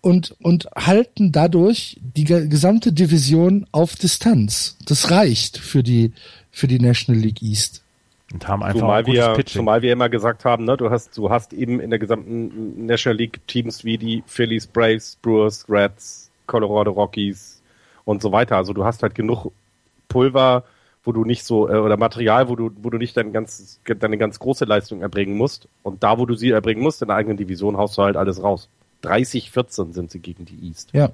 und, 0.00 0.36
und 0.42 0.68
halten 0.76 1.32
dadurch 1.32 1.98
die 2.14 2.24
ge- 2.24 2.46
gesamte 2.48 2.92
Division 2.92 3.66
auf 3.72 3.96
Distanz. 3.96 4.76
Das 4.86 5.10
reicht 5.10 5.58
für 5.58 5.82
die, 5.82 6.12
für 6.50 6.66
die 6.68 6.78
National 6.78 7.20
League 7.20 7.42
East. 7.42 7.82
Und 8.32 8.46
haben 8.48 8.62
einfach 8.62 8.80
Zumal 8.80 8.98
ein 8.98 9.04
gutes 9.04 9.20
wir, 9.20 9.32
Pitching. 9.34 9.60
zumal 9.60 9.82
wir 9.82 9.92
immer 9.92 10.08
gesagt 10.08 10.44
haben, 10.44 10.64
ne, 10.64 10.76
du 10.76 10.90
hast, 10.90 11.16
du 11.16 11.30
hast 11.30 11.52
eben 11.52 11.80
in 11.80 11.90
der 11.90 11.98
gesamten 11.98 12.84
National 12.84 13.16
League 13.16 13.40
Teams 13.46 13.84
wie 13.84 13.96
die 13.96 14.24
Phillies, 14.26 14.66
Braves, 14.66 15.16
Brewers, 15.22 15.64
Reds, 15.68 16.30
Colorado 16.46 16.90
Rockies 16.90 17.62
und 18.04 18.20
so 18.20 18.32
weiter. 18.32 18.56
Also 18.56 18.72
du 18.72 18.84
hast 18.84 19.02
halt 19.02 19.14
genug 19.14 19.52
Pulver, 20.08 20.64
wo 21.04 21.12
du 21.12 21.24
nicht 21.24 21.44
so, 21.44 21.68
äh, 21.68 21.76
oder 21.76 21.96
Material, 21.96 22.48
wo 22.48 22.56
du, 22.56 22.70
wo 22.82 22.90
du 22.90 22.98
nicht 22.98 23.16
dein 23.16 23.32
ganz, 23.32 23.80
deine 23.84 24.18
ganz 24.18 24.38
große 24.38 24.64
Leistung 24.64 25.02
erbringen 25.02 25.36
musst. 25.36 25.68
Und 25.82 26.02
da, 26.02 26.18
wo 26.18 26.26
du 26.26 26.34
sie 26.34 26.50
erbringen 26.50 26.82
musst, 26.82 27.02
in 27.02 27.08
der 27.08 27.16
eigenen 27.16 27.36
Division, 27.36 27.76
haust 27.76 27.98
du 27.98 28.02
halt 28.02 28.16
alles 28.16 28.42
raus. 28.42 28.68
30-14 29.02 29.92
sind 29.92 30.10
sie 30.10 30.18
gegen 30.18 30.46
die 30.46 30.66
East. 30.66 30.90
Ja. 30.92 31.10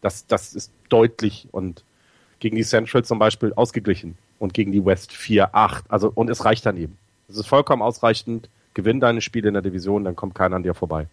Das, 0.00 0.26
das 0.26 0.54
ist 0.54 0.72
deutlich 0.88 1.48
und 1.50 1.84
gegen 2.38 2.56
die 2.56 2.62
Central 2.62 3.04
zum 3.04 3.18
Beispiel 3.18 3.52
ausgeglichen 3.52 4.16
und 4.38 4.54
gegen 4.54 4.72
die 4.72 4.84
West 4.84 5.10
4-8. 5.10 5.82
Also, 5.88 6.10
und 6.14 6.30
es 6.30 6.44
reicht 6.44 6.64
dann 6.64 6.76
eben. 6.76 6.96
Es 7.28 7.36
ist 7.36 7.46
vollkommen 7.46 7.82
ausreichend. 7.82 8.48
Gewinn 8.74 9.00
deine 9.00 9.20
Spiele 9.20 9.48
in 9.48 9.54
der 9.54 9.62
Division, 9.62 10.04
dann 10.04 10.16
kommt 10.16 10.34
keiner 10.34 10.56
an 10.56 10.62
dir 10.62 10.74
vorbei. 10.74 11.08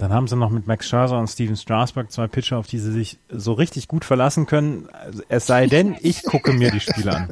Dann 0.00 0.14
haben 0.14 0.26
sie 0.26 0.34
noch 0.36 0.48
mit 0.48 0.66
Max 0.66 0.88
Scherzer 0.88 1.18
und 1.18 1.28
Steven 1.28 1.56
Strasburg 1.56 2.10
zwei 2.10 2.26
Pitcher, 2.26 2.56
auf 2.56 2.66
die 2.66 2.78
sie 2.78 2.90
sich 2.90 3.18
so 3.28 3.52
richtig 3.52 3.86
gut 3.86 4.06
verlassen 4.06 4.46
können. 4.46 4.88
Also, 4.92 5.22
Es 5.28 5.46
sei 5.46 5.66
denn, 5.68 5.94
ich 6.00 6.22
gucke 6.22 6.54
mir 6.54 6.70
die 6.70 6.80
Spiele 6.80 7.14
an. 7.14 7.28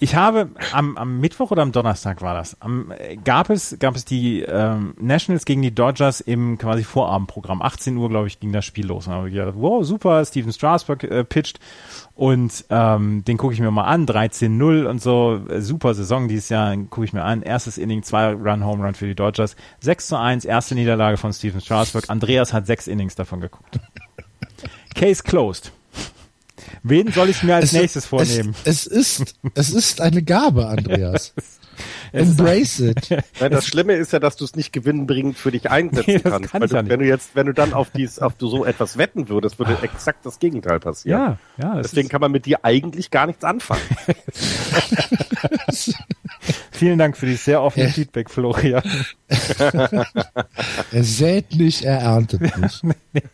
Ich 0.00 0.14
habe 0.14 0.50
am, 0.72 0.96
am 0.96 1.18
Mittwoch 1.18 1.50
oder 1.50 1.62
am 1.62 1.72
Donnerstag 1.72 2.22
war 2.22 2.34
das. 2.34 2.60
Am, 2.60 2.92
äh, 2.92 3.16
gab 3.16 3.50
es 3.50 3.76
gab 3.80 3.96
es 3.96 4.04
die 4.04 4.42
ähm, 4.42 4.94
Nationals 5.00 5.44
gegen 5.44 5.60
die 5.60 5.74
Dodgers 5.74 6.20
im 6.20 6.56
quasi 6.56 6.84
Vorabendprogramm. 6.84 7.62
18 7.62 7.96
Uhr 7.96 8.08
glaube 8.08 8.28
ich 8.28 8.38
ging 8.38 8.52
das 8.52 8.64
Spiel 8.64 8.86
los. 8.86 9.08
Und 9.08 9.14
habe 9.14 9.28
ich 9.28 9.34
gedacht, 9.34 9.54
wow 9.56 9.84
super, 9.84 10.24
Steven 10.24 10.52
Strasburg 10.52 11.02
äh, 11.02 11.24
pitcht 11.24 11.58
und 12.14 12.64
ähm, 12.70 13.24
den 13.24 13.38
gucke 13.38 13.54
ich 13.54 13.60
mir 13.60 13.72
mal 13.72 13.84
an. 13.84 14.06
13-0 14.06 14.84
und 14.84 15.02
so 15.02 15.40
äh, 15.48 15.60
super 15.60 15.94
Saison 15.94 16.28
dieses 16.28 16.48
Jahr. 16.48 16.76
Gucke 16.76 17.04
ich 17.04 17.12
mir 17.12 17.24
an. 17.24 17.42
Erstes 17.42 17.76
Inning, 17.76 18.04
zwei 18.04 18.32
Run 18.32 18.64
Home 18.64 18.84
Run 18.84 18.94
für 18.94 19.06
die 19.06 19.16
Dodgers. 19.16 19.56
6 19.80 20.06
zu 20.06 20.18
1, 20.18 20.44
erste 20.44 20.76
Niederlage 20.76 21.16
von 21.16 21.32
Steven 21.32 21.60
Strasburg. 21.60 22.08
Andreas 22.08 22.52
hat 22.52 22.66
sechs 22.66 22.86
Innings 22.86 23.16
davon 23.16 23.40
geguckt. 23.40 23.80
Case 24.94 25.22
closed. 25.24 25.72
Wen 26.82 27.12
soll 27.12 27.28
ich 27.28 27.42
mir 27.42 27.56
als 27.56 27.66
es, 27.66 27.72
nächstes 27.72 28.06
vornehmen? 28.06 28.54
Es, 28.64 28.86
es, 28.86 29.18
ist, 29.18 29.34
es 29.54 29.70
ist 29.70 30.00
eine 30.00 30.22
Gabe, 30.22 30.66
Andreas. 30.66 31.34
Embrace 32.12 32.80
it. 32.80 33.08
Ja, 33.40 33.48
das 33.48 33.66
Schlimme 33.66 33.94
ist 33.94 34.12
ja, 34.12 34.18
dass 34.18 34.36
du 34.36 34.44
es 34.44 34.56
nicht 34.56 34.72
gewinnbringend 34.72 35.38
für 35.38 35.52
dich 35.52 35.70
einsetzen 35.70 36.10
nee, 36.14 36.20
kannst. 36.20 36.50
Kann 36.50 36.62
du, 36.62 36.74
ja 36.74 36.88
wenn 36.88 37.00
du 37.00 37.06
jetzt, 37.06 37.36
wenn 37.36 37.46
du 37.46 37.54
dann 37.54 37.72
auf 37.72 37.90
dies, 37.90 38.18
auf 38.18 38.34
du 38.34 38.48
so 38.48 38.64
etwas 38.64 38.98
wetten 38.98 39.28
würdest, 39.28 39.58
würde 39.58 39.78
exakt 39.82 40.26
das 40.26 40.38
Gegenteil 40.38 40.80
passieren. 40.80 41.38
Ja, 41.58 41.64
ja. 41.64 41.80
Deswegen 41.80 42.08
kann 42.08 42.20
man 42.20 42.32
mit 42.32 42.46
dir 42.46 42.64
eigentlich 42.64 43.10
gar 43.10 43.26
nichts 43.26 43.44
anfangen. 43.44 43.82
Vielen 46.70 46.98
Dank 46.98 47.16
für 47.16 47.26
die 47.26 47.34
sehr 47.34 47.62
offene 47.62 47.88
Feedback, 47.88 48.30
Florian. 48.30 48.82
er 49.28 51.04
sät 51.04 51.54
nicht, 51.54 51.84
er 51.84 51.98
erntet 51.98 52.40
nicht. 52.40 52.82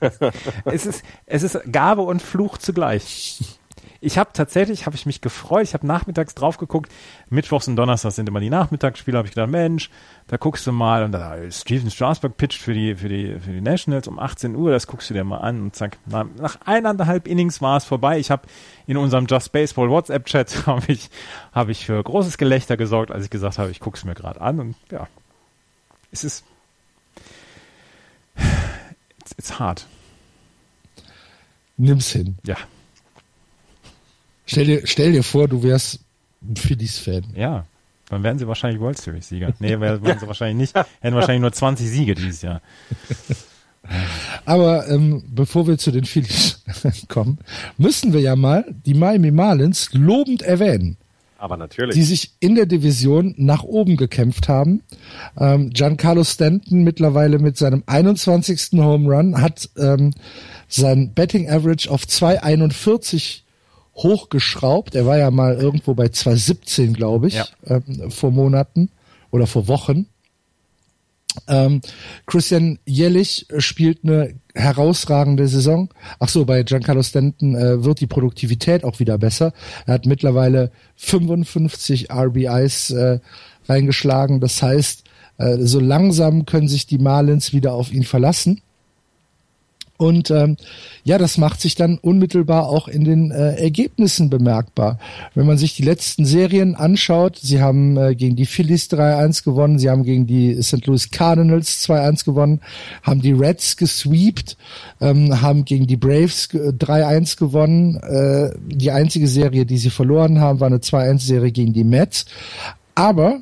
es 0.65 0.87
ist, 0.87 1.03
es 1.27 1.43
ist 1.43 1.61
Gabe 1.71 2.03
und 2.03 2.23
Fluch 2.23 2.59
zugleich 2.59 3.59
ich 4.05 4.19
habe 4.19 4.31
tatsächlich, 4.33 4.85
habe 4.85 4.97
ich 4.97 5.07
mich 5.07 5.21
gefreut, 5.21 5.63
ich 5.63 5.73
habe 5.75 5.87
nachmittags 5.87 6.35
drauf 6.35 6.59
geguckt, 6.59 6.93
Mittwochs 7.31 7.67
und 7.69 7.77
Donnerstags 7.77 8.17
sind 8.17 8.29
immer 8.29 8.41
die 8.41 8.51
Nachmittagsspiele, 8.51 9.17
habe 9.17 9.27
ich 9.27 9.35
gedacht, 9.35 9.51
Mensch, 9.51 9.91
da 10.27 10.37
guckst 10.37 10.67
du 10.67 10.73
mal 10.73 11.05
und 11.05 11.13
da 11.13 11.37
Steven 11.51 11.91
Strasberg 11.91 12.37
pitcht 12.37 12.61
für 12.61 12.75
die, 12.75 12.97
für 12.97 13.09
die, 13.09 13.39
für 13.41 13.53
die 13.53 13.63
Nationals 13.63 14.07
um 14.07 14.19
18 14.19 14.55
Uhr, 14.57 14.73
das 14.73 14.87
guckst 14.87 15.09
du 15.09 15.15
dir 15.15 15.25
mal 15.25 15.39
an 15.39 15.63
und 15.63 15.75
zack, 15.75 15.97
nach 16.07 16.59
eineinhalb 16.67 17.27
Innings 17.27 17.63
war 17.63 17.79
es 17.79 17.85
vorbei. 17.85 18.19
Ich 18.19 18.31
habe 18.31 18.43
in 18.87 18.99
unserem 18.99 19.27
Just 19.27 19.53
Baseball 19.53 19.89
WhatsApp 19.89 20.27
Chat 20.27 20.67
habe 20.67 20.93
ich, 20.93 21.09
habe 21.53 21.73
ich 21.73 21.87
für 21.87 22.03
großes 22.03 22.37
Gelächter 22.37 22.77
gesorgt, 22.77 23.11
als 23.11 23.25
ich 23.25 23.31
gesagt 23.31 23.59
habe, 23.59 23.71
ich 23.71 23.81
gucke 23.81 23.97
es 23.97 24.05
mir 24.05 24.15
gerade 24.15 24.41
an 24.41 24.61
und 24.61 24.77
ja, 24.91 25.09
es 26.13 26.25
ist, 26.25 26.45
it's, 28.37 29.33
it's 29.39 29.59
hard. 29.59 29.87
Nimm's 31.77 32.11
hin. 32.11 32.37
Ja. 32.47 32.57
Stell 34.47 34.67
dir, 34.67 34.83
stell 34.85 35.13
dir 35.13 35.23
vor, 35.23 35.49
du 35.49 35.63
wärst 35.63 36.01
ein 36.43 36.57
Phillies-Fan. 36.57 37.25
Ja, 37.35 37.65
dann 38.09 38.23
wären 38.23 38.39
sie 38.39 38.47
wahrscheinlich 38.47 38.81
World 38.81 38.99
Series-Sieger. 38.99 39.55
Nee, 39.59 39.81
wären 39.81 40.19
sie 40.19 40.27
wahrscheinlich 40.27 40.75
nicht. 40.75 40.87
Hätten 41.01 41.15
wahrscheinlich 41.15 41.41
nur 41.43 41.53
20 41.53 41.89
Siege 41.89 42.15
dieses 42.15 42.43
Jahr. 42.43 42.61
Aber 44.45 44.89
ähm, 44.89 45.23
bevor 45.29 45.67
wir 45.67 45.79
zu 45.79 45.91
den 45.91 46.05
Phillies 46.05 46.63
kommen, 47.09 47.39
müssen 47.77 48.13
wir 48.13 48.21
ja 48.21 48.37
mal 48.37 48.65
die 48.87 48.95
Miami 48.95 49.31
Marlins 49.31 49.91
lobend 49.93 50.43
erwähnen. 50.43 50.97
Aber 51.39 51.57
natürlich. 51.59 51.95
Die 51.95 52.03
sich 52.03 52.33
in 52.41 52.55
der 52.55 52.65
Division 52.65 53.35
nach 53.37 53.65
oben 53.65 53.97
gekämpft 53.97 54.49
haben. 54.49 54.83
Ähm, 55.37 55.71
Giancarlo 55.71 56.25
Stanton 56.25 56.85
mittlerweile 56.85 57.39
mit 57.39 57.59
seinem 57.59 57.83
21. 57.85 58.79
Home 58.81 59.15
Run 59.15 59.41
hat 59.41 59.69
ähm, 59.77 60.15
sein 60.69 61.13
Betting 61.13 61.51
Average 61.51 61.91
auf 61.91 62.07
241 62.07 63.44
hochgeschraubt. 63.97 64.95
Er 64.95 65.07
war 65.07 65.19
ja 65.19 65.31
mal 65.31 65.55
irgendwo 65.55 65.95
bei 65.95 66.09
2017, 66.09 66.95
glaube 66.95 67.29
ich, 67.29 67.35
ja. 67.35 67.47
ähm, 67.67 68.11
vor 68.11 68.31
Monaten 68.31 68.91
oder 69.31 69.47
vor 69.47 69.69
Wochen. 69.69 70.07
Ähm, 71.49 71.81
Christian 72.27 72.79
Jellich 72.87 73.47
spielt 73.59 74.05
eine 74.05 74.35
herausragende 74.55 75.49
Saison. 75.49 75.89
Ach 76.21 76.29
so, 76.29 76.45
bei 76.45 76.63
Giancarlo 76.63 77.03
Stanton 77.03 77.57
äh, 77.57 77.85
wird 77.85 78.01
die 78.01 78.07
Produktivität 78.07 78.85
auch 78.85 79.01
wieder 79.01 79.19
besser. 79.19 79.53
Er 79.87 79.95
hat 79.95 80.07
mittlerweile 80.07 80.71
55 80.97 82.11
RBIs 82.13 82.91
äh, 82.91 83.19
reingeschlagen. 83.69 84.41
Das 84.41 84.63
heißt, 84.63 85.05
äh, 85.39 85.57
so 85.59 85.81
langsam 85.81 86.47
können 86.47 86.69
sich 86.69 86.87
die 86.87 86.99
Marlins 86.99 87.53
wieder 87.53 87.73
auf 87.73 87.93
ihn 87.93 88.05
verlassen. 88.05 88.61
Und 90.05 90.31
ähm, 90.31 90.59
ja, 91.03 91.17
das 91.17 91.39
macht 91.39 91.63
sich 91.63 91.77
dann 91.77 91.97
unmittelbar 91.97 92.69
auch 92.69 92.89
in 92.89 93.05
den 93.05 93.31
äh, 93.31 93.55
Ergebnissen 93.55 94.29
bemerkbar. 94.29 94.99
Wenn 95.35 95.47
man 95.47 95.57
sich 95.57 95.77
die 95.77 95.83
letzten 95.83 96.27
Serien 96.27 96.75
anschaut, 96.75 97.39
sie 97.41 97.63
haben 97.63 97.97
äh, 97.97 98.15
gegen 98.15 98.37
die 98.37 98.45
Phillies 98.45 98.91
3-1 98.91 99.45
gewonnen, 99.45 99.79
sie 99.79 99.89
haben 99.89 100.03
gegen 100.03 100.27
die 100.27 100.63
St. 100.63 100.87
Louis 100.87 101.11
Cardinals 101.11 101.83
2-1 101.89 102.27
gewonnen, 102.27 102.61
haben 103.03 103.23
die 103.23 103.33
Reds 103.33 103.79
gesweept, 103.79 104.59
ähm, 105.01 105.41
haben 105.41 105.65
gegen 105.65 105.87
die 105.87 105.97
Braves 105.97 106.51
3-1 106.51 107.39
gewonnen. 107.39 107.97
Äh, 107.97 108.51
die 108.67 108.91
einzige 108.91 109.27
Serie, 109.27 109.65
die 109.65 109.79
sie 109.79 109.91
verloren 109.91 110.39
haben, 110.39 110.61
war 110.61 110.67
eine 110.67 110.81
2-1-Serie 110.81 111.51
gegen 111.51 111.73
die 111.73 111.85
Mets. 111.85 112.27
Aber 112.95 113.41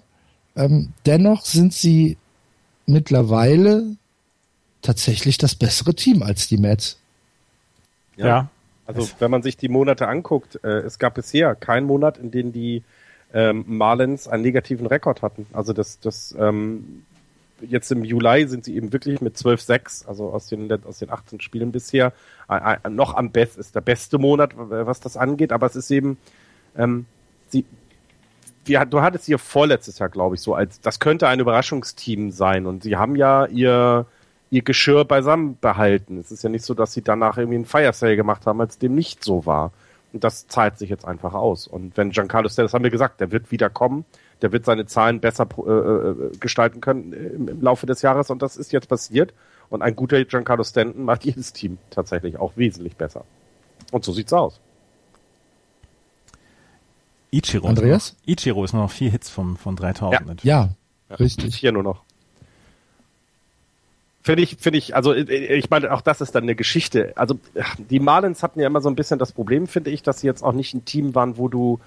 ähm, 0.55 0.91
dennoch 1.07 1.45
sind 1.45 1.73
sie 1.73 2.19
mittlerweile 2.87 3.97
tatsächlich 4.83 5.39
das 5.39 5.55
bessere 5.55 5.95
Team 5.95 6.23
als 6.23 6.49
die 6.49 6.59
Mets. 6.59 6.99
Ja. 8.17 8.27
ja. 8.27 8.49
Also 8.85 9.09
wenn 9.21 9.31
man 9.31 9.43
sich 9.43 9.57
die 9.57 9.69
Monate 9.69 10.09
anguckt, 10.09 10.63
äh, 10.65 10.81
es 10.81 10.99
gab 10.99 11.15
bisher 11.15 11.55
keinen 11.55 11.87
Monat, 11.87 12.19
in 12.19 12.31
dem 12.31 12.53
die 12.53 12.83
ähm, 13.33 13.65
Marlins 13.67 14.29
einen 14.29 14.43
negativen 14.43 14.87
Rekord 14.87 15.23
hatten. 15.23 15.47
Also 15.53 15.73
das, 15.73 16.01
das 16.01 16.35
ähm, 16.39 17.05
jetzt 17.69 17.91
im 17.93 18.05
Juli 18.05 18.47
sind 18.49 18.65
sie 18.65 18.75
eben 18.77 18.93
wirklich 18.93 19.21
mit 19.21 19.37
12-6, 19.37 20.07
also 20.07 20.31
aus 20.31 20.49
den, 20.49 20.71
aus 20.85 20.99
den 20.99 21.11
18 21.11 21.41
Spielen 21.41 21.73
bisher, 21.73 22.13
äh, 22.49 22.77
äh, 22.83 22.91
noch 22.91 23.15
am 23.15 23.31
besten, 23.31 23.61
ist 23.61 23.75
der 23.75 23.81
beste 23.81 24.19
Monat, 24.19 24.53
was 24.57 25.01
das 25.01 25.17
angeht, 25.17 25.53
aber 25.53 25.67
es 25.67 25.77
ist 25.77 25.91
eben, 25.91 26.19
ähm, 26.77 27.07
sie, 27.49 27.65
wir, 28.65 28.85
du 28.85 29.01
hattest 29.01 29.29
ihr 29.29 29.39
vorletztes 29.39 29.99
Jahr, 29.99 30.09
glaube 30.09 30.35
ich, 30.35 30.41
so 30.41 30.55
als, 30.55 30.81
das 30.81 31.01
könnte 31.01 31.29
ein 31.29 31.41
Überraschungsteam 31.41 32.31
sein 32.31 32.67
und 32.67 32.83
sie 32.83 32.97
haben 32.97 33.17
ja 33.17 33.47
ihr, 33.47 34.07
ihr 34.53 34.63
Geschirr 34.63 35.07
beisammen 35.07 35.57
behalten. 35.59 36.19
Es 36.19 36.31
ist 36.31 36.45
ja 36.45 36.51
nicht 36.51 36.65
so, 36.65 36.75
dass 36.75 36.93
sie 36.93 37.01
danach 37.01 37.39
irgendwie 37.39 37.57
einen 37.57 37.65
Fire 37.65 37.93
Sale 37.95 38.17
gemacht 38.17 38.47
haben, 38.47 38.61
als 38.61 38.77
dem 38.77 38.95
nicht 38.95 39.25
so 39.25 39.47
war. 39.47 39.73
Und 40.13 40.25
das 40.25 40.47
zahlt 40.47 40.77
sich 40.77 40.91
jetzt 40.91 41.07
einfach 41.07 41.33
aus. 41.33 41.67
Und 41.67 41.97
wenn 41.97 42.11
Giancarlo 42.11 42.51
Stanton, 42.51 42.67
das 42.67 42.75
haben 42.75 42.85
wir 42.85 42.91
gesagt, 42.91 43.21
der 43.21 43.33
wird 43.33 43.51
wieder 43.51 43.71
kommen, 43.71 44.05
der 44.43 44.53
wird 44.53 44.67
seine 44.67 44.85
Zahlen 44.85 45.21
besser 45.21 45.49
äh, 45.57 45.71
äh, 45.71 46.37
gestalten 46.39 46.83
können 46.83 47.15
im, 47.15 47.49
im, 47.49 47.63
Laufe 47.63 47.87
des 47.87 48.03
Jahres 48.03 48.29
und 48.29 48.43
das 48.43 48.59
ist 48.59 48.73
jetzt 48.73 48.91
passiert. 48.91 49.33
Und 49.71 49.81
ein 49.81 49.97
guter 49.97 50.23
Giancarlo 50.23 50.65
Stanton 50.65 51.07
macht 51.07 51.25
jedes 51.25 51.55
Team 51.55 51.79
tatsächlich 51.89 52.39
auch 52.39 52.53
wesentlich 52.57 52.97
besser. 52.97 53.25
Und 53.91 54.05
so 54.05 54.13
sieht's 54.13 54.35
aus. 54.35 54.61
Ichiro, 57.31 57.69
Andreas? 57.69 58.11
Ist 58.11 58.19
noch, 58.19 58.29
Ichiro 58.29 58.65
ist 58.65 58.75
noch 58.75 58.91
vier 58.91 59.11
Hits 59.11 59.31
vom, 59.31 59.57
von 59.57 59.77
3000. 59.77 60.45
Ja, 60.45 60.75
ja 61.09 61.17
richtig. 61.17 61.57
Vier 61.57 61.73
nur 61.73 61.83
noch. 61.83 62.03
Finde 64.25 64.43
ich, 64.45 64.57
finde 64.61 64.79
ich, 64.79 64.95
also 64.95 65.13
ich 65.15 65.69
meine, 65.69 65.93
auch 65.93 66.01
das 66.01 66.21
ist 66.21 66.35
dann 66.35 66.45
eine 66.45 66.55
Geschichte. 66.55 67.13
Also 67.17 67.41
die 67.91 67.99
Marlins 67.99 68.45
hatten 68.45 68.61
ja 68.61 68.69
immer 68.69 68.81
so 68.81 68.89
ein 68.89 68.95
bisschen 68.95 69.19
das 69.19 69.33
Problem, 69.33 69.67
finde 69.67 69.91
ich, 69.91 70.05
dass 70.05 70.21
sie 70.21 70.29
jetzt 70.29 70.43
auch 70.45 70.53
nicht 70.53 70.75
ein 70.75 70.85
Team 70.85 71.17
waren, 71.17 71.39
wo 71.39 71.49
du, 71.49 71.81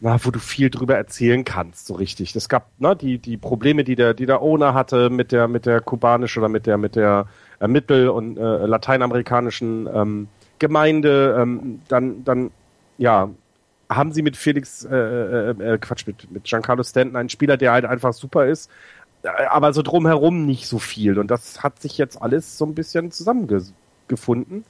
na, 0.00 0.22
wo 0.22 0.30
du 0.30 0.38
viel 0.38 0.68
drüber 0.68 0.96
erzählen 0.96 1.44
kannst, 1.44 1.86
so 1.86 1.94
richtig. 1.94 2.36
Es 2.36 2.50
gab, 2.50 2.68
ne, 2.78 2.94
die, 2.94 3.18
die 3.18 3.38
Probleme, 3.38 3.84
die 3.84 3.96
der, 3.96 4.12
die 4.12 4.26
der 4.26 4.42
Owner 4.42 4.74
hatte 4.74 5.08
mit 5.08 5.32
der, 5.32 5.48
mit 5.48 5.64
der 5.64 5.80
kubanischen 5.80 6.40
oder 6.40 6.50
mit 6.50 6.66
der, 6.66 6.76
mit 6.76 6.94
der 6.94 7.26
äh, 7.58 7.68
mittel- 7.68 8.10
und 8.10 8.36
äh, 8.36 8.66
lateinamerikanischen 8.66 9.88
ähm, 9.94 10.28
Gemeinde, 10.58 11.36
ähm, 11.40 11.80
dann, 11.88 12.22
dann, 12.24 12.50
ja, 12.98 13.30
haben 13.88 14.12
sie 14.12 14.22
mit 14.22 14.36
Felix, 14.36 14.84
äh, 14.84 14.94
äh, 14.94 15.50
äh, 15.50 15.78
Quatsch, 15.78 16.06
mit, 16.06 16.30
mit 16.30 16.44
Giancarlo 16.44 16.82
Stanton 16.82 17.16
einen 17.16 17.28
Spieler, 17.28 17.56
der 17.56 17.72
halt 17.72 17.84
einfach 17.84 18.12
super 18.12 18.46
ist, 18.46 18.70
aber 19.24 19.72
so 19.72 19.82
drumherum 19.82 20.46
nicht 20.46 20.66
so 20.66 20.78
viel. 20.78 21.18
Und 21.18 21.30
das 21.30 21.62
hat 21.62 21.80
sich 21.80 21.98
jetzt 21.98 22.20
alles 22.20 22.58
so 22.58 22.66
ein 22.66 22.74
bisschen 22.74 23.10
zusammengefunden. 23.10 24.64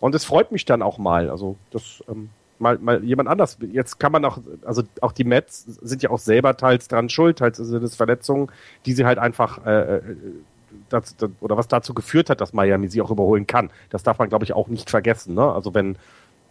Und 0.00 0.14
es 0.14 0.24
freut 0.24 0.52
mich 0.52 0.64
dann 0.64 0.82
auch 0.82 0.98
mal. 0.98 1.30
Also, 1.30 1.56
das 1.70 2.02
ähm, 2.08 2.30
mal, 2.58 2.78
mal 2.78 3.04
jemand 3.04 3.28
anders. 3.28 3.58
Jetzt 3.72 3.98
kann 3.98 4.12
man 4.12 4.24
auch, 4.24 4.38
also 4.64 4.82
auch 5.00 5.12
die 5.12 5.24
Mets 5.24 5.64
sind 5.64 6.02
ja 6.02 6.10
auch 6.10 6.18
selber 6.18 6.56
teils 6.56 6.88
dran 6.88 7.08
schuld, 7.08 7.38
teils 7.38 7.58
sind 7.58 7.82
es 7.82 7.94
Verletzungen, 7.94 8.50
die 8.86 8.92
sie 8.92 9.04
halt 9.04 9.18
einfach 9.18 9.64
äh, 9.64 9.96
äh 9.96 10.02
das, 10.88 11.16
das, 11.16 11.30
oder 11.40 11.56
was 11.56 11.68
dazu 11.68 11.94
geführt 11.94 12.30
hat, 12.30 12.40
dass 12.40 12.52
Miami 12.52 12.88
sie 12.88 13.00
auch 13.00 13.12
überholen 13.12 13.46
kann. 13.46 13.70
Das 13.90 14.02
darf 14.02 14.18
man, 14.18 14.28
glaube 14.28 14.44
ich, 14.44 14.54
auch 14.54 14.66
nicht 14.66 14.90
vergessen. 14.90 15.34
Ne? 15.34 15.52
Also 15.52 15.72
wenn, 15.72 15.96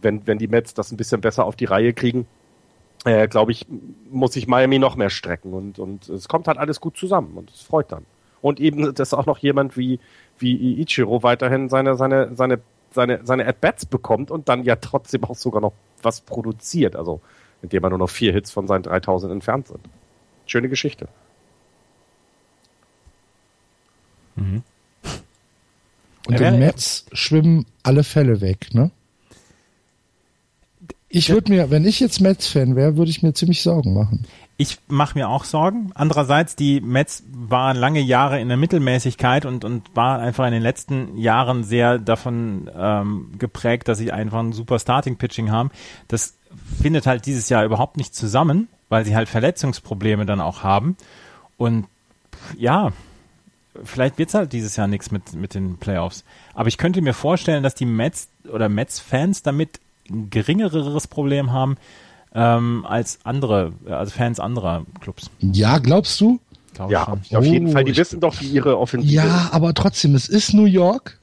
wenn, 0.01 0.25
wenn 0.25 0.37
die 0.37 0.47
Mets 0.47 0.73
das 0.73 0.93
ein 0.93 0.97
bisschen 0.97 1.19
besser 1.19 1.43
auf 1.43 1.57
die 1.57 1.65
Reihe 1.65 1.93
kriegen, 1.93 2.25
äh, 3.05 3.27
glaube 3.27 3.51
ich, 3.51 3.65
muss 4.09 4.33
sich 4.33 4.47
Miami 4.47 4.79
noch 4.79 4.95
mehr 4.95 5.09
strecken 5.09 5.53
und, 5.53 5.79
und 5.79 6.09
es 6.09 6.27
kommt 6.27 6.47
halt 6.47 6.57
alles 6.57 6.79
gut 6.79 6.97
zusammen 6.97 7.37
und 7.37 7.51
es 7.51 7.61
freut 7.61 7.91
dann. 7.91 8.05
Und 8.41 8.59
eben, 8.59 8.93
dass 8.93 9.13
auch 9.13 9.25
noch 9.25 9.37
jemand 9.37 9.77
wie, 9.77 9.99
wie 10.37 10.81
Ichiro 10.81 11.23
weiterhin 11.23 11.69
seine, 11.69 11.95
seine, 11.95 12.35
seine, 12.35 12.59
seine, 12.91 13.21
seine 13.23 13.47
At-Bats 13.47 13.85
bekommt 13.85 14.31
und 14.31 14.49
dann 14.49 14.63
ja 14.63 14.75
trotzdem 14.75 15.23
auch 15.23 15.35
sogar 15.35 15.61
noch 15.61 15.73
was 16.01 16.21
produziert, 16.21 16.95
also 16.95 17.21
indem 17.61 17.83
er 17.83 17.89
nur 17.89 17.99
noch 17.99 18.09
vier 18.09 18.33
Hits 18.33 18.51
von 18.51 18.67
seinen 18.67 18.83
3000 18.83 19.31
entfernt 19.31 19.67
sind. 19.67 19.79
Schöne 20.45 20.69
Geschichte. 20.69 21.07
Mhm. 24.35 24.63
Und 26.27 26.39
ja, 26.39 26.51
den 26.51 26.59
Mets 26.59 27.05
schwimmen 27.11 27.65
alle 27.83 28.03
Fälle 28.03 28.41
weg, 28.41 28.73
ne? 28.73 28.91
Ich 31.15 31.29
würde 31.29 31.51
mir, 31.51 31.69
wenn 31.69 31.85
ich 31.85 31.99
jetzt 31.99 32.21
Mets-Fan 32.21 32.75
wäre, 32.75 32.97
würde 32.97 33.11
ich 33.11 33.21
mir 33.21 33.33
ziemlich 33.33 33.61
Sorgen 33.61 33.93
machen. 33.93 34.25
Ich 34.57 34.79
mache 34.87 35.15
mir 35.15 35.29
auch 35.29 35.43
Sorgen. 35.43 35.91
Andererseits, 35.93 36.55
die 36.55 36.81
Mets 36.81 37.21
waren 37.31 37.77
lange 37.77 37.99
Jahre 37.99 38.41
in 38.41 38.47
der 38.47 38.57
Mittelmäßigkeit 38.57 39.45
und, 39.45 39.63
und 39.63 39.95
waren 39.95 40.21
einfach 40.21 40.47
in 40.47 40.53
den 40.53 40.63
letzten 40.63 41.15
Jahren 41.15 41.63
sehr 41.63 41.99
davon 41.99 42.67
ähm, 42.75 43.29
geprägt, 43.37 43.87
dass 43.89 43.99
sie 43.99 44.11
einfach 44.11 44.39
ein 44.39 44.53
super 44.53 44.79
Starting-Pitching 44.79 45.51
haben. 45.51 45.69
Das 46.07 46.33
findet 46.81 47.05
halt 47.05 47.27
dieses 47.27 47.47
Jahr 47.47 47.63
überhaupt 47.63 47.97
nicht 47.97 48.15
zusammen, 48.15 48.67
weil 48.89 49.05
sie 49.05 49.15
halt 49.15 49.29
Verletzungsprobleme 49.29 50.25
dann 50.25 50.41
auch 50.41 50.63
haben. 50.63 50.97
Und 51.57 51.85
ja, 52.57 52.91
vielleicht 53.83 54.17
wird's 54.17 54.33
halt 54.33 54.51
dieses 54.51 54.77
Jahr 54.77 54.87
nichts 54.87 55.11
mit, 55.11 55.33
mit 55.35 55.53
den 55.53 55.77
Playoffs. 55.77 56.23
Aber 56.55 56.69
ich 56.69 56.79
könnte 56.79 57.03
mir 57.03 57.13
vorstellen, 57.13 57.61
dass 57.61 57.75
die 57.75 57.85
Mets 57.85 58.29
oder 58.51 58.67
Mets-Fans 58.67 59.43
damit 59.43 59.79
ein 60.09 60.29
geringeres 60.29 61.07
Problem 61.07 61.51
haben 61.51 61.77
ähm, 62.35 62.85
als 62.87 63.19
andere, 63.23 63.73
also 63.85 64.11
Fans 64.11 64.39
anderer 64.39 64.85
Clubs. 65.01 65.29
Ja, 65.39 65.77
glaubst 65.77 66.19
du? 66.21 66.39
Glaub 66.73 66.89
ja, 66.91 67.03
auf 67.07 67.45
jeden 67.45 67.67
Oh, 67.67 67.71
Fall. 67.71 67.83
Die 67.83 67.91
ich- 67.91 67.97
wissen 67.97 68.19
doch, 68.19 68.39
wie 68.41 68.47
ihre 68.47 68.79
Offensive 68.79 69.13
Ja, 69.13 69.49
aber 69.51 69.73
trotzdem, 69.75 70.15
es 70.15 70.27
ist 70.27 70.53
New 70.53 70.65
York. 70.65 71.19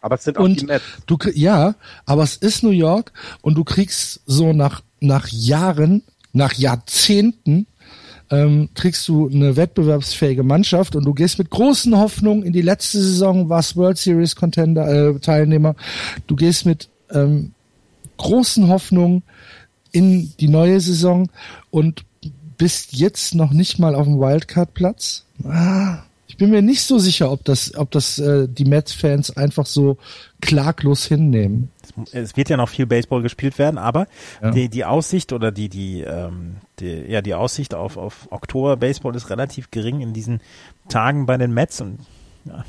Aber 0.00 0.14
es 0.14 0.24
sind 0.24 0.38
auch 0.38 0.44
Und 0.44 0.62
die 0.62 0.66
Mets. 0.66 0.82
du, 1.06 1.18
ja, 1.34 1.74
aber 2.06 2.22
es 2.22 2.36
ist 2.36 2.62
New 2.62 2.70
York 2.70 3.12
und 3.42 3.56
du 3.56 3.64
kriegst 3.64 4.22
so 4.24 4.54
nach, 4.54 4.80
nach 5.00 5.28
Jahren, 5.28 6.02
nach 6.32 6.54
Jahrzehnten, 6.54 7.66
ähm, 8.30 8.70
kriegst 8.74 9.06
du 9.08 9.28
eine 9.28 9.56
wettbewerbsfähige 9.56 10.42
Mannschaft 10.42 10.96
und 10.96 11.04
du 11.04 11.12
gehst 11.12 11.38
mit 11.38 11.50
großen 11.50 11.98
Hoffnungen 11.98 12.42
in 12.44 12.54
die 12.54 12.62
letzte 12.62 12.98
Saison, 12.98 13.50
warst 13.50 13.76
World 13.76 13.98
Series 13.98 14.36
Contender, 14.36 14.88
äh, 15.10 15.18
Teilnehmer. 15.18 15.74
Du 16.28 16.34
gehst 16.36 16.64
mit 16.64 16.88
ähm, 17.10 17.52
großen 18.20 18.68
Hoffnungen 18.68 19.22
in 19.92 20.32
die 20.38 20.48
neue 20.48 20.78
Saison 20.80 21.28
und 21.70 22.04
bist 22.58 22.92
jetzt 22.92 23.34
noch 23.34 23.50
nicht 23.52 23.78
mal 23.78 23.94
auf 23.94 24.06
dem 24.06 24.20
Wildcard-Platz. 24.20 25.24
Ah, 25.44 25.98
ich 26.28 26.36
bin 26.36 26.50
mir 26.50 26.62
nicht 26.62 26.82
so 26.82 26.98
sicher, 26.98 27.32
ob 27.32 27.44
das, 27.44 27.74
ob 27.74 27.90
das 27.90 28.18
äh, 28.18 28.46
die 28.48 28.66
Mets-Fans 28.66 29.36
einfach 29.36 29.66
so 29.66 29.96
klaglos 30.40 31.06
hinnehmen. 31.06 31.70
Es, 32.04 32.14
es 32.14 32.36
wird 32.36 32.50
ja 32.50 32.56
noch 32.56 32.68
viel 32.68 32.86
Baseball 32.86 33.22
gespielt 33.22 33.58
werden, 33.58 33.78
aber 33.78 34.06
Ja. 34.42 34.50
die, 34.50 34.68
die 34.68 34.84
Aussicht 34.84 35.32
oder 35.32 35.50
die, 35.50 35.68
die, 35.70 36.02
ähm, 36.02 36.56
die, 36.78 37.04
ja, 37.08 37.22
die 37.22 37.34
Aussicht 37.34 37.74
auf, 37.74 37.96
auf 37.96 38.28
Oktober 38.30 38.76
Baseball 38.76 39.16
ist 39.16 39.30
relativ 39.30 39.70
gering 39.70 40.00
in 40.02 40.12
diesen 40.12 40.40
Tagen 40.88 41.26
bei 41.26 41.36
den 41.36 41.52
Mets 41.52 41.80
und 41.80 41.98
ja. 42.44 42.64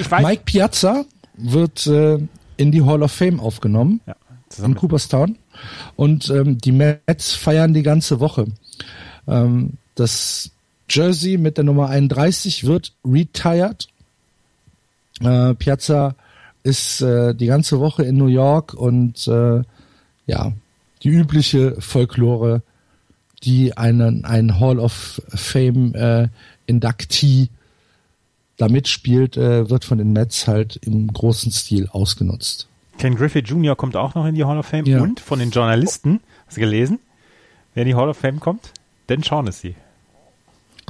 Ich 0.00 0.10
weiß, 0.10 0.22
Mike 0.22 0.42
Piazza 0.44 1.04
wird 1.42 1.86
äh, 1.86 2.18
in 2.56 2.72
die 2.72 2.82
Hall 2.82 3.02
of 3.02 3.12
Fame 3.12 3.40
aufgenommen 3.40 4.00
ja, 4.06 4.16
in 4.64 4.74
Cooperstown 4.74 5.38
und 5.96 6.28
ähm, 6.30 6.58
die 6.58 6.72
Mets 6.72 7.32
feiern 7.34 7.74
die 7.74 7.82
ganze 7.82 8.20
Woche. 8.20 8.46
Ähm, 9.26 9.74
das 9.94 10.50
Jersey 10.88 11.38
mit 11.38 11.56
der 11.56 11.64
Nummer 11.64 11.88
31 11.88 12.64
wird 12.64 12.92
retired. 13.04 13.88
Äh, 15.20 15.54
Piazza 15.54 16.14
ist 16.62 17.00
äh, 17.00 17.34
die 17.34 17.46
ganze 17.46 17.80
Woche 17.80 18.02
in 18.02 18.16
New 18.16 18.26
York 18.26 18.74
und 18.74 19.26
äh, 19.28 19.62
ja, 20.26 20.52
die 21.02 21.08
übliche 21.08 21.80
Folklore, 21.80 22.62
die 23.42 23.76
einen, 23.76 24.24
ein 24.24 24.60
Hall 24.60 24.78
of 24.78 25.22
Fame 25.28 25.94
äh, 25.94 26.28
Inductee 26.66 27.48
da 28.60 28.68
mitspielt, 28.68 29.36
äh, 29.36 29.68
wird 29.70 29.84
von 29.84 29.98
den 29.98 30.12
Mets 30.12 30.46
halt 30.48 30.76
im 30.76 31.12
großen 31.12 31.50
Stil 31.52 31.88
ausgenutzt. 31.90 32.68
Ken 32.98 33.14
Griffey 33.16 33.40
Jr. 33.40 33.76
kommt 33.76 33.96
auch 33.96 34.14
noch 34.14 34.26
in 34.26 34.34
die 34.34 34.44
Hall 34.44 34.58
of 34.58 34.66
Fame 34.66 34.84
Ja. 34.86 35.00
und 35.00 35.20
von 35.20 35.38
den 35.38 35.50
Journalisten, 35.50 36.20
hast 36.46 36.56
du 36.56 36.60
gelesen, 36.60 36.98
wer 37.74 37.82
in 37.84 37.88
die 37.88 37.94
Hall 37.94 38.08
of 38.08 38.16
Fame 38.18 38.40
kommt? 38.40 38.72
Dan 39.06 39.24
Shaughnessy. 39.24 39.74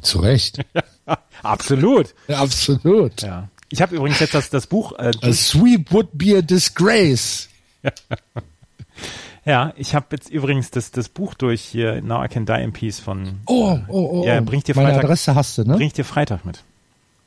Zu 0.02 0.18
Recht. 0.20 0.60
Absolut. 1.42 2.14
Ja, 2.28 2.40
absolut. 2.42 3.22
Ja. 3.22 3.48
Ich 3.70 3.80
habe 3.82 3.94
übrigens 3.97 4.18
jetzt 4.20 4.34
das, 4.34 4.51
das 4.51 4.66
Buch, 4.66 4.92
äh, 4.98 5.10
A 5.22 5.32
sweep 5.32 5.92
would 5.92 6.09
be 6.12 6.36
a 6.36 6.42
disgrace. 6.42 7.48
ja, 9.44 9.72
ich 9.76 9.94
habe 9.94 10.06
jetzt 10.12 10.28
übrigens 10.30 10.70
das, 10.70 10.90
das 10.90 11.09
Buch 11.09 11.34
durch 11.34 11.62
hier, 11.62 12.02
Now 12.02 12.24
I 12.24 12.28
Can 12.28 12.47
Die 12.47 12.52
in 12.62 12.72
Peace 12.72 13.01
von, 13.01 13.40
Oh, 13.47 13.78
oh, 13.88 14.20
oh. 14.22 14.26
Ja, 14.26 14.38
oh. 14.40 14.44
bring 14.44 14.59
ich 14.59 14.64
dir 14.64 14.74
Meine 14.76 14.88
Freitag- 14.88 15.05
Adresse 15.05 15.34
hast 15.34 15.59
du, 15.59 15.64
ne? 15.64 15.74
bring 15.76 15.86
ich 15.86 15.92
dir 15.92 16.05
Freitag 16.05 16.44
mit. 16.44 16.62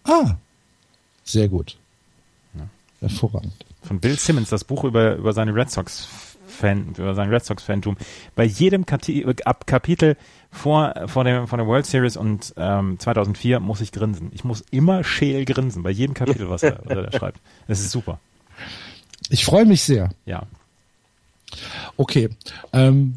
Ah. 0.03 0.35
Sehr 1.23 1.47
gut. 1.47 1.77
Hervorragend. 2.99 3.53
Von 3.81 3.99
Bill 3.99 4.17
Simmons, 4.17 4.49
das 4.49 4.63
Buch 4.63 4.85
über, 4.85 5.15
über 5.15 5.33
seine 5.33 5.53
Red 5.53 5.69
Sox 5.69 6.07
Fan, 6.47 6.93
über 6.97 7.15
sein 7.15 7.29
Red 7.29 7.43
Sox 7.43 7.63
Fantum. 7.63 7.97
Bei 8.35 8.45
jedem 8.45 8.85
Kati 8.85 9.25
ab 9.43 9.67
Kapitel 9.67 10.15
vor, 10.51 10.93
vor 11.07 11.23
der, 11.23 11.47
vor 11.47 11.57
der 11.57 11.67
World 11.67 11.85
Series 11.85 12.15
und 12.15 12.53
ähm, 12.57 12.97
2004 12.99 13.59
muss 13.59 13.81
ich 13.81 13.91
grinsen. 13.91 14.31
Ich 14.33 14.43
muss 14.43 14.63
immer 14.71 15.03
scheel 15.03 15.43
grinsen, 15.45 15.83
bei 15.83 15.89
jedem 15.89 16.13
Kapitel, 16.13 16.49
was 16.49 16.63
er, 16.63 16.79
was 16.83 16.95
er 16.95 17.03
da 17.03 17.11
schreibt. 17.17 17.39
Das 17.67 17.79
ist 17.79 17.91
super. 17.91 18.19
Ich 19.29 19.45
freue 19.45 19.65
mich 19.65 19.81
sehr. 19.81 20.09
Ja. 20.25 20.43
Okay. 21.97 22.29
Ähm, 22.71 23.15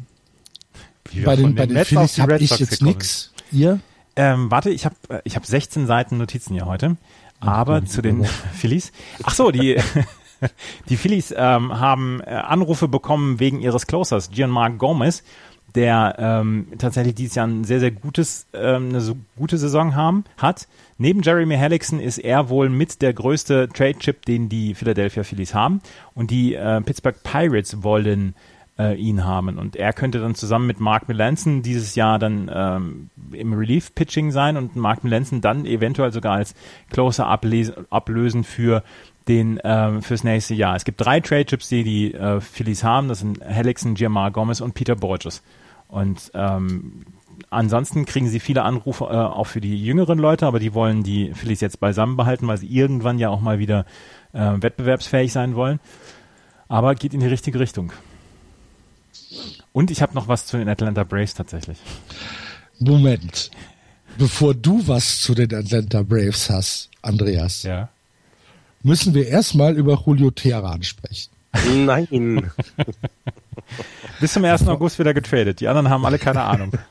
bei 1.23 1.35
von 1.35 1.37
den, 1.37 1.55
bei 1.55 1.65
den 1.65 1.85
Phillies 1.85 2.19
habe 2.19 2.37
ich 2.39 2.57
jetzt 2.59 2.81
nix. 2.81 3.31
Ihr? 3.51 3.79
Ähm, 4.17 4.49
warte, 4.49 4.71
ich 4.71 4.83
habe 4.85 4.95
ich 5.23 5.35
hab 5.35 5.45
16 5.45 5.85
Seiten 5.85 6.17
Notizen 6.17 6.53
hier 6.53 6.65
heute. 6.65 6.97
Aber 7.39 7.85
zu 7.85 8.01
den 8.01 8.25
Phillies. 8.25 8.91
Ach 9.23 9.33
so, 9.33 9.51
die, 9.51 9.77
die 10.89 10.97
Phillies 10.97 11.33
ähm, 11.37 11.79
haben 11.79 12.19
äh, 12.21 12.31
Anrufe 12.31 12.87
bekommen 12.87 13.39
wegen 13.39 13.61
ihres 13.61 13.85
Closers, 13.85 14.31
Gianmarco 14.31 14.77
Gomez, 14.77 15.23
der 15.75 16.15
ähm, 16.17 16.67
tatsächlich 16.79 17.13
dieses 17.13 17.35
Jahr 17.35 17.45
ein 17.45 17.63
sehr, 17.63 17.79
sehr 17.79 17.91
gutes, 17.91 18.47
ähm, 18.53 18.89
eine 18.89 19.01
so 19.01 19.17
gute 19.37 19.59
Saison 19.59 19.93
haben, 19.93 20.23
hat. 20.37 20.67
Neben 20.97 21.21
Jeremy 21.21 21.55
Hellickson 21.55 21.99
ist 21.99 22.17
er 22.17 22.49
wohl 22.49 22.69
mit 22.69 23.03
der 23.03 23.13
größte 23.13 23.69
Trade-Chip, 23.69 24.25
den 24.25 24.49
die 24.49 24.73
Philadelphia 24.73 25.21
Phillies 25.23 25.53
haben. 25.53 25.81
Und 26.15 26.31
die 26.31 26.55
äh, 26.55 26.81
Pittsburgh 26.81 27.21
Pirates 27.21 27.83
wollen 27.83 28.33
äh, 28.77 28.95
ihn 28.95 29.25
haben. 29.25 29.57
Und 29.57 29.75
er 29.75 29.93
könnte 29.93 30.19
dann 30.19 30.35
zusammen 30.35 30.67
mit 30.67 30.79
Mark 30.79 31.07
Melanson 31.07 31.61
dieses 31.61 31.95
Jahr 31.95 32.19
dann 32.19 32.49
ähm, 32.53 33.09
im 33.31 33.53
Relief-Pitching 33.53 34.31
sein 34.31 34.57
und 34.57 34.75
Mark 34.75 35.03
Melanson 35.03 35.41
dann 35.41 35.65
eventuell 35.65 36.11
sogar 36.11 36.35
als 36.35 36.53
Closer 36.89 37.27
ablösen 37.27 38.43
für 38.43 38.83
den 39.27 39.59
ähm, 39.63 40.01
fürs 40.01 40.23
nächste 40.23 40.53
Jahr. 40.53 40.75
Es 40.75 40.85
gibt 40.85 41.01
drei 41.01 41.19
Trade-Chips, 41.19 41.69
die 41.69 41.83
die 41.83 42.13
äh, 42.13 42.39
Phillies 42.39 42.83
haben. 42.83 43.09
Das 43.09 43.19
sind 43.19 43.41
Hellickson, 43.43 43.95
Giamar 43.95 44.31
Gomez 44.31 44.61
und 44.61 44.73
Peter 44.73 44.95
Borges. 44.95 45.43
Und 45.89 46.31
ähm, 46.33 47.03
ansonsten 47.49 48.05
kriegen 48.05 48.27
sie 48.27 48.39
viele 48.39 48.63
Anrufe 48.63 49.05
äh, 49.05 49.07
auch 49.07 49.45
für 49.47 49.61
die 49.61 49.83
jüngeren 49.83 50.19
Leute, 50.19 50.45
aber 50.45 50.59
die 50.59 50.73
wollen 50.73 51.03
die 51.03 51.33
Phillies 51.33 51.61
jetzt 51.61 51.79
beisammen 51.79 52.17
behalten, 52.17 52.47
weil 52.47 52.57
sie 52.57 52.67
irgendwann 52.67 53.19
ja 53.19 53.29
auch 53.29 53.41
mal 53.41 53.59
wieder 53.59 53.85
äh, 54.33 54.53
wettbewerbsfähig 54.61 55.31
sein 55.31 55.55
wollen. 55.55 55.79
Aber 56.69 56.95
geht 56.95 57.13
in 57.13 57.21
die 57.21 57.27
richtige 57.27 57.59
Richtung. 57.59 57.91
Und 59.73 59.91
ich 59.91 60.01
habe 60.01 60.13
noch 60.15 60.27
was 60.27 60.45
zu 60.45 60.57
den 60.57 60.67
Atlanta 60.69 61.03
Braves 61.03 61.33
tatsächlich. 61.33 61.77
Moment. 62.79 63.51
Bevor 64.17 64.53
du 64.55 64.87
was 64.87 65.21
zu 65.21 65.35
den 65.35 65.53
Atlanta 65.53 66.01
Braves 66.01 66.49
hast, 66.49 66.89
Andreas, 67.01 67.63
Ja. 67.63 67.89
müssen 68.83 69.13
wir 69.13 69.27
erstmal 69.27 69.75
über 69.77 70.01
Julio 70.05 70.31
Teheran 70.31 70.81
sprechen. 70.83 71.29
Nein. 71.85 72.51
Bis 74.19 74.33
zum 74.33 74.43
1. 74.45 74.67
August 74.67 74.97
wieder 74.99 75.13
getradet. 75.13 75.59
Die 75.59 75.67
anderen 75.67 75.89
haben 75.89 76.05
alle 76.05 76.17
keine 76.19 76.41
Ahnung. 76.43 76.71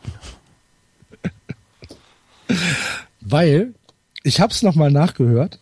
Weil, 3.20 3.74
ich 4.22 4.40
habe 4.40 4.52
es 4.52 4.62
nochmal 4.62 4.90
nachgehört, 4.90 5.58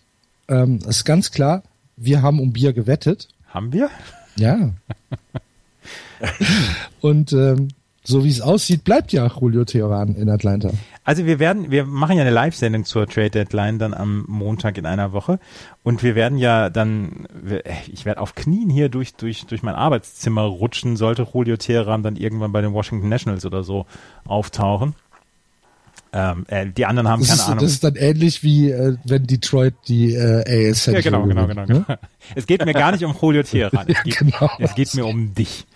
ähm, 0.48 0.80
ist 0.86 1.04
ganz 1.04 1.30
klar, 1.30 1.62
wir 1.96 2.22
haben 2.22 2.40
um 2.40 2.52
Bier 2.52 2.72
gewettet. 2.72 3.28
haben 3.48 3.72
wir? 3.72 3.90
Ja. 4.36 4.70
Und 7.00 7.32
ähm, 7.32 7.68
so 8.06 8.22
wie 8.22 8.28
es 8.28 8.42
aussieht, 8.42 8.84
bleibt 8.84 9.12
ja 9.12 9.26
Julio 9.26 9.64
Teheran 9.64 10.14
in 10.14 10.28
Atlanta. 10.28 10.70
Also 11.04 11.24
wir 11.24 11.38
werden, 11.38 11.70
wir 11.70 11.86
machen 11.86 12.16
ja 12.16 12.22
eine 12.22 12.30
Live-Sendung 12.30 12.84
zur 12.84 13.06
Trade 13.06 13.30
Deadline 13.30 13.78
dann 13.78 13.94
am 13.94 14.24
Montag 14.28 14.76
in 14.76 14.84
einer 14.84 15.12
Woche 15.12 15.38
und 15.82 16.02
wir 16.02 16.14
werden 16.14 16.36
ja 16.36 16.68
dann, 16.68 17.26
ich 17.90 18.04
werde 18.04 18.20
auf 18.20 18.34
Knien 18.34 18.68
hier 18.68 18.90
durch 18.90 19.14
durch 19.14 19.46
durch 19.46 19.62
mein 19.62 19.74
Arbeitszimmer 19.74 20.42
rutschen, 20.42 20.96
sollte 20.96 21.26
Julio 21.32 21.56
Teheran 21.56 22.02
dann 22.02 22.16
irgendwann 22.16 22.52
bei 22.52 22.60
den 22.60 22.74
Washington 22.74 23.08
Nationals 23.08 23.46
oder 23.46 23.62
so 23.64 23.86
auftauchen. 24.26 24.94
Ähm, 26.12 26.44
äh, 26.48 26.66
die 26.66 26.86
anderen 26.86 27.08
haben 27.08 27.20
Das 27.20 27.28
keine 27.28 27.40
ist, 27.40 27.46
Ahnung. 27.48 27.58
das 27.64 27.72
ist 27.72 27.84
dann 27.84 27.96
ähnlich 27.96 28.42
wie 28.42 28.70
äh, 28.70 28.96
wenn 29.04 29.26
Detroit 29.26 29.74
die 29.88 30.14
äh, 30.14 30.44
AL 30.46 30.74
ja, 30.94 31.00
genau, 31.00 31.26
genau, 31.26 31.46
genau, 31.46 31.66
genau. 31.66 31.84
Es 32.34 32.46
geht 32.46 32.64
mir 32.64 32.74
gar 32.74 32.92
nicht 32.92 33.04
um 33.04 33.16
Julio 33.20 33.42
Teheran. 33.42 33.86
Es 33.88 34.02
geht, 34.04 34.18
genau. 34.18 34.50
es 34.58 34.74
geht 34.74 34.94
mir 34.94 35.06
um 35.06 35.34
dich 35.34 35.66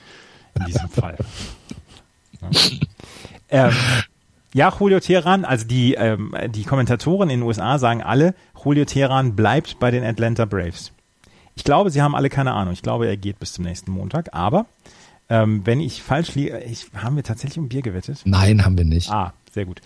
in 0.58 0.64
diesem 0.66 0.88
Fall. 0.88 1.16
Ja. 2.40 2.50
Ähm, 3.50 3.72
ja, 4.54 4.72
Julio 4.78 5.00
Teheran, 5.00 5.44
also 5.44 5.66
die, 5.66 5.94
ähm, 5.94 6.34
die 6.48 6.64
Kommentatoren 6.64 7.30
in 7.30 7.40
den 7.40 7.46
USA 7.46 7.78
sagen 7.78 8.02
alle, 8.02 8.34
Julio 8.62 8.84
Teheran 8.84 9.36
bleibt 9.36 9.78
bei 9.78 9.90
den 9.90 10.04
Atlanta 10.04 10.44
Braves. 10.44 10.92
Ich 11.54 11.64
glaube, 11.64 11.90
sie 11.90 12.02
haben 12.02 12.14
alle 12.14 12.28
keine 12.28 12.52
Ahnung. 12.52 12.72
Ich 12.72 12.82
glaube, 12.82 13.06
er 13.08 13.16
geht 13.16 13.38
bis 13.40 13.52
zum 13.52 13.64
nächsten 13.64 13.90
Montag, 13.90 14.34
aber 14.34 14.66
Ähm, 15.30 15.66
wenn 15.66 15.78
ich 15.80 16.02
falsch 16.02 16.34
liege, 16.36 16.58
ich, 16.60 16.86
haben 16.94 17.16
wir 17.16 17.22
tatsächlich 17.22 17.58
um 17.58 17.68
Bier 17.68 17.82
gewettet? 17.82 18.22
Nein, 18.24 18.64
haben 18.64 18.78
wir 18.78 18.86
nicht. 18.86 19.10
Ah, 19.10 19.34
sehr 19.52 19.66
gut. 19.66 19.82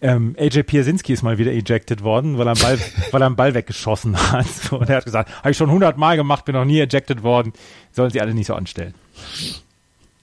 Ähm, 0.00 0.34
AJ 0.38 0.62
Piersinski 0.62 1.12
ist 1.12 1.22
mal 1.22 1.36
wieder 1.36 1.52
ejected 1.52 2.02
worden, 2.02 2.38
weil 2.38 2.46
er 2.48 2.52
einen 2.52 2.62
Ball, 2.62 2.78
weil 3.10 3.20
er 3.20 3.26
einen 3.26 3.36
Ball 3.36 3.52
weggeschossen 3.52 4.16
hat. 4.32 4.72
Und 4.72 4.88
er 4.88 4.96
hat 4.96 5.04
gesagt, 5.04 5.28
habe 5.40 5.50
ich 5.50 5.56
schon 5.58 5.70
hundertmal 5.70 6.16
gemacht, 6.16 6.46
bin 6.46 6.54
noch 6.54 6.64
nie 6.64 6.80
ejected 6.80 7.22
worden. 7.22 7.52
Sollen 7.92 8.10
sie 8.10 8.22
alle 8.22 8.32
nicht 8.32 8.46
so 8.46 8.54
anstellen. 8.54 8.94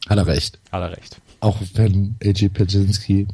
Hat 0.10 0.18
er 0.18 0.28
recht. 0.28 0.60
Hat 0.72 0.82
er 0.82 0.98
recht. 0.98 1.22
Auch 1.40 1.58
wenn 1.74 2.16
AJ 2.24 2.50
Pierzynski 2.50 3.28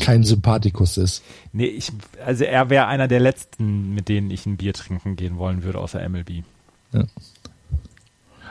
kein 0.00 0.22
Sympathikus 0.24 0.98
ist. 0.98 1.22
Nee, 1.52 1.66
ich, 1.66 1.90
also 2.24 2.44
er 2.44 2.68
wäre 2.70 2.86
einer 2.86 3.08
der 3.08 3.20
letzten, 3.20 3.94
mit 3.94 4.08
denen 4.08 4.30
ich 4.30 4.44
ein 4.46 4.56
Bier 4.56 4.74
trinken 4.74 5.16
gehen 5.16 5.38
wollen 5.38 5.62
würde, 5.62 5.78
außer 5.78 6.06
MLB. 6.06 6.42
Ja. 6.92 7.04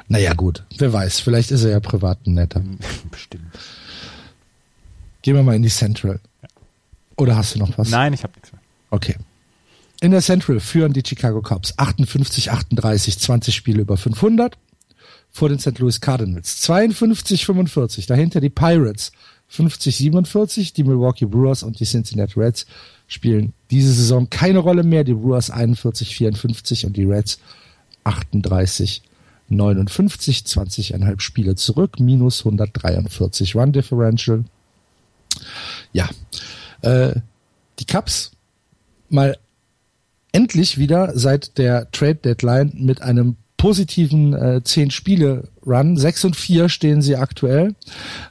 Naja, 0.08 0.34
gut. 0.34 0.64
Wer 0.78 0.94
weiß, 0.94 1.20
vielleicht 1.20 1.52
ist 1.52 1.64
er 1.64 1.72
ja 1.72 1.80
privat 1.80 2.26
ein 2.26 2.34
netter. 2.34 2.64
Bestimmt. 3.12 3.46
Gehen 5.22 5.36
wir 5.36 5.44
mal 5.44 5.56
in 5.56 5.64
die 5.64 5.70
Central. 5.70 6.20
Oder 7.18 7.36
hast 7.36 7.56
du 7.56 7.60
noch 7.60 7.78
was? 7.78 7.90
Nein, 7.90 8.14
ich 8.14 8.24
habe 8.24 8.34
nichts 8.36 8.52
mehr. 8.52 8.62
Okay. 8.90 9.16
In 10.00 10.12
der 10.12 10.22
Central 10.22 10.60
führen 10.60 10.94
die 10.94 11.04
Chicago 11.06 11.42
Cubs 11.42 11.74
58, 11.78 12.52
38, 12.52 13.20
20 13.20 13.56
Spiele 13.56 13.82
über 13.82 13.98
500 13.98 14.58
vor 15.38 15.50
den 15.50 15.60
St. 15.60 15.78
Louis 15.78 16.02
Cardinals. 16.02 16.62
52, 16.62 17.46
45. 17.46 18.08
Dahinter 18.08 18.42
die 18.42 18.50
Pirates 18.50 19.12
50, 19.50 19.96
47. 19.96 20.74
Die 20.74 20.84
Milwaukee 20.84 21.28
Brewers 21.28 21.62
und 21.62 21.80
die 21.80 21.86
Cincinnati 21.86 22.40
Reds 22.40 22.66
spielen 23.08 23.54
diese 23.70 23.94
Saison 23.94 24.30
keine 24.32 24.60
Rolle 24.60 24.84
mehr. 24.84 25.04
Die 25.04 25.14
Brewers 25.14 25.52
41, 25.52 26.16
54 26.16 26.88
und 26.88 26.98
die 26.98 27.06
Reds 27.06 27.38
38, 28.04 29.04
59. 29.50 30.40
20,5 30.40 31.20
Spiele 31.20 31.56
zurück. 31.56 32.00
Minus 32.00 32.40
143 32.40 33.56
Run 33.56 33.72
Differential. 33.72 34.44
Ja, 35.94 36.10
äh, 36.82 37.14
die 37.78 37.86
Cubs 37.86 38.32
mal 39.10 39.38
endlich 40.32 40.80
wieder 40.80 41.16
seit 41.16 41.60
der 41.60 41.92
Trade 41.92 42.16
Deadline 42.16 42.74
mit 42.76 43.04
einem 43.04 43.38
positiven 43.58 44.34
äh, 44.34 44.62
10 44.64 44.92
Spiele 44.92 45.50
Run. 45.66 45.98
6 45.98 46.26
und 46.26 46.36
4 46.36 46.70
stehen 46.70 47.02
sie 47.02 47.16
aktuell, 47.18 47.76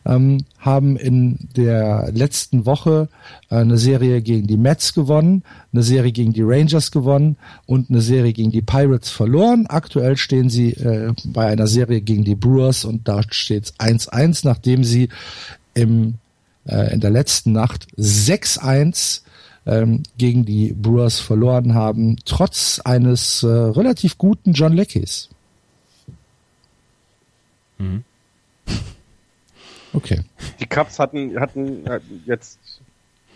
ähm, 0.07 0.45
haben 0.59 0.97
in 0.97 1.49
der 1.57 2.11
letzten 2.13 2.65
Woche 2.65 3.09
äh, 3.51 3.57
eine 3.57 3.77
Serie 3.77 4.23
gegen 4.23 4.47
die 4.47 4.57
Mets 4.57 4.95
gewonnen, 4.95 5.43
eine 5.73 5.83
Serie 5.83 6.13
gegen 6.13 6.33
die 6.33 6.43
Rangers 6.43 6.91
gewonnen 6.93 7.37
und 7.67 7.91
eine 7.91 8.01
Serie 8.01 8.33
gegen 8.33 8.53
die 8.53 8.63
Pirates 8.63 9.11
verloren. 9.11 9.67
Aktuell 9.67 10.17
stehen 10.17 10.49
sie 10.49 10.73
äh, 10.73 11.13
bei 11.25 11.47
einer 11.47 11.67
Serie 11.67 12.01
gegen 12.01 12.25
die 12.25 12.37
Brewers 12.37 12.85
und 12.85 13.07
da 13.09 13.21
steht 13.29 13.65
es 13.65 13.79
1-1, 13.79 14.41
nachdem 14.45 14.85
sie 14.85 15.09
im 15.75 16.15
äh, 16.67 16.93
in 16.93 17.01
der 17.01 17.11
letzten 17.11 17.53
Nacht 17.53 17.87
6-1 17.99 19.23
ähm, 19.67 20.03
gegen 20.17 20.45
die 20.45 20.73
Brewers 20.73 21.21
verloren 21.21 21.75
haben, 21.75 22.17
trotz 22.25 22.81
eines 22.85 23.43
äh, 23.43 23.49
relativ 23.49 24.17
guten 24.17 24.53
John 24.53 24.73
Leckies. 24.73 25.29
Mhm. 27.79 28.05
Okay. 29.93 30.23
Die 30.61 30.67
Cubs 30.67 30.99
hatten, 30.99 31.39
hatten 31.41 31.85
jetzt 32.27 32.59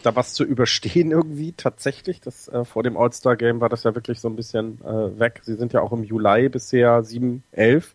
da 0.03 0.15
was 0.17 0.35
zu 0.35 0.45
überstehen 0.45 1.11
irgendwie 1.11 1.53
tatsächlich. 1.53 2.21
Das 2.21 2.49
äh, 2.49 2.65
vor 2.65 2.83
dem 2.83 2.97
All-Star-Game 2.97 3.61
war 3.61 3.69
das 3.69 3.85
ja 3.85 3.95
wirklich 3.95 4.21
so 4.21 4.29
ein 4.29 4.37
bisschen 4.37 4.81
äh, 4.85 5.19
weg. 5.19 5.41
Sie 5.43 5.55
sind 5.55 5.73
ja 5.73 5.81
auch 5.81 5.93
im 5.93 6.05
Juli 6.05 6.49
bisher 6.49 7.03
7, 7.03 7.43
11 7.53 7.95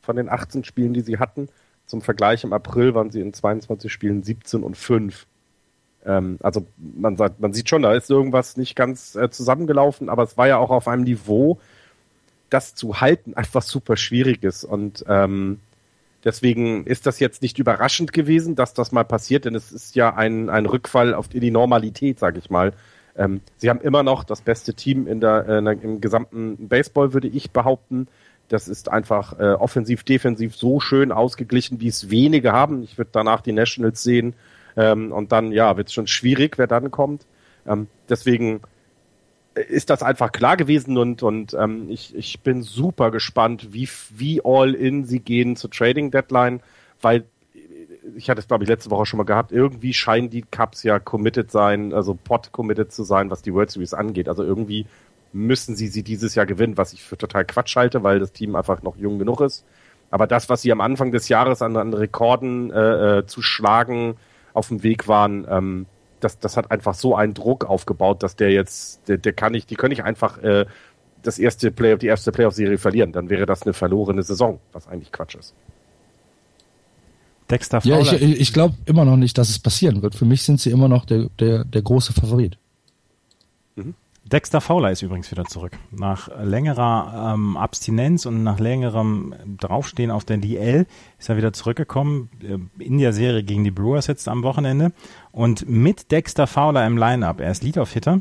von 0.00 0.16
den 0.16 0.28
18 0.28 0.64
Spielen, 0.64 0.94
die 0.94 1.02
sie 1.02 1.18
hatten. 1.18 1.48
Zum 1.86 2.02
Vergleich 2.02 2.44
im 2.44 2.52
April 2.52 2.94
waren 2.94 3.10
sie 3.10 3.20
in 3.20 3.32
22 3.32 3.90
Spielen 3.90 4.22
17 4.22 4.62
und 4.62 4.76
5. 4.76 5.26
Ähm, 6.04 6.38
also 6.42 6.66
man, 6.76 7.16
sagt, 7.16 7.40
man 7.40 7.52
sieht 7.52 7.68
schon, 7.68 7.82
da 7.82 7.92
ist 7.94 8.10
irgendwas 8.10 8.56
nicht 8.56 8.76
ganz 8.76 9.14
äh, 9.14 9.30
zusammengelaufen, 9.30 10.08
aber 10.08 10.22
es 10.22 10.36
war 10.36 10.48
ja 10.48 10.58
auch 10.58 10.70
auf 10.70 10.88
einem 10.88 11.04
Niveau, 11.04 11.58
das 12.50 12.74
zu 12.74 13.00
halten 13.00 13.34
einfach 13.34 13.62
super 13.62 13.96
schwierig 13.96 14.42
ist. 14.42 14.64
Und 14.64 15.04
ähm, 15.08 15.60
deswegen 16.24 16.84
ist 16.84 17.06
das 17.06 17.20
jetzt 17.20 17.42
nicht 17.42 17.58
überraschend 17.58 18.12
gewesen, 18.12 18.54
dass 18.54 18.74
das 18.74 18.92
mal 18.92 19.04
passiert, 19.04 19.44
denn 19.44 19.54
es 19.54 19.72
ist 19.72 19.96
ja 19.96 20.14
ein, 20.14 20.48
ein 20.48 20.66
Rückfall 20.66 21.14
auf 21.14 21.26
in 21.32 21.40
die 21.40 21.50
Normalität, 21.50 22.18
sage 22.18 22.38
ich 22.38 22.50
mal. 22.50 22.72
Ähm, 23.16 23.40
sie 23.56 23.68
haben 23.68 23.80
immer 23.80 24.02
noch 24.02 24.24
das 24.24 24.40
beste 24.40 24.74
Team 24.74 25.06
in 25.06 25.20
der, 25.20 25.46
äh, 25.48 25.58
im 25.58 26.00
gesamten 26.00 26.68
Baseball, 26.68 27.12
würde 27.12 27.28
ich 27.28 27.50
behaupten. 27.50 28.06
Das 28.48 28.68
ist 28.68 28.90
einfach 28.90 29.38
äh, 29.38 29.52
offensiv, 29.52 30.04
defensiv 30.04 30.56
so 30.56 30.80
schön 30.80 31.12
ausgeglichen, 31.12 31.80
wie 31.80 31.88
es 31.88 32.08
wenige 32.08 32.52
haben. 32.52 32.82
Ich 32.82 32.96
würde 32.96 33.10
danach 33.12 33.42
die 33.42 33.52
Nationals 33.52 34.02
sehen 34.02 34.34
ähm, 34.78 35.12
und 35.12 35.32
dann, 35.32 35.50
ja, 35.50 35.76
wird 35.76 35.88
es 35.88 35.94
schon 35.94 36.06
schwierig, 36.06 36.56
wer 36.56 36.68
dann 36.68 36.90
kommt. 36.90 37.26
Ähm, 37.66 37.88
deswegen 38.08 38.60
ist 39.54 39.90
das 39.90 40.04
einfach 40.04 40.30
klar 40.30 40.56
gewesen 40.56 40.96
und, 40.96 41.24
und 41.24 41.52
ähm, 41.54 41.90
ich, 41.90 42.14
ich 42.14 42.40
bin 42.40 42.62
super 42.62 43.10
gespannt, 43.10 43.72
wie, 43.72 43.88
wie 44.10 44.40
all 44.44 44.74
in 44.74 45.04
sie 45.04 45.18
gehen 45.18 45.56
zur 45.56 45.70
Trading 45.70 46.12
Deadline, 46.12 46.60
weil 47.02 47.24
ich 48.16 48.30
hatte 48.30 48.40
es, 48.40 48.46
glaube 48.46 48.62
ich, 48.64 48.70
letzte 48.70 48.90
Woche 48.90 49.04
schon 49.04 49.18
mal 49.18 49.24
gehabt, 49.24 49.50
irgendwie 49.50 49.92
scheinen 49.92 50.30
die 50.30 50.42
Cups 50.42 50.84
ja 50.84 51.00
committed 51.00 51.50
sein, 51.50 51.92
also 51.92 52.14
pot 52.14 52.52
committed 52.52 52.92
zu 52.92 53.02
sein, 53.02 53.30
was 53.30 53.42
die 53.42 53.52
World 53.52 53.72
Series 53.72 53.94
angeht. 53.94 54.28
Also 54.28 54.44
irgendwie 54.44 54.86
müssen 55.32 55.74
sie 55.74 55.88
sie 55.88 56.04
dieses 56.04 56.36
Jahr 56.36 56.46
gewinnen, 56.46 56.78
was 56.78 56.92
ich 56.92 57.02
für 57.02 57.18
total 57.18 57.44
Quatsch 57.44 57.76
halte, 57.76 58.04
weil 58.04 58.20
das 58.20 58.32
Team 58.32 58.54
einfach 58.54 58.82
noch 58.82 58.96
jung 58.96 59.18
genug 59.18 59.40
ist. 59.40 59.64
Aber 60.10 60.26
das, 60.26 60.48
was 60.48 60.62
sie 60.62 60.72
am 60.72 60.80
Anfang 60.80 61.10
des 61.12 61.28
Jahres 61.28 61.60
an, 61.60 61.76
an 61.76 61.92
Rekorden 61.92 62.70
äh, 62.70 63.18
äh, 63.18 63.26
zu 63.26 63.42
schlagen 63.42 64.16
auf 64.54 64.68
dem 64.68 64.82
Weg 64.82 65.08
waren, 65.08 65.46
ähm, 65.48 65.86
das, 66.20 66.38
das 66.38 66.56
hat 66.56 66.70
einfach 66.70 66.94
so 66.94 67.14
einen 67.14 67.34
Druck 67.34 67.64
aufgebaut, 67.64 68.22
dass 68.22 68.36
der 68.36 68.50
jetzt, 68.50 69.08
der, 69.08 69.18
der 69.18 69.32
kann 69.32 69.52
nicht, 69.52 69.70
die 69.70 69.76
können 69.76 69.90
nicht 69.90 70.04
einfach 70.04 70.38
äh, 70.42 70.66
das 71.22 71.38
erste 71.38 71.70
Play, 71.70 71.96
die 71.96 72.06
erste 72.06 72.32
Playoff-Serie 72.32 72.78
verlieren. 72.78 73.12
Dann 73.12 73.28
wäre 73.30 73.46
das 73.46 73.62
eine 73.62 73.72
verlorene 73.72 74.22
Saison, 74.22 74.60
was 74.72 74.88
eigentlich 74.88 75.12
Quatsch 75.12 75.36
ist. 75.36 75.54
Dexter 77.50 77.80
Fowler. 77.80 78.02
Ja, 78.02 78.12
ich, 78.12 78.40
ich 78.40 78.52
glaube 78.52 78.74
immer 78.84 79.04
noch 79.04 79.16
nicht, 79.16 79.38
dass 79.38 79.48
es 79.48 79.58
passieren 79.58 80.02
wird. 80.02 80.14
Für 80.14 80.24
mich 80.26 80.42
sind 80.42 80.60
sie 80.60 80.70
immer 80.70 80.88
noch 80.88 81.04
der, 81.04 81.28
der, 81.38 81.64
der 81.64 81.82
große 81.82 82.12
Favorit. 82.12 82.58
Dexter 84.28 84.60
Fowler 84.60 84.90
ist 84.90 85.02
übrigens 85.02 85.30
wieder 85.30 85.44
zurück. 85.44 85.72
Nach 85.90 86.28
längerer 86.42 87.34
ähm, 87.34 87.56
Abstinenz 87.56 88.26
und 88.26 88.42
nach 88.42 88.58
längerem 88.58 89.34
Draufstehen 89.58 90.10
auf 90.10 90.24
der 90.24 90.36
DL 90.36 90.86
ist 91.18 91.28
er 91.28 91.36
wieder 91.36 91.52
zurückgekommen 91.52 92.28
äh, 92.42 92.58
in 92.82 92.98
der 92.98 93.12
Serie 93.12 93.42
gegen 93.42 93.64
die 93.64 93.70
Brewers 93.70 94.06
jetzt 94.06 94.28
am 94.28 94.42
Wochenende. 94.42 94.92
Und 95.32 95.68
mit 95.68 96.12
Dexter 96.12 96.46
Fowler 96.46 96.86
im 96.86 96.98
Lineup, 96.98 97.40
er 97.40 97.50
ist 97.50 97.62
Leadoff-Hitter, 97.62 98.20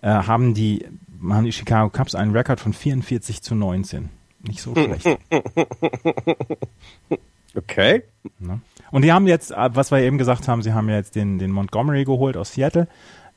äh, 0.00 0.08
haben 0.08 0.54
die 0.54 0.86
haben 1.28 1.44
die 1.44 1.52
Chicago 1.52 1.90
Cubs 1.90 2.14
einen 2.14 2.30
Rekord 2.30 2.60
von 2.60 2.72
44 2.72 3.42
zu 3.42 3.56
19. 3.56 4.10
Nicht 4.42 4.62
so 4.62 4.72
schlecht. 4.74 5.06
Okay. 7.58 8.04
Ne? 8.38 8.60
Und 8.90 9.02
die 9.02 9.12
haben 9.12 9.26
jetzt, 9.26 9.50
äh, 9.50 9.70
was 9.72 9.90
wir 9.90 9.98
eben 9.98 10.18
gesagt 10.18 10.48
haben, 10.48 10.62
sie 10.62 10.72
haben 10.72 10.88
ja 10.88 10.96
jetzt 10.96 11.16
den, 11.16 11.38
den 11.38 11.50
Montgomery 11.50 12.04
geholt 12.04 12.36
aus 12.36 12.52
Seattle 12.52 12.88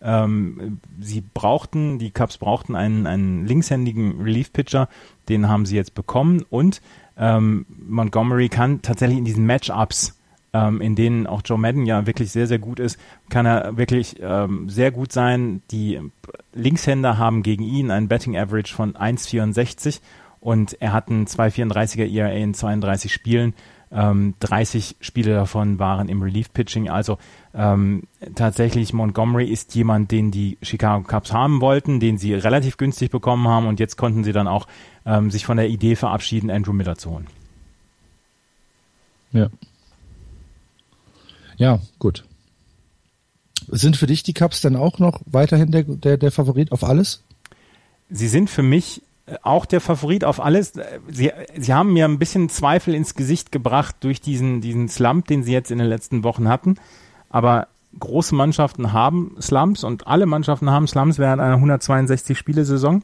ähm, 0.01 0.79
sie 0.99 1.21
brauchten, 1.21 1.99
die 1.99 2.11
Cubs 2.11 2.37
brauchten 2.37 2.75
einen, 2.75 3.07
einen 3.07 3.45
linkshändigen 3.45 4.21
Relief-Pitcher, 4.21 4.89
den 5.29 5.47
haben 5.47 5.65
sie 5.65 5.75
jetzt 5.75 5.93
bekommen 5.93 6.43
und 6.49 6.81
ähm, 7.17 7.65
Montgomery 7.87 8.49
kann 8.49 8.81
tatsächlich 8.81 9.19
in 9.19 9.25
diesen 9.25 9.45
Matchups, 9.45 10.17
ähm, 10.53 10.81
in 10.81 10.95
denen 10.95 11.27
auch 11.27 11.41
Joe 11.45 11.57
Madden 11.57 11.85
ja 11.85 12.05
wirklich 12.07 12.31
sehr, 12.31 12.47
sehr 12.47 12.59
gut 12.59 12.79
ist, 12.79 12.99
kann 13.29 13.45
er 13.45 13.77
wirklich 13.77 14.17
ähm, 14.21 14.69
sehr 14.69 14.91
gut 14.91 15.11
sein. 15.11 15.61
Die 15.71 15.99
Linkshänder 16.53 17.17
haben 17.17 17.43
gegen 17.43 17.63
ihn 17.63 17.91
einen 17.91 18.07
Betting 18.07 18.37
Average 18.37 18.73
von 18.73 18.93
1,64 18.93 20.01
und 20.39 20.81
er 20.81 20.93
hat 20.93 21.09
einen 21.09 21.27
2,34er 21.27 22.11
ERA 22.11 22.31
in 22.31 22.53
32 22.53 23.13
Spielen. 23.13 23.53
Ähm, 23.91 24.35
30 24.39 24.95
Spiele 25.01 25.33
davon 25.33 25.77
waren 25.77 26.09
im 26.09 26.21
Relief-Pitching. 26.21 26.89
Also 26.89 27.17
ähm, 27.53 28.03
tatsächlich 28.35 28.93
Montgomery 28.93 29.45
ist 29.45 29.75
jemand, 29.75 30.11
den 30.11 30.31
die 30.31 30.57
Chicago 30.61 31.03
Cubs 31.03 31.33
haben 31.33 31.61
wollten, 31.61 31.99
den 31.99 32.17
sie 32.17 32.33
relativ 32.33 32.77
günstig 32.77 33.11
bekommen 33.11 33.47
haben 33.47 33.67
und 33.67 33.79
jetzt 33.79 33.97
konnten 33.97 34.23
sie 34.23 34.31
dann 34.31 34.47
auch 34.47 34.67
ähm, 35.05 35.31
sich 35.31 35.45
von 35.45 35.57
der 35.57 35.67
Idee 35.67 35.95
verabschieden, 35.95 36.49
Andrew 36.49 36.73
Miller 36.73 36.97
zu 36.97 37.11
holen. 37.11 37.27
Ja. 39.33 39.49
Ja, 41.57 41.79
gut. 41.99 42.23
Sind 43.67 43.97
für 43.97 44.07
dich 44.07 44.23
die 44.23 44.33
Cubs 44.33 44.61
dann 44.61 44.75
auch 44.75 44.99
noch 44.99 45.21
weiterhin 45.25 45.71
der, 45.71 45.83
der, 45.83 46.17
der 46.17 46.31
Favorit 46.31 46.71
auf 46.71 46.83
alles? 46.83 47.23
Sie 48.09 48.27
sind 48.27 48.49
für 48.49 48.63
mich 48.63 49.01
auch 49.43 49.65
der 49.65 49.81
Favorit 49.81 50.23
auf 50.23 50.39
alles. 50.39 50.73
Sie, 51.09 51.31
sie 51.57 51.73
haben 51.73 51.93
mir 51.93 52.05
ein 52.05 52.19
bisschen 52.19 52.49
Zweifel 52.49 52.93
ins 52.93 53.15
Gesicht 53.15 53.51
gebracht 53.51 53.95
durch 54.01 54.21
diesen, 54.21 54.61
diesen 54.61 54.89
Slump, 54.89 55.27
den 55.27 55.43
sie 55.43 55.53
jetzt 55.53 55.71
in 55.71 55.77
den 55.77 55.87
letzten 55.87 56.23
Wochen 56.23 56.47
hatten. 56.49 56.75
Aber 57.31 57.67
große 57.99 58.35
Mannschaften 58.35 58.93
haben 58.93 59.35
Slumps 59.41 59.83
und 59.83 60.07
alle 60.07 60.25
Mannschaften 60.25 60.69
haben 60.69 60.87
Slumps 60.87 61.17
während 61.17 61.41
einer 61.41 61.57
162-Spiele-Saison. 61.57 63.03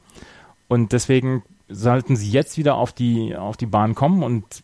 Und 0.67 0.91
deswegen 0.91 1.43
sollten 1.69 2.15
sie 2.15 2.29
jetzt 2.29 2.57
wieder 2.57 2.75
auf 2.75 2.93
die, 2.93 3.35
auf 3.35 3.57
die 3.57 3.65
Bahn 3.65 3.95
kommen 3.95 4.23
und 4.23 4.63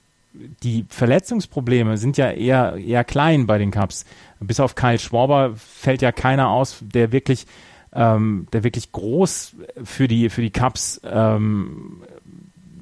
die 0.63 0.85
Verletzungsprobleme 0.89 1.97
sind 1.97 2.17
ja 2.17 2.31
eher, 2.31 2.75
eher 2.75 3.03
klein 3.03 3.45
bei 3.45 3.57
den 3.57 3.71
Cups. 3.71 4.05
Bis 4.39 4.59
auf 4.59 4.75
Kyle 4.75 4.97
Schwarber 4.97 5.53
fällt 5.55 6.01
ja 6.01 6.11
keiner 6.11 6.49
aus, 6.49 6.79
der 6.81 7.11
wirklich, 7.11 7.45
ähm, 7.93 8.47
der 8.51 8.63
wirklich 8.63 8.91
groß 8.91 9.55
für 9.83 10.07
die, 10.07 10.29
für 10.29 10.41
die 10.41 10.49
Cups 10.49 10.99
ähm, 11.03 12.01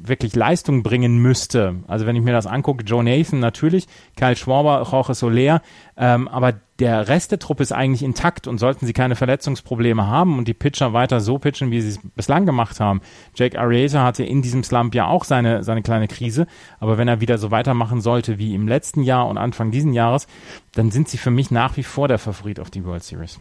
wirklich 0.07 0.36
Leistung 0.36 0.84
bringen 0.84 1.19
müsste. 1.19 1.76
Also 1.88 2.06
wenn 2.06 2.15
ich 2.15 2.22
mir 2.22 2.34
das 2.34 2.48
angucke, 2.48 2.84
Joe 2.84 3.03
Nathan 3.03 3.40
natürlich, 3.40 3.88
Kyle 4.15 4.36
Schwarber, 4.36 4.88
Jorge 4.90 5.14
Soler, 5.14 5.61
ähm, 5.98 6.28
aber 6.28 6.53
der 6.80 7.07
Rest 7.07 7.32
der 7.32 7.40
Truppe 7.40 7.61
ist 7.61 7.72
eigentlich 7.72 8.02
intakt 8.02 8.48
und 8.48 8.57
sollten 8.57 8.88
sie 8.88 8.94
keine 8.94 9.15
Verletzungsprobleme 9.15 10.07
haben 10.07 10.38
und 10.40 10.48
die 10.48 10.56
Pitcher 10.56 10.94
weiter 10.94 11.19
so 11.19 11.38
pitchen, 11.38 11.69
wie 11.69 11.80
sie 11.82 11.90
es 11.90 11.99
bislang 12.15 12.45
gemacht 12.45 12.80
haben. 12.80 13.02
Jake 13.36 13.60
Arrieta 13.60 14.03
hatte 14.03 14.23
in 14.23 14.41
diesem 14.41 14.64
Slump 14.64 14.95
ja 14.95 15.07
auch 15.07 15.23
seine, 15.23 15.64
seine 15.64 15.84
kleine 15.84 16.07
Krise, 16.07 16.48
aber 16.80 16.98
wenn 16.98 17.07
er 17.07 17.22
wieder 17.22 17.38
so 17.38 17.52
weitermachen 17.52 18.02
sollte 18.02 18.40
wie 18.40 18.56
im 18.56 18.68
letzten 18.68 19.03
Jahr 19.03 19.28
und 19.28 19.38
Anfang 19.38 19.69
diesen 19.69 19.94
Jahres, 19.94 20.26
dann 20.73 20.90
sind 20.90 21.07
sie 21.07 21.18
für 21.18 21.32
mich 21.32 21.52
nach 21.52 21.78
wie 21.78 21.84
vor 21.84 22.07
der 22.07 22.18
Favorit 22.18 22.60
auf 22.60 22.72
die 22.72 22.84
World 22.84 23.03
Series. 23.03 23.40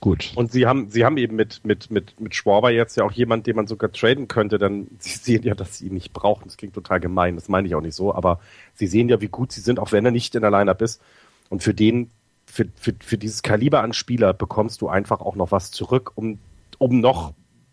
Gut. 0.00 0.32
Und 0.36 0.52
sie 0.52 0.66
haben, 0.66 0.90
sie 0.90 1.04
haben 1.04 1.16
eben 1.16 1.34
mit, 1.34 1.64
mit, 1.64 1.90
mit, 1.90 2.20
mit 2.20 2.34
Schwarber 2.34 2.70
jetzt 2.70 2.96
ja 2.96 3.04
auch 3.04 3.10
jemand, 3.10 3.48
den 3.48 3.56
man 3.56 3.66
sogar 3.66 3.90
traden 3.90 4.28
könnte, 4.28 4.58
denn 4.58 4.86
sie 4.98 5.18
sehen 5.18 5.42
ja, 5.42 5.54
dass 5.54 5.78
sie 5.78 5.86
ihn 5.86 5.94
nicht 5.94 6.12
brauchen. 6.12 6.44
Das 6.44 6.56
klingt 6.56 6.74
total 6.74 7.00
gemein, 7.00 7.34
das 7.34 7.48
meine 7.48 7.66
ich 7.66 7.74
auch 7.74 7.80
nicht 7.80 7.94
so, 7.94 8.14
aber 8.14 8.40
sie 8.74 8.86
sehen 8.86 9.08
ja, 9.08 9.20
wie 9.20 9.28
gut 9.28 9.52
sie 9.52 9.60
sind, 9.60 9.80
auch 9.80 9.92
wenn 9.92 10.04
er 10.04 10.12
nicht 10.12 10.34
in 10.34 10.42
der 10.42 10.50
Lineup 10.50 10.82
ist. 10.82 11.02
Und 11.48 11.62
für 11.62 11.74
den, 11.74 12.10
für, 12.46 12.66
für, 12.76 12.94
für 13.00 13.18
dieses 13.18 13.42
Kaliber 13.42 13.82
an 13.82 13.92
Spieler 13.92 14.32
bekommst 14.32 14.80
du 14.82 14.88
einfach 14.88 15.20
auch 15.20 15.34
noch 15.34 15.50
was 15.50 15.70
zurück, 15.72 16.12
um, 16.14 16.38
um 16.78 17.00
noch 17.00 17.32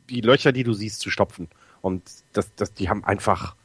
die 0.09 0.21
Löcher, 0.21 0.51
die 0.51 0.63
du 0.63 0.73
siehst, 0.73 1.01
zu 1.01 1.11
stopfen. 1.11 1.47
Und 1.81 2.03
das, 2.33 2.53
das, 2.55 2.73
die 2.73 2.89
haben 2.89 3.03
einfach 3.03 3.55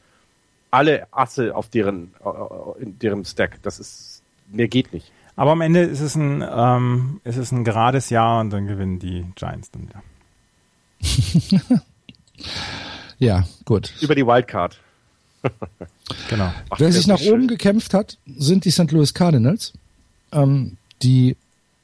alle 0.69 1.07
Asse 1.11 1.55
auf 1.55 1.69
deren, 1.69 2.13
äh, 2.23 2.81
in 2.81 2.99
deren 2.99 3.25
Stack. 3.25 3.61
Das 3.63 3.79
ist, 3.79 4.21
mehr 4.47 4.67
geht 4.67 4.93
nicht. 4.93 5.11
Aber 5.35 5.51
am 5.51 5.61
Ende 5.61 5.81
ist 5.81 6.01
es 6.01 6.15
ein, 6.15 6.43
ähm, 6.47 7.21
ist 7.23 7.37
es 7.37 7.51
ein 7.51 7.63
gerades 7.63 8.09
Jahr 8.09 8.41
und 8.41 8.49
dann 8.51 8.67
gewinnen 8.67 8.99
die 8.99 9.25
Giants 9.35 9.71
dann 9.71 9.83
wieder. 9.83 10.03
ja, 13.19 13.45
gut. 13.65 13.93
Über 14.01 14.15
die 14.15 14.25
Wildcard. 14.25 14.79
genau. 16.29 16.51
Ach, 16.69 16.79
Wer 16.79 16.91
sich 16.91 17.07
nach 17.07 17.19
schön. 17.19 17.33
oben 17.33 17.47
gekämpft 17.47 17.93
hat, 17.93 18.17
sind 18.25 18.65
die 18.65 18.71
St. 18.71 18.91
Louis 18.91 19.13
Cardinals, 19.13 19.73
ähm, 20.31 20.77
die 21.01 21.35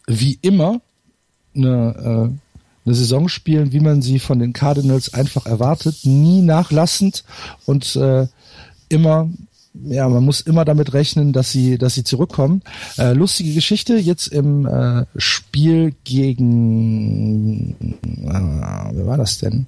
wie 0.05 0.37
immer 0.41 0.81
eine, 1.55 1.95
äh, 1.97 2.85
eine 2.85 2.95
Saison 2.95 3.27
spielen, 3.29 3.71
wie 3.71 3.79
man 3.79 4.01
sie 4.01 4.19
von 4.19 4.39
den 4.39 4.53
Cardinals 4.53 5.13
einfach 5.13 5.45
erwartet, 5.45 6.05
nie 6.05 6.41
nachlassend 6.41 7.23
und 7.65 7.95
äh, 7.95 8.27
immer 8.89 9.29
ja, 9.83 10.07
man 10.09 10.23
muss 10.23 10.41
immer 10.41 10.65
damit 10.65 10.93
rechnen, 10.93 11.33
dass 11.33 11.51
sie, 11.51 11.77
dass 11.77 11.95
sie 11.95 12.03
zurückkommen. 12.03 12.61
Äh, 12.97 13.13
lustige 13.13 13.53
Geschichte 13.53 13.97
jetzt 13.97 14.27
im 14.27 14.65
äh, 14.65 15.05
Spiel 15.17 15.93
gegen, 16.03 17.75
äh, 18.25 18.93
wer 18.93 19.07
war 19.07 19.17
das 19.17 19.37
denn? 19.39 19.67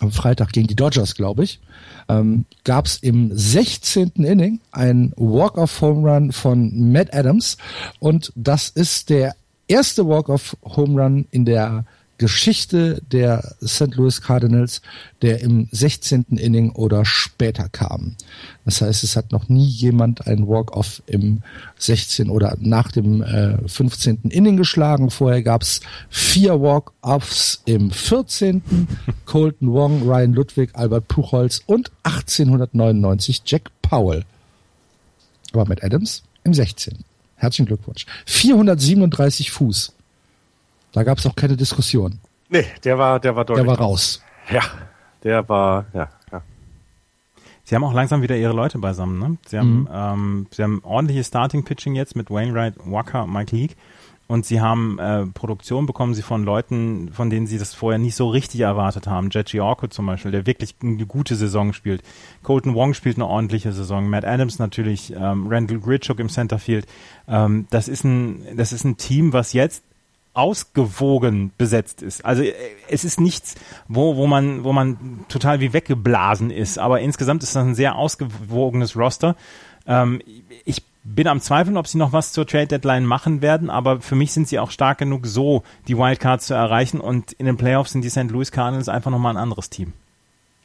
Am 0.00 0.10
Freitag 0.10 0.52
gegen 0.52 0.66
die 0.66 0.74
Dodgers, 0.74 1.14
glaube 1.14 1.44
ich. 1.44 1.60
Ähm, 2.08 2.44
gab 2.64 2.86
es 2.86 2.96
im 2.98 3.30
16. 3.32 4.12
Inning 4.16 4.60
ein 4.72 5.12
Walk-off-Home 5.16 6.10
Run 6.10 6.32
von 6.32 6.92
Matt 6.92 7.14
Adams 7.14 7.56
und 7.98 8.32
das 8.34 8.68
ist 8.68 9.08
der 9.08 9.34
erste 9.68 10.06
Walk-off-Home 10.06 11.02
Run 11.02 11.26
in 11.30 11.44
der 11.44 11.84
Geschichte 12.18 13.02
der 13.10 13.56
St. 13.64 13.96
Louis 13.96 14.20
Cardinals, 14.20 14.82
der 15.22 15.40
im 15.40 15.68
16. 15.72 16.24
Inning 16.36 16.70
oder 16.70 17.04
später 17.04 17.68
kam. 17.68 18.16
Das 18.64 18.80
heißt, 18.80 19.02
es 19.02 19.16
hat 19.16 19.32
noch 19.32 19.48
nie 19.48 19.66
jemand 19.66 20.26
einen 20.26 20.46
Walk-off 20.46 21.02
im 21.06 21.42
16. 21.78 22.30
oder 22.30 22.56
nach 22.60 22.92
dem 22.92 23.22
äh, 23.22 23.56
15. 23.66 24.30
Inning 24.30 24.56
geschlagen. 24.56 25.10
Vorher 25.10 25.42
gab 25.42 25.62
es 25.62 25.80
vier 26.08 26.60
Walk-offs 26.60 27.62
im 27.64 27.90
14. 27.90 28.62
Colton 29.24 29.72
Wong, 29.72 30.02
Ryan 30.02 30.34
Ludwig, 30.34 30.70
Albert 30.74 31.08
Puchholz 31.08 31.62
und 31.66 31.90
1899 32.04 33.42
Jack 33.44 33.70
Powell. 33.82 34.24
Aber 35.52 35.66
mit 35.66 35.82
Adams 35.82 36.22
im 36.44 36.54
16. 36.54 37.04
Herzlichen 37.36 37.66
Glückwunsch. 37.66 38.06
437 38.26 39.50
Fuß. 39.50 39.93
Da 40.94 41.02
gab 41.02 41.18
es 41.18 41.26
auch 41.26 41.34
keine 41.34 41.56
Diskussion. 41.56 42.20
Nee, 42.48 42.64
der 42.84 42.96
war, 42.96 43.18
der 43.18 43.34
war 43.34 43.44
deutlich. 43.44 43.66
Der 43.66 43.78
war 43.78 43.84
raus. 43.84 44.22
Ja, 44.48 44.62
der 45.24 45.46
war, 45.48 45.86
ja, 45.92 46.08
ja. 46.30 46.42
Sie 47.64 47.74
haben 47.74 47.82
auch 47.82 47.92
langsam 47.92 48.22
wieder 48.22 48.36
ihre 48.36 48.52
Leute 48.52 48.78
beisammen, 48.78 49.18
ne? 49.18 49.36
Sie 49.44 49.58
haben, 49.58 49.80
mhm. 49.80 49.88
ähm, 49.92 50.46
sie 50.52 50.62
haben 50.62 50.80
ordentliches 50.84 51.26
Starting-Pitching 51.26 51.96
jetzt 51.96 52.14
mit 52.14 52.30
Wainwright, 52.30 52.74
Walker, 52.84 53.26
Mike 53.26 53.54
Leake. 53.56 53.74
Und 54.26 54.46
sie 54.46 54.60
haben 54.60 54.98
äh, 55.00 55.26
Produktion 55.26 55.84
bekommen 55.84 56.14
sie 56.14 56.22
von 56.22 56.44
Leuten, 56.44 57.10
von 57.12 57.28
denen 57.28 57.46
sie 57.46 57.58
das 57.58 57.74
vorher 57.74 57.98
nicht 57.98 58.14
so 58.14 58.28
richtig 58.28 58.60
erwartet 58.60 59.06
haben. 59.06 59.30
Jetchi 59.30 59.60
Orko 59.60 59.88
zum 59.88 60.06
Beispiel, 60.06 60.30
der 60.30 60.46
wirklich 60.46 60.76
eine 60.80 61.04
gute 61.06 61.34
Saison 61.34 61.72
spielt. 61.72 62.02
Colton 62.42 62.74
Wong 62.74 62.94
spielt 62.94 63.16
eine 63.16 63.26
ordentliche 63.26 63.72
Saison. 63.72 64.08
Matt 64.08 64.24
Adams 64.24 64.58
natürlich, 64.58 65.12
ähm, 65.12 65.48
Randall 65.48 65.80
Gritchuk 65.80 66.20
im 66.20 66.28
Centerfield. 66.28 66.86
Ähm, 67.28 67.66
das 67.70 67.88
ist 67.88 68.04
ein, 68.04 68.56
das 68.56 68.72
ist 68.72 68.84
ein 68.84 68.96
Team, 68.96 69.34
was 69.34 69.52
jetzt 69.52 69.82
ausgewogen 70.34 71.52
besetzt 71.56 72.02
ist. 72.02 72.24
Also 72.24 72.42
äh, 72.42 72.52
es 72.88 73.04
ist 73.04 73.20
nichts, 73.20 73.54
wo, 73.88 74.16
wo 74.16 74.26
man, 74.26 74.64
wo 74.64 74.72
man 74.72 75.24
total 75.28 75.60
wie 75.60 75.72
weggeblasen 75.72 76.50
ist. 76.50 76.78
Aber 76.78 77.00
insgesamt 77.00 77.42
ist 77.42 77.56
das 77.56 77.64
ein 77.64 77.74
sehr 77.74 77.96
ausgewogenes 77.96 78.96
Roster. 78.96 79.36
Ähm, 79.86 80.20
ich 80.64 80.82
bin 81.04 81.28
am 81.28 81.40
Zweifeln, 81.40 81.76
ob 81.76 81.86
sie 81.86 81.98
noch 81.98 82.12
was 82.12 82.32
zur 82.32 82.46
Trade 82.46 82.66
Deadline 82.66 83.04
machen 83.04 83.42
werden, 83.42 83.70
aber 83.70 84.00
für 84.00 84.14
mich 84.14 84.32
sind 84.32 84.48
sie 84.48 84.58
auch 84.58 84.70
stark 84.70 84.98
genug, 84.98 85.26
so 85.26 85.62
die 85.86 85.96
Wildcards 85.98 86.46
zu 86.46 86.54
erreichen 86.54 87.00
und 87.00 87.32
in 87.32 87.46
den 87.46 87.58
Playoffs 87.58 87.92
sind 87.92 88.02
die 88.02 88.08
St. 88.08 88.30
Louis 88.30 88.50
Cardinals 88.50 88.88
einfach 88.88 89.10
nochmal 89.10 89.34
ein 89.34 89.42
anderes 89.42 89.68
Team. 89.68 89.92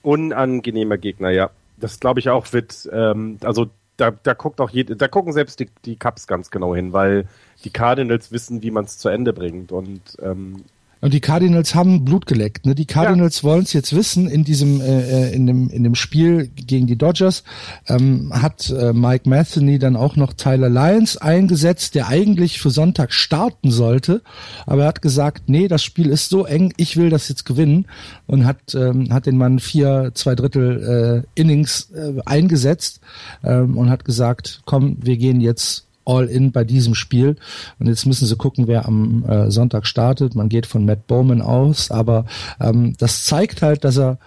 Unangenehmer 0.01 0.97
Gegner, 0.97 1.29
ja. 1.29 1.49
Das 1.75 1.99
glaube 1.99 2.21
ich 2.21 2.29
auch 2.29 2.51
wird, 2.53 2.89
ähm, 2.91 3.37
also 3.43 3.67
da, 3.99 4.11
da 4.11 4.33
guckt 4.33 4.61
auch 4.61 4.69
jede, 4.69 4.95
da 4.95 5.07
gucken 5.07 5.33
selbst 5.33 5.59
die, 5.59 5.69
die 5.85 5.95
Cups 5.95 6.27
ganz 6.27 6.51
genau 6.51 6.75
hin, 6.75 6.93
weil 6.93 7.27
die 7.63 7.71
Cardinals 7.71 8.31
wissen, 8.31 8.61
wie 8.63 8.71
man 8.71 8.85
es 8.85 8.97
zu 8.97 9.09
Ende 9.09 9.33
bringt. 9.33 9.71
Und 9.71 10.01
ähm, 10.21 10.63
und 11.01 11.13
die 11.13 11.21
Cardinals 11.21 11.75
haben 11.75 12.03
Blut 12.03 12.25
geleckt. 12.25 12.65
Ne? 12.65 12.75
Die 12.75 12.85
Cardinals 12.85 13.41
ja. 13.41 13.43
wollen 13.43 13.63
es 13.63 13.73
jetzt 13.73 13.95
wissen. 13.95 14.27
In 14.27 14.43
diesem 14.43 14.81
äh, 14.81 15.29
äh, 15.29 15.33
in 15.33 15.47
dem 15.47 15.69
in 15.69 15.83
dem 15.83 15.95
Spiel 15.95 16.47
gegen 16.47 16.87
die 16.87 16.97
Dodgers 16.97 17.43
ähm, 17.87 18.31
hat 18.33 18.69
äh, 18.69 18.93
Mike 18.93 19.29
Matheny 19.29 19.79
dann 19.79 19.95
auch 19.95 20.15
noch 20.15 20.33
Tyler 20.33 20.69
Lyons 20.69 21.17
eingesetzt, 21.17 21.95
der 21.95 22.07
eigentlich 22.07 22.59
für 22.59 22.69
Sonntag 22.69 23.13
starten 23.13 23.71
sollte, 23.71 24.21
aber 24.65 24.83
er 24.83 24.87
hat 24.89 25.01
gesagt, 25.01 25.43
nee, 25.47 25.67
das 25.67 25.83
Spiel 25.83 26.09
ist 26.09 26.29
so 26.29 26.45
eng, 26.45 26.73
ich 26.77 26.97
will 26.97 27.09
das 27.09 27.29
jetzt 27.29 27.45
gewinnen 27.45 27.85
und 28.27 28.45
hat 28.45 28.75
ähm, 28.75 29.13
hat 29.13 29.25
den 29.25 29.37
Mann 29.37 29.59
vier 29.59 30.11
zwei 30.13 30.35
Drittel 30.35 31.23
äh, 31.35 31.39
Innings 31.39 31.91
äh, 31.91 32.13
eingesetzt 32.25 32.99
ähm, 33.43 33.77
und 33.77 33.89
hat 33.89 34.05
gesagt, 34.05 34.61
komm, 34.65 34.97
wir 35.01 35.17
gehen 35.17 35.41
jetzt 35.41 35.88
all 36.09 36.25
in 36.25 36.51
bei 36.51 36.63
diesem 36.63 36.95
Spiel. 36.95 37.35
Und 37.79 37.87
jetzt 37.87 38.05
müssen 38.05 38.25
sie 38.25 38.35
gucken, 38.35 38.67
wer 38.67 38.85
am 38.85 39.23
äh, 39.25 39.51
Sonntag 39.51 39.85
startet. 39.85 40.35
Man 40.35 40.49
geht 40.49 40.65
von 40.65 40.85
Matt 40.85 41.07
Bowman 41.07 41.41
aus, 41.41 41.91
aber 41.91 42.25
ähm, 42.59 42.95
das 42.97 43.25
zeigt 43.25 43.61
halt, 43.61 43.83
dass 43.83 43.97
er, 43.97 44.17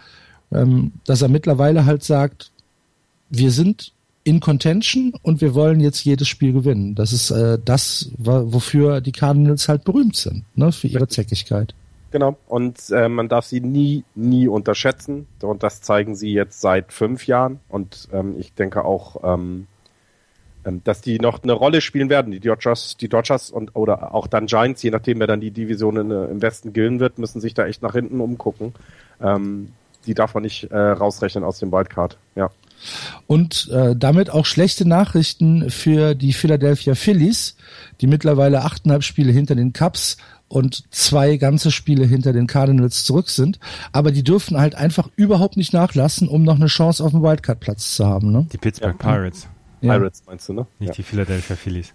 ähm, 0.53 0.93
dass 1.07 1.23
er 1.23 1.29
mittlerweile 1.29 1.85
halt 1.85 2.05
sagt, 2.05 2.51
wir 3.31 3.51
sind 3.51 3.93
in 4.25 4.41
Contention 4.41 5.15
und 5.23 5.41
wir 5.41 5.55
wollen 5.55 5.81
jetzt 5.81 6.05
jedes 6.05 6.29
Spiel 6.29 6.53
gewinnen. 6.53 6.95
Das 6.95 7.13
ist 7.13 7.31
äh, 7.31 7.59
das, 7.63 8.11
wofür 8.19 9.01
die 9.01 9.13
Cardinals 9.13 9.69
halt 9.69 9.85
berühmt 9.85 10.17
sind, 10.17 10.45
ne, 10.55 10.71
für 10.71 10.87
ihre 10.87 11.09
Zäckigkeit. 11.09 11.75
Genau. 12.13 12.37
Und 12.47 12.91
äh, 12.91 13.09
man 13.09 13.29
darf 13.29 13.47
sie 13.47 13.61
nie, 13.61 14.05
nie 14.15 14.47
unterschätzen. 14.47 15.27
Und 15.41 15.63
das 15.63 15.81
zeigen 15.81 16.15
sie 16.15 16.33
jetzt 16.33 16.61
seit 16.61 16.93
fünf 16.93 17.27
Jahren. 17.27 17.59
Und 17.69 18.09
ähm, 18.13 18.37
ich 18.39 18.53
denke 18.53 18.85
auch, 18.85 19.17
ähm, 19.25 19.67
dass 20.85 21.01
die 21.01 21.19
noch 21.19 21.43
eine 21.43 21.53
Rolle 21.53 21.81
spielen 21.81 22.09
werden, 22.09 22.33
die 22.33 22.41
Dodgers, 22.41 22.97
die 22.97 23.09
Dodgers 23.09 23.51
und 23.51 23.75
oder 23.75 24.15
auch 24.15 24.27
dann 24.27 24.47
Giants, 24.47 24.83
je 24.83 24.91
nachdem 24.91 25.21
wer 25.21 25.27
dann 25.27 25.41
die 25.41 25.51
Division 25.51 25.97
in, 25.97 26.11
äh, 26.11 26.25
im 26.27 26.43
Westen 26.43 26.73
gillen 26.73 27.01
wird, 27.01 27.19
müssen 27.19 27.41
sich 27.41 27.55
da 27.55 27.67
echt 27.67 27.83
nach 27.83 27.93
hinten 27.93 28.21
umgucken. 28.21 28.75
Ähm, 29.21 29.69
die 30.07 30.15
darf 30.15 30.35
man 30.35 30.43
nicht 30.43 30.65
äh, 30.71 30.77
rausrechnen 30.77 31.45
aus 31.45 31.59
dem 31.59 31.73
Wildcard. 31.73 32.19
Ja. 32.35 32.51
Und 33.27 33.69
äh, 33.73 33.95
damit 33.97 34.31
auch 34.31 34.47
schlechte 34.47 34.87
Nachrichten 34.87 35.71
für 35.71 36.15
die 36.15 36.33
Philadelphia 36.33 36.95
Phillies, 36.95 37.57
die 38.01 38.09
mittlerweile 38.09 38.63
achteinhalb 38.65 39.05
Spiele 39.05 39.33
hinter 39.33 39.55
den 39.55 39.73
Cubs 39.73 40.17
und 40.49 40.93
zwei 40.93 41.37
ganze 41.37 41.71
Spiele 41.71 42.05
hinter 42.05 42.33
den 42.33 42.47
Cardinals 42.47 43.05
zurück 43.05 43.31
sind. 43.31 43.59
Aber 43.93 44.11
die 44.11 44.25
dürfen 44.25 44.59
halt 44.59 44.75
einfach 44.75 45.09
überhaupt 45.17 45.57
nicht 45.57 45.73
nachlassen, 45.73 46.29
um 46.29 46.43
noch 46.43 46.57
eine 46.57 46.67
Chance 46.67 47.03
auf 47.03 47.13
den 47.13 47.23
Wildcard-Platz 47.23 47.95
zu 47.95 48.07
haben. 48.07 48.33
Ne? 48.33 48.47
Die 48.53 48.59
Pittsburgh 48.59 48.97
ja. 48.99 48.99
Pirates. 49.83 49.99
Pirates 49.99 50.23
meinst 50.27 50.49
du, 50.49 50.53
ne? 50.55 50.67
Nicht 50.79 50.89
ja. 50.89 50.95
die 50.95 51.03
Philadelphia 51.03 51.57
Phillies. 51.57 51.93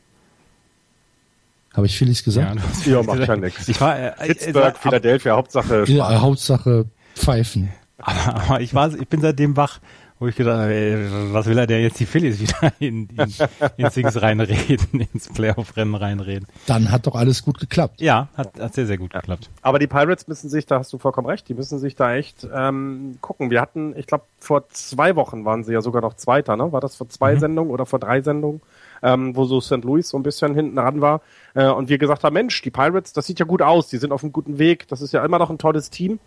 Habe 1.74 1.86
ich 1.86 1.98
Phillies 1.98 2.24
gesagt? 2.24 2.60
Ja, 2.86 2.92
ja 2.92 3.04
macht 3.04 3.28
ja 3.28 3.36
nichts. 3.36 3.68
Ich 3.68 3.80
war, 3.80 4.00
äh, 4.00 4.12
Pittsburgh, 4.28 4.76
äh, 4.76 4.80
Philadelphia, 4.80 5.36
Hauptsache 5.36 5.84
Ja, 5.88 6.22
Hauptsache 6.22 6.86
Pfeifen. 7.16 7.70
Aber, 8.00 8.42
aber 8.42 8.62
ich 8.62 8.76
war, 8.76 8.94
ich 8.94 9.08
bin 9.08 9.22
seitdem 9.22 9.58
wach 9.58 9.80
wo 10.20 10.28
ich 10.28 10.36
gedacht 10.36 10.58
habe, 10.58 10.74
ey, 10.74 11.34
was 11.34 11.46
will 11.46 11.58
er 11.58 11.68
der 11.68 11.82
jetzt 11.82 12.00
die 12.00 12.06
Phillies 12.06 12.40
wieder 12.40 12.74
in, 12.80 13.08
in, 13.10 13.34
ins 13.78 13.94
Dings 13.94 14.22
reinreden, 14.22 15.08
ins 15.14 15.30
Playoff-Rennen 15.30 15.96
reinreden. 15.96 16.48
Dann 16.66 16.92
hat 16.92 17.08
doch 17.08 17.16
alles 17.16 17.44
gut 17.44 17.60
geklappt. 17.60 18.02
Ja, 18.02 18.30
hat, 18.36 18.60
hat 18.60 18.74
sehr, 18.74 18.86
sehr 18.86 18.98
gut 18.98 19.14
geklappt. 19.14 19.50
Aber 19.62 19.80
die 19.80 19.88
Pirates 19.88 20.28
müssen 20.28 20.50
sich, 20.50 20.66
da 20.66 20.80
hast 20.80 20.92
du 20.94 20.98
vollkommen 20.98 21.28
recht, 21.28 21.48
die 21.50 21.54
müssen 21.54 21.80
sich 21.80 21.96
da 21.96 22.16
echt 22.16 22.48
ähm, 22.54 23.18
gucken. 23.22 23.50
Wir 23.50 23.62
hatten, 23.62 23.96
ich 23.98 24.08
glaube, 24.08 24.24
vor 24.40 24.68
zwei 24.70 25.16
Wochen 25.16 25.46
waren 25.46 25.64
sie 25.64 25.74
ja 25.74 25.82
sogar 25.82 26.02
noch 26.02 26.16
Zweiter, 26.16 26.56
ne? 26.56 26.72
War 26.72 26.82
das 26.82 26.96
vor 26.96 27.10
zwei 27.10 27.36
Mhm. 27.36 27.40
Sendungen 27.40 27.72
oder 27.72 27.86
vor 27.86 28.00
drei 28.00 28.22
Sendungen? 28.22 28.62
Ähm, 29.04 29.36
wo 29.36 29.46
so 29.46 29.62
St. 29.62 29.84
Louis 29.84 30.10
so 30.10 30.18
ein 30.18 30.24
bisschen 30.24 30.56
hinten 30.56 30.80
ran 30.80 31.02
war. 31.02 31.22
Äh, 31.54 31.68
und 31.68 31.88
wir 31.88 32.00
gesagt 32.00 32.24
haben, 32.24 32.34
Mensch, 32.34 32.60
die 32.64 32.72
Pirates, 32.72 33.14
das 33.14 33.28
sieht 33.28 33.38
ja 33.38 33.46
gut 33.46 33.62
aus, 33.62 33.90
die 33.90 33.98
sind 33.98 34.12
auf 34.12 34.24
einem 34.24 34.34
guten 34.34 34.58
Weg, 34.58 34.88
das 34.88 35.02
ist 35.04 35.14
ja 35.14 35.24
immer 35.24 35.38
noch 35.38 35.52
ein 35.52 35.60
tolles 35.60 35.92
Team. 35.92 36.18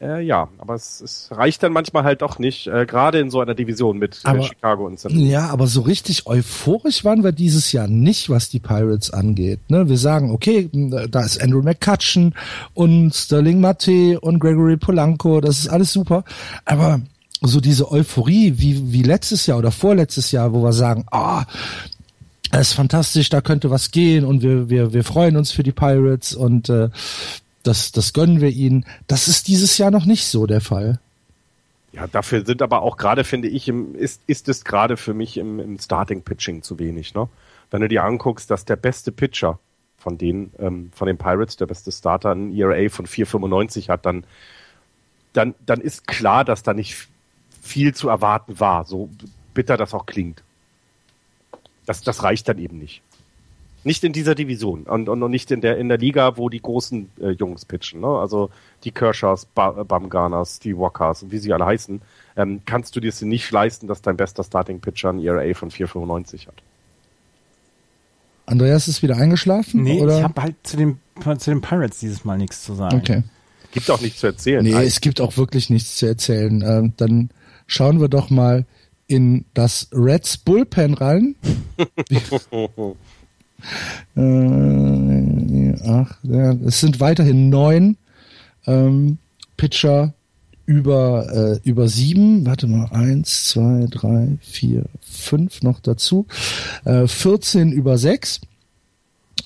Äh, 0.00 0.22
ja, 0.24 0.48
aber 0.58 0.74
es, 0.74 1.00
es 1.00 1.28
reicht 1.32 1.62
dann 1.62 1.72
manchmal 1.72 2.04
halt 2.04 2.22
doch 2.22 2.38
nicht, 2.38 2.68
äh, 2.68 2.86
gerade 2.86 3.18
in 3.18 3.30
so 3.30 3.40
einer 3.40 3.54
Division 3.54 3.98
mit, 3.98 4.20
Aber- 4.22 4.38
mit 4.38 4.46
Chicago 4.46 4.86
und. 4.86 5.02
Louis. 5.02 5.28
Ja, 5.28 5.48
aber 5.48 5.66
so 5.66 5.80
richtig 5.80 6.26
euphorisch 6.26 7.04
waren 7.04 7.24
wir 7.24 7.32
dieses 7.32 7.72
Jahr 7.72 7.88
nicht, 7.88 8.30
was 8.30 8.48
die 8.48 8.60
Pirates 8.60 9.10
angeht. 9.10 9.58
Ne? 9.68 9.88
Wir 9.88 9.98
sagen, 9.98 10.30
okay, 10.30 10.70
da 10.72 11.20
ist 11.24 11.42
Andrew 11.42 11.62
McCutcheon 11.62 12.34
und 12.74 13.12
Sterling 13.14 13.60
Mate 13.60 14.20
und 14.20 14.38
Gregory 14.38 14.76
Polanco, 14.76 15.40
das 15.40 15.58
ist 15.60 15.68
alles 15.68 15.92
super. 15.92 16.22
Aber 16.64 17.00
so 17.40 17.60
diese 17.60 17.90
Euphorie 17.90 18.54
wie, 18.56 18.92
wie 18.92 19.02
letztes 19.02 19.46
Jahr 19.46 19.58
oder 19.58 19.70
vorletztes 19.72 20.30
Jahr, 20.32 20.52
wo 20.52 20.62
wir 20.62 20.72
sagen, 20.72 21.06
ah, 21.10 21.44
das 22.50 22.68
ist 22.68 22.72
fantastisch, 22.74 23.28
da 23.28 23.40
könnte 23.40 23.70
was 23.70 23.90
gehen 23.90 24.24
und 24.24 24.42
wir, 24.42 24.70
wir, 24.70 24.92
wir 24.92 25.04
freuen 25.04 25.36
uns 25.36 25.50
für 25.52 25.62
die 25.62 25.72
Pirates 25.72 26.34
und 26.34 26.68
äh, 26.68 26.88
das, 27.62 27.92
das 27.92 28.12
gönnen 28.12 28.40
wir 28.40 28.50
ihnen. 28.50 28.84
Das 29.06 29.28
ist 29.28 29.48
dieses 29.48 29.78
Jahr 29.78 29.90
noch 29.90 30.04
nicht 30.04 30.26
so 30.26 30.46
der 30.46 30.60
Fall. 30.60 31.00
Ja, 31.92 32.06
dafür 32.06 32.44
sind 32.44 32.62
aber 32.62 32.82
auch 32.82 32.96
gerade, 32.96 33.24
finde 33.24 33.48
ich, 33.48 33.68
im, 33.68 33.94
ist, 33.94 34.22
ist 34.26 34.48
es 34.48 34.64
gerade 34.64 34.96
für 34.96 35.14
mich 35.14 35.36
im, 35.36 35.58
im 35.58 35.78
Starting-Pitching 35.78 36.62
zu 36.62 36.78
wenig. 36.78 37.14
Ne? 37.14 37.28
Wenn 37.70 37.80
du 37.80 37.88
dir 37.88 38.04
anguckst, 38.04 38.50
dass 38.50 38.64
der 38.64 38.76
beste 38.76 39.10
Pitcher 39.10 39.58
von 39.96 40.18
den, 40.18 40.52
ähm, 40.58 40.90
von 40.94 41.06
den 41.06 41.18
Pirates, 41.18 41.56
der 41.56 41.66
beste 41.66 41.90
Starter, 41.90 42.32
ein 42.32 42.54
ERA 42.54 42.88
von 42.88 43.06
4,95 43.06 43.88
hat, 43.88 44.06
dann, 44.06 44.24
dann, 45.32 45.54
dann 45.66 45.80
ist 45.80 46.06
klar, 46.06 46.44
dass 46.44 46.62
da 46.62 46.74
nicht 46.74 47.08
viel 47.62 47.94
zu 47.94 48.08
erwarten 48.08 48.60
war, 48.60 48.84
so 48.84 49.10
bitter 49.54 49.76
das 49.76 49.94
auch 49.94 50.06
klingt. 50.06 50.42
Das, 51.86 52.02
das 52.02 52.22
reicht 52.22 52.48
dann 52.48 52.58
eben 52.58 52.78
nicht. 52.78 53.02
Nicht 53.88 54.04
in 54.04 54.12
dieser 54.12 54.34
Division 54.34 54.82
und, 54.82 55.08
und, 55.08 55.22
und 55.22 55.30
nicht 55.30 55.50
in 55.50 55.62
der, 55.62 55.78
in 55.78 55.88
der 55.88 55.96
Liga, 55.96 56.36
wo 56.36 56.50
die 56.50 56.60
großen 56.60 57.08
äh, 57.22 57.30
Jungs 57.30 57.64
pitchen. 57.64 58.02
Ne? 58.02 58.06
Also 58.06 58.50
die 58.84 58.90
Kershaws, 58.90 59.46
ba 59.46 59.70
Bumgarners, 59.82 60.58
die 60.58 60.76
Walkers 60.76 61.22
und 61.22 61.32
wie 61.32 61.38
sie 61.38 61.54
alle 61.54 61.64
heißen, 61.64 62.02
ähm, 62.36 62.60
kannst 62.66 62.94
du 62.94 63.00
dir 63.00 63.08
es 63.08 63.22
nicht 63.22 63.50
leisten, 63.50 63.86
dass 63.86 64.02
dein 64.02 64.18
bester 64.18 64.44
Starting-Pitcher 64.44 65.08
ein 65.08 65.20
ERA 65.20 65.54
von 65.54 65.70
4,95 65.70 66.48
hat. 66.48 66.56
Andreas 68.44 68.88
ist 68.88 69.02
wieder 69.02 69.16
eingeschlafen? 69.16 69.82
Nee, 69.82 70.02
oder? 70.02 70.18
ich 70.18 70.22
habe 70.22 70.42
halt 70.42 70.56
zu 70.64 70.76
den, 70.76 70.98
zu 71.38 71.50
den 71.50 71.62
Pirates 71.62 71.98
dieses 72.00 72.26
Mal 72.26 72.36
nichts 72.36 72.64
zu 72.64 72.74
sagen. 72.74 72.98
Okay. 72.98 73.22
Gibt 73.70 73.90
auch 73.90 74.02
nichts 74.02 74.20
zu 74.20 74.26
erzählen. 74.26 74.62
Nee, 74.62 74.72
Nein. 74.72 74.86
es 74.86 75.00
gibt 75.00 75.18
auch 75.22 75.38
wirklich 75.38 75.70
nichts 75.70 75.96
zu 75.96 76.04
erzählen. 76.04 76.60
Ähm, 76.60 76.92
dann 76.98 77.30
schauen 77.66 78.02
wir 78.02 78.08
doch 78.08 78.28
mal 78.28 78.66
in 79.06 79.46
das 79.54 79.88
Reds 79.92 80.36
Bullpen 80.36 80.92
rein. 80.92 81.36
äh, 84.16 85.74
ach, 85.84 86.16
ja, 86.22 86.52
es 86.64 86.80
sind 86.80 87.00
weiterhin 87.00 87.48
neun 87.48 87.96
ähm, 88.66 89.18
Pitcher 89.56 90.14
über 90.66 91.58
äh, 91.64 91.68
über 91.68 91.88
sieben. 91.88 92.44
Warte 92.46 92.66
mal, 92.66 92.88
eins, 92.90 93.44
zwei, 93.44 93.86
drei, 93.90 94.38
vier, 94.40 94.84
fünf 95.00 95.62
noch 95.62 95.80
dazu. 95.80 96.26
Äh, 96.84 97.06
14 97.06 97.72
über 97.72 97.98
sechs 97.98 98.40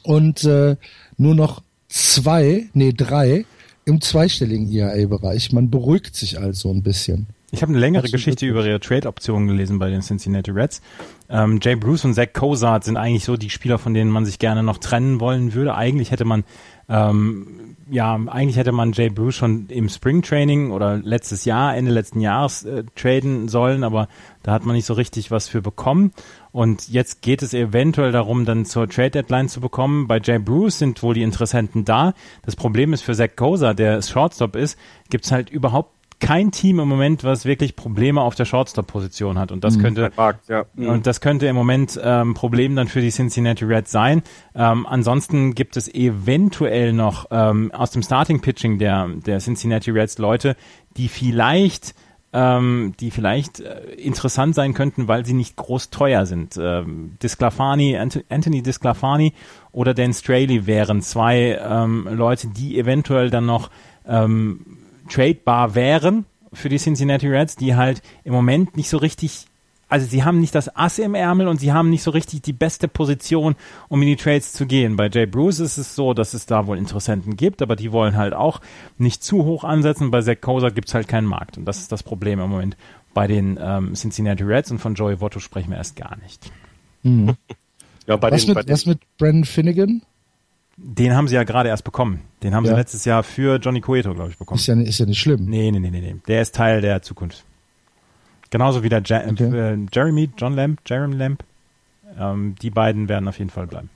und 0.02 0.44
äh, 0.44 0.76
nur 1.16 1.34
noch 1.34 1.62
zwei, 1.88 2.68
nee 2.74 2.92
drei 2.92 3.44
im 3.84 4.00
zweistelligen 4.00 4.70
ERA-Bereich. 4.72 5.52
Man 5.52 5.70
beruhigt 5.70 6.16
sich 6.16 6.40
also 6.40 6.72
ein 6.72 6.82
bisschen. 6.82 7.28
Ich 7.52 7.62
habe 7.62 7.70
eine 7.70 7.78
längere 7.78 8.00
Absolut 8.00 8.24
Geschichte 8.24 8.46
über 8.46 8.66
ihre 8.66 8.80
Trade-Optionen 8.80 9.46
gelesen 9.46 9.78
bei 9.78 9.90
den 9.90 10.00
Cincinnati 10.00 10.50
Reds. 10.50 10.82
Ähm, 11.28 11.60
Jay 11.62 11.76
Bruce 11.76 12.04
und 12.04 12.14
Zach 12.14 12.32
Cozart 12.32 12.84
sind 12.84 12.96
eigentlich 12.96 13.24
so 13.24 13.36
die 13.36 13.50
Spieler, 13.50 13.78
von 13.78 13.94
denen 13.94 14.10
man 14.10 14.24
sich 14.24 14.38
gerne 14.38 14.62
noch 14.62 14.78
trennen 14.78 15.20
wollen 15.20 15.54
würde. 15.54 15.74
Eigentlich 15.74 16.10
hätte 16.10 16.24
man 16.24 16.44
ähm, 16.88 17.76
ja, 17.90 18.14
eigentlich 18.14 18.56
hätte 18.56 18.72
man 18.72 18.92
Jay 18.92 19.08
Bruce 19.08 19.34
schon 19.34 19.66
im 19.68 19.88
Spring 19.88 20.22
Training 20.22 20.70
oder 20.70 20.96
letztes 20.96 21.44
Jahr, 21.44 21.76
Ende 21.76 21.90
letzten 21.90 22.20
Jahres 22.20 22.64
äh, 22.64 22.84
traden 22.94 23.48
sollen, 23.48 23.84
aber 23.84 24.08
da 24.42 24.52
hat 24.52 24.64
man 24.64 24.74
nicht 24.74 24.86
so 24.86 24.94
richtig 24.94 25.30
was 25.30 25.48
für 25.48 25.62
bekommen. 25.62 26.12
Und 26.52 26.88
jetzt 26.88 27.22
geht 27.22 27.42
es 27.42 27.54
eventuell 27.54 28.12
darum, 28.12 28.44
dann 28.44 28.64
zur 28.64 28.88
Trade 28.88 29.10
Deadline 29.10 29.48
zu 29.48 29.60
bekommen. 29.60 30.06
Bei 30.06 30.20
Jay 30.22 30.38
Bruce 30.38 30.78
sind 30.78 31.02
wohl 31.02 31.14
die 31.14 31.22
Interessenten 31.22 31.84
da. 31.84 32.14
Das 32.44 32.56
Problem 32.56 32.92
ist 32.92 33.02
für 33.02 33.14
Zach 33.14 33.36
Koza, 33.36 33.74
der 33.74 34.00
Shortstop 34.02 34.56
ist, 34.56 34.78
gibt's 35.10 35.32
halt 35.32 35.50
überhaupt 35.50 35.92
kein 36.22 36.52
Team 36.52 36.78
im 36.78 36.88
Moment, 36.88 37.24
was 37.24 37.44
wirklich 37.44 37.74
Probleme 37.74 38.20
auf 38.20 38.36
der 38.36 38.44
Shortstop-Position 38.44 39.40
hat. 39.40 39.50
Und 39.50 39.64
das 39.64 39.78
könnte 39.80 40.12
Markt, 40.16 40.48
ja. 40.48 40.64
und 40.76 41.04
das 41.08 41.20
könnte 41.20 41.46
im 41.48 41.56
Moment 41.56 42.00
ähm, 42.02 42.34
Problem 42.34 42.76
dann 42.76 42.86
für 42.86 43.00
die 43.00 43.10
Cincinnati 43.10 43.64
Reds 43.64 43.90
sein. 43.90 44.22
Ähm, 44.54 44.86
ansonsten 44.86 45.56
gibt 45.56 45.76
es 45.76 45.92
eventuell 45.92 46.92
noch 46.92 47.26
ähm, 47.32 47.72
aus 47.72 47.90
dem 47.90 48.02
Starting 48.02 48.40
Pitching 48.40 48.78
der 48.78 49.08
der 49.08 49.40
Cincinnati 49.40 49.90
Reds 49.90 50.18
Leute, 50.18 50.54
die 50.96 51.08
vielleicht 51.08 51.92
ähm, 52.32 52.94
die 53.00 53.10
vielleicht 53.10 53.58
äh, 53.58 53.80
interessant 53.96 54.54
sein 54.54 54.74
könnten, 54.74 55.08
weil 55.08 55.26
sie 55.26 55.34
nicht 55.34 55.56
groß 55.56 55.90
teuer 55.90 56.24
sind. 56.24 56.56
Ähm, 56.56 57.16
Disclafani, 57.20 57.98
Ant 57.98 58.24
Anthony 58.28 58.62
Disclafani 58.62 59.34
oder 59.72 59.92
Dan 59.92 60.12
Straley 60.12 60.66
wären 60.66 61.02
zwei 61.02 61.58
ähm, 61.60 62.08
Leute, 62.10 62.46
die 62.46 62.78
eventuell 62.78 63.28
dann 63.28 63.46
noch 63.46 63.70
ähm, 64.06 64.78
tradebar 65.08 65.74
wären 65.74 66.24
für 66.52 66.68
die 66.68 66.78
Cincinnati 66.78 67.28
Reds, 67.28 67.56
die 67.56 67.74
halt 67.74 68.02
im 68.24 68.32
Moment 68.32 68.76
nicht 68.76 68.88
so 68.88 68.98
richtig, 68.98 69.46
also 69.88 70.06
sie 70.06 70.24
haben 70.24 70.40
nicht 70.40 70.54
das 70.54 70.74
Ass 70.76 70.98
im 70.98 71.14
Ärmel 71.14 71.48
und 71.48 71.60
sie 71.60 71.72
haben 71.72 71.90
nicht 71.90 72.02
so 72.02 72.10
richtig 72.10 72.42
die 72.42 72.52
beste 72.52 72.88
Position, 72.88 73.56
um 73.88 74.02
in 74.02 74.08
die 74.08 74.16
Trades 74.16 74.52
zu 74.52 74.66
gehen. 74.66 74.96
Bei 74.96 75.08
Jay 75.08 75.26
Bruce 75.26 75.60
ist 75.60 75.78
es 75.78 75.94
so, 75.94 76.14
dass 76.14 76.34
es 76.34 76.46
da 76.46 76.66
wohl 76.66 76.78
Interessenten 76.78 77.36
gibt, 77.36 77.62
aber 77.62 77.76
die 77.76 77.92
wollen 77.92 78.16
halt 78.16 78.34
auch 78.34 78.60
nicht 78.98 79.24
zu 79.24 79.44
hoch 79.44 79.64
ansetzen. 79.64 80.10
Bei 80.10 80.20
Zach 80.20 80.40
Kosa 80.40 80.68
gibt 80.68 80.88
es 80.88 80.94
halt 80.94 81.08
keinen 81.08 81.26
Markt 81.26 81.56
und 81.56 81.64
das 81.64 81.78
ist 81.78 81.92
das 81.92 82.02
Problem 82.02 82.40
im 82.40 82.50
Moment 82.50 82.76
bei 83.14 83.26
den 83.26 83.58
ähm, 83.60 83.94
Cincinnati 83.94 84.42
Reds 84.42 84.70
und 84.70 84.78
von 84.78 84.94
Joey 84.94 85.20
Votto 85.20 85.38
sprechen 85.40 85.70
wir 85.70 85.76
erst 85.76 85.96
gar 85.96 86.16
nicht. 86.18 86.50
ja 88.06 88.16
bei 88.16 88.30
Was 88.30 88.46
den, 88.46 88.54
bei 88.54 88.60
mit, 88.60 88.68
den, 88.68 88.72
was 88.72 88.86
mit 88.86 89.00
Brandon 89.18 89.44
Finnegan? 89.44 90.02
Den 90.76 91.14
haben 91.14 91.28
sie 91.28 91.34
ja 91.34 91.44
gerade 91.44 91.68
erst 91.68 91.84
bekommen. 91.84 92.22
Den 92.42 92.54
haben 92.54 92.64
Ja. 92.64 92.72
sie 92.72 92.76
letztes 92.76 93.04
Jahr 93.04 93.22
für 93.22 93.56
Johnny 93.56 93.80
Cueto, 93.80 94.14
glaube 94.14 94.30
ich, 94.30 94.38
bekommen. 94.38 94.58
Ist 94.58 94.66
ja, 94.66 94.74
ist 94.74 94.98
ja 94.98 95.06
nicht 95.06 95.20
schlimm. 95.20 95.44
Nee, 95.44 95.70
nee, 95.70 95.78
nee, 95.78 95.90
nee, 95.90 96.00
nee. 96.00 96.16
Der 96.26 96.42
ist 96.42 96.54
Teil 96.54 96.80
der 96.80 97.02
Zukunft. 97.02 97.44
Genauso 98.50 98.82
wie 98.82 98.88
der 98.88 99.02
Ja- 99.04 99.22
Okay. 99.28 99.44
äh, 99.74 99.78
Jeremy, 99.92 100.30
John 100.36 100.54
Lamb, 100.54 100.80
Jeremy 100.86 101.16
Lamb. 101.16 101.44
Ähm, 102.18 102.54
die 102.60 102.70
beiden 102.70 103.08
werden 103.08 103.28
auf 103.28 103.38
jeden 103.38 103.50
Fall 103.50 103.66
bleiben. 103.66 103.88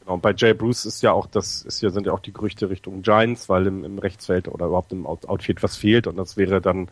Genau, 0.00 0.14
und 0.14 0.20
bei 0.22 0.34
Jay 0.36 0.52
Bruce 0.52 0.84
ist 0.84 1.02
ja 1.02 1.12
auch, 1.12 1.26
das 1.26 1.62
ist 1.62 1.80
ja, 1.80 1.90
sind 1.90 2.06
ja 2.06 2.12
auch 2.12 2.20
die 2.20 2.32
Gerüchte 2.32 2.68
Richtung 2.68 3.02
Giants, 3.02 3.48
weil 3.48 3.66
im, 3.66 3.84
im 3.84 3.98
Rechtsfeld 3.98 4.48
oder 4.48 4.66
überhaupt 4.66 4.92
im 4.92 5.06
Out 5.06 5.26
Outfield 5.26 5.62
was 5.62 5.76
fehlt 5.76 6.06
und 6.06 6.16
das 6.16 6.36
wäre 6.36 6.60
dann 6.60 6.88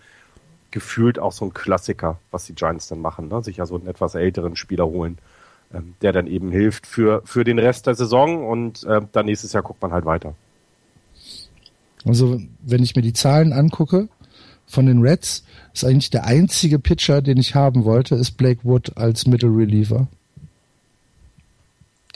gefühlt 0.71 1.19
auch 1.19 1.33
so 1.33 1.45
ein 1.45 1.53
Klassiker, 1.53 2.19
was 2.31 2.47
die 2.47 2.55
Giants 2.55 2.87
dann 2.89 3.01
machen, 3.01 3.29
ne? 3.29 3.43
sich 3.43 3.61
also 3.61 3.75
einen 3.77 3.89
etwas 3.89 4.15
älteren 4.15 4.55
Spieler 4.57 4.87
holen, 4.87 5.19
ähm, 5.73 5.95
der 6.03 6.13
dann 6.13 6.27
eben 6.27 6.51
hilft 6.51 6.87
für, 6.87 7.23
für 7.25 7.45
den 7.45 7.59
Rest 7.59 7.87
der 7.87 7.95
Saison 7.95 8.47
und 8.47 8.85
äh, 8.85 9.01
dann 9.13 9.27
nächstes 9.27 9.53
Jahr 9.53 9.63
guckt 9.63 9.81
man 9.83 9.93
halt 9.93 10.05
weiter. 10.05 10.35
Also, 12.05 12.41
wenn 12.63 12.83
ich 12.83 12.97
mir 12.97 13.03
die 13.03 13.13
Zahlen 13.13 13.53
angucke 13.53 14.09
von 14.67 14.87
den 14.87 15.03
Reds, 15.03 15.45
ist 15.75 15.85
eigentlich 15.85 16.11
der 16.11 16.25
einzige 16.25 16.79
Pitcher, 16.79 17.23
den 17.23 17.37
ich 17.37 17.55
haben 17.55 17.85
wollte, 17.85 18.15
ist 18.15 18.33
Blake 18.33 18.61
Wood 18.65 18.97
als 18.97 19.27
Middle 19.27 19.51
Reliever. 19.51 20.09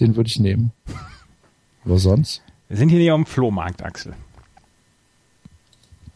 Den 0.00 0.16
würde 0.16 0.28
ich 0.28 0.40
nehmen. 0.40 0.72
Aber 1.84 1.98
sonst? 1.98 2.42
Wir 2.68 2.78
sind 2.78 2.88
hier 2.88 2.98
nicht 2.98 3.10
auf 3.10 3.18
dem 3.18 3.26
Flohmarkt, 3.26 3.84
Axel. 3.84 4.14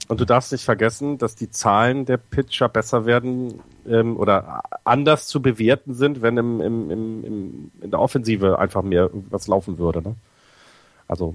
Und 0.08 0.20
du 0.20 0.24
darfst 0.24 0.52
nicht 0.52 0.64
vergessen, 0.64 1.18
dass 1.18 1.36
die 1.36 1.50
Zahlen 1.50 2.06
der 2.06 2.16
Pitcher 2.16 2.70
besser 2.70 3.04
werden 3.04 3.60
ähm, 3.86 4.16
oder 4.16 4.62
anders 4.84 5.26
zu 5.26 5.42
bewerten 5.42 5.92
sind, 5.92 6.22
wenn 6.22 6.38
im, 6.38 6.60
im, 6.62 6.90
im, 6.90 7.24
im, 7.24 7.70
in 7.82 7.90
der 7.90 8.00
Offensive 8.00 8.58
einfach 8.58 8.82
mehr 8.82 9.10
was 9.28 9.48
laufen 9.48 9.76
würde. 9.76 10.00
Ne? 10.00 10.14
Also 11.08 11.34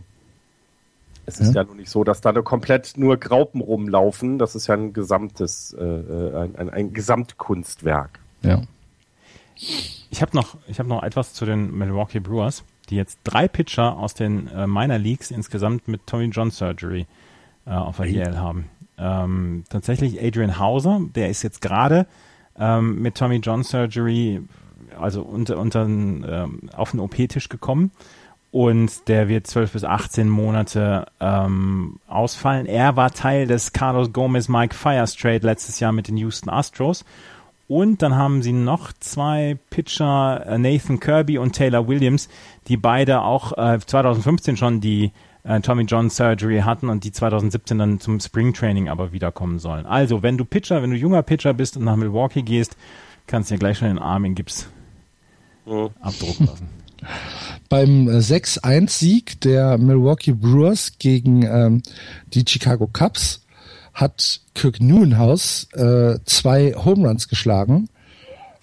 es 1.28 1.40
ist 1.40 1.54
Ja. 1.54 1.62
ja 1.62 1.68
nun 1.68 1.78
nicht 1.78 1.92
so, 1.92 2.04
dass 2.04 2.22
da 2.22 2.34
nur 2.34 2.44
komplett 2.44 2.98
nur 2.98 3.18
Graupen 3.18 3.62
rumlaufen. 3.62 4.40
Das 4.40 4.56
ist 4.56 4.66
ja 4.66 4.74
ein 4.74 4.92
gesamtes, 4.92 5.74
äh, 5.80 5.84
äh, 5.84 6.36
ein, 6.36 6.56
ein, 6.56 6.70
ein 6.72 6.94
Gesamtkunstwerk. 6.94 8.20
Ja. 8.42 8.64
Ich 9.56 10.22
habe 10.24 10.36
noch, 10.36 10.58
ich 10.68 10.80
habe 10.80 10.90
noch 10.90 11.04
etwas 11.04 11.34
zu 11.34 11.46
den 11.46 11.78
Milwaukee 11.78 12.20
Brewers, 12.20 12.64
die 12.90 12.96
jetzt 12.96 13.20
drei 13.24 13.48
Pitcher 13.48 13.98
aus 13.98 14.16
den 14.16 14.48
äh, 14.48 14.66
Minor 14.66 14.98
Leagues 14.98 15.30
insgesamt 15.30 15.88
mit 15.88 16.08
Tommy 16.08 16.26
John 16.26 16.50
Surgery 16.50 17.02
äh, 17.02 17.06
auf 17.72 17.98
der 17.98 18.08
IL 18.08 18.38
haben. 18.38 18.70
Ähm, 18.98 19.64
tatsächlich 19.70 20.22
Adrian 20.22 20.60
Hauser, 20.60 21.02
der 21.16 21.30
ist 21.30 21.44
jetzt 21.44 21.62
gerade 21.62 22.06
ähm, 22.58 23.02
mit 23.02 23.16
Tommy 23.16 23.38
John 23.38 23.64
Surgery, 23.64 24.42
also 25.00 25.22
unter, 25.24 25.58
unter 25.58 25.86
ähm, 25.86 26.70
auf 26.76 26.92
den 26.92 27.00
OP-Tisch 27.00 27.50
gekommen 27.50 27.92
und 28.54 29.08
der 29.08 29.30
wird 29.30 29.48
12 29.48 29.74
bis 29.74 29.84
18 29.84 30.30
Monate 30.30 31.08
ähm, 31.20 32.00
ausfallen. 32.08 32.68
Er 32.68 32.96
war 32.96 33.10
Teil 33.10 33.48
des 33.48 33.74
Carlos 33.74 34.14
Gomez 34.14 34.48
Mike 34.48 34.76
Fires 34.76 35.16
Trade 35.16 35.40
letztes 35.40 35.80
Jahr 35.80 35.92
mit 35.92 36.08
den 36.08 36.18
Houston 36.18 36.52
Astros. 36.52 37.04
Und 37.68 38.04
dann 38.04 38.16
haben 38.16 38.44
sie 38.44 38.54
noch 38.54 38.94
zwei 39.00 39.58
Pitcher, 39.72 40.46
äh, 40.46 40.60
Nathan 40.60 41.00
Kirby 41.00 41.40
und 41.40 41.54
Taylor 41.54 41.88
Williams, 41.88 42.30
die 42.68 42.78
beide 42.78 43.22
auch 43.22 43.58
äh, 43.58 43.80
2015 43.80 44.56
schon 44.56 44.82
die 44.82 45.12
äh, 45.44 45.60
Tommy 45.62 45.84
John 45.84 46.10
Surgery 46.10 46.62
hatten 46.62 46.90
und 46.90 47.04
die 47.04 47.12
2017 47.12 47.78
dann 47.78 48.00
zum 48.00 48.20
Spring 48.20 48.54
Training 48.54 48.90
aber 48.90 49.12
wiederkommen 49.12 49.60
sollen. 49.60 49.86
Also, 49.86 50.24
wenn 50.24 50.38
du 50.38 50.46
Pitcher, 50.46 50.82
wenn 50.82 50.92
du 50.92 50.98
junger 50.98 51.24
Pitcher 51.24 51.54
bist 51.54 51.78
und 51.78 51.84
nach 51.84 51.96
Milwaukee 51.96 52.42
gehst, 52.42 52.78
kannst 53.28 53.50
du 53.50 53.56
dir 53.56 53.60
gleich 53.60 53.78
schon 53.78 53.90
den 53.90 54.00
Arm 54.00 54.26
in 54.26 54.36
Gips 54.36 54.68
mhm. 55.66 55.90
abdrucken 56.02 56.48
lassen. 56.48 56.70
Beim 57.70 58.08
6-1-Sieg 58.08 59.42
der 59.42 59.78
Milwaukee 59.78 60.32
Brewers 60.32 60.94
gegen 61.00 61.44
ähm, 61.44 61.84
die 62.28 62.46
Chicago 62.48 62.88
Cubs 62.88 63.46
hat 63.94 64.42
Kirk 64.54 64.80
Newhouse 64.80 65.68
äh, 65.74 66.20
zwei 66.26 66.74
Home 66.74 67.08
Runs 67.08 67.28
geschlagen. 67.28 67.90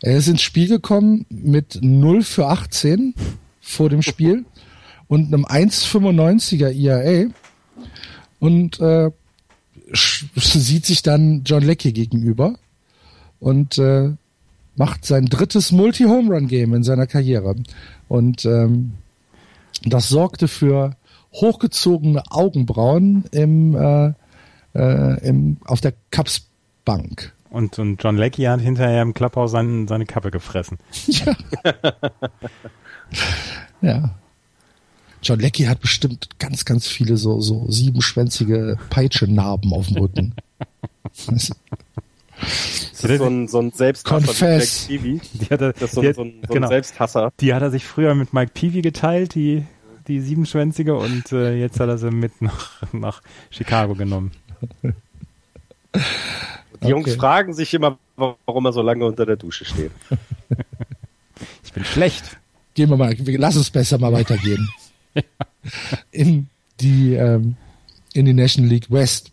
Er 0.01 0.17
ist 0.17 0.29
ins 0.29 0.43
Spiel 0.43 0.69
gekommen 0.69 1.27
mit 1.29 1.79
0 1.83 2.23
für 2.23 2.47
18 2.47 3.15
vor 3.61 3.91
dem 3.91 4.03
Spiel 4.03 4.47
und 5.11 5.27
einem 5.35 5.45
1,95er 5.45 6.71
ERA 6.73 7.31
und 8.39 8.79
äh, 8.79 9.11
sieht 9.93 10.87
sich 10.87 11.03
dann 11.03 11.43
John 11.45 11.65
Leckie 11.65 11.93
gegenüber 11.93 12.55
und 13.41 13.77
äh, 13.79 14.13
macht 14.77 15.05
sein 15.05 15.27
drittes 15.27 15.73
Multi-Home-Run-Game 15.73 16.75
in 16.75 16.85
seiner 16.85 17.09
Karriere. 17.09 17.57
Und 18.07 18.45
ähm, 18.45 18.93
das 19.83 20.09
sorgte 20.09 20.47
für 20.47 20.95
hochgezogene 21.33 22.23
Augenbrauen 22.31 23.25
im, 23.33 23.75
äh, 23.75 24.13
äh, 24.75 25.29
im, 25.29 25.57
auf 25.65 25.81
der 25.81 25.95
Cups-Bank. 26.13 27.35
Und, 27.51 27.81
und 27.81 28.01
John 28.01 28.17
Leckie 28.17 28.47
hat 28.47 28.61
hinterher 28.61 29.03
im 29.03 29.13
Clubhouse 29.13 29.51
seine, 29.51 29.89
seine 29.89 30.07
Kappe 30.07 30.31
gefressen. 30.31 30.79
Ja. 33.83 33.93
ja. 33.99 34.20
John 35.23 35.39
Leckie 35.41 35.69
hat 35.69 35.81
bestimmt 35.81 36.29
ganz, 36.39 36.65
ganz 36.65 36.87
viele 36.89 37.17
so, 37.17 37.41
so 37.41 37.71
siebenschwänzige 37.71 38.79
Peitschennarben 38.91 39.73
auf 39.73 39.89
dem 39.89 39.97
Rücken. 39.99 40.35
Das 42.43 43.05
ist 43.05 43.19
so 43.19 43.27
ein, 43.27 43.49
so 43.49 43.59
ein 43.61 43.71
Selbsthasser 43.71 44.27
Confess. 44.27 44.89
wie 44.89 44.97
Peavy. 44.99 45.21
Die 45.35 45.47
hat 45.47 45.61
er, 45.61 45.73
Das 45.75 45.83
ist 45.83 45.95
so, 45.95 46.01
die 46.03 46.13
so 46.15 46.23
ein, 46.23 46.35
so 46.47 46.55
genau. 46.55 46.67
ein 46.67 46.71
Selbsthasser. 46.71 47.33
Die 47.41 47.53
hat 47.53 47.61
er 47.63 47.71
sich 47.71 47.85
früher 47.85 48.15
mit 48.15 48.33
Mike 48.33 48.53
Peavy 48.55 48.81
geteilt, 48.81 49.35
die, 49.35 49.65
die 50.09 50.21
siebenschwänzige, 50.21 50.97
und 50.97 51.33
äh, 51.33 51.55
jetzt 51.61 51.81
hat 51.81 51.89
er 51.91 51.99
sie 51.99 52.11
mit 52.11 52.41
nach, 52.41 52.83
nach 52.93 53.23
Chicago 53.51 53.95
genommen. 53.95 54.33
Die 56.83 56.89
Jungs 56.89 57.09
Okay. 57.09 57.19
fragen 57.19 57.53
sich 57.53 57.75
immer, 57.75 57.99
warum 58.17 58.65
er 58.65 58.73
so 58.73 58.81
lange 58.83 59.05
unter 59.05 59.27
der 59.27 59.37
Dusche 59.37 59.65
steht. 59.65 59.91
Ich 61.63 61.73
bin 61.73 61.85
schlecht. 61.85 62.37
Gehen 62.75 62.91
wir 62.91 62.97
mal, 62.97 63.15
lass 63.17 63.57
uns 63.57 63.71
besser 63.71 63.97
mal 63.99 64.13
weitergehen. 64.13 64.69
In 66.11 66.49
die, 66.81 67.15
ähm, 67.15 67.57
in 68.15 68.25
die 68.27 68.33
National 68.33 68.71
League 68.71 68.91
West, 68.91 69.31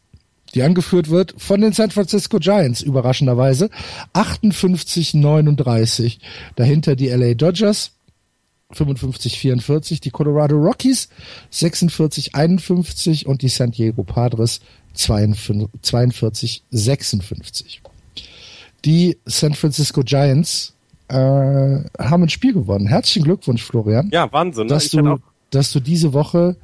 die 0.54 0.62
angeführt 0.64 1.10
wird 1.10 1.34
von 1.38 1.62
den 1.62 1.72
San 1.74 1.92
Francisco 1.92 2.40
Giants, 2.40 2.82
überraschenderweise. 2.82 3.70
58-39. 4.14 6.18
Dahinter 6.56 6.96
die 6.96 7.08
LA 7.10 7.34
Dodgers, 7.36 7.92
55-44, 8.74 10.02
die 10.02 10.10
Colorado 10.10 10.56
Rockies, 10.58 11.10
46-51 11.54 13.26
und 13.26 13.42
die 13.42 13.50
San 13.50 13.72
Diego 13.72 14.04
Padres, 14.04 14.60
42-56. 14.96 17.80
Die 18.86 19.18
San 19.26 19.54
Francisco 19.54 20.02
Giants 20.04 20.74
äh, 21.08 21.16
haben 21.16 22.24
ein 22.24 22.30
Spiel 22.30 22.54
gewonnen. 22.54 22.88
Herzlichen 22.88 23.24
Glückwunsch, 23.24 23.64
Florian, 23.64 24.10
Ja, 24.12 24.32
Wahnsinn. 24.32 24.68
ne? 24.68 24.74
dass 24.74 24.86
hätte 24.86 25.02
du, 25.04 25.12
auch, 25.14 25.20
dass 25.52 25.72
du 25.72 25.80
diese 25.80 26.14
Woche 26.14 26.56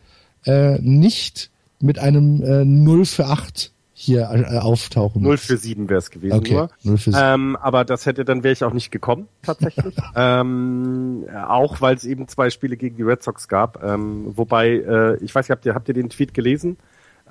äh, 0.46 0.80
nicht 0.80 1.50
mit 1.80 2.00
einem 2.00 2.42
äh, 2.42 2.66
0 2.66 3.06
für 3.06 3.26
8 3.26 3.72
hier 3.94 4.30
äh, 4.32 4.58
auftauchen 4.58 5.22
0 5.22 5.32
musst. 5.32 5.46
für 5.46 5.58
7 5.58 5.90
wäre 5.90 6.00
es 6.00 6.10
gewesen 6.10 6.38
Okay, 6.38 6.54
nur. 6.54 6.70
0 6.84 6.98
für 6.98 7.12
7. 7.12 7.24
Ähm, 7.24 7.58
aber 7.62 7.86
das 7.86 8.06
hätte, 8.06 8.26
dann 8.26 8.44
wäre 8.44 8.52
ich 8.52 8.64
auch 8.64 8.74
nicht 8.74 8.92
gekommen, 8.92 9.28
tatsächlich. 9.42 9.96
ähm, 10.16 11.26
auch 11.48 11.80
weil 11.82 11.96
es 11.96 12.04
eben 12.04 12.28
zwei 12.28 12.50
Spiele 12.50 12.76
gegen 12.76 12.96
die 12.98 13.04
Red 13.04 13.24
Sox 13.24 13.48
gab. 13.48 13.84
Ähm, 13.84 14.34
wobei, 14.36 14.70
äh, 14.70 15.16
ich 15.24 15.34
weiß 15.34 15.46
nicht, 15.46 15.52
habt 15.52 15.66
ihr, 15.66 15.76
habt 15.76 15.88
ihr 15.88 15.94
den 15.94 16.10
Tweet 16.10 16.34
gelesen? 16.34 16.78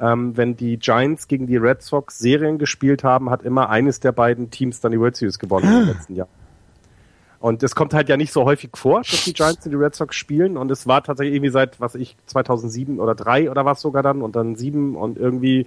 Ähm, 0.00 0.36
wenn 0.36 0.56
die 0.56 0.78
Giants 0.78 1.28
gegen 1.28 1.46
die 1.46 1.58
Red 1.58 1.82
Sox 1.82 2.18
Serien 2.18 2.58
gespielt 2.58 3.04
haben, 3.04 3.28
hat 3.28 3.42
immer 3.42 3.68
eines 3.68 4.00
der 4.00 4.12
beiden 4.12 4.50
Teams 4.50 4.80
dann 4.80 4.92
die 4.92 5.00
World 5.00 5.16
Series 5.16 5.38
gewonnen 5.38 5.82
im 5.82 5.88
letzten 5.88 6.14
Jahr. 6.14 6.28
Und 7.42 7.62
es 7.64 7.74
kommt 7.74 7.92
halt 7.92 8.08
ja 8.08 8.16
nicht 8.16 8.32
so 8.32 8.44
häufig 8.44 8.70
vor, 8.74 9.00
dass 9.00 9.24
die 9.24 9.32
Giants 9.32 9.66
und 9.66 9.72
die 9.72 9.76
Red 9.76 9.96
Sox 9.96 10.14
spielen. 10.14 10.56
Und 10.56 10.70
es 10.70 10.86
war 10.86 11.02
tatsächlich 11.02 11.34
irgendwie 11.34 11.50
seit, 11.50 11.80
was 11.80 11.96
ich, 11.96 12.16
2007 12.26 13.00
oder 13.00 13.16
3 13.16 13.50
oder 13.50 13.64
was 13.64 13.80
sogar 13.80 14.04
dann. 14.04 14.22
Und 14.22 14.36
dann 14.36 14.54
7 14.54 14.94
und 14.94 15.18
irgendwie 15.18 15.66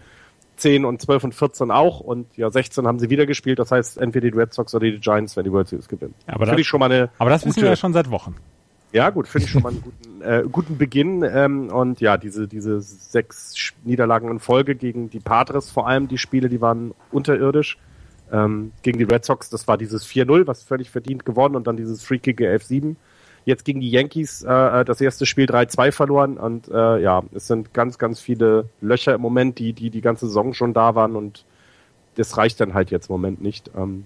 10 0.56 0.86
und 0.86 1.02
12 1.02 1.26
und 1.26 1.36
14 1.36 1.72
auch. 1.72 2.00
Und 2.00 2.38
ja, 2.38 2.50
16 2.50 2.88
haben 2.88 2.98
sie 2.98 3.10
wieder 3.10 3.26
gespielt. 3.26 3.60
Das 3.60 3.72
heißt, 3.72 3.98
entweder 3.98 4.32
die 4.32 4.38
Red 4.38 4.54
Sox 4.54 4.74
oder 4.74 4.86
die 4.90 5.00
Giants, 5.00 5.36
wenn 5.36 5.44
die 5.44 5.52
World 5.52 5.68
Series 5.68 5.90
gewinnen. 5.90 6.14
Aber 6.28 6.46
das- 6.46 6.58
ich 6.58 6.66
schon 6.66 6.80
mal 6.80 6.90
eine 6.90 7.10
Aber 7.20 7.30
das 7.30 7.46
wissen 7.46 7.62
wir 7.62 7.70
ja 7.70 7.76
schon 7.76 7.92
seit 7.92 8.10
Wochen. 8.10 8.36
ja, 8.94 9.10
gut, 9.10 9.28
finde 9.28 9.46
ich 9.46 9.52
schon 9.52 9.62
mal 9.64 9.70
einen 9.74 9.82
guten, 9.82 10.22
äh, 10.22 10.44
guten 10.50 10.78
Beginn. 10.78 11.24
Ähm, 11.24 11.68
und 11.74 12.00
ja, 12.00 12.16
diese, 12.16 12.48
diese 12.48 12.80
sechs 12.80 13.74
Niederlagen 13.84 14.32
in 14.32 14.40
Folge 14.40 14.76
gegen 14.76 15.10
die 15.10 15.20
Padres, 15.20 15.70
vor 15.72 15.90
allem 15.90 16.08
die 16.08 16.18
Spiele, 16.18 16.48
die 16.48 16.62
waren 16.62 16.94
unterirdisch. 17.12 17.78
Ähm, 18.32 18.72
gegen 18.82 18.98
die 18.98 19.06
Red 19.06 19.24
Sox, 19.26 19.50
das 19.50 19.68
war 19.68 19.78
dieses 19.78 20.06
4-0, 20.06 20.48
was 20.48 20.64
völlig 20.64 20.90
verdient 20.90 21.26
gewonnen 21.26 21.56
und 21.56 21.68
dann 21.68 21.78
dieses 21.78 22.04
freakige 22.04 22.52
11-7. 22.52 22.96
Jetzt 23.46 23.64
gegen 23.64 23.80
die 23.80 23.92
Yankees 23.92 24.42
äh, 24.42 24.84
das 24.86 25.00
erste 25.02 25.26
Spiel 25.26 25.46
3-2 25.46 25.92
verloren 25.92 26.38
und 26.38 26.68
äh, 26.68 27.00
ja, 27.00 27.24
es 27.34 27.48
sind 27.48 27.74
ganz, 27.74 28.00
ganz 28.00 28.20
viele 28.20 28.70
Löcher 28.82 29.14
im 29.14 29.22
Moment, 29.22 29.60
die, 29.60 29.74
die 29.74 29.92
die 29.92 30.02
ganze 30.02 30.26
Saison 30.28 30.54
schon 30.54 30.74
da 30.74 30.96
waren 30.96 31.16
und 31.16 31.46
das 32.16 32.38
reicht 32.38 32.60
dann 32.60 32.74
halt 32.74 32.90
jetzt 32.90 33.10
im 33.10 33.14
Moment 33.14 33.42
nicht. 33.42 33.70
Ähm, 33.78 34.06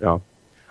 ja, 0.00 0.20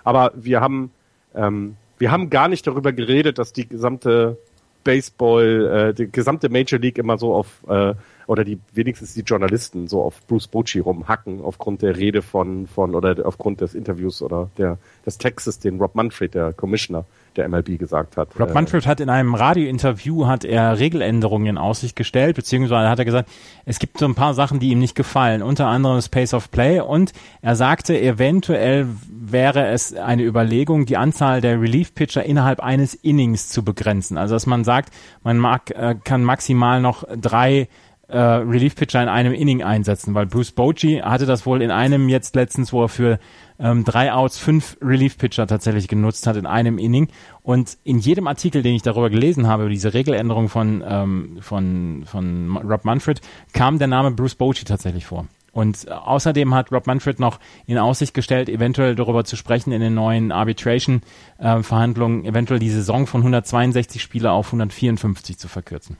aber 0.03 0.33
wir 0.35 0.61
haben 0.61 0.91
ähm, 1.33 1.77
wir 1.97 2.11
haben 2.11 2.29
gar 2.29 2.47
nicht 2.47 2.67
darüber 2.67 2.91
geredet, 2.93 3.37
dass 3.37 3.53
die 3.53 3.67
gesamte 3.67 4.37
Baseball, 4.83 5.89
äh, 5.89 5.93
die 5.93 6.11
gesamte 6.11 6.49
Major 6.49 6.79
League 6.79 6.97
immer 6.97 7.17
so 7.17 7.33
auf 7.33 7.63
äh, 7.67 7.93
oder 8.27 8.43
die 8.43 8.59
wenigstens 8.73 9.13
die 9.13 9.21
Journalisten 9.21 9.87
so 9.87 10.01
auf 10.01 10.25
Bruce 10.27 10.47
Bochy 10.47 10.79
rumhacken 10.79 11.41
aufgrund 11.41 11.81
der 11.81 11.97
Rede 11.97 12.21
von 12.21 12.67
von 12.67 12.95
oder 12.95 13.25
aufgrund 13.25 13.61
des 13.61 13.75
Interviews 13.75 14.21
oder 14.21 14.49
der 14.57 14.77
des 15.05 15.17
Textes, 15.17 15.59
den 15.59 15.79
Rob 15.79 15.95
Manfred, 15.95 16.33
der 16.33 16.53
Commissioner 16.53 17.05
der 17.35 17.47
MLB, 17.49 17.77
gesagt 17.77 18.17
hat. 18.17 18.29
Rob 18.39 18.49
Äh, 18.49 18.53
Manfred 18.53 18.87
hat 18.87 18.99
in 18.99 19.09
einem 19.09 19.35
Radiointerview 19.35 20.25
hat 20.25 20.45
er 20.45 20.79
Regeländerungen 20.79 21.47
in 21.47 21.57
Aussicht 21.57 21.95
gestellt, 21.95 22.35
beziehungsweise 22.35 22.89
hat 22.89 22.99
er 22.99 23.05
gesagt, 23.05 23.29
es 23.65 23.79
gibt 23.79 23.99
so 23.99 24.05
ein 24.05 24.15
paar 24.15 24.33
Sachen, 24.33 24.59
die 24.59 24.69
ihm 24.69 24.79
nicht 24.79 24.95
gefallen, 24.95 25.43
unter 25.43 25.67
anderem 25.67 25.97
das 25.97 26.09
Pace 26.09 26.33
of 26.33 26.49
Play 26.49 26.79
und 26.79 27.11
er 27.41 27.55
sagte, 27.55 27.99
eventuell 27.99 28.87
wäre 29.09 29.67
es 29.67 29.93
eine 29.93 30.23
Überlegung, 30.23 30.85
die 30.85 30.97
Anzahl 30.97 31.41
der 31.41 31.61
Relief-Pitcher 31.61 32.23
innerhalb 32.23 32.61
eines 32.61 32.93
Innings 32.93 33.49
zu 33.49 33.63
begrenzen. 33.63 34.17
Also 34.17 34.35
dass 34.35 34.45
man 34.45 34.63
sagt, 34.63 34.93
man 35.23 35.37
mag, 35.37 35.71
äh, 35.71 35.95
kann 36.03 36.23
maximal 36.23 36.81
noch 36.81 37.03
drei 37.19 37.67
äh, 38.07 38.17
Relief-Pitcher 38.17 39.01
in 39.01 39.09
einem 39.09 39.33
Inning 39.33 39.63
einsetzen, 39.63 40.13
weil 40.13 40.25
Bruce 40.25 40.51
Bochy 40.51 41.01
hatte 41.03 41.25
das 41.25 41.45
wohl 41.45 41.61
in 41.61 41.71
einem 41.71 42.09
jetzt 42.09 42.35
letztens, 42.35 42.71
wo 42.71 42.83
er 42.83 42.89
für 42.89 43.19
ähm, 43.59 43.83
drei 43.83 44.13
Outs 44.13 44.37
fünf 44.37 44.77
Relief-Pitcher 44.81 45.47
tatsächlich 45.47 45.87
genutzt 45.87 46.27
hat 46.27 46.35
in 46.35 46.45
einem 46.45 46.77
Inning. 46.77 47.07
Und 47.41 47.77
in 47.83 47.99
jedem 47.99 48.27
Artikel, 48.27 48.61
den 48.61 48.75
ich 48.75 48.81
darüber 48.81 49.09
gelesen 49.09 49.47
habe, 49.47 49.63
über 49.63 49.71
diese 49.71 49.93
Regeländerung 49.93 50.49
von, 50.49 50.83
ähm, 50.87 51.37
von, 51.41 52.03
von 52.05 52.57
Rob 52.57 52.85
Manfred, 52.85 53.21
kam 53.53 53.79
der 53.79 53.87
Name 53.87 54.11
Bruce 54.11 54.35
Bochy 54.35 54.65
tatsächlich 54.65 55.05
vor. 55.05 55.25
Und 55.51 55.87
äh, 55.87 55.91
außerdem 55.91 56.53
hat 56.53 56.71
Rob 56.71 56.85
Manfred 56.85 57.19
noch 57.19 57.39
in 57.65 57.77
Aussicht 57.77 58.13
gestellt, 58.13 58.49
eventuell 58.49 58.93
darüber 58.93 59.23
zu 59.23 59.35
sprechen 59.35 59.71
in 59.71 59.81
den 59.81 59.93
neuen 59.93 60.31
Arbitration-Verhandlungen, 60.31 62.25
eventuell 62.25 62.59
die 62.59 62.69
Saison 62.69 63.07
von 63.07 63.21
162 63.21 64.01
Spieler 64.01 64.33
auf 64.33 64.47
154 64.47 65.39
zu 65.39 65.47
verkürzen. 65.47 65.97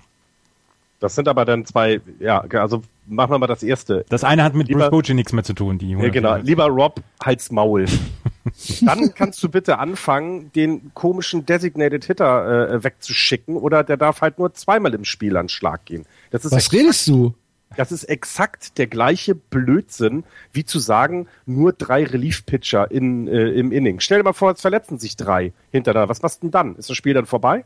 Das 1.06 1.14
sind 1.14 1.28
aber 1.28 1.46
dann 1.46 1.66
zwei, 1.66 2.02
ja, 2.20 2.40
also 2.40 2.82
machen 3.06 3.30
wir 3.30 3.38
mal 3.38 3.46
das 3.46 3.62
erste. 3.62 4.06
Das 4.10 4.24
eine 4.24 4.44
hat 4.44 4.56
mit 4.56 4.70
Lieber- 4.70 4.90
Bruce 4.90 5.04
Bochy 5.04 5.14
nichts 5.14 5.34
mehr 5.34 5.44
zu 5.44 5.54
tun. 5.54 5.78
Die 5.78 5.92
Ja, 5.92 6.10
genau. 6.10 6.32
154. 6.34 6.48
Lieber 6.50 6.66
Rob, 6.66 7.00
halt's 7.24 7.52
Maul. 7.52 7.86
Dann 8.82 9.14
kannst 9.14 9.44
du 9.44 9.50
bitte 9.50 9.78
anfangen, 9.78 10.52
den 10.54 10.92
komischen 10.96 11.46
Designated 11.46 12.06
Hitter 12.06 12.70
äh, 12.72 12.84
wegzuschicken 12.84 13.56
oder 13.56 13.84
der 13.84 13.98
darf 13.98 14.22
halt 14.22 14.40
nur 14.40 14.56
zweimal 14.56 14.96
im 14.96 15.06
Spiel 15.06 15.38
an 15.38 15.48
Schlag 15.48 15.86
gehen. 15.86 16.08
Das 16.32 16.44
ist 16.44 16.52
Was 16.52 16.72
redest 16.74 17.08
du? 17.08 17.36
Das 17.78 17.92
ist 17.92 18.06
exakt 18.06 18.80
der 18.80 18.88
gleiche 18.88 19.36
Blödsinn, 19.36 20.24
wie 20.54 20.66
zu 20.66 20.80
sagen, 20.80 21.28
nur 21.46 21.72
drei 21.74 22.04
Relief-Pitcher 22.04 22.90
in, 22.90 23.28
äh, 23.28 23.50
im 23.50 23.72
Inning. 23.72 24.00
Stell 24.00 24.18
dir 24.20 24.24
mal 24.24 24.34
vor, 24.34 24.52
es 24.54 24.62
verletzen 24.62 24.98
sich 24.98 25.18
drei 25.18 25.54
hintereinander. 25.72 26.10
Was 26.10 26.24
machst 26.24 26.42
du 26.42 26.48
denn 26.48 26.52
dann? 26.52 26.76
Ist 26.78 26.90
das 26.90 26.98
Spiel 26.98 27.14
dann 27.14 27.28
vorbei? 27.28 27.64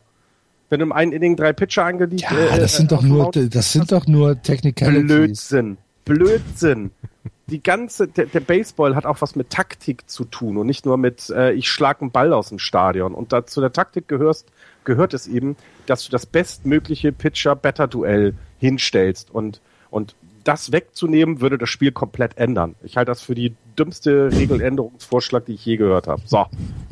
Wenn 0.70 0.80
im 0.80 0.92
einen 0.92 1.12
Inning 1.12 1.36
drei 1.36 1.52
Pitcher 1.52 1.84
angeliefert 1.84 2.50
Ja, 2.50 2.56
das 2.56 2.76
sind 2.76 2.92
doch 2.92 3.02
nur, 3.02 3.30
das 3.32 3.72
sind 3.72 3.92
doch 3.92 4.06
nur 4.06 4.40
Technicalities. 4.40 5.06
Blödsinn. 5.06 5.76
Blödsinn. 6.04 6.90
Die 7.48 7.62
ganze, 7.62 8.06
der, 8.06 8.26
der 8.26 8.40
Baseball 8.40 8.94
hat 8.94 9.04
auch 9.04 9.20
was 9.20 9.34
mit 9.34 9.50
Taktik 9.50 10.08
zu 10.08 10.24
tun 10.24 10.56
und 10.56 10.68
nicht 10.68 10.86
nur 10.86 10.96
mit, 10.96 11.28
äh, 11.30 11.52
ich 11.52 11.68
schlag 11.68 12.00
einen 12.00 12.12
Ball 12.12 12.32
aus 12.32 12.50
dem 12.50 12.60
Stadion. 12.60 13.14
Und 13.14 13.32
da, 13.32 13.44
zu 13.44 13.60
der 13.60 13.72
Taktik 13.72 14.06
gehörst, 14.06 14.46
gehört 14.84 15.12
es 15.12 15.26
eben, 15.26 15.56
dass 15.86 16.04
du 16.04 16.12
das 16.12 16.26
bestmögliche 16.26 17.10
Pitcher-Better-Duell 17.10 18.34
hinstellst. 18.58 19.32
Und, 19.32 19.60
und 19.90 20.14
das 20.44 20.72
wegzunehmen, 20.72 21.40
würde 21.40 21.58
das 21.58 21.68
Spiel 21.68 21.92
komplett 21.92 22.38
ändern. 22.38 22.74
Ich 22.82 22.96
halte 22.96 23.10
das 23.10 23.22
für 23.22 23.34
die 23.34 23.54
dümmste 23.78 24.30
Regeländerungsvorschlag, 24.32 25.44
die 25.44 25.54
ich 25.54 25.64
je 25.64 25.76
gehört 25.76 26.06
habe. 26.06 26.22
So, 26.24 26.46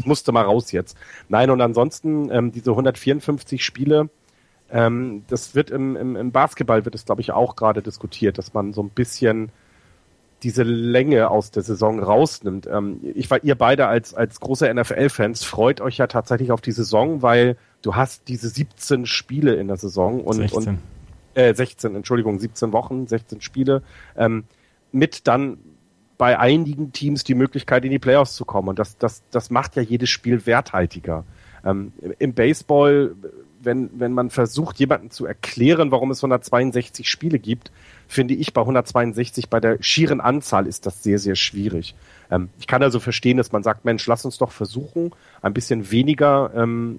musste 0.05 0.33
mal 0.33 0.45
raus 0.45 0.73
jetzt. 0.73 0.97
Nein, 1.29 1.51
und 1.51 1.61
ansonsten, 1.61 2.31
ähm, 2.31 2.53
diese 2.53 2.71
154 2.71 3.65
Spiele, 3.65 4.11
ähm, 4.71 5.25
das 5.29 5.55
wird 5.55 5.71
im, 5.71 5.97
im, 5.97 6.17
im 6.17 6.33
Basketball 6.33 6.85
wird 6.85 6.95
es, 6.95 7.05
glaube 7.05 7.21
ich, 7.21 7.33
auch 7.33 7.57
gerade 7.57 7.83
diskutiert, 7.83 8.39
dass 8.39 8.55
man 8.55 8.73
so 8.73 8.83
ein 8.83 8.91
bisschen 8.91 9.51
diese 10.43 10.63
Länge 10.63 11.31
aus 11.31 11.51
der 11.51 11.63
Saison 11.63 12.01
rausnimmt. 12.01 12.69
Ähm, 12.71 13.01
ich 13.03 13.31
war 13.31 13.43
ihr 13.43 13.57
beide 13.57 13.87
als, 13.87 14.15
als 14.15 14.41
große 14.41 14.73
NFL-Fans, 14.73 15.45
freut 15.45 15.81
euch 15.81 15.99
ja 15.99 16.07
tatsächlich 16.07 16.53
auf 16.53 16.61
die 16.61 16.73
Saison, 16.73 17.23
weil 17.23 17.57
du 17.83 17.97
hast 17.97 18.29
diese 18.29 18.49
17 18.49 19.07
Spiele 19.07 19.55
in 19.55 19.69
der 19.69 19.79
Saison 19.79 20.21
und, 20.21 20.37
16. 20.37 20.59
und 20.59 20.79
äh, 21.35 21.55
16, 21.55 21.95
Entschuldigung, 21.95 22.39
17 22.39 22.73
Wochen, 22.73 23.07
16 23.07 23.41
Spiele, 23.41 23.83
ähm, 24.17 24.45
mit 24.93 25.27
dann 25.27 25.59
bei 26.19 26.39
einigen 26.39 26.93
Teams 26.93 27.23
die 27.23 27.35
Möglichkeit, 27.35 27.85
in 27.85 27.93
die 27.93 28.01
Playoffs 28.01 28.35
zu 28.35 28.45
kommen. 28.45 28.69
Und 28.69 28.79
das, 28.79 28.99
das, 28.99 29.23
das 29.31 29.51
macht 29.51 29.77
ja 29.77 29.83
jedes 29.83 30.11
Spiel 30.11 30.45
werthaltiger. 30.47 31.25
Ähm, 31.65 31.93
Im 32.19 32.35
Baseball, 32.35 33.15
wenn, 33.63 33.91
wenn 33.99 34.13
man 34.13 34.31
versucht, 34.31 34.79
jemanden 34.79 35.11
zu 35.11 35.27
erklären, 35.27 35.91
warum 35.91 36.11
es 36.11 36.19
162 36.19 37.09
Spiele 37.09 37.39
gibt, 37.39 37.71
finde 38.09 38.35
ich 38.35 38.53
bei 38.53 38.61
162 38.61 39.49
bei 39.49 39.61
der 39.61 39.83
schieren 39.83 40.21
Anzahl 40.21 40.67
ist 40.67 40.87
das 40.87 41.03
sehr, 41.03 41.19
sehr 41.19 41.37
schwierig. 41.37 41.95
Ähm, 42.31 42.49
ich 42.59 42.67
kann 42.67 42.83
also 42.83 43.01
verstehen, 43.01 43.37
dass 43.37 43.53
man 43.53 43.63
sagt, 43.63 43.85
Mensch, 43.85 44.07
lass 44.07 44.25
uns 44.25 44.39
doch 44.39 44.51
versuchen, 44.51 45.13
ein 45.41 45.55
bisschen 45.55 45.91
weniger 45.91 46.51
ähm, 46.55 46.99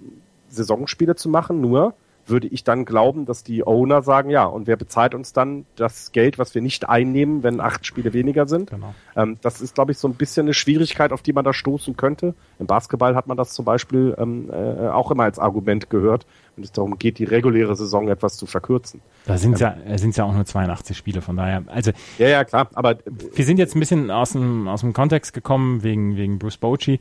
Saisonspiele 0.50 1.16
zu 1.16 1.30
machen, 1.30 1.62
nur 1.62 1.94
würde 2.30 2.48
ich 2.48 2.64
dann 2.64 2.86
glauben, 2.86 3.26
dass 3.26 3.44
die 3.44 3.66
Owner 3.66 4.02
sagen, 4.02 4.30
ja, 4.30 4.46
und 4.46 4.68
wer 4.68 4.78
bezahlt 4.78 5.14
uns 5.14 5.34
dann 5.34 5.66
das 5.76 6.12
Geld, 6.12 6.38
was 6.38 6.56
wir 6.56 6.62
nicht 6.62 6.88
einnehmen, 6.88 7.44
wenn 7.44 7.60
acht 7.62 7.86
Spiele 7.86 8.14
weniger 8.14 8.48
sind? 8.48 8.72
Genau. 8.72 8.94
Ähm, 9.16 9.38
das 9.42 9.62
ist, 9.62 9.76
glaube 9.76 9.92
ich, 9.92 9.98
so 9.98 10.08
ein 10.08 10.16
bisschen 10.16 10.46
eine 10.46 10.54
Schwierigkeit, 10.54 11.12
auf 11.12 11.22
die 11.22 11.34
man 11.34 11.46
da 11.46 11.54
stoßen 11.54 11.98
könnte. 11.98 12.34
Im 12.60 12.68
Basketball 12.68 13.16
hat 13.16 13.28
man 13.28 13.38
das 13.38 13.54
zum 13.54 13.66
Beispiel 13.66 14.16
ähm, 14.18 14.50
äh, 14.52 14.88
auch 14.90 15.12
immer 15.12 15.24
als 15.24 15.40
Argument 15.40 15.90
gehört, 15.90 16.26
wenn 16.56 16.64
es 16.64 16.72
darum 16.72 16.98
geht, 16.98 17.20
die 17.20 17.26
reguläre 17.26 17.76
Saison 17.76 18.08
etwas 18.10 18.38
zu 18.38 18.46
verkürzen. 18.46 19.02
Da 19.26 19.38
sind 19.38 19.60
ja, 19.60 19.76
äh, 19.86 19.98
sind's 19.98 20.18
ja 20.18 20.26
auch 20.26 20.34
nur 20.34 20.46
82 20.46 20.98
Spiele, 20.98 21.22
von 21.22 21.38
daher. 21.38 21.64
Also 21.68 21.92
Ja, 22.18 22.28
ja, 22.28 22.44
klar, 22.44 22.70
aber 22.74 22.92
äh, 22.92 22.98
wir 23.34 23.46
sind 23.46 23.60
jetzt 23.60 23.76
ein 23.76 23.80
bisschen 23.80 24.12
aus 24.12 24.32
dem, 24.32 24.68
aus 24.68 24.82
dem 24.82 24.94
Kontext 24.94 25.34
gekommen 25.34 25.84
wegen, 25.84 26.18
wegen 26.18 26.40
Bruce 26.40 26.58
Bochy. 26.58 27.00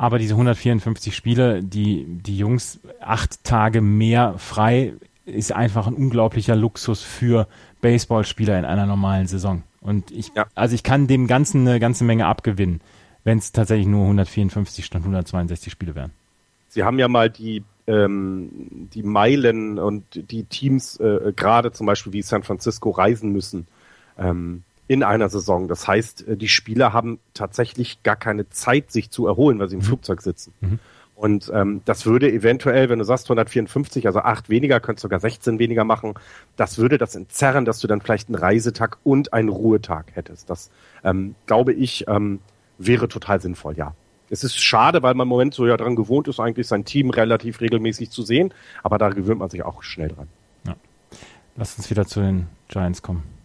Aber 0.00 0.18
diese 0.18 0.32
154 0.32 1.14
Spiele, 1.14 1.62
die, 1.62 2.06
die 2.08 2.38
Jungs 2.38 2.80
acht 3.00 3.44
Tage 3.44 3.82
mehr 3.82 4.32
frei, 4.38 4.94
ist 5.26 5.52
einfach 5.52 5.86
ein 5.86 5.92
unglaublicher 5.92 6.56
Luxus 6.56 7.02
für 7.02 7.46
Baseballspieler 7.82 8.58
in 8.58 8.64
einer 8.64 8.86
normalen 8.86 9.26
Saison. 9.26 9.62
Und 9.82 10.10
ich, 10.10 10.32
Ja. 10.34 10.46
also 10.54 10.74
ich 10.74 10.84
kann 10.84 11.06
dem 11.06 11.26
Ganzen 11.26 11.68
eine 11.68 11.80
ganze 11.80 12.04
Menge 12.04 12.24
abgewinnen, 12.24 12.80
wenn 13.24 13.36
es 13.36 13.52
tatsächlich 13.52 13.88
nur 13.88 14.04
154 14.04 14.86
statt 14.86 15.02
162 15.02 15.70
Spiele 15.70 15.94
wären. 15.94 16.12
Sie 16.68 16.82
haben 16.82 16.98
ja 16.98 17.08
mal 17.08 17.28
die, 17.28 17.62
ähm, 17.86 18.88
die 18.94 19.02
Meilen 19.02 19.78
und 19.78 20.30
die 20.30 20.44
Teams 20.44 20.96
äh, 20.96 21.34
gerade 21.36 21.72
zum 21.72 21.84
Beispiel 21.84 22.14
wie 22.14 22.22
San 22.22 22.42
Francisco 22.42 22.88
reisen 22.88 23.32
müssen 23.32 23.66
ähm, 24.18 24.62
in 24.90 25.04
einer 25.04 25.28
Saison. 25.28 25.68
Das 25.68 25.86
heißt, 25.86 26.26
äh, 26.26 26.36
die 26.36 26.48
Spieler 26.48 26.92
haben 26.92 27.20
tatsächlich 27.32 28.02
gar 28.02 28.16
keine 28.16 28.48
Zeit, 28.48 28.90
sich 28.90 29.10
zu 29.10 29.28
erholen, 29.28 29.60
weil 29.60 29.68
sie 29.68 29.76
im 29.76 29.82
Flugzeug 29.82 30.20
sitzen. 30.20 30.52
Und 31.14 31.48
ähm, 31.54 31.82
das 31.84 32.06
würde 32.06 32.28
eventuell, 32.32 32.88
wenn 32.88 32.98
du 32.98 33.04
sagst 33.04 33.26
154, 33.26 34.08
also 34.08 34.18
acht 34.18 34.50
weniger, 34.50 34.80
könntest 34.80 35.02
sogar 35.02 35.20
16 35.20 35.60
weniger 35.60 35.84
machen, 35.84 36.14
das 36.56 36.78
würde 36.78 36.98
das 36.98 37.14
entzerren, 37.14 37.64
dass 37.64 37.78
du 37.78 37.86
dann 37.86 38.00
vielleicht 38.00 38.30
einen 38.30 38.34
Reisetag 38.34 38.98
und 39.04 39.32
einen 39.32 39.48
Ruhetag 39.48 40.06
hättest. 40.14 40.50
Das, 40.50 40.72
ähm, 41.04 41.36
glaube 41.46 41.72
ich, 41.72 42.08
ähm, 42.08 42.40
wäre 42.78 43.06
total 43.06 43.40
sinnvoll, 43.40 43.76
ja. 43.76 43.94
Es 44.28 44.42
ist 44.42 44.58
schade, 44.58 45.04
weil 45.04 45.14
man 45.14 45.26
im 45.26 45.28
Moment 45.28 45.54
so 45.54 45.68
ja 45.68 45.76
dran 45.76 45.94
gewohnt 45.94 46.26
ist, 46.26 46.40
eigentlich 46.40 46.66
sein 46.66 46.84
Team 46.84 47.10
relativ 47.10 47.60
regelmäßig 47.60 48.10
zu 48.10 48.24
sehen, 48.24 48.52
aber 48.82 48.98
da 48.98 49.10
gewöhnt 49.10 49.38
man 49.38 49.50
sich 49.50 49.62
auch 49.62 49.84
schnell 49.84 50.08
dran. 50.08 50.26
Lass 51.54 51.76
uns 51.76 51.90
wieder 51.90 52.06
zu 52.06 52.20
den 52.20 52.48
Giants 52.66 53.02
kommen. 53.02 53.39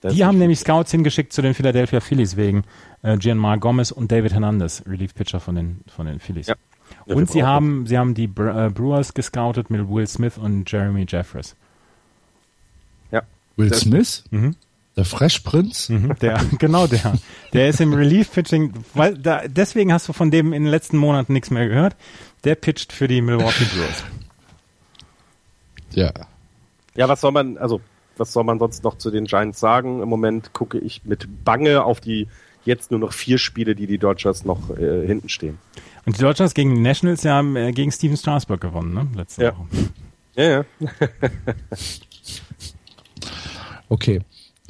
Das 0.00 0.14
Die 0.14 0.24
haben 0.24 0.38
nämlich 0.38 0.58
Scouts 0.60 0.90
hingeschickt 0.90 1.32
zu 1.32 1.42
den 1.42 1.52
Philadelphia 1.54 2.00
Phillies 2.00 2.36
wegen 2.36 2.64
äh, 3.02 3.16
Gianmar 3.18 3.58
Gomez 3.58 3.90
und 3.90 4.10
David 4.10 4.32
Hernandez, 4.32 4.82
Relief-Pitcher 4.86 5.40
von 5.40 5.54
den, 5.54 5.80
von 5.94 6.06
den 6.06 6.20
Phillies. 6.20 6.46
Ja. 6.46 6.54
Und 7.06 7.30
sie 7.30 7.44
haben, 7.44 7.86
sie 7.86 7.98
haben 7.98 8.14
die 8.14 8.26
Bre 8.26 8.66
äh, 8.66 8.70
Brewers 8.70 9.12
gescoutet 9.14 9.68
mit 9.70 9.88
Will 9.88 10.06
Smith 10.06 10.38
und 10.38 10.70
Jeremy 10.70 11.04
Jeffress. 11.08 11.54
Ja. 13.10 13.22
Will 13.56 13.68
Das- 13.68 13.80
Smith? 13.80 14.24
Mhm. 14.30 14.56
Der 14.96 15.04
Fresh 15.04 15.40
Prince? 15.40 15.96
Der, 16.20 16.40
genau 16.58 16.86
der. 16.86 17.14
Der 17.52 17.68
ist 17.68 17.80
im 17.80 17.94
Relief-Pitching, 17.94 18.72
weil 18.94 19.16
da, 19.16 19.42
deswegen 19.46 19.92
hast 19.92 20.08
du 20.08 20.12
von 20.12 20.30
dem 20.32 20.52
in 20.52 20.64
den 20.64 20.70
letzten 20.70 20.96
Monaten 20.96 21.32
nichts 21.32 21.50
mehr 21.50 21.68
gehört. 21.68 21.94
Der 22.44 22.54
pitcht 22.56 22.92
für 22.92 23.06
die 23.06 23.20
Milwaukee 23.22 23.64
Brewers. 23.64 24.04
Ja. 25.92 26.12
Ja, 26.96 27.08
was 27.08 27.20
soll 27.20 27.32
man, 27.32 27.56
also, 27.56 27.80
was 28.20 28.32
soll 28.32 28.44
man 28.44 28.58
sonst 28.60 28.84
noch 28.84 28.96
zu 28.98 29.10
den 29.10 29.24
Giants 29.24 29.58
sagen? 29.58 30.00
Im 30.02 30.08
Moment 30.08 30.52
gucke 30.52 30.78
ich 30.78 31.04
mit 31.04 31.26
Bange 31.44 31.82
auf 31.82 32.00
die 32.00 32.28
jetzt 32.64 32.90
nur 32.90 33.00
noch 33.00 33.12
vier 33.12 33.38
Spiele, 33.38 33.74
die 33.74 33.86
die 33.86 33.98
Dodgers 33.98 34.44
noch 34.44 34.70
äh, 34.76 35.06
hinten 35.06 35.28
stehen. 35.28 35.58
Und 36.06 36.16
die 36.18 36.20
Dodgers 36.22 36.54
gegen 36.54 36.74
die 36.74 36.80
Nationals 36.80 37.22
ja 37.24 37.32
haben 37.34 37.56
äh, 37.56 37.72
gegen 37.72 37.90
Steven 37.90 38.16
Strasburg 38.16 38.60
gewonnen, 38.60 38.94
ne? 38.94 39.08
Letzte 39.16 39.44
Ja. 39.44 39.52
Woche. 39.56 39.66
Ja, 40.36 40.44
ja. 40.50 40.64
Okay. 43.88 44.20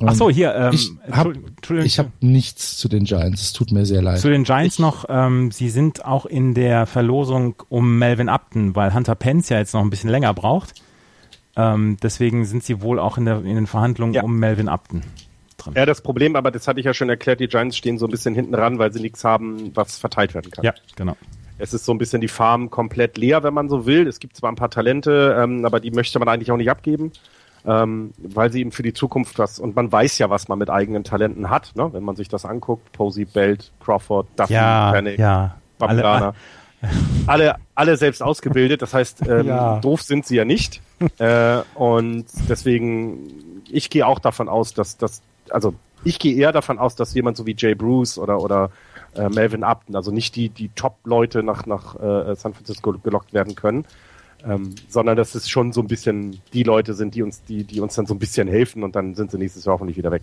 Ach 0.02 0.14
so, 0.14 0.30
hier, 0.30 0.54
ähm, 0.54 0.72
Ich 0.72 0.90
hab-. 1.10 1.34
Ich 1.84 1.98
habe 1.98 2.10
nichts 2.20 2.78
zu 2.78 2.88
den 2.88 3.04
Giants. 3.04 3.42
Es 3.42 3.52
tut 3.52 3.70
mir 3.70 3.84
sehr 3.84 4.00
leid. 4.00 4.18
Zu 4.18 4.30
den 4.30 4.44
Giants 4.44 4.78
noch, 4.78 5.04
ähm, 5.10 5.50
sie 5.50 5.68
sind 5.68 6.06
auch 6.06 6.24
in 6.24 6.54
der 6.54 6.86
Verlosung 6.86 7.54
um 7.68 7.98
Melvin 7.98 8.30
Upton, 8.30 8.74
weil 8.74 8.94
Hunter 8.94 9.14
Pence 9.14 9.50
ja 9.50 9.58
jetzt 9.58 9.74
noch 9.74 9.82
ein 9.82 9.90
bisschen 9.90 10.08
länger 10.08 10.32
braucht. 10.32 10.72
Ähm, 11.74 11.96
deswegen 12.02 12.44
sind 12.44 12.62
sie 12.64 12.80
wohl 12.82 12.98
auch 12.98 13.18
in, 13.18 13.24
der, 13.24 13.38
in 13.38 13.54
den 13.54 13.66
Verhandlungen 13.66 14.14
Ja. 14.14 14.22
um 14.22 14.38
Melvin 14.38 14.68
Upton 14.68 15.02
drin. 15.58 15.74
Ja, 15.76 15.84
das 15.86 16.00
Problem, 16.00 16.36
aber 16.36 16.50
das 16.50 16.66
hatte 16.68 16.80
ich 16.80 16.86
ja 16.86 16.94
schon 16.94 17.08
erklärt, 17.10 17.40
die 17.40 17.48
Giants 17.48 17.76
stehen 17.76 17.98
so 17.98 18.06
ein 18.06 18.10
bisschen 18.10 18.34
hinten 18.34 18.54
ran, 18.54 18.78
weil 18.78 18.92
sie 18.92 19.00
nichts 19.00 19.24
haben, 19.24 19.72
was 19.74 19.98
verteilt 19.98 20.34
werden 20.34 20.50
kann. 20.50 20.64
Ja, 20.64 20.72
genau. 20.96 21.16
Es 21.58 21.74
ist 21.74 21.84
so 21.84 21.92
ein 21.92 21.98
bisschen 21.98 22.22
die 22.22 22.28
Farm 22.28 22.70
komplett 22.70 23.18
leer, 23.18 23.42
wenn 23.42 23.52
man 23.52 23.68
so 23.68 23.84
will. 23.84 24.06
Es 24.06 24.18
gibt 24.20 24.34
zwar 24.36 24.50
ein 24.50 24.56
paar 24.56 24.70
Talente, 24.70 25.36
ähm, 25.38 25.64
aber 25.66 25.80
die 25.80 25.90
möchte 25.90 26.18
man 26.18 26.26
eigentlich 26.28 26.50
auch 26.50 26.56
nicht 26.56 26.70
abgeben, 26.70 27.12
ähm, 27.66 28.12
weil 28.16 28.50
sie 28.50 28.60
eben 28.60 28.72
für 28.72 28.82
die 28.82 28.94
Zukunft 28.94 29.38
was, 29.38 29.58
und 29.58 29.76
man 29.76 29.92
weiß 29.92 30.16
ja, 30.18 30.30
was 30.30 30.48
man 30.48 30.58
mit 30.58 30.70
eigenen 30.70 31.04
Talenten 31.04 31.50
hat, 31.50 31.72
ne? 31.76 31.92
wenn 31.92 32.02
man 32.02 32.16
sich 32.16 32.28
das 32.28 32.46
anguckt. 32.46 32.92
Posey, 32.92 33.26
Belt, 33.26 33.72
Crawford, 33.84 34.26
Duffy, 34.36 34.54
Ja, 34.54 34.92
Panic, 34.92 35.18
ja. 35.18 35.56
Alle. 35.78 36.32
Alle, 37.26 37.56
alle 37.74 37.96
selbst 37.96 38.22
ausgebildet, 38.22 38.82
das 38.82 38.94
heißt, 38.94 39.22
ähm, 39.28 39.46
Ja. 39.46 39.78
doof 39.80 40.02
sind 40.02 40.26
sie 40.26 40.36
ja 40.36 40.44
nicht. 40.44 40.80
äh, 41.18 41.58
und 41.74 42.26
deswegen, 42.48 43.62
ich 43.70 43.90
gehe 43.90 44.06
auch 44.06 44.18
davon 44.18 44.48
aus, 44.48 44.74
dass 44.74 44.96
das, 44.96 45.22
also 45.50 45.74
ich 46.04 46.18
gehe 46.18 46.34
eher 46.34 46.52
davon 46.52 46.78
aus, 46.78 46.96
dass 46.96 47.12
jemand 47.14 47.36
so 47.36 47.46
wie 47.46 47.54
Jay 47.56 47.74
Bruce 47.74 48.16
oder 48.18 48.40
oder 48.40 48.70
äh, 49.14 49.28
Melvin 49.28 49.64
Upton, 49.64 49.96
also 49.96 50.10
nicht 50.10 50.34
die 50.36 50.48
die 50.48 50.70
Top-Leute 50.70 51.42
nach 51.42 51.66
nach 51.66 51.94
äh, 51.96 52.34
San 52.36 52.54
Francisco 52.54 52.92
gelockt 52.92 53.34
werden 53.34 53.54
können, 53.54 53.84
ähm, 54.46 54.74
sondern 54.88 55.16
dass 55.16 55.34
es 55.34 55.48
schon 55.50 55.72
so 55.72 55.82
ein 55.82 55.88
bisschen 55.88 56.40
die 56.54 56.62
Leute 56.62 56.94
sind, 56.94 57.14
die 57.14 57.22
uns 57.22 57.42
die 57.42 57.64
die 57.64 57.80
uns 57.80 57.94
dann 57.96 58.06
so 58.06 58.14
ein 58.14 58.18
bisschen 58.18 58.48
helfen 58.48 58.82
und 58.82 58.96
dann 58.96 59.14
sind 59.14 59.30
sie 59.30 59.36
nächstes 59.38 59.64
Jahr 59.66 59.74
hoffentlich 59.74 59.98
wieder 59.98 60.10
weg. 60.10 60.22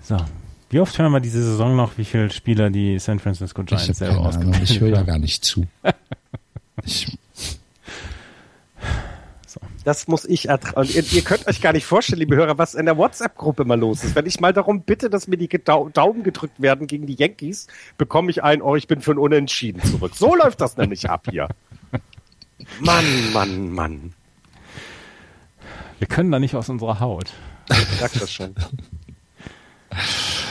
So. 0.00 0.16
Wie 0.76 0.80
oft 0.80 0.98
hören 0.98 1.10
wir 1.10 1.20
diese 1.20 1.42
Saison 1.42 1.74
noch, 1.74 1.96
wie 1.96 2.04
viele 2.04 2.28
Spieler 2.28 2.68
die 2.68 2.98
San 2.98 3.18
Francisco 3.18 3.62
Ich 3.62 3.68
Giants 3.68 3.88
habe 3.88 3.94
selber 3.94 4.18
ausgebildet 4.18 4.62
Ich 4.68 4.78
höre 4.78 4.90
ja 4.90 4.98
haben? 4.98 5.06
gar 5.06 5.18
nicht 5.18 5.42
zu. 5.42 5.66
Ich, 6.84 7.18
Das 9.84 10.06
muss 10.06 10.26
ich 10.26 10.50
ertragen. 10.50 10.86
Ihr, 10.92 11.02
ihr 11.02 11.22
könnt 11.22 11.46
euch 11.46 11.62
gar 11.62 11.72
nicht 11.72 11.86
vorstellen, 11.86 12.18
liebe 12.18 12.36
Hörer, 12.36 12.58
was 12.58 12.74
in 12.74 12.84
der 12.84 12.98
WhatsApp-Gruppe 12.98 13.64
mal 13.64 13.80
los 13.80 14.04
ist. 14.04 14.14
Wenn 14.14 14.26
ich 14.26 14.38
mal 14.38 14.52
darum 14.52 14.82
bitte, 14.82 15.08
dass 15.08 15.28
mir 15.28 15.38
die 15.38 15.48
Gedau 15.48 15.88
Daumen 15.88 16.22
gedrückt 16.22 16.60
werden 16.60 16.86
gegen 16.86 17.06
die 17.06 17.14
Yankees, 17.14 17.68
bekomme 17.96 18.30
ich 18.30 18.44
ein, 18.44 18.60
oh, 18.60 18.76
ich 18.76 18.86
bin 18.86 19.00
für 19.00 19.12
ein 19.12 19.18
Unentschieden 19.18 19.82
zurück. 19.82 20.12
So 20.14 20.34
läuft 20.36 20.60
das 20.60 20.76
nämlich 20.76 21.08
ab 21.08 21.26
hier. 21.30 21.48
Mann, 22.80 23.32
Mann, 23.32 23.70
Mann. 23.70 24.12
Wir 25.98 26.06
können 26.06 26.30
da 26.30 26.38
nicht 26.38 26.54
aus 26.54 26.68
unserer 26.68 27.00
Haut. 27.00 27.32
Ich 27.70 27.98
sag 27.98 28.12
das 28.12 28.30
schon. 28.30 28.54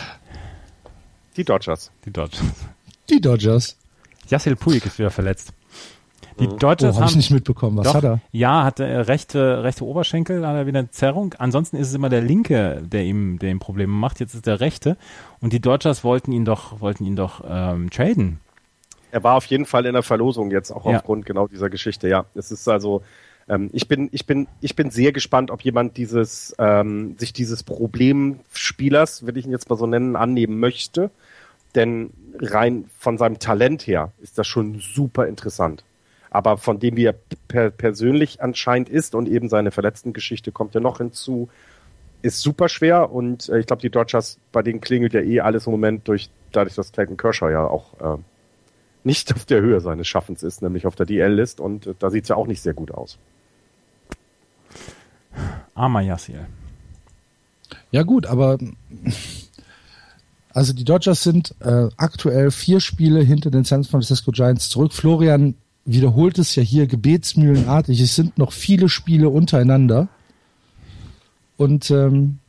Die 1.38 1.44
Dodgers. 1.44 1.92
Die 2.06 2.12
Dodgers. 2.12 2.42
Die 3.10 3.22
Dodgers. 3.22 3.78
Yassil 4.30 4.56
Puig 4.56 4.86
ist 4.86 4.98
wieder 4.98 5.12
verletzt. 5.12 5.54
Die 6.40 6.48
Oh, 6.48 6.56
Dodgers 6.58 6.96
habe 6.96 7.06
ich 7.06 7.12
haben 7.12 7.18
nicht 7.18 7.32
mitbekommen. 7.32 7.78
Was 7.78 7.88
Doch, 7.88 7.94
hat 7.96 8.04
er? 8.04 8.20
Ja, 8.32 8.64
hat 8.66 8.80
er 8.82 9.08
rechte, 9.08 9.64
rechte 9.64 9.86
Oberschenkel, 9.86 10.46
hat 10.46 10.56
er 10.56 10.66
wieder 10.68 10.80
eine 10.80 10.90
Zerrung. 10.92 11.34
Ansonsten 11.38 11.78
ist 11.78 11.88
es 11.90 11.94
immer 11.94 12.10
der 12.10 12.22
linke, 12.22 12.82
der 12.86 13.04
ihm, 13.04 13.40
der 13.40 13.52
ihm 13.52 13.60
Probleme 13.60 13.94
macht. 13.94 14.20
Jetzt 14.20 14.34
ist 14.34 14.46
der 14.46 14.60
rechte. 14.60 14.98
Und 15.40 15.54
die 15.54 15.62
Dodgers 15.62 16.04
wollten 16.04 16.32
ihn 16.34 16.44
doch, 16.44 16.82
wollten 16.82 17.06
ihn 17.06 17.16
doch 17.16 17.42
ähm, 17.48 17.90
traden. 17.90 18.40
Er 19.12 19.24
war 19.24 19.36
auf 19.36 19.46
jeden 19.46 19.66
Fall 19.66 19.86
in 19.86 19.94
der 19.94 20.04
Verlosung 20.04 20.52
jetzt 20.52 20.72
auch 20.72 20.86
Ja. 20.86 20.98
aufgrund 20.98 21.26
genau 21.26 21.48
dieser 21.48 21.70
Geschichte. 21.70 22.10
Ja, 22.10 22.26
es 22.34 22.52
ist 22.52 22.68
also, 22.68 23.02
ähm, 23.48 23.70
ich 23.74 23.88
bin, 23.88 24.10
ich 24.12 24.26
bin, 24.26 24.48
ich 24.62 24.76
bin 24.76 24.90
sehr 24.90 25.12
gespannt, 25.12 25.52
ob 25.52 25.62
jemand 25.62 25.98
dieses, 25.98 26.56
ähm, 26.58 27.16
sich 27.18 27.34
dieses 27.34 27.64
Problemspielers, 27.64 29.26
will 29.26 29.38
ich 29.38 29.46
ihn 29.46 29.52
jetzt 29.52 29.70
mal 29.70 29.78
so 29.78 29.88
nennen, 29.88 30.16
annehmen 30.16 30.60
möchte. 30.60 31.12
Denn 31.76 32.12
rein 32.40 32.90
von 32.98 33.18
seinem 33.18 33.40
Talent 33.40 33.86
her 33.86 34.12
ist 34.22 34.38
das 34.38 34.48
schon 34.48 34.80
super 34.80 35.28
interessant. 35.28 35.84
Aber 36.30 36.58
von 36.58 36.80
dem, 36.80 36.98
wie 36.98 37.06
er 37.06 37.16
per 37.48 37.70
persönlich 37.70 38.42
anscheinend 38.42 38.90
ist 38.90 39.16
und 39.16 39.28
eben 39.28 39.50
seine 39.50 39.72
verletzten 39.72 40.14
Geschichte 40.14 40.52
kommt 40.52 40.74
ja 40.74 40.82
noch 40.82 40.98
hinzu, 40.98 41.50
ist 42.22 42.42
super 42.42 42.70
schwer 42.70 43.12
und 43.12 43.50
äh, 43.50 43.60
ich 43.60 43.68
glaube, 43.68 43.82
die 43.82 43.90
Dodgers, 43.90 44.40
bei 44.52 44.64
denen 44.64 44.82
klingelt 44.82 45.14
ja 45.14 45.22
eh 45.22 45.42
alles 45.42 45.68
im 45.68 45.72
Moment 45.72 46.08
durch, 46.08 46.30
dadurch, 46.52 46.76
dass 46.76 46.92
Clayton 46.92 47.18
Kershaw 47.18 47.52
ja 47.52 47.68
auch 47.68 48.18
äh, 48.18 48.18
nicht 49.04 49.34
auf 49.34 49.46
der 49.46 49.62
Höhe 49.62 49.80
seines 49.80 50.08
Schaffens 50.08 50.42
ist, 50.42 50.62
nämlich 50.62 50.88
auf 50.88 50.96
der 50.96 51.06
DL-List 51.06 51.60
und 51.60 51.86
äh, 51.88 51.94
da 52.00 52.10
sieht's 52.10 52.30
ja 52.30 52.36
auch 52.36 52.48
nicht 52.48 52.62
sehr 52.62 52.74
gut 52.74 52.92
aus. 52.92 53.20
Armer 55.74 56.02
Yassil. 56.02 56.46
Ja 57.92 58.04
gut, 58.04 58.26
aber 58.26 58.58
also 60.54 60.74
die 60.74 60.86
Dodgers 60.86 61.24
sind 61.24 61.54
äh, 61.60 61.90
aktuell 61.98 62.52
vier 62.52 62.80
Spiele 62.80 63.22
hinter 63.22 63.52
den 63.52 63.66
San 63.66 63.84
Francisco 63.84 64.32
Giants 64.32 64.70
zurück. 64.70 64.94
Florian 64.94 65.56
wiederholt 65.84 66.40
es 66.40 66.56
ja 66.56 66.64
hier 66.64 66.88
gebetsmühlenartig. 66.88 68.00
Es 68.00 68.16
sind 68.16 68.38
noch 68.38 68.52
viele 68.52 68.90
Spiele 68.90 69.30
untereinander. 69.30 70.08
Und 71.58 71.92
ähm, 71.92 72.40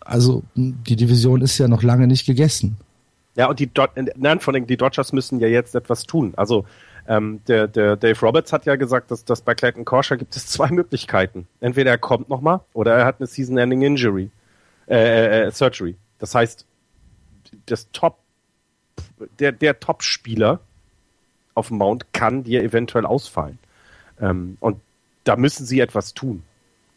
also 0.00 0.42
die 0.54 0.96
Division 0.96 1.42
ist 1.42 1.58
ja 1.58 1.68
noch 1.68 1.82
lange 1.82 2.06
nicht 2.06 2.26
gegessen. 2.26 2.76
Ja, 3.36 3.48
und 3.48 3.58
die, 3.58 3.66
Do 3.66 3.86
nein, 4.16 4.40
vor 4.40 4.54
allem 4.54 4.66
die 4.66 4.76
Dodgers 4.76 5.12
müssen 5.12 5.40
ja 5.40 5.48
jetzt 5.48 5.74
etwas 5.74 6.04
tun. 6.04 6.32
Also 6.36 6.64
ähm, 7.08 7.40
der, 7.46 7.68
der 7.68 7.96
Dave 7.96 8.18
Roberts 8.20 8.52
hat 8.52 8.66
ja 8.66 8.76
gesagt, 8.76 9.10
dass, 9.10 9.24
dass 9.24 9.40
bei 9.40 9.54
Clayton 9.54 9.84
Kershaw 9.84 10.16
gibt 10.16 10.36
es 10.36 10.46
zwei 10.46 10.70
Möglichkeiten. 10.70 11.46
Entweder 11.60 11.90
er 11.90 11.98
kommt 11.98 12.28
nochmal 12.28 12.60
oder 12.72 12.94
er 12.96 13.04
hat 13.04 13.16
eine 13.20 13.26
Season-Ending 13.26 13.82
Injury, 13.82 14.30
äh, 14.88 15.46
äh, 15.46 15.50
Surgery. 15.50 15.96
Das 16.18 16.34
heißt, 16.34 16.66
das 17.66 17.90
Top, 17.92 18.18
der, 19.38 19.52
der 19.52 19.78
Top-Spieler 19.78 20.60
auf 21.54 21.68
dem 21.68 21.78
Mount 21.78 22.12
kann 22.12 22.44
dir 22.44 22.62
eventuell 22.62 23.06
ausfallen. 23.06 23.58
Ähm, 24.20 24.56
und 24.60 24.80
da 25.24 25.36
müssen 25.36 25.66
sie 25.66 25.80
etwas 25.80 26.14
tun. 26.14 26.42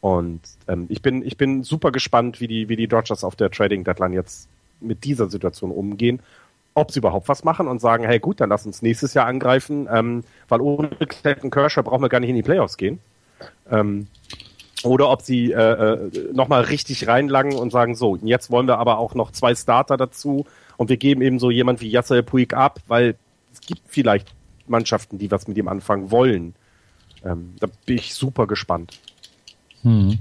Und 0.02 0.42
ähm, 0.68 0.86
ich 0.90 1.02
bin 1.02 1.26
ich 1.26 1.36
bin 1.36 1.64
super 1.64 1.92
gespannt, 1.92 2.40
wie 2.40 2.48
die 2.48 2.70
wie 2.70 2.78
die 2.78 2.88
Dodgers 2.88 3.24
auf 3.24 3.36
der 3.36 3.52
Trading 3.52 3.84
Deadline 3.84 4.14
jetzt 4.14 4.48
mit 4.80 5.04
dieser 5.04 5.30
Situation 5.30 5.72
umgehen, 5.72 6.22
ob 6.80 6.92
sie 6.92 7.00
überhaupt 7.00 7.28
was 7.28 7.44
machen 7.44 7.68
und 7.68 7.80
sagen, 7.80 8.04
hey 8.04 8.20
gut, 8.20 8.42
dann 8.42 8.50
lass 8.50 8.66
uns 8.66 8.82
nächstes 8.82 9.14
Jahr 9.14 9.28
angreifen, 9.28 9.88
ähm, 9.92 10.24
weil 10.48 10.62
ohne 10.62 10.90
Clayton 10.90 11.52
Kershaw 11.52 11.84
brauchen 11.84 12.02
wir 12.02 12.10
gar 12.10 12.20
nicht 12.20 12.30
in 12.30 12.36
die 12.36 12.44
Playoffs 12.44 12.78
gehen. 12.78 13.00
Ähm, 13.70 14.08
oder 14.84 15.10
ob 15.10 15.22
sie 15.22 15.52
äh, 15.52 15.58
äh, 15.58 16.34
nochmal 16.34 16.62
richtig 16.62 17.08
reinlangen 17.08 17.58
und 17.58 17.72
sagen, 17.72 17.96
so, 17.96 18.16
jetzt 18.18 18.50
wollen 18.50 18.68
wir 18.68 18.78
aber 18.78 18.98
auch 18.98 19.14
noch 19.14 19.32
zwei 19.32 19.54
Starter 19.54 19.98
dazu 19.98 20.46
und 20.78 20.90
wir 20.90 20.98
geben 20.98 21.22
eben 21.22 21.40
so 21.40 21.52
jemand 21.52 21.82
wie 21.82 21.90
Yasser 21.90 22.22
Puig 22.22 22.54
ab, 22.54 22.80
weil 22.88 23.16
es 23.52 23.62
gibt 23.62 23.82
vielleicht 23.88 24.34
Mannschaften, 24.68 25.18
die 25.18 25.32
was 25.32 25.48
mit 25.48 25.58
ihm 25.58 25.68
anfangen 25.68 26.12
wollen. 26.12 26.56
Ähm, 27.26 27.56
da 27.60 27.68
bin 27.86 27.98
ich 27.98 28.14
super 28.14 28.48
gespannt. 28.48 29.00
Hm. 29.82 30.20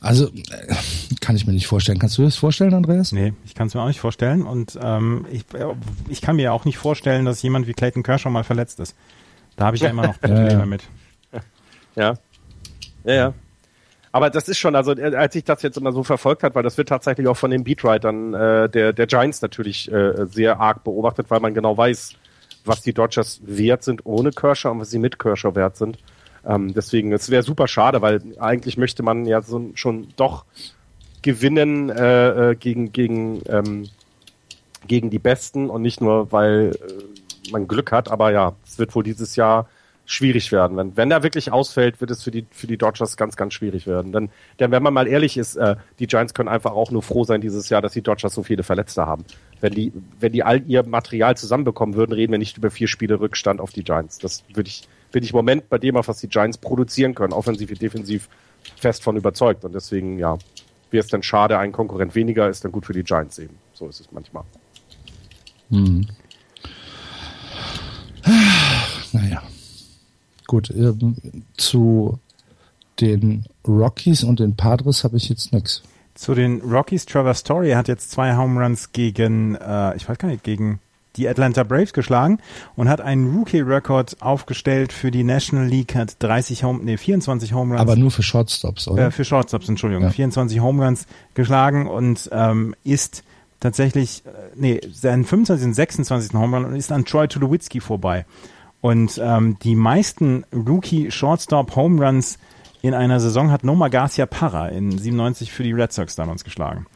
Also 0.00 0.26
äh, 0.26 0.74
kann 1.20 1.36
ich 1.36 1.46
mir 1.46 1.52
nicht 1.52 1.66
vorstellen. 1.66 1.98
Kannst 1.98 2.18
du 2.18 2.22
dir 2.22 2.28
das 2.28 2.36
vorstellen, 2.36 2.74
Andreas? 2.74 3.12
Nee, 3.12 3.32
ich 3.44 3.54
kann 3.54 3.68
es 3.68 3.74
mir 3.74 3.80
auch 3.80 3.88
nicht 3.88 4.00
vorstellen. 4.00 4.42
Und 4.42 4.78
ähm, 4.80 5.26
ich, 5.30 5.42
äh, 5.54 5.74
ich 6.08 6.20
kann 6.20 6.36
mir 6.36 6.52
auch 6.52 6.64
nicht 6.64 6.78
vorstellen, 6.78 7.24
dass 7.24 7.42
jemand 7.42 7.66
wie 7.66 7.72
Clayton 7.72 8.02
Kershaw 8.02 8.30
mal 8.30 8.44
verletzt 8.44 8.78
ist. 8.80 8.94
Da 9.56 9.66
habe 9.66 9.76
ich 9.76 9.82
ja 9.82 9.90
immer 9.90 10.06
noch 10.06 10.20
Probleme 10.20 10.50
Ja, 10.52 10.58
ja. 10.58 10.66
mit. 10.66 10.82
Ja. 11.96 12.14
Ja, 13.04 13.14
ja. 13.14 13.34
Aber 14.12 14.30
das 14.30 14.48
ist 14.48 14.58
schon, 14.58 14.74
also 14.74 14.92
äh, 14.92 15.14
als 15.14 15.34
ich 15.34 15.44
das 15.44 15.62
jetzt 15.62 15.76
immer 15.76 15.92
so 15.92 16.02
verfolgt 16.02 16.42
hat, 16.42 16.54
weil 16.54 16.62
das 16.62 16.78
wird 16.78 16.88
tatsächlich 16.88 17.26
auch 17.26 17.36
von 17.36 17.50
den 17.50 17.64
Beatwritern 17.64 18.34
äh, 18.34 18.68
der, 18.68 18.92
der 18.92 19.06
Giants 19.06 19.42
natürlich 19.42 19.90
äh, 19.92 20.26
sehr 20.26 20.60
arg 20.60 20.84
beobachtet, 20.84 21.30
weil 21.30 21.40
man 21.40 21.54
genau 21.54 21.76
weiß, 21.76 22.14
was 22.64 22.82
die 22.82 22.92
Dodgers 22.92 23.40
wert 23.44 23.82
sind 23.82 24.04
ohne 24.04 24.30
Kershaw 24.30 24.70
und 24.70 24.80
was 24.80 24.90
sie 24.90 24.98
mit 24.98 25.18
Kershaw 25.18 25.54
wert 25.54 25.76
sind. 25.76 25.98
Ähm, 26.46 26.74
deswegen, 26.74 27.12
es 27.12 27.30
wäre 27.30 27.42
super 27.42 27.68
schade, 27.68 28.02
weil 28.02 28.22
eigentlich 28.38 28.76
möchte 28.76 29.02
man 29.02 29.26
ja 29.26 29.42
so 29.42 29.70
schon 29.74 30.08
doch 30.16 30.44
gewinnen 31.22 31.90
äh, 31.90 32.50
äh, 32.50 32.54
gegen, 32.54 32.92
gegen, 32.92 33.42
ähm, 33.48 33.88
gegen 34.86 35.10
die 35.10 35.18
Besten 35.18 35.68
und 35.68 35.82
nicht 35.82 36.00
nur, 36.00 36.30
weil 36.30 36.72
äh, 36.76 37.50
man 37.50 37.66
Glück 37.66 37.90
hat, 37.90 38.10
aber 38.10 38.30
ja, 38.30 38.54
es 38.64 38.78
wird 38.78 38.94
wohl 38.94 39.02
dieses 39.02 39.34
Jahr 39.34 39.68
schwierig 40.06 40.52
werden. 40.52 40.76
Wenn, 40.76 40.96
wenn 40.96 41.10
er 41.10 41.24
wirklich 41.24 41.50
ausfällt, 41.52 42.00
wird 42.00 42.12
es 42.12 42.22
für 42.22 42.30
die, 42.30 42.46
für 42.52 42.68
die 42.68 42.78
Dodgers 42.78 43.16
ganz, 43.16 43.36
ganz 43.36 43.54
schwierig 43.54 43.88
werden. 43.88 44.12
Denn, 44.12 44.30
denn 44.60 44.70
wenn 44.70 44.82
man 44.82 44.94
mal 44.94 45.08
ehrlich 45.08 45.36
ist, 45.36 45.56
äh, 45.56 45.74
die 45.98 46.06
Giants 46.06 46.32
können 46.32 46.48
einfach 46.48 46.72
auch 46.72 46.92
nur 46.92 47.02
froh 47.02 47.24
sein 47.24 47.40
dieses 47.40 47.68
Jahr, 47.68 47.82
dass 47.82 47.92
die 47.92 48.02
Dodgers 48.02 48.32
so 48.32 48.44
viele 48.44 48.62
Verletzte 48.62 49.04
haben. 49.04 49.24
Wenn 49.60 49.74
die, 49.74 49.92
wenn 50.20 50.32
die 50.32 50.44
all 50.44 50.62
ihr 50.68 50.86
Material 50.86 51.36
zusammenbekommen 51.36 51.96
würden, 51.96 52.12
reden 52.12 52.32
wir 52.32 52.38
nicht 52.38 52.56
über 52.56 52.70
vier 52.70 52.86
Spiele 52.86 53.18
Rückstand 53.18 53.60
auf 53.60 53.72
die 53.72 53.82
Giants. 53.82 54.18
Das 54.18 54.44
würde 54.54 54.68
ich, 54.68 54.88
bin 55.12 55.22
ich 55.22 55.30
im 55.30 55.36
Moment 55.36 55.68
bei 55.68 55.78
dem, 55.78 55.96
auf 55.96 56.08
was 56.08 56.18
die 56.18 56.28
Giants 56.28 56.58
produzieren 56.58 57.14
können, 57.14 57.32
offensiv 57.32 57.70
wie 57.70 57.74
defensiv, 57.74 58.28
fest 58.76 59.02
von 59.02 59.16
überzeugt. 59.16 59.64
Und 59.64 59.74
deswegen, 59.74 60.18
ja, 60.18 60.38
wäre 60.90 61.04
es 61.04 61.08
dann 61.08 61.22
schade, 61.22 61.58
ein 61.58 61.72
Konkurrent 61.72 62.14
weniger 62.14 62.48
ist 62.48 62.64
dann 62.64 62.72
gut 62.72 62.86
für 62.86 62.92
die 62.92 63.02
Giants 63.02 63.38
eben. 63.38 63.56
So 63.74 63.88
ist 63.88 64.00
es 64.00 64.10
manchmal. 64.12 64.44
Hm. 65.70 66.06
Naja. 69.12 69.42
Gut, 70.46 70.70
ähm, 70.70 71.16
zu 71.56 72.18
den 73.00 73.44
Rockies 73.66 74.24
und 74.24 74.40
den 74.40 74.56
Padres 74.56 75.04
habe 75.04 75.16
ich 75.16 75.28
jetzt 75.28 75.52
nichts. 75.52 75.82
Zu 76.14 76.34
den 76.34 76.60
Rockies, 76.62 77.04
Trevor 77.04 77.34
Story 77.34 77.72
hat 77.72 77.88
jetzt 77.88 78.10
zwei 78.10 78.36
Home 78.36 78.62
Runs 78.62 78.92
gegen, 78.92 79.54
äh, 79.56 79.96
ich 79.96 80.08
weiß 80.08 80.18
gar 80.18 80.28
nicht, 80.28 80.44
gegen 80.44 80.80
die 81.16 81.28
Atlanta 81.28 81.62
Braves 81.62 81.92
geschlagen 81.92 82.38
und 82.74 82.88
hat 82.88 83.00
einen 83.00 83.36
Rookie-Rekord 83.36 84.20
aufgestellt 84.20 84.92
für 84.92 85.10
die 85.10 85.24
National 85.24 85.66
League, 85.66 85.94
hat 85.94 86.16
30 86.22 86.64
Home, 86.64 86.80
nee, 86.82 86.96
24 86.96 87.52
Home 87.52 87.74
Runs. 87.74 87.80
Aber 87.80 87.96
nur 87.96 88.10
für 88.10 88.22
Shortstops, 88.22 88.88
oder? 88.88 89.06
Äh, 89.06 89.10
für 89.10 89.24
Shortstops, 89.24 89.68
Entschuldigung. 89.68 90.04
Ja. 90.04 90.10
24 90.10 90.60
Home 90.60 90.84
Runs 90.84 91.06
geschlagen 91.34 91.86
und 91.86 92.28
ähm, 92.32 92.74
ist 92.84 93.22
tatsächlich, 93.60 94.24
äh, 94.26 94.30
nee, 94.54 94.80
sein 94.92 95.24
25. 95.24 95.66
und 95.66 95.74
26. 95.74 96.34
Home 96.34 96.56
Run 96.56 96.66
und 96.66 96.76
ist 96.76 96.92
an 96.92 97.04
Troy 97.04 97.28
Tulowitzki 97.28 97.80
vorbei. 97.80 98.24
Und 98.80 99.20
ähm, 99.22 99.58
die 99.62 99.74
meisten 99.74 100.44
Rookie-Shortstop-Home 100.52 102.04
Runs 102.04 102.38
in 102.82 102.94
einer 102.94 103.18
Saison 103.20 103.50
hat 103.50 103.64
Noma 103.64 103.88
Garcia 103.88 104.26
Parra 104.26 104.68
in 104.68 104.96
97 104.96 105.50
für 105.50 105.62
die 105.62 105.72
Red 105.72 105.92
Sox 105.92 106.14
damals 106.14 106.44
geschlagen. 106.44 106.86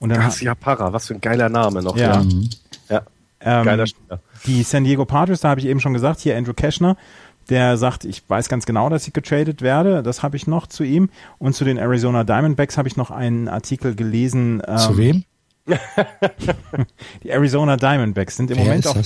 Und 0.00 0.10
dann 0.10 0.20
Garcia 0.20 0.54
Parra, 0.54 0.92
was 0.92 1.06
für 1.06 1.14
ein 1.14 1.20
geiler 1.20 1.48
Name 1.48 1.82
noch. 1.82 1.96
Ja. 1.96 2.22
Mhm. 2.22 2.50
Ähm, 3.46 3.64
Geiler 3.64 3.86
Spieler. 3.86 4.20
die 4.44 4.62
San 4.62 4.84
Diego 4.84 5.04
Padres, 5.04 5.40
da 5.40 5.48
habe 5.50 5.60
ich 5.60 5.66
eben 5.66 5.80
schon 5.80 5.94
gesagt, 5.94 6.20
hier 6.20 6.36
Andrew 6.36 6.52
Cashner, 6.52 6.96
der 7.48 7.76
sagt, 7.76 8.04
ich 8.04 8.28
weiß 8.28 8.48
ganz 8.48 8.66
genau, 8.66 8.88
dass 8.88 9.06
ich 9.06 9.12
getradet 9.12 9.62
werde. 9.62 10.02
Das 10.02 10.22
habe 10.22 10.36
ich 10.36 10.46
noch 10.46 10.66
zu 10.66 10.82
ihm. 10.82 11.10
Und 11.38 11.54
zu 11.54 11.64
den 11.64 11.78
Arizona 11.78 12.24
Diamondbacks 12.24 12.76
habe 12.76 12.88
ich 12.88 12.96
noch 12.96 13.12
einen 13.12 13.48
Artikel 13.48 13.94
gelesen. 13.94 14.62
Ähm, 14.66 14.78
Zu 14.78 14.98
wem? 14.98 15.24
Die 17.22 17.30
Arizona 17.30 17.76
Diamondbacks 17.76 18.36
sind 18.36 18.50
im, 18.50 18.58
Wer 18.58 18.64
Moment 18.64 18.86
auf, 18.86 18.96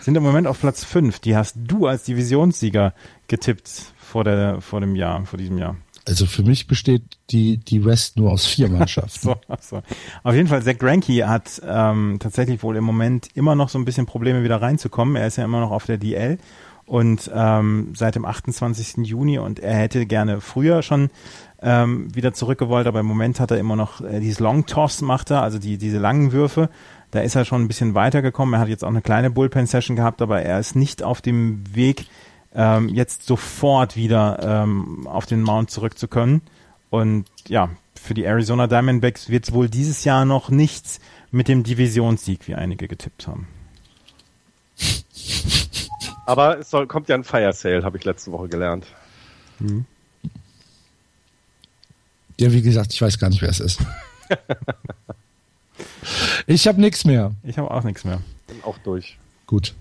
sind 0.00 0.16
im 0.16 0.22
Moment 0.22 0.46
auf 0.46 0.60
Platz 0.60 0.84
5. 0.84 1.18
Die 1.20 1.36
hast 1.36 1.56
du 1.56 1.86
als 1.86 2.04
Divisionssieger 2.04 2.94
getippt 3.28 3.68
vor, 3.98 4.24
der, 4.24 4.60
vor 4.60 4.80
dem 4.80 4.96
Jahr, 4.96 5.24
vor 5.26 5.38
diesem 5.38 5.58
Jahr. 5.58 5.76
Also 6.10 6.26
für 6.26 6.42
mich 6.42 6.66
besteht 6.66 7.02
die, 7.30 7.56
die 7.56 7.84
West 7.84 8.16
nur 8.16 8.32
aus 8.32 8.44
vier 8.44 8.68
Mannschaften. 8.70 9.20
So, 9.20 9.36
so. 9.60 9.82
Auf 10.24 10.34
jeden 10.34 10.48
Fall, 10.48 10.62
Zach 10.62 10.76
Greinke 10.76 11.28
hat 11.28 11.62
ähm, 11.66 12.18
tatsächlich 12.20 12.62
wohl 12.62 12.76
im 12.76 12.84
Moment 12.84 13.28
immer 13.34 13.54
noch 13.54 13.68
so 13.68 13.78
ein 13.78 13.84
bisschen 13.84 14.06
Probleme 14.06 14.42
wieder 14.42 14.60
reinzukommen. 14.60 15.16
Er 15.16 15.28
ist 15.28 15.36
ja 15.36 15.44
immer 15.44 15.60
noch 15.60 15.70
auf 15.70 15.86
der 15.86 15.98
DL 15.98 16.38
und 16.84 17.30
ähm, 17.32 17.92
seit 17.94 18.16
dem 18.16 18.24
28. 18.24 19.06
Juni 19.06 19.38
und 19.38 19.60
er 19.60 19.76
hätte 19.76 20.06
gerne 20.06 20.40
früher 20.40 20.82
schon 20.82 21.10
ähm, 21.62 22.12
wieder 22.14 22.32
zurückgewollt, 22.32 22.88
aber 22.88 23.00
im 23.00 23.06
Moment 23.06 23.38
hat 23.38 23.52
er 23.52 23.58
immer 23.58 23.76
noch 23.76 24.00
äh, 24.00 24.18
dieses 24.18 24.40
Long 24.40 24.66
Toss 24.66 25.00
macht 25.02 25.30
er, 25.30 25.42
also 25.42 25.58
die 25.60 25.78
diese 25.78 25.98
langen 25.98 26.32
Würfe. 26.32 26.68
Da 27.12 27.20
ist 27.20 27.36
er 27.36 27.44
schon 27.44 27.62
ein 27.62 27.68
bisschen 27.68 27.94
weitergekommen. 27.94 28.54
Er 28.54 28.60
hat 28.60 28.68
jetzt 28.68 28.84
auch 28.84 28.88
eine 28.88 29.02
kleine 29.02 29.30
Bullpen 29.30 29.66
Session 29.66 29.94
gehabt, 29.96 30.22
aber 30.22 30.42
er 30.42 30.58
ist 30.58 30.74
nicht 30.74 31.02
auf 31.02 31.20
dem 31.20 31.62
Weg, 31.74 32.06
ähm, 32.54 32.88
jetzt 32.88 33.26
sofort 33.26 33.96
wieder 33.96 34.38
ähm, 34.42 35.06
auf 35.06 35.26
den 35.26 35.42
Mount 35.42 35.70
zurück 35.70 35.98
zu 35.98 36.08
können. 36.08 36.42
Und 36.90 37.26
ja, 37.46 37.70
für 37.94 38.14
die 38.14 38.24
Arizona 38.24 38.66
Diamondbacks 38.66 39.28
wird 39.28 39.44
es 39.44 39.52
wohl 39.52 39.68
dieses 39.68 40.04
Jahr 40.04 40.24
noch 40.24 40.50
nichts 40.50 41.00
mit 41.30 41.48
dem 41.48 41.62
Divisionssieg, 41.62 42.48
wie 42.48 42.54
einige 42.54 42.88
getippt 42.88 43.26
haben. 43.26 43.46
Aber 46.26 46.58
es 46.58 46.70
soll, 46.70 46.86
kommt 46.86 47.08
ja 47.08 47.14
ein 47.14 47.24
Fire 47.24 47.52
Sale, 47.52 47.84
habe 47.84 47.98
ich 47.98 48.04
letzte 48.04 48.32
Woche 48.32 48.48
gelernt. 48.48 48.86
Mhm. 49.58 49.84
Ja, 52.38 52.52
wie 52.52 52.62
gesagt, 52.62 52.92
ich 52.94 53.02
weiß 53.02 53.18
gar 53.18 53.28
nicht, 53.28 53.42
wer 53.42 53.50
es 53.50 53.60
ist. 53.60 53.80
ich 56.46 56.66
habe 56.66 56.80
nichts 56.80 57.04
mehr. 57.04 57.32
Ich 57.42 57.58
habe 57.58 57.70
auch 57.70 57.84
nichts 57.84 58.04
mehr. 58.04 58.22
Bin 58.46 58.62
auch 58.64 58.78
durch. 58.78 59.18
Gut. 59.46 59.74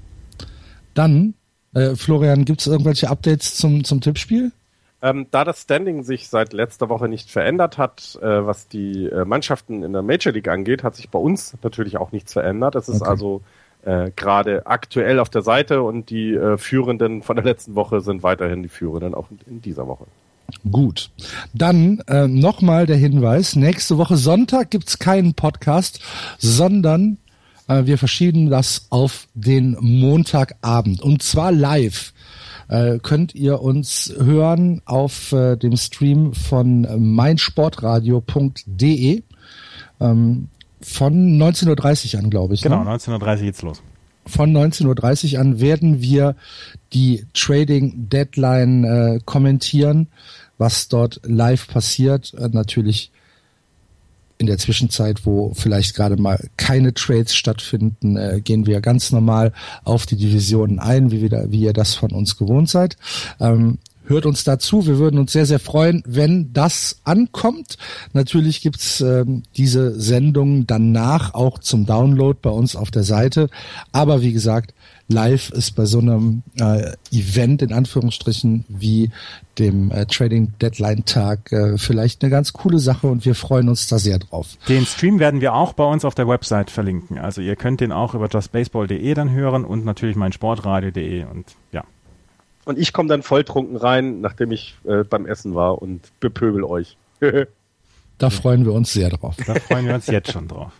Dann, 0.93 1.35
äh, 1.73 1.95
Florian, 1.95 2.45
gibt 2.45 2.61
es 2.61 2.67
irgendwelche 2.67 3.09
Updates 3.09 3.55
zum, 3.55 3.83
zum 3.83 4.01
Tippspiel? 4.01 4.51
Ähm, 5.01 5.27
da 5.31 5.45
das 5.45 5.61
Standing 5.61 6.03
sich 6.03 6.27
seit 6.27 6.51
letzter 6.51 6.89
Woche 6.89 7.07
nicht 7.07 7.31
verändert 7.31 7.77
hat, 7.77 8.19
äh, 8.21 8.45
was 8.45 8.67
die 8.67 9.05
äh, 9.05 9.23
Mannschaften 9.23 9.83
in 9.83 9.93
der 9.93 10.01
Major 10.01 10.33
League 10.33 10.49
angeht, 10.49 10.83
hat 10.83 10.95
sich 10.95 11.09
bei 11.09 11.19
uns 11.19 11.55
natürlich 11.63 11.97
auch 11.97 12.11
nichts 12.11 12.33
verändert. 12.33 12.75
Es 12.75 12.89
ist 12.89 13.01
okay. 13.01 13.09
also 13.09 13.41
äh, 13.85 14.11
gerade 14.13 14.67
aktuell 14.67 15.19
auf 15.19 15.29
der 15.29 15.41
Seite 15.41 15.83
und 15.83 16.09
die 16.09 16.33
äh, 16.33 16.57
Führenden 16.57 17.23
von 17.23 17.37
der 17.37 17.45
letzten 17.45 17.75
Woche 17.75 18.01
sind 18.01 18.23
weiterhin 18.23 18.61
die 18.61 18.69
Führenden 18.69 19.13
auch 19.13 19.27
in 19.47 19.61
dieser 19.61 19.87
Woche. 19.87 20.05
Gut. 20.69 21.11
Dann 21.53 22.01
äh, 22.07 22.27
nochmal 22.27 22.85
der 22.85 22.97
Hinweis, 22.97 23.55
nächste 23.55 23.97
Woche 23.97 24.17
Sonntag 24.17 24.71
gibt's 24.71 24.99
keinen 24.99 25.33
Podcast, 25.33 26.01
sondern 26.39 27.19
wir 27.85 27.97
verschieben 27.97 28.49
das 28.49 28.87
auf 28.89 29.27
den 29.33 29.75
Montagabend 29.79 31.01
und 31.01 31.23
zwar 31.23 31.51
live. 31.51 32.13
Äh, 32.67 32.99
könnt 32.99 33.33
ihr 33.33 33.61
uns 33.61 34.13
hören 34.15 34.83
auf 34.85 35.31
äh, 35.31 35.55
dem 35.55 35.75
Stream 35.75 36.33
von 36.33 36.85
meinsportradio.de 37.15 39.23
ähm, 39.99 40.49
von 40.81 41.41
19.30 41.41 42.13
Uhr 42.13 42.19
an, 42.19 42.29
glaube 42.29 42.53
ich. 42.53 42.61
Genau, 42.61 42.83
ne? 42.83 42.91
19.30 42.91 43.11
Uhr 43.11 43.35
geht's 43.37 43.63
los 43.63 43.81
von 44.29 44.55
19.30 44.55 45.33
Uhr 45.33 45.39
an 45.39 45.59
werden 45.59 46.01
wir 46.01 46.35
die 46.93 47.25
Trading 47.33 48.09
Deadline 48.09 48.83
äh, 48.83 49.19
kommentieren, 49.25 50.07
was 50.57 50.87
dort 50.87 51.19
live 51.23 51.67
passiert. 51.67 52.33
Äh, 52.35 52.49
natürlich 52.51 53.11
in 54.39 54.47
der 54.47 54.57
Zwischenzeit, 54.57 55.25
wo 55.25 55.53
vielleicht 55.53 55.95
gerade 55.95 56.19
mal 56.19 56.39
keine 56.57 56.93
Trades 56.93 57.35
stattfinden, 57.35 58.15
äh, 58.15 58.41
gehen 58.41 58.65
wir 58.65 58.79
ganz 58.79 59.11
normal 59.11 59.51
auf 59.83 60.05
die 60.05 60.15
Divisionen 60.15 60.79
ein, 60.79 61.11
wie, 61.11 61.21
wir 61.21 61.29
da, 61.29 61.51
wie 61.51 61.59
ihr 61.59 61.73
das 61.73 61.93
von 61.95 62.11
uns 62.13 62.37
gewohnt 62.37 62.69
seid. 62.69 62.95
Ähm, 63.41 63.79
hört 64.05 64.25
uns 64.25 64.45
dazu. 64.45 64.87
Wir 64.87 64.97
würden 64.97 65.19
uns 65.19 65.33
sehr, 65.33 65.45
sehr 65.45 65.59
freuen, 65.59 66.01
wenn 66.05 66.53
das 66.53 67.01
ankommt. 67.03 67.77
Natürlich 68.13 68.61
gibt's 68.61 69.01
ähm, 69.01 69.43
diese 69.57 69.99
Sendung 69.99 70.65
danach 70.65 71.33
auch 71.33 71.59
zum 71.59 71.85
Download 71.85 72.39
bei 72.41 72.49
uns 72.49 72.77
auf 72.77 72.91
der 72.91 73.03
Seite. 73.03 73.49
Aber 73.91 74.21
wie 74.21 74.33
gesagt, 74.33 74.73
live 75.09 75.49
ist 75.49 75.71
bei 75.71 75.85
so 75.85 75.99
einem 75.99 76.43
äh, 76.59 76.93
Event 77.11 77.61
in 77.61 77.73
Anführungsstrichen 77.73 78.63
wie 78.69 79.11
dem 79.57 79.91
äh, 79.91 80.05
Trading 80.05 80.53
Deadline 80.61 81.03
Tag 81.03 81.51
äh, 81.51 81.77
vielleicht 81.77 82.23
eine 82.23 82.29
ganz 82.29 82.53
coole 82.53 82.79
Sache 82.79 83.07
und 83.07 83.25
wir 83.25 83.35
freuen 83.35 83.69
uns 83.69 83.87
da 83.87 83.97
sehr 83.99 84.19
drauf. 84.19 84.57
Den 84.67 84.85
Stream 84.85 85.19
werden 85.19 85.41
wir 85.41 85.53
auch 85.53 85.73
bei 85.73 85.83
uns 85.83 86.05
auf 86.05 86.15
der 86.15 86.27
Website 86.27 86.69
verlinken. 86.69 87.17
Also 87.17 87.41
ihr 87.41 87.55
könnt 87.55 87.81
den 87.81 87.91
auch 87.91 88.13
über 88.13 88.29
justbaseball.de 88.29 89.13
dann 89.15 89.31
hören 89.31 89.65
und 89.65 89.83
natürlich 89.83 90.15
mein 90.15 90.31
Sportradio.de 90.31 91.25
und 91.25 91.45
ja. 91.71 91.83
Und 92.65 92.77
ich 92.77 92.93
komme 92.93 93.09
dann 93.09 93.23
volltrunken 93.23 93.77
rein, 93.77 94.21
nachdem 94.21 94.51
ich 94.51 94.75
äh, 94.85 95.03
beim 95.03 95.25
Essen 95.25 95.55
war 95.55 95.81
und 95.81 96.01
bepöbel 96.19 96.63
euch. 96.63 96.97
da 98.19 98.29
freuen 98.29 98.63
wir 98.63 98.73
uns 98.73 98.93
sehr 98.93 99.09
drauf. 99.09 99.35
Da 99.47 99.55
freuen 99.55 99.87
wir 99.87 99.95
uns 99.95 100.05
jetzt 100.05 100.31
schon 100.31 100.47
drauf. 100.47 100.71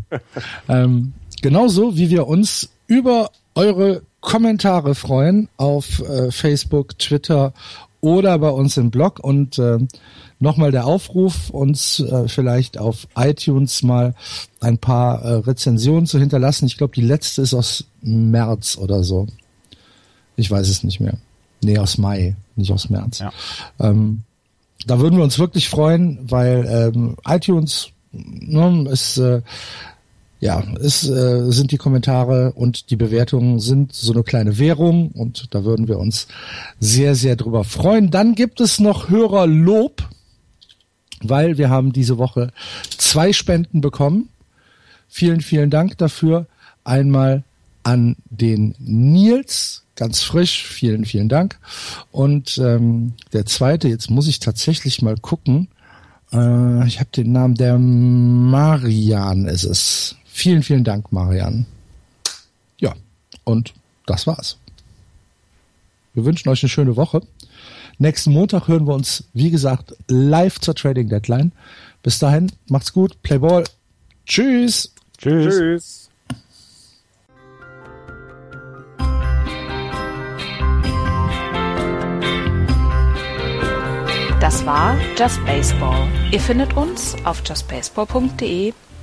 ähm, 0.68 1.12
genauso 1.42 1.96
wie 1.98 2.08
wir 2.08 2.26
uns 2.26 2.70
über 2.86 3.30
eure 3.58 4.02
Kommentare 4.20 4.94
freuen 4.94 5.48
auf 5.56 6.00
äh, 6.00 6.30
Facebook, 6.30 6.96
Twitter 6.98 7.52
oder 8.00 8.38
bei 8.38 8.50
uns 8.50 8.76
im 8.76 8.90
Blog 8.92 9.18
und 9.18 9.58
äh, 9.58 9.78
nochmal 10.38 10.70
der 10.70 10.86
Aufruf, 10.86 11.50
uns 11.50 11.98
äh, 11.98 12.28
vielleicht 12.28 12.78
auf 12.78 13.08
iTunes 13.16 13.82
mal 13.82 14.14
ein 14.60 14.78
paar 14.78 15.22
äh, 15.22 15.32
Rezensionen 15.38 16.06
zu 16.06 16.20
hinterlassen. 16.20 16.66
Ich 16.66 16.78
glaube, 16.78 16.94
die 16.94 17.02
letzte 17.02 17.42
ist 17.42 17.52
aus 17.52 17.84
März 18.00 18.78
oder 18.78 19.02
so. 19.02 19.26
Ich 20.36 20.48
weiß 20.48 20.68
es 20.68 20.84
nicht 20.84 21.00
mehr. 21.00 21.18
Nee, 21.60 21.78
aus 21.78 21.98
Mai, 21.98 22.36
nicht 22.54 22.70
aus 22.70 22.88
März. 22.90 23.18
Ja. 23.18 23.32
Ähm, 23.80 24.22
da 24.86 25.00
würden 25.00 25.16
wir 25.16 25.24
uns 25.24 25.40
wirklich 25.40 25.68
freuen, 25.68 26.20
weil 26.22 26.92
ähm, 26.94 27.16
iTunes 27.26 27.88
ne, 28.12 28.88
ist 28.88 29.18
äh, 29.18 29.42
ja, 30.40 30.62
es 30.80 31.08
äh, 31.08 31.50
sind 31.50 31.72
die 31.72 31.78
Kommentare 31.78 32.52
und 32.52 32.90
die 32.90 32.96
Bewertungen 32.96 33.58
sind 33.58 33.92
so 33.92 34.12
eine 34.12 34.22
kleine 34.22 34.58
Währung 34.58 35.10
und 35.10 35.52
da 35.54 35.64
würden 35.64 35.88
wir 35.88 35.98
uns 35.98 36.28
sehr, 36.78 37.14
sehr 37.16 37.34
drüber 37.34 37.64
freuen. 37.64 38.10
Dann 38.10 38.34
gibt 38.34 38.60
es 38.60 38.78
noch 38.78 39.08
Hörerlob, 39.08 40.08
weil 41.22 41.58
wir 41.58 41.70
haben 41.70 41.92
diese 41.92 42.18
Woche 42.18 42.52
zwei 42.96 43.32
Spenden 43.32 43.80
bekommen. 43.80 44.28
Vielen, 45.08 45.40
vielen 45.40 45.70
Dank 45.70 45.98
dafür. 45.98 46.46
Einmal 46.84 47.42
an 47.82 48.16
den 48.30 48.74
Nils, 48.78 49.82
ganz 49.96 50.22
frisch. 50.22 50.64
Vielen, 50.66 51.04
vielen 51.04 51.28
Dank. 51.28 51.58
Und 52.12 52.58
ähm, 52.58 53.14
der 53.32 53.46
zweite, 53.46 53.88
jetzt 53.88 54.10
muss 54.10 54.28
ich 54.28 54.38
tatsächlich 54.38 55.02
mal 55.02 55.16
gucken. 55.16 55.68
Äh, 56.32 56.86
ich 56.86 57.00
habe 57.00 57.10
den 57.14 57.32
Namen, 57.32 57.54
der 57.54 57.78
Marian 57.78 59.46
ist 59.46 59.64
es. 59.64 60.14
Vielen, 60.38 60.62
vielen 60.62 60.84
Dank, 60.84 61.10
Marian. 61.10 61.66
Ja, 62.78 62.94
und 63.42 63.74
das 64.06 64.24
war's. 64.28 64.56
Wir 66.14 66.24
wünschen 66.24 66.48
euch 66.48 66.62
eine 66.62 66.70
schöne 66.70 66.94
Woche. 66.94 67.22
Nächsten 67.98 68.32
Montag 68.32 68.68
hören 68.68 68.86
wir 68.86 68.94
uns, 68.94 69.24
wie 69.32 69.50
gesagt, 69.50 69.96
live 70.06 70.60
zur 70.60 70.76
Trading 70.76 71.08
Deadline. 71.08 71.50
Bis 72.04 72.20
dahin, 72.20 72.52
macht's 72.68 72.92
gut, 72.92 73.20
play 73.22 73.38
ball. 73.38 73.64
Tschüss. 74.26 74.94
Tschüss. 75.18 75.56
Tschüss. 75.56 76.10
Das 84.40 84.64
war 84.64 84.96
Just 85.18 85.44
Baseball. 85.44 86.06
Ihr 86.30 86.40
findet 86.40 86.76
uns 86.76 87.16
auf 87.24 87.42
justbaseball.de, 87.44 88.72